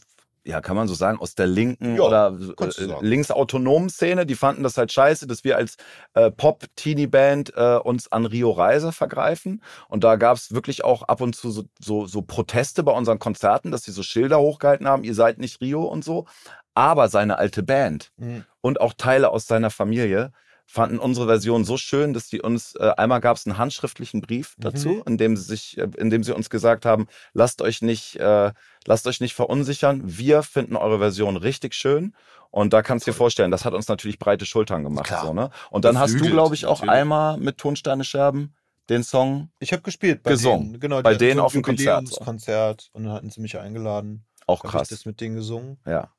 ja, 0.47 0.61
kann 0.61 0.77
man 0.77 0.89
so 0.89 0.95
sagen, 0.95 1.19
aus 1.19 1.35
der 1.35 1.47
linken 1.47 1.97
Ja, 1.97 2.03
oder 2.03 2.39
äh, 2.59 2.95
linksautonomen 3.01 3.89
Szene, 3.89 4.27
die 4.27 4.35
fanden 4.35 4.63
das 4.63 4.77
halt 4.77 4.93
scheiße, 4.93 5.27
dass 5.27 5.43
wir 5.43 5.57
als 5.57 5.77
äh, 6.15 6.31
Pop-Teenie-Band 6.31 7.53
äh, 7.57 7.77
uns 7.77 8.11
an 8.13 8.27
Rio 8.27 8.51
Reise 8.51 8.93
vergreifen. 8.93 9.63
Und 9.89 10.05
da 10.05 10.17
gab 10.17 10.37
es 10.37 10.53
wirklich 10.55 10.85
auch 10.85 11.03
ab 11.03 11.21
und 11.21 11.35
zu 11.35 11.51
so, 11.51 11.65
so, 11.81 12.07
so 12.07 12.23
Proteste 12.23 12.83
bei 12.83 12.93
unseren 12.93 13.19
Konzerten, 13.19 13.71
dass 13.71 13.85
sie 13.85 13.93
so 13.93 14.03
Schilder 14.03 14.39
hochgehalten 14.39 14.87
haben, 14.87 15.05
ihr 15.05 15.15
seid 15.15 15.39
nicht 15.39 15.61
Rio 15.61 15.83
und 15.85 16.05
so. 16.05 16.27
Aber 16.75 17.09
seine 17.09 17.39
alte 17.39 17.63
Band 17.63 18.11
Mhm. 18.17 18.45
und 18.61 18.81
auch 18.81 18.93
Teile 18.95 19.31
aus 19.31 19.47
seiner 19.47 19.71
Familie 19.71 20.33
fanden 20.67 20.99
unsere 20.99 21.27
Version 21.27 21.65
so 21.65 21.77
schön, 21.77 22.13
dass 22.15 22.29
sie 22.29 22.41
uns, 22.41 22.75
äh, 22.77 22.93
einmal 22.97 23.21
gab 23.21 23.37
es 23.37 23.47
einen 23.47 23.59
handschriftlichen 23.59 24.21
Brief 24.21 24.55
dazu, 24.59 24.89
Mhm. 24.89 25.03
in 25.07 25.19
dem 25.19 25.37
sie 25.37 25.45
sich, 25.45 25.79
äh, 25.79 25.89
in 25.97 26.11
dem 26.11 26.25
sie 26.25 26.33
uns 26.35 26.51
gesagt 26.51 26.87
haben, 26.87 27.07
lasst 27.33 27.63
euch 27.63 27.83
nicht, 27.83 28.17
äh, 28.17 28.53
lasst 28.87 29.07
euch 29.07 29.21
nicht 29.21 29.35
verunsichern, 29.35 30.03
wir 30.05 30.43
finden 30.43 30.77
eure 30.77 30.99
Version 30.99 31.37
richtig 31.37 31.75
schön. 31.75 32.15
Und 32.51 32.73
da 32.73 32.83
kannst 32.83 33.07
du 33.07 33.11
dir 33.11 33.17
vorstellen, 33.17 33.51
das 33.51 33.65
hat 33.65 33.75
uns 33.75 33.89
natürlich 33.89 34.19
breite 34.19 34.47
Schultern 34.47 34.85
gemacht. 34.85 35.07
Klar. 35.07 35.27
So, 35.27 35.35
ne? 35.35 35.51
Und 35.71 35.85
dann 35.85 35.99
hast 35.99 36.15
du, 36.15 36.25
glaube 36.25 36.55
ich, 36.55 36.67
auch 36.67 36.81
natürlich. 36.81 36.91
einmal 37.01 37.37
mit 37.37 37.59
Tonsteine 37.59 38.05
Scherben 38.05 38.55
den 38.89 39.03
Song 39.03 39.51
Ich 39.59 39.73
habe 39.73 39.83
gespielt 39.83 40.23
bei 40.23 40.31
Gesungen. 40.31 40.69
denen. 40.73 40.81
Genau, 40.81 41.03
Bei 41.03 41.15
denen 41.15 41.39
so 41.39 41.45
auf 41.45 41.53
dem 41.53 41.63
Konzert. 41.63 42.03
Jubiläumskonzert 42.03 42.91
und 42.93 43.05
dann 43.05 43.13
hatten 43.13 43.31
sie 43.31 43.41
mich 43.41 43.59
eingeladen. 43.59 44.25
auch 44.47 44.59
Habe 44.63 44.69
ich 44.69 44.73
krass. 44.73 44.89
das 44.89 45.05
mit 45.07 45.21
denen 45.21 45.35
gesungen. 45.37 45.79
Ja. 45.87 46.13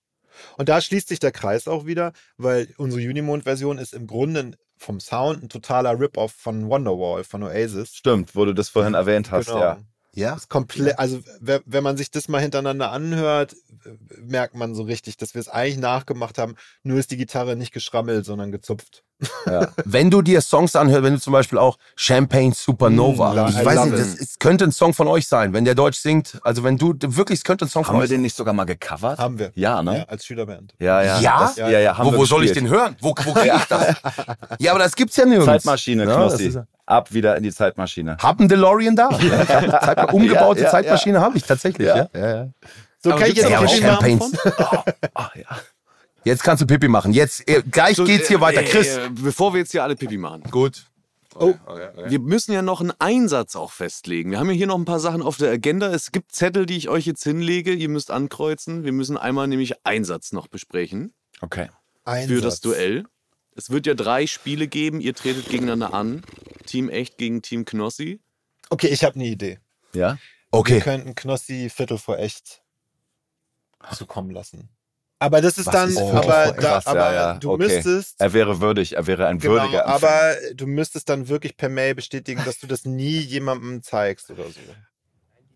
Und 0.58 0.70
da 0.70 0.82
schließt 0.82 1.08
sich 1.08 1.20
der 1.20 1.32
Kreis 1.32 1.68
auch 1.68 1.86
wieder, 1.86 2.14
weil 2.38 2.68
unsere 2.78 3.08
Unimond-Version 3.08 3.78
ist 3.78 3.94
im 3.94 4.08
Grunde 4.08 4.52
vom 4.78 5.00
Sound 5.00 5.44
ein 5.44 5.50
totaler 5.50 6.00
Rip-Off 6.00 6.34
von 6.34 6.70
Wonderwall, 6.70 7.24
von 7.24 7.44
Oasis. 7.44 7.96
Stimmt, 7.96 8.36
wo 8.36 8.46
du 8.46 8.54
das 8.54 8.70
vorhin 8.70 8.94
erwähnt 8.94 9.32
hast, 9.32 9.48
Genau. 9.48 9.60
ja. 9.60 9.80
Ja. 10.16 10.36
Ist 10.36 10.50
komplett, 10.50 10.98
also 10.98 11.20
wenn 11.42 11.84
man 11.84 11.98
sich 11.98 12.10
das 12.10 12.30
mal 12.30 12.42
hintereinander 12.42 12.90
anhört, 12.92 13.56
merkt 14.18 14.56
man 14.56 14.74
so 14.74 14.84
richtig, 14.84 15.18
dass 15.18 15.34
wir 15.34 15.42
es 15.42 15.50
eigentlich 15.50 15.78
nachgemacht 15.78 16.38
haben. 16.38 16.56
Nur 16.84 17.00
ist 17.00 17.12
die 17.12 17.18
Gitarre 17.18 17.58
nicht 17.58 17.74
geschrammelt, 17.74 18.26
sondern 18.26 18.52
gezupft. 18.52 19.04
Ja. 19.46 19.70
Wenn 19.86 20.12
du 20.12 20.22
dir 20.22 20.42
Songs 20.42 20.76
anhörst, 20.76 21.04
wenn 21.04 21.14
du 21.14 21.20
zum 21.20 21.34
Beispiel 21.34 21.58
auch 21.58 21.78
Champagne 21.96 22.54
Supernova, 22.54 23.46
Mm, 23.46 23.48
ich 23.50 23.66
weiß 23.66 23.86
nicht, 23.86 23.94
it. 23.94 24.00
das 24.00 24.14
ist, 24.16 24.40
könnte 24.40 24.66
ein 24.66 24.72
Song 24.72 24.94
von 24.94 25.08
euch 25.08 25.28
sein, 25.28 25.54
wenn 25.54 25.64
der 25.66 25.74
Deutsch 25.76 25.98
singt. 26.00 26.38
Also 26.44 26.64
wenn 26.64 26.78
du 26.78 26.94
wirklich, 27.02 27.40
es 27.40 27.44
könnte 27.44 27.66
ein 27.66 27.70
Song 27.70 27.84
Haben 27.84 27.94
von 27.94 27.96
wir 28.00 28.04
euch 28.04 28.10
den 28.10 28.22
nicht 28.22 28.36
sogar 28.36 28.54
mal 28.54 28.66
gecovert? 28.66 29.18
Haben 29.20 29.40
wir. 29.40 29.52
Ja, 29.56 29.76
Ja, 29.78 29.84
ne? 29.84 30.06
als 30.10 30.26
Schülerband. 30.26 30.74
Ja, 30.80 31.02
ja. 31.02 31.20
Ja? 31.20 31.40
Das, 31.40 31.56
ja, 31.56 31.70
ja. 31.70 31.98
haben 31.98 32.08
Wo, 32.08 32.12
wir 32.12 32.20
wo 32.20 32.26
soll 32.26 32.44
ich 32.46 32.52
den 32.52 32.68
hören? 32.70 32.96
Wo, 33.02 33.10
wo 33.24 33.34
kriege 33.34 33.56
ich 33.58 33.66
das? 33.66 33.96
ja, 34.60 34.72
aber 34.72 34.80
das 34.80 34.96
gibt's 34.96 35.16
ja 35.16 35.26
nirgends. 35.26 35.46
Zeitmaschine, 35.46 36.06
Ja, 36.06 36.16
Knossi. 36.16 36.60
Ab 36.86 37.12
wieder 37.14 37.36
in 37.36 37.44
die 37.44 37.52
Zeitmaschine. 37.52 38.18
Hab 38.22 38.40
einen 38.40 38.48
DeLorean 38.50 38.96
da. 38.96 39.10
Zeit, 39.18 40.14
umgebaute 40.14 40.60
Ja, 40.60 40.66
ja, 40.66 40.72
Zeitmaschine 40.72 41.20
habe 41.22 41.38
ich 41.38 41.44
tatsächlich. 41.44 41.88
Ja. 41.88 41.96
Ja. 41.98 42.10
Ja, 42.14 42.36
ja. 42.36 42.48
So, 43.04 43.12
Aber 43.12 43.22
kann 43.22 43.32
ich 43.32 43.38
jetzt 43.38 43.50
ja 43.50 43.60
auch? 43.60 43.68
Champagnes. 43.68 44.32
Ah, 45.16 45.30
ja. 45.36 45.46
Jetzt 46.26 46.44
kannst 46.44 46.62
du 46.62 46.68
Pipi 46.68 46.88
machen. 46.88 47.14
Jetzt, 47.14 47.48
äh, 47.48 47.62
gleich 47.70 47.98
geht's 47.98 48.28
hier 48.28 48.38
äh, 48.38 48.42
weiter. 48.42 48.62
äh, 48.62 48.66
Chris. 48.66 48.98
äh, 48.98 49.10
bevor 49.12 49.54
wir 49.54 49.60
jetzt 49.60 49.72
hier 49.72 49.84
alle 49.84 49.96
Pipi 49.96 50.18
machen. 50.18 50.44
Gut. 50.52 50.88
Oh. 51.38 51.54
Wir 52.08 52.20
müssen 52.20 52.54
ja 52.54 52.62
noch 52.62 52.80
einen 52.82 52.94
Einsatz 52.98 53.56
auch 53.56 53.72
festlegen. 53.72 54.32
Wir 54.32 54.40
haben 54.40 54.48
ja 54.50 54.56
hier 54.56 54.68
noch 54.68 54.78
ein 54.78 54.86
paar 54.86 55.00
Sachen 55.02 55.22
auf 55.22 55.38
der 55.38 55.52
Agenda. 55.52 55.92
Es 55.94 56.12
gibt 56.12 56.32
Zettel, 56.32 56.66
die 56.66 56.78
ich 56.78 56.88
euch 56.90 57.06
jetzt 57.06 57.24
hinlege. 57.24 57.74
Ihr 57.74 57.90
müsst 57.90 58.10
ankreuzen. 58.10 58.86
Wir 58.86 58.92
müssen 58.94 59.18
einmal 59.18 59.48
nämlich 59.48 59.86
Einsatz 59.86 60.32
noch 60.32 60.48
besprechen 60.48 61.14
Okay. 61.42 61.68
für 61.68 61.72
das 62.06 62.30
Einsatz. 62.30 62.60
Duell. 62.62 63.04
Es 63.54 63.70
wird 63.70 63.86
ja 63.86 63.94
drei 63.94 64.28
Spiele 64.28 64.68
geben. 64.68 65.02
Ihr 65.02 65.14
tretet 65.14 65.50
gegeneinander 65.50 65.94
an. 65.94 66.24
Team 66.66 66.90
Echt 66.90 67.18
gegen 67.18 67.42
Team 67.42 67.66
Knossi. 67.66 68.22
Okay, 68.70 68.88
ich 68.88 69.04
habe 69.04 69.16
eine 69.16 69.26
Idee. 69.26 69.60
Ja? 69.94 70.18
Okay. 70.52 70.76
wir 70.76 70.82
könnten 70.82 71.16
Knossi 71.16 71.70
Viertel 71.70 71.98
vor 71.98 72.18
echt 72.18 72.62
zukommen 73.94 74.32
lassen. 74.32 74.70
Aber 75.20 75.42
das 75.42 75.58
ist 75.58 75.68
Was 75.68 75.74
dann, 75.74 75.90
ist 75.90 75.98
aber, 75.98 76.54
da, 76.60 76.78
echt? 76.78 76.88
aber 76.88 77.00
Ja, 77.00 77.14
ja, 77.14 77.34
du 77.36 77.54
okay. 77.54 77.64
müsstest, 77.64 78.20
Er 78.20 78.34
wäre 78.34 78.60
würdig, 78.60 78.96
er 78.98 79.08
wäre 79.08 79.28
ein 79.28 79.40
genau, 79.40 79.54
würdiger 79.54 79.86
Empfänger. 79.86 79.96
aber 79.96 80.36
du 80.56 80.68
müsstest 80.68 81.08
dann 81.10 81.30
wirklich 81.30 81.56
per 81.56 81.70
Mail 81.70 81.96
bestätigen, 81.96 82.42
dass 82.46 82.60
du 82.60 82.68
das 82.68 82.84
nie 82.86 83.20
jemandem 83.20 83.82
zeigst 83.82 84.30
oder 84.30 84.44
so. 84.44 84.60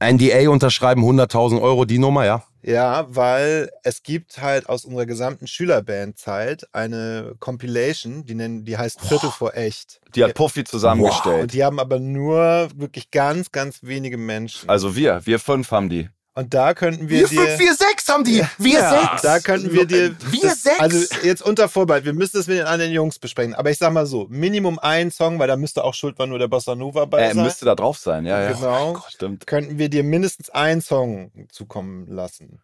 NDA 0.01 0.49
unterschreiben 0.49 1.03
100.000 1.03 1.62
Euro, 1.62 1.84
die 1.84 1.97
Nummer, 1.97 2.26
ja? 2.26 2.43
Ja, 2.62 3.05
weil 3.10 3.70
es 3.84 4.01
gibt 4.01 4.41
halt 4.41 4.70
aus 4.70 4.86
unserer 4.86 5.05
gesamten 5.05 5.45
Schülerbandzeit 5.45 6.68
eine 6.74 7.36
Compilation, 7.39 8.26
die 8.26 8.36
nennen, 8.36 8.64
die 8.64 8.78
heißt 8.78 9.01
Viertel 9.01 9.30
vor 9.30 9.55
echt. 9.55 9.99
Die 10.16 10.24
hat 10.24 10.36
Puffy 10.36 10.64
zusammengestellt. 10.64 11.41
Und 11.43 11.53
die 11.53 11.64
haben 11.66 11.80
aber 11.80 11.99
nur 11.99 12.70
wirklich 12.76 13.12
ganz, 13.12 13.51
ganz 13.51 13.80
wenige 13.82 14.18
Menschen. 14.18 14.70
Also 14.70 14.95
wir, 14.95 15.26
wir 15.26 15.39
fünf 15.39 15.72
haben 15.72 15.89
die. 15.89 16.10
Und 16.39 16.53
da 16.53 16.73
könnten 16.73 17.09
wir 17.09 17.19
Wir 17.19 17.27
dir. 17.27 17.41
fünf, 17.41 17.59
wir 17.59 17.73
sechs 17.73 18.07
haben 18.07 18.23
die. 18.23 18.41
Wir 18.57 18.79
Ja, 18.79 19.09
sechs. 19.09 19.21
Da 19.23 19.39
könnten 19.41 19.73
wir 19.73 19.85
dir. 19.85 20.15
Wir 20.31 20.41
das, 20.43 20.63
sechs? 20.63 20.79
Also 20.79 21.15
jetzt 21.21 21.41
unter 21.41 21.67
Vorbehalt, 21.67 22.05
wir 22.05 22.13
müssen 22.13 22.37
das 22.37 22.47
mit 22.47 22.57
den 22.57 22.65
anderen 22.65 22.93
Jungs 22.93 23.19
besprechen. 23.19 23.53
Aber 23.53 23.69
ich 23.71 23.77
sag 23.77 23.91
mal 23.91 24.05
so: 24.05 24.25
Minimum 24.29 24.79
ein 24.79 25.11
Song, 25.11 25.37
weil 25.37 25.49
da 25.49 25.57
müsste 25.57 25.83
auch 25.83 25.93
Schuld 25.93 26.17
war 26.17 26.27
nur 26.27 26.39
der 26.39 26.47
Bossa 26.47 26.75
Nova 26.75 27.03
bei 27.03 27.19
Er 27.19 27.33
sein. 27.33 27.43
müsste 27.43 27.65
da 27.65 27.75
drauf 27.75 27.97
sein, 27.97 28.25
ja, 28.25 28.41
ja. 28.41 28.53
Genau. 28.53 29.03
Stimmt. 29.09 29.47
Könnten 29.47 29.77
wir 29.79 29.89
dir 29.89 30.05
mindestens 30.05 30.49
einen 30.49 30.79
Song 30.79 31.31
zukommen 31.51 32.07
lassen. 32.07 32.61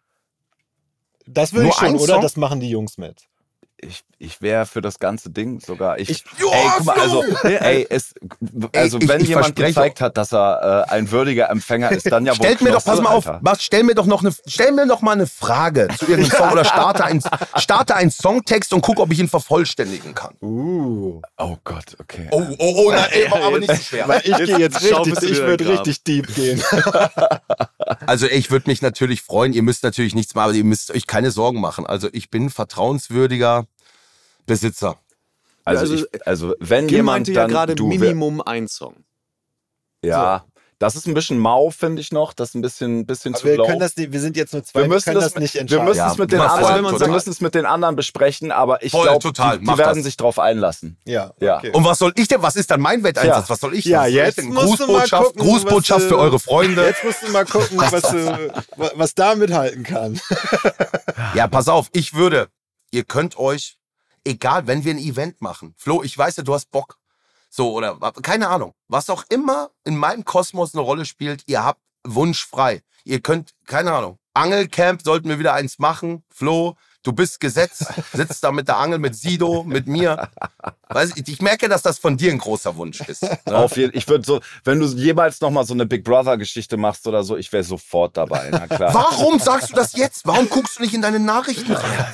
Das 1.26 1.52
will 1.52 1.64
Nur 1.64 1.72
ich 1.72 1.76
schon, 1.76 1.96
oder? 1.96 2.14
Song? 2.14 2.22
Das 2.22 2.36
machen 2.36 2.60
die 2.60 2.70
Jungs 2.70 2.96
mit. 2.96 3.24
Ich, 3.78 4.04
ich 4.18 4.40
wäre 4.40 4.64
für 4.64 4.80
das 4.80 4.98
ganze 4.98 5.28
Ding 5.28 5.60
sogar. 5.60 5.98
Ich, 5.98 6.08
Ich- 6.08 6.24
ey, 6.38 6.70
guck 6.78 6.86
mal, 6.86 6.98
also, 6.98 7.22
ey, 7.42 7.86
es, 7.90 8.14
also 8.74 8.98
ich- 8.98 9.06
wenn 9.06 9.20
ich 9.20 9.28
jemand 9.28 9.48
verspreche- 9.48 9.66
gezeigt 9.66 10.00
hat, 10.00 10.16
dass 10.16 10.32
er 10.32 10.86
äh, 10.88 10.92
ein 10.92 11.10
würdiger 11.10 11.50
Empfänger 11.50 11.92
ist, 11.92 12.10
dann 12.10 12.24
ja 12.24 12.32
wohl 12.32 12.36
Stellt 12.36 12.62
mir 12.62 12.70
doch, 12.72 12.82
pass 12.82 13.02
mal 13.02 13.10
auf, 13.10 13.28
was, 13.42 13.62
stell 13.62 13.82
mir 13.82 13.94
doch 13.94 14.06
noch 14.06 14.22
eine, 14.22 14.32
stell 14.46 14.72
mir 14.72 14.86
doch 14.86 15.02
mal 15.02 15.12
eine 15.12 15.26
Frage 15.26 15.88
zu 15.98 16.06
irgendeinem 16.06 16.38
Song 16.38 16.52
oder 16.52 16.64
starte 16.64 17.04
einen, 17.04 17.20
starte 17.56 17.94
einen 17.96 18.10
Songtext 18.10 18.72
und 18.72 18.80
guck, 18.80 18.98
ob 18.98 19.12
ich 19.12 19.18
ihn 19.18 19.28
vervollständigen 19.28 20.14
kann. 20.14 20.34
Uh. 20.40 21.20
Oh 21.36 21.56
Gott, 21.62 21.96
okay. 22.00 22.28
Oh, 22.30 22.42
oh, 22.58 22.74
oh, 22.86 22.90
nein, 22.92 23.08
ey, 23.10 23.26
aber 23.30 23.58
nicht 23.58 23.70
so 23.76 23.82
schwer. 23.82 24.08
Weil 24.08 24.22
ich 24.24 24.36
gehe 24.36 24.58
jetzt 24.58 24.82
richtig, 24.82 25.30
ich 25.30 25.38
würde 25.38 25.68
richtig 25.68 26.02
deep 26.02 26.34
gehen. 26.34 26.62
Also 28.06 28.26
ich 28.26 28.50
würde 28.50 28.68
mich 28.68 28.82
natürlich 28.82 29.22
freuen, 29.22 29.52
ihr 29.52 29.62
müsst 29.62 29.82
natürlich 29.82 30.14
nichts 30.14 30.34
machen, 30.34 30.48
aber 30.50 30.54
ihr 30.54 30.64
müsst 30.64 30.90
euch 30.90 31.06
keine 31.06 31.30
Sorgen 31.30 31.60
machen. 31.60 31.86
Also 31.86 32.08
ich 32.12 32.30
bin 32.30 32.50
vertrauenswürdiger 32.50 33.66
Besitzer. 34.46 34.98
Also, 35.64 35.80
Also, 35.92 36.06
ich, 36.12 36.26
also 36.26 36.54
wenn 36.60 36.86
Kim 36.86 36.96
jemand 36.96 37.16
meinte 37.18 37.32
ja 37.32 37.42
dann 37.42 37.50
gerade 37.50 37.74
du, 37.74 37.90
wer- 37.90 37.98
Minimum 37.98 38.40
ein 38.40 38.68
Song. 38.68 39.04
Ja, 40.02 40.44
das 40.78 40.94
ist 40.94 41.06
ein 41.06 41.14
bisschen 41.14 41.38
mau, 41.38 41.70
finde 41.70 42.02
ich 42.02 42.12
noch. 42.12 42.34
Das 42.34 42.50
ist 42.50 42.54
ein 42.54 42.60
bisschen, 42.62 43.06
bisschen 43.06 43.32
Aber 43.34 43.40
zu 43.40 43.46
wir 43.46 43.56
low. 43.56 43.66
können 43.66 43.80
das 43.80 43.96
nicht, 43.96 44.12
wir 44.12 44.20
sind 44.20 44.36
jetzt 44.36 44.52
nur 44.52 44.62
zwei, 44.62 44.80
wir 44.80 44.84
wir, 44.84 44.88
müssen 44.94 45.04
können 45.04 45.20
das, 45.22 45.32
das, 45.32 45.40
nicht 45.40 45.54
wir 45.54 45.60
entscheiden. 45.62 45.84
müssen 45.86 45.98
Ja, 45.98 46.12
es 46.12 46.18
mit 46.18 46.32
den 46.32 46.40
anderen, 46.40 46.84
total. 46.84 47.00
wir 47.00 47.08
müssen 47.14 47.30
es 47.30 47.40
mit 47.40 47.54
den 47.54 47.64
anderen 47.66 47.96
besprechen, 47.96 48.52
aber 48.52 48.82
ich 48.82 48.90
Voll, 48.92 49.04
glaube, 49.04 49.20
total, 49.20 49.58
die, 49.58 49.64
die 49.64 49.78
werden 49.78 49.94
das. 49.96 50.04
sich 50.04 50.16
drauf 50.16 50.38
einlassen. 50.38 50.98
ja, 51.06 51.32
Ja. 51.40 51.56
okay. 51.58 51.70
Und 51.72 51.84
was 51.84 51.98
soll 51.98 52.12
ich 52.16 52.28
denn? 52.28 52.42
Was 52.42 52.56
ist 52.56 52.70
dann 52.70 52.80
mein 52.80 53.02
Wetteinsatz? 53.02 53.44
Ja. 53.44 53.48
Was 53.48 53.60
soll 53.60 53.74
ich? 53.74 53.84
Ja, 53.86 54.06
jetzt 54.06 54.36
denn? 54.38 54.48
du 54.48 54.52
mal 54.52 54.66
Grußbotschaft, 54.66 55.24
gucken, 55.24 55.42
Grußbotschaft 55.42 56.00
was, 56.02 56.08
für 56.08 56.14
äh, 56.14 56.18
eure 56.18 56.38
Freunde. 56.38 56.84
Jetzt 56.86 57.04
musst 57.04 57.22
du 57.22 57.30
mal 57.32 57.44
gucken, 57.46 57.78
was, 57.78 58.02
du, 58.02 58.52
wa- 58.76 58.90
was 58.96 59.14
da 59.14 59.34
mithalten 59.34 59.82
kann. 59.82 60.20
Ja, 61.34 61.48
pass 61.48 61.68
auf, 61.68 61.88
ich 61.92 62.14
würde, 62.14 62.48
ihr 62.90 63.04
könnt 63.04 63.38
euch, 63.38 63.78
egal, 64.24 64.66
wenn 64.66 64.84
wir 64.84 64.92
ein 64.94 64.98
Event 64.98 65.40
machen, 65.40 65.74
Flo, 65.76 66.02
ich 66.02 66.16
weiß 66.16 66.36
ja, 66.36 66.42
du 66.42 66.54
hast 66.54 66.70
Bock. 66.70 66.98
So, 67.56 67.72
oder 67.72 67.96
keine 68.20 68.48
Ahnung, 68.48 68.74
was 68.86 69.08
auch 69.08 69.24
immer 69.30 69.70
in 69.82 69.96
meinem 69.96 70.26
Kosmos 70.26 70.74
eine 70.74 70.82
Rolle 70.82 71.06
spielt, 71.06 71.42
ihr 71.46 71.64
habt 71.64 71.80
Wunsch 72.06 72.44
frei. 72.44 72.82
Ihr 73.04 73.20
könnt, 73.20 73.54
keine 73.64 73.94
Ahnung, 73.94 74.18
Angelcamp 74.34 75.00
sollten 75.00 75.30
wir 75.30 75.38
wieder 75.38 75.54
eins 75.54 75.78
machen. 75.78 76.22
Flo, 76.28 76.76
du 77.02 77.12
bist 77.12 77.40
gesetzt, 77.40 77.86
sitzt 78.12 78.42
da 78.44 78.52
mit 78.52 78.68
der 78.68 78.78
Angel, 78.78 78.98
mit 78.98 79.16
Sido, 79.16 79.64
mit 79.64 79.86
mir. 79.86 80.28
Weiß 80.88 81.12
ich, 81.16 81.28
ich 81.28 81.42
merke, 81.42 81.68
dass 81.68 81.82
das 81.82 81.98
von 81.98 82.16
dir 82.16 82.30
ein 82.30 82.38
großer 82.38 82.76
Wunsch 82.76 83.00
ist. 83.00 83.22
Ne? 83.22 83.38
Auf 83.56 83.76
jeden, 83.76 83.96
ich 83.96 84.08
würde 84.08 84.24
so, 84.24 84.40
wenn 84.64 84.78
du 84.78 84.86
jemals 84.86 85.40
noch 85.40 85.50
mal 85.50 85.64
so 85.64 85.74
eine 85.74 85.86
Big 85.86 86.04
Brother 86.04 86.36
Geschichte 86.36 86.76
machst 86.76 87.06
oder 87.06 87.24
so, 87.24 87.36
ich 87.36 87.52
wäre 87.52 87.64
sofort 87.64 88.16
dabei. 88.16 88.48
Na 88.50 88.66
klar. 88.66 88.94
Warum 88.94 89.38
sagst 89.38 89.70
du 89.70 89.74
das 89.74 89.96
jetzt? 89.96 90.26
Warum 90.26 90.48
guckst 90.48 90.78
du 90.78 90.82
nicht 90.82 90.94
in 90.94 91.02
deine 91.02 91.18
Nachrichten 91.18 91.72
rein? 91.72 92.06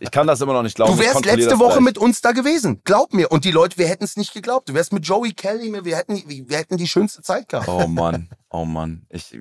Ich 0.00 0.10
kann 0.10 0.26
das 0.26 0.40
immer 0.40 0.52
noch 0.52 0.62
nicht 0.62 0.76
glauben. 0.76 0.96
Du 0.96 1.02
wärst 1.02 1.24
letzte 1.24 1.58
Woche 1.58 1.74
gleich. 1.74 1.84
mit 1.84 1.98
uns 1.98 2.20
da 2.20 2.32
gewesen. 2.32 2.80
Glaub 2.84 3.12
mir. 3.12 3.30
Und 3.30 3.44
die 3.44 3.50
Leute, 3.50 3.78
wir 3.78 3.88
hätten 3.88 4.04
es 4.04 4.16
nicht 4.16 4.32
geglaubt. 4.32 4.68
Du 4.68 4.74
wärst 4.74 4.92
mit 4.92 5.06
Joey 5.06 5.32
Kelly, 5.32 5.72
wir 5.84 5.96
hätten, 5.96 6.22
wir 6.26 6.56
hätten 6.56 6.76
die 6.76 6.88
schönste 6.88 7.22
Zeit 7.22 7.48
gehabt. 7.48 7.68
Oh 7.68 7.86
Mann, 7.86 8.28
oh 8.50 8.64
Mann. 8.64 9.06
Ich, 9.10 9.38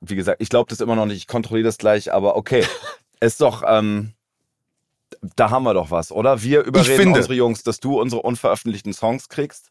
wie 0.00 0.16
gesagt, 0.16 0.40
ich 0.40 0.48
glaube 0.48 0.68
das 0.68 0.80
immer 0.80 0.96
noch 0.96 1.06
nicht. 1.06 1.18
Ich 1.18 1.26
kontrolliere 1.26 1.66
das 1.66 1.78
gleich, 1.78 2.12
aber 2.12 2.36
okay. 2.36 2.64
Ist 3.20 3.40
doch, 3.40 3.62
ähm, 3.66 4.12
da 5.36 5.50
haben 5.50 5.64
wir 5.64 5.74
doch 5.74 5.90
was, 5.90 6.10
oder? 6.12 6.42
Wir 6.42 6.62
überreden 6.62 6.96
finde- 6.96 7.18
unsere 7.20 7.34
Jungs, 7.34 7.62
dass 7.62 7.80
du 7.80 8.00
unsere 8.00 8.22
unveröffentlichten 8.22 8.92
Songs 8.92 9.28
kriegst. 9.28 9.70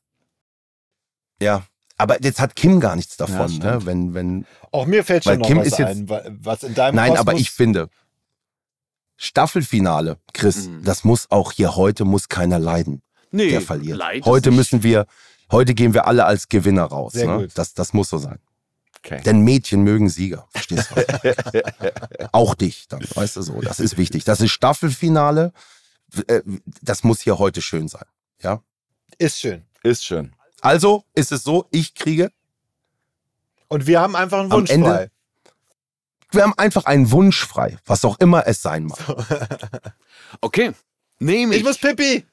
Ja. 1.41 1.63
Aber 1.97 2.21
jetzt 2.21 2.39
hat 2.41 2.55
Kim 2.55 2.79
gar 2.81 2.95
nichts 2.97 3.17
Ja, 3.17 3.25
davon, 3.25 3.47
stimmt. 3.49 3.63
ne? 3.63 3.85
Wenn, 3.85 4.13
wenn. 4.13 4.45
Auch 4.71 4.85
mir 4.85 5.03
fällt 5.05 5.23
schon 5.23 5.39
noch 5.39 5.47
Kim 5.47 5.57
was 5.59 5.67
ist 5.67 5.77
jetzt- 5.79 5.89
ein, 5.89 6.09
wa- 6.09 6.23
was 6.41 6.63
in 6.63 6.73
deinem 6.73 6.95
Nein, 6.95 7.11
Kosmos 7.11 7.19
aber 7.27 7.33
ich 7.39 7.51
finde, 7.51 7.89
Staffelfinale, 9.17 10.17
Chris, 10.33 10.67
Mhm. 10.67 10.83
das 10.83 11.03
muss 11.05 11.31
auch 11.31 11.53
hier 11.53 11.75
heute 11.77 12.03
muss 12.03 12.27
keiner 12.27 12.59
leiden, 12.59 13.01
Nee, 13.31 13.49
der 13.49 13.61
verliert. 13.61 14.01
Heute 14.25 14.51
müssen 14.51 14.83
wir, 14.83 15.05
heute 15.51 15.73
gehen 15.73 15.93
wir 15.93 16.05
alle 16.05 16.25
als 16.25 16.49
Gewinner 16.49 16.83
raus. 16.83 17.13
Sehr 17.13 17.27
ne? 17.27 17.43
gut. 17.43 17.51
Das, 17.55 17.73
das 17.73 17.93
muss 17.93 18.09
so 18.09 18.17
sein. 18.17 18.39
Okay. 19.05 19.21
Denn 19.23 19.41
Mädchen 19.41 19.83
mögen 19.83 20.09
Sieger, 20.09 20.47
verstehst 20.49 20.89
du? 20.95 21.03
auch 22.31 22.55
dich 22.55 22.87
dann, 22.87 23.01
weißt 23.13 23.35
du 23.35 23.41
so. 23.43 23.61
Das 23.61 23.79
ist 23.79 23.97
wichtig. 23.97 24.23
Das 24.23 24.41
ist 24.41 24.51
Staffelfinale. 24.51 25.53
Äh, 26.27 26.41
Das 26.81 27.03
muss 27.03 27.21
hier 27.21 27.37
heute 27.37 27.61
schön 27.61 27.87
sein. 27.87 28.05
Ja. 28.41 28.61
ist 29.19 29.39
schön. 29.39 29.63
Ist 29.83 30.03
schön. 30.03 30.33
Also 30.61 31.03
ist 31.13 31.31
es 31.31 31.43
so, 31.43 31.67
ich 31.69 31.93
kriege, 31.93 32.31
Und 33.67 33.85
wir 33.85 33.99
haben 34.01 34.15
einfach 34.15 34.39
einen 34.39 34.51
Wunsch 34.51 34.71
Ende- 34.71 34.89
frei. 34.89 35.11
wir 36.31 36.41
haben 36.43 36.53
einfach 36.57 36.85
einen 36.85 37.11
Wunsch 37.11 37.45
frei, 37.45 37.77
was 37.85 38.03
auch 38.05 38.19
immer 38.19 38.47
es 38.47 38.61
sein 38.63 38.85
mag. 38.85 38.99
Okay. 40.41 40.71
Nehme 41.19 41.53
ich. 41.53 41.59
Ich 41.59 41.65
muss 41.65 41.77
Pippi. 41.77 42.25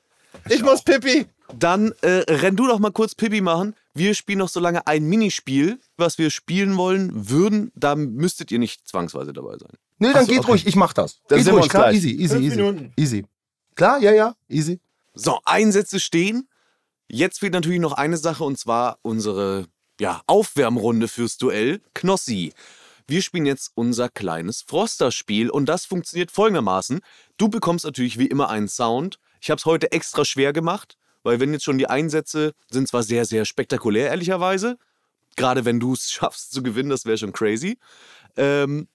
Ich 0.49 0.63
muss 0.63 0.83
Pippi. 0.83 1.27
Dann 1.55 1.93
äh, 2.01 2.25
renn 2.29 2.57
du 2.57 2.67
doch 2.67 2.79
mal 2.79 2.91
kurz 2.91 3.15
Pipi 3.15 3.41
machen. 3.43 3.77
Wir 3.95 4.15
spielen 4.15 4.39
noch 4.39 4.49
so 4.49 4.61
lange 4.61 4.87
ein 4.87 5.05
Minispiel, 5.05 5.79
was 5.97 6.17
wir 6.17 6.31
spielen 6.31 6.77
wollen 6.77 7.29
würden. 7.29 7.73
Da 7.75 7.95
müsstet 7.95 8.51
ihr 8.51 8.59
nicht 8.59 8.89
zwangsweise 8.89 9.33
dabei 9.33 9.59
sein. 9.59 9.73
Nee, 9.99 10.13
dann 10.13 10.25
so, 10.25 10.33
geht 10.33 10.41
okay. 10.41 10.51
ruhig, 10.53 10.67
ich 10.67 10.77
mach 10.77 10.93
das. 10.93 11.21
Dann 11.29 11.39
geht 11.39 11.47
wir 11.47 11.53
ruhig, 11.53 11.65
uns 11.65 11.71
klar, 11.71 11.85
gleich. 11.85 11.97
easy, 11.97 12.11
easy, 12.11 12.35
Fünf 12.35 12.47
easy. 12.47 12.57
Minuten. 12.57 12.93
Easy. 12.97 13.25
Klar, 13.75 13.99
ja, 14.01 14.13
ja, 14.13 14.35
easy. 14.49 14.81
So, 15.15 15.39
Einsätze 15.45 16.01
stehen. 16.01 16.49
Jetzt 17.09 17.41
fehlt 17.41 17.53
natürlich 17.53 17.81
noch 17.81 17.93
eine 17.93 18.17
Sache 18.17 18.45
und 18.45 18.59
zwar 18.59 18.99
unsere 19.03 19.67
ja, 20.01 20.23
Aufwärmrunde 20.27 21.09
fürs 21.09 21.37
Duell. 21.37 21.81
Knossi. 21.95 22.53
Wir 23.07 23.21
spielen 23.21 23.47
jetzt 23.47 23.73
unser 23.75 24.09
kleines 24.09 24.63
Froster-Spiel 24.63 25.51
und 25.51 25.67
das 25.67 25.85
funktioniert 25.85 26.31
folgendermaßen. 26.31 27.01
Du 27.37 27.49
bekommst 27.49 27.85
natürlich 27.85 28.19
wie 28.19 28.27
immer 28.27 28.49
einen 28.49 28.69
Sound. 28.69 29.19
Ich 29.41 29.51
habe 29.51 29.59
es 29.59 29.67
heute 29.67 29.93
extra 29.93 30.25
schwer 30.25 30.53
gemacht, 30.53 30.97
weil 31.23 31.41
wenn 31.41 31.53
jetzt 31.53 31.65
schon 31.65 31.79
die 31.79 31.89
Einsätze 31.89 32.53
sind 32.71 32.89
zwar 32.89 33.03
sehr, 33.03 33.25
sehr 33.25 33.45
spektakulär, 33.45 34.09
ehrlicherweise. 34.09 34.79
Gerade 35.37 35.65
wenn 35.65 35.81
du 35.81 35.95
es 35.95 36.11
schaffst 36.13 36.53
zu 36.53 36.63
gewinnen, 36.63 36.91
das 36.91 37.05
wäre 37.05 37.19
schon 37.19 37.33
crazy. 37.33 37.79
Ähm, 38.37 38.89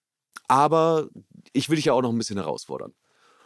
aber 0.47 1.07
ich 1.53 1.69
will 1.69 1.75
dich 1.75 1.85
ja 1.85 1.93
auch 1.93 2.01
noch 2.01 2.11
ein 2.11 2.17
bisschen 2.17 2.37
herausfordern. 2.37 2.93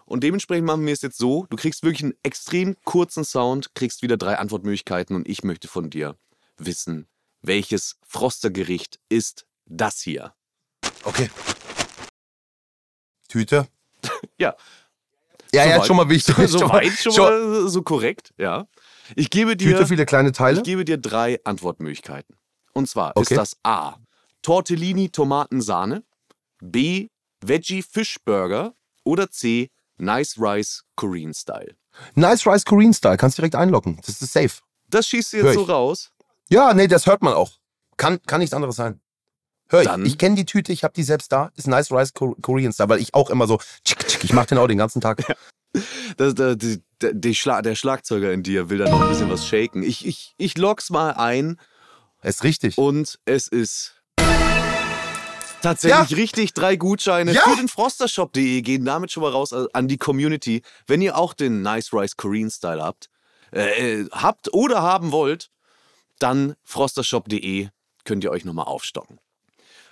Und 0.05 0.23
dementsprechend 0.23 0.65
machen 0.65 0.85
wir 0.85 0.93
es 0.93 1.01
jetzt 1.01 1.17
so, 1.17 1.45
du 1.49 1.55
kriegst 1.55 1.83
wirklich 1.83 2.03
einen 2.03 2.15
extrem 2.21 2.75
kurzen 2.83 3.23
Sound, 3.23 3.73
kriegst 3.75 4.01
wieder 4.01 4.17
drei 4.17 4.37
Antwortmöglichkeiten 4.37 5.15
und 5.15 5.27
ich 5.27 5.43
möchte 5.43 5.67
von 5.67 5.89
dir 5.89 6.17
wissen, 6.57 7.07
welches 7.41 7.97
Frostergericht 8.05 8.99
ist 9.09 9.45
das 9.65 10.01
hier? 10.01 10.33
Okay. 11.03 11.29
Tüte. 13.27 13.67
Ja. 14.37 14.55
Ja, 15.53 15.65
ja, 15.65 15.75
Soweit. 15.75 15.87
schon 15.87 15.97
mal 15.97 16.09
wichtig. 16.09 16.35
So, 16.47 16.59
so 16.59 16.69
weit 16.69 16.91
schon 16.93 17.15
mal 17.15 17.67
so 17.67 17.81
korrekt, 17.81 18.33
ja. 18.37 18.67
Ich 19.15 19.29
gebe 19.29 19.57
dir, 19.57 19.71
Tüte, 19.73 19.87
viele 19.87 20.05
kleine 20.05 20.31
Teile. 20.31 20.57
ich 20.57 20.63
gebe 20.63 20.85
dir 20.85 20.97
drei 20.97 21.39
Antwortmöglichkeiten. 21.43 22.37
Und 22.73 22.87
zwar 22.87 23.11
Okay. 23.17 23.33
ist 23.33 23.37
das 23.37 23.57
A. 23.63 23.95
Tortellini 24.41 25.09
Tomatensahne, 25.09 26.03
B. 26.61 27.09
Veggie 27.43 27.81
Fischburger 27.83 28.73
oder 29.03 29.29
C. 29.29 29.69
Nice 29.97 30.35
Rice 30.39 30.83
Korean 30.95 31.33
Style. 31.33 31.75
Nice 32.15 32.45
Rice 32.47 32.63
Korean 32.65 32.93
Style, 32.93 33.17
kannst 33.17 33.37
direkt 33.37 33.55
einloggen. 33.55 33.99
Das 34.05 34.21
ist 34.21 34.31
safe. 34.31 34.61
Das 34.89 35.07
schießt 35.07 35.33
du 35.33 35.37
jetzt 35.37 35.53
so 35.55 35.63
raus. 35.63 36.11
Ja, 36.49 36.73
nee, 36.73 36.87
das 36.87 37.05
hört 37.05 37.21
man 37.21 37.33
auch. 37.33 37.51
Kann, 37.97 38.21
kann 38.23 38.39
nichts 38.39 38.53
anderes 38.53 38.75
sein. 38.77 39.01
Hör 39.71 39.81
ich. 39.81 39.87
Dann- 39.87 40.05
Ich 40.05 40.17
kenne 40.17 40.35
die 40.35 40.45
Tüte, 40.45 40.71
ich 40.73 40.83
habe 40.83 40.93
die 40.93 41.03
selbst 41.03 41.31
da. 41.31 41.49
Ist 41.55 41.67
Nice 41.67 41.91
Rice 41.91 42.13
Ko- 42.13 42.35
Korean 42.41 42.73
Style, 42.73 42.89
weil 42.89 42.99
ich 43.01 43.13
auch 43.13 43.29
immer 43.29 43.47
so, 43.47 43.59
tschick, 43.85 44.05
tschick, 44.07 44.23
ich 44.25 44.33
mache 44.33 44.47
den 44.47 44.57
auch 44.57 44.67
den 44.67 44.77
ganzen 44.77 45.01
Tag. 45.01 45.23
Das, 46.17 46.35
das, 46.35 46.57
die, 46.57 46.83
der, 47.01 47.13
die 47.13 47.33
Schla 47.33 47.61
der 47.61 47.75
Schlagzeuger 47.75 48.33
in 48.33 48.43
dir 48.43 48.69
will 48.69 48.77
da 48.79 48.89
noch 48.89 48.99
ein 49.01 49.07
bisschen 49.07 49.29
was 49.29 49.47
shaken. 49.47 49.83
Ich, 49.83 50.05
ich, 50.05 50.33
ich 50.37 50.57
log's 50.57 50.89
mal 50.89 51.11
ein 51.11 51.57
Ist 52.23 52.43
richtig. 52.43 52.77
und 52.77 53.17
es 53.23 53.47
ist 53.47 53.95
Tatsächlich 55.61 56.17
richtig, 56.17 56.53
drei 56.53 56.75
Gutscheine 56.75 57.31
Ja. 57.31 57.43
für 57.43 57.55
den 57.55 57.69
frostershop.de 57.69 58.61
gehen 58.63 58.83
damit 58.83 59.11
schon 59.13 59.23
mal 59.23 59.31
raus 59.31 59.53
äh, 59.53 59.65
an 59.71 59.87
die 59.87 59.97
Community. 59.97 60.61
Wenn 60.87 61.01
ihr 61.01 61.17
auch 61.17 61.33
den 61.33 61.61
Nice 61.61 61.93
Rice 61.93 62.17
Korean 62.17 62.49
Style 62.51 62.83
habt, 62.83 63.09
äh, 63.53 64.01
äh, 64.01 64.09
habt 64.11 64.53
oder 64.53 64.81
haben 64.81 65.11
wollt, 65.13 65.51
dann 66.19 66.55
frostershop.de 66.65 67.69
könnt 68.03 68.23
ihr 68.25 68.31
euch 68.31 68.43
nochmal 68.43 68.65
aufstocken. 68.65 69.19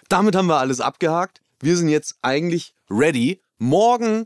Damit 0.10 0.36
haben 0.36 0.48
wir 0.48 0.58
alles 0.58 0.82
abgehakt. 0.82 1.40
Wir 1.62 1.78
sind 1.78 1.90
jetzt 1.90 2.16
eigentlich 2.24 2.74
ready. 2.90 3.44
Morgen, 3.60 4.26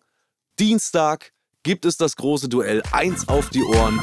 Dienstag, 0.58 1.34
gibt 1.64 1.84
es 1.84 1.98
das 1.98 2.16
große 2.16 2.48
Duell. 2.48 2.82
Eins 2.94 3.28
auf 3.28 3.50
die 3.50 3.64
Ohren. 3.64 4.00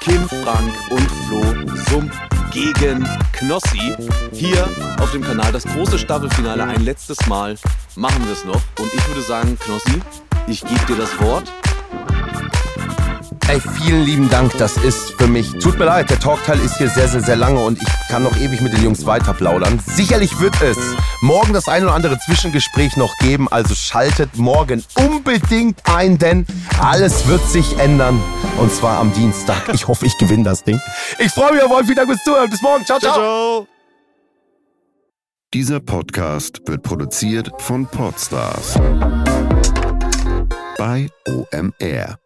Kim 0.00 0.28
Frank 0.28 0.74
und 0.90 1.08
Flo 1.28 1.42
Sump 1.88 2.12
gegen 2.50 3.08
Knossi. 3.32 3.94
Hier 4.32 4.68
auf 4.98 5.12
dem 5.12 5.22
Kanal 5.22 5.52
das 5.52 5.62
große 5.66 6.00
Staffelfinale. 6.00 6.64
Ein 6.64 6.84
letztes 6.84 7.24
Mal 7.28 7.56
machen 7.94 8.24
wir 8.24 8.32
es 8.32 8.44
noch. 8.44 8.60
Und 8.80 8.92
ich 8.92 9.06
würde 9.06 9.22
sagen, 9.22 9.56
Knossi, 9.60 10.02
ich 10.48 10.62
gebe 10.62 10.84
dir 10.86 10.96
das 10.96 11.16
Wort. 11.20 11.52
Ey, 13.50 13.60
vielen 13.60 14.04
lieben 14.04 14.30
Dank. 14.30 14.56
Das 14.58 14.76
ist 14.76 15.14
für 15.18 15.26
mich. 15.26 15.50
Tut 15.58 15.76
mir 15.76 15.86
leid, 15.86 16.08
der 16.08 16.20
Talkteil 16.20 16.60
ist 16.60 16.76
hier 16.76 16.88
sehr, 16.88 17.08
sehr, 17.08 17.20
sehr 17.20 17.34
lange 17.34 17.58
und 17.58 17.82
ich 17.82 17.88
kann 18.08 18.22
noch 18.22 18.36
ewig 18.36 18.60
mit 18.60 18.72
den 18.72 18.84
Jungs 18.84 19.06
weiter 19.06 19.34
plaudern. 19.34 19.80
Sicherlich 19.84 20.38
wird 20.38 20.54
es 20.62 20.78
morgen 21.20 21.52
das 21.52 21.66
ein 21.66 21.82
oder 21.82 21.92
andere 21.92 22.16
Zwischengespräch 22.20 22.96
noch 22.96 23.18
geben. 23.18 23.48
Also 23.50 23.74
schaltet 23.74 24.36
morgen 24.36 24.84
unbedingt 24.94 25.80
ein, 25.92 26.16
denn 26.16 26.46
alles 26.78 27.26
wird 27.26 27.44
sich 27.48 27.76
ändern. 27.80 28.22
Und 28.56 28.72
zwar 28.72 29.00
am 29.00 29.12
Dienstag. 29.14 29.74
Ich 29.74 29.88
hoffe, 29.88 30.06
ich 30.06 30.16
gewinne 30.16 30.44
das 30.44 30.62
Ding. 30.62 30.80
Ich 31.18 31.32
freue 31.32 31.54
mich 31.54 31.62
auf 31.64 31.72
euch. 31.72 31.86
Vielen 31.86 31.96
Dank 31.96 32.08
fürs 32.08 32.22
Zuhören. 32.22 32.50
Bis 32.50 32.62
morgen. 32.62 32.86
ciao. 32.86 33.00
ciao. 33.00 33.14
ciao. 33.14 33.66
Dieser 35.52 35.80
Podcast 35.80 36.60
wird 36.66 36.84
produziert 36.84 37.50
von 37.58 37.84
Podstars 37.84 38.78
bei 40.78 41.08
OMR. 41.26 42.19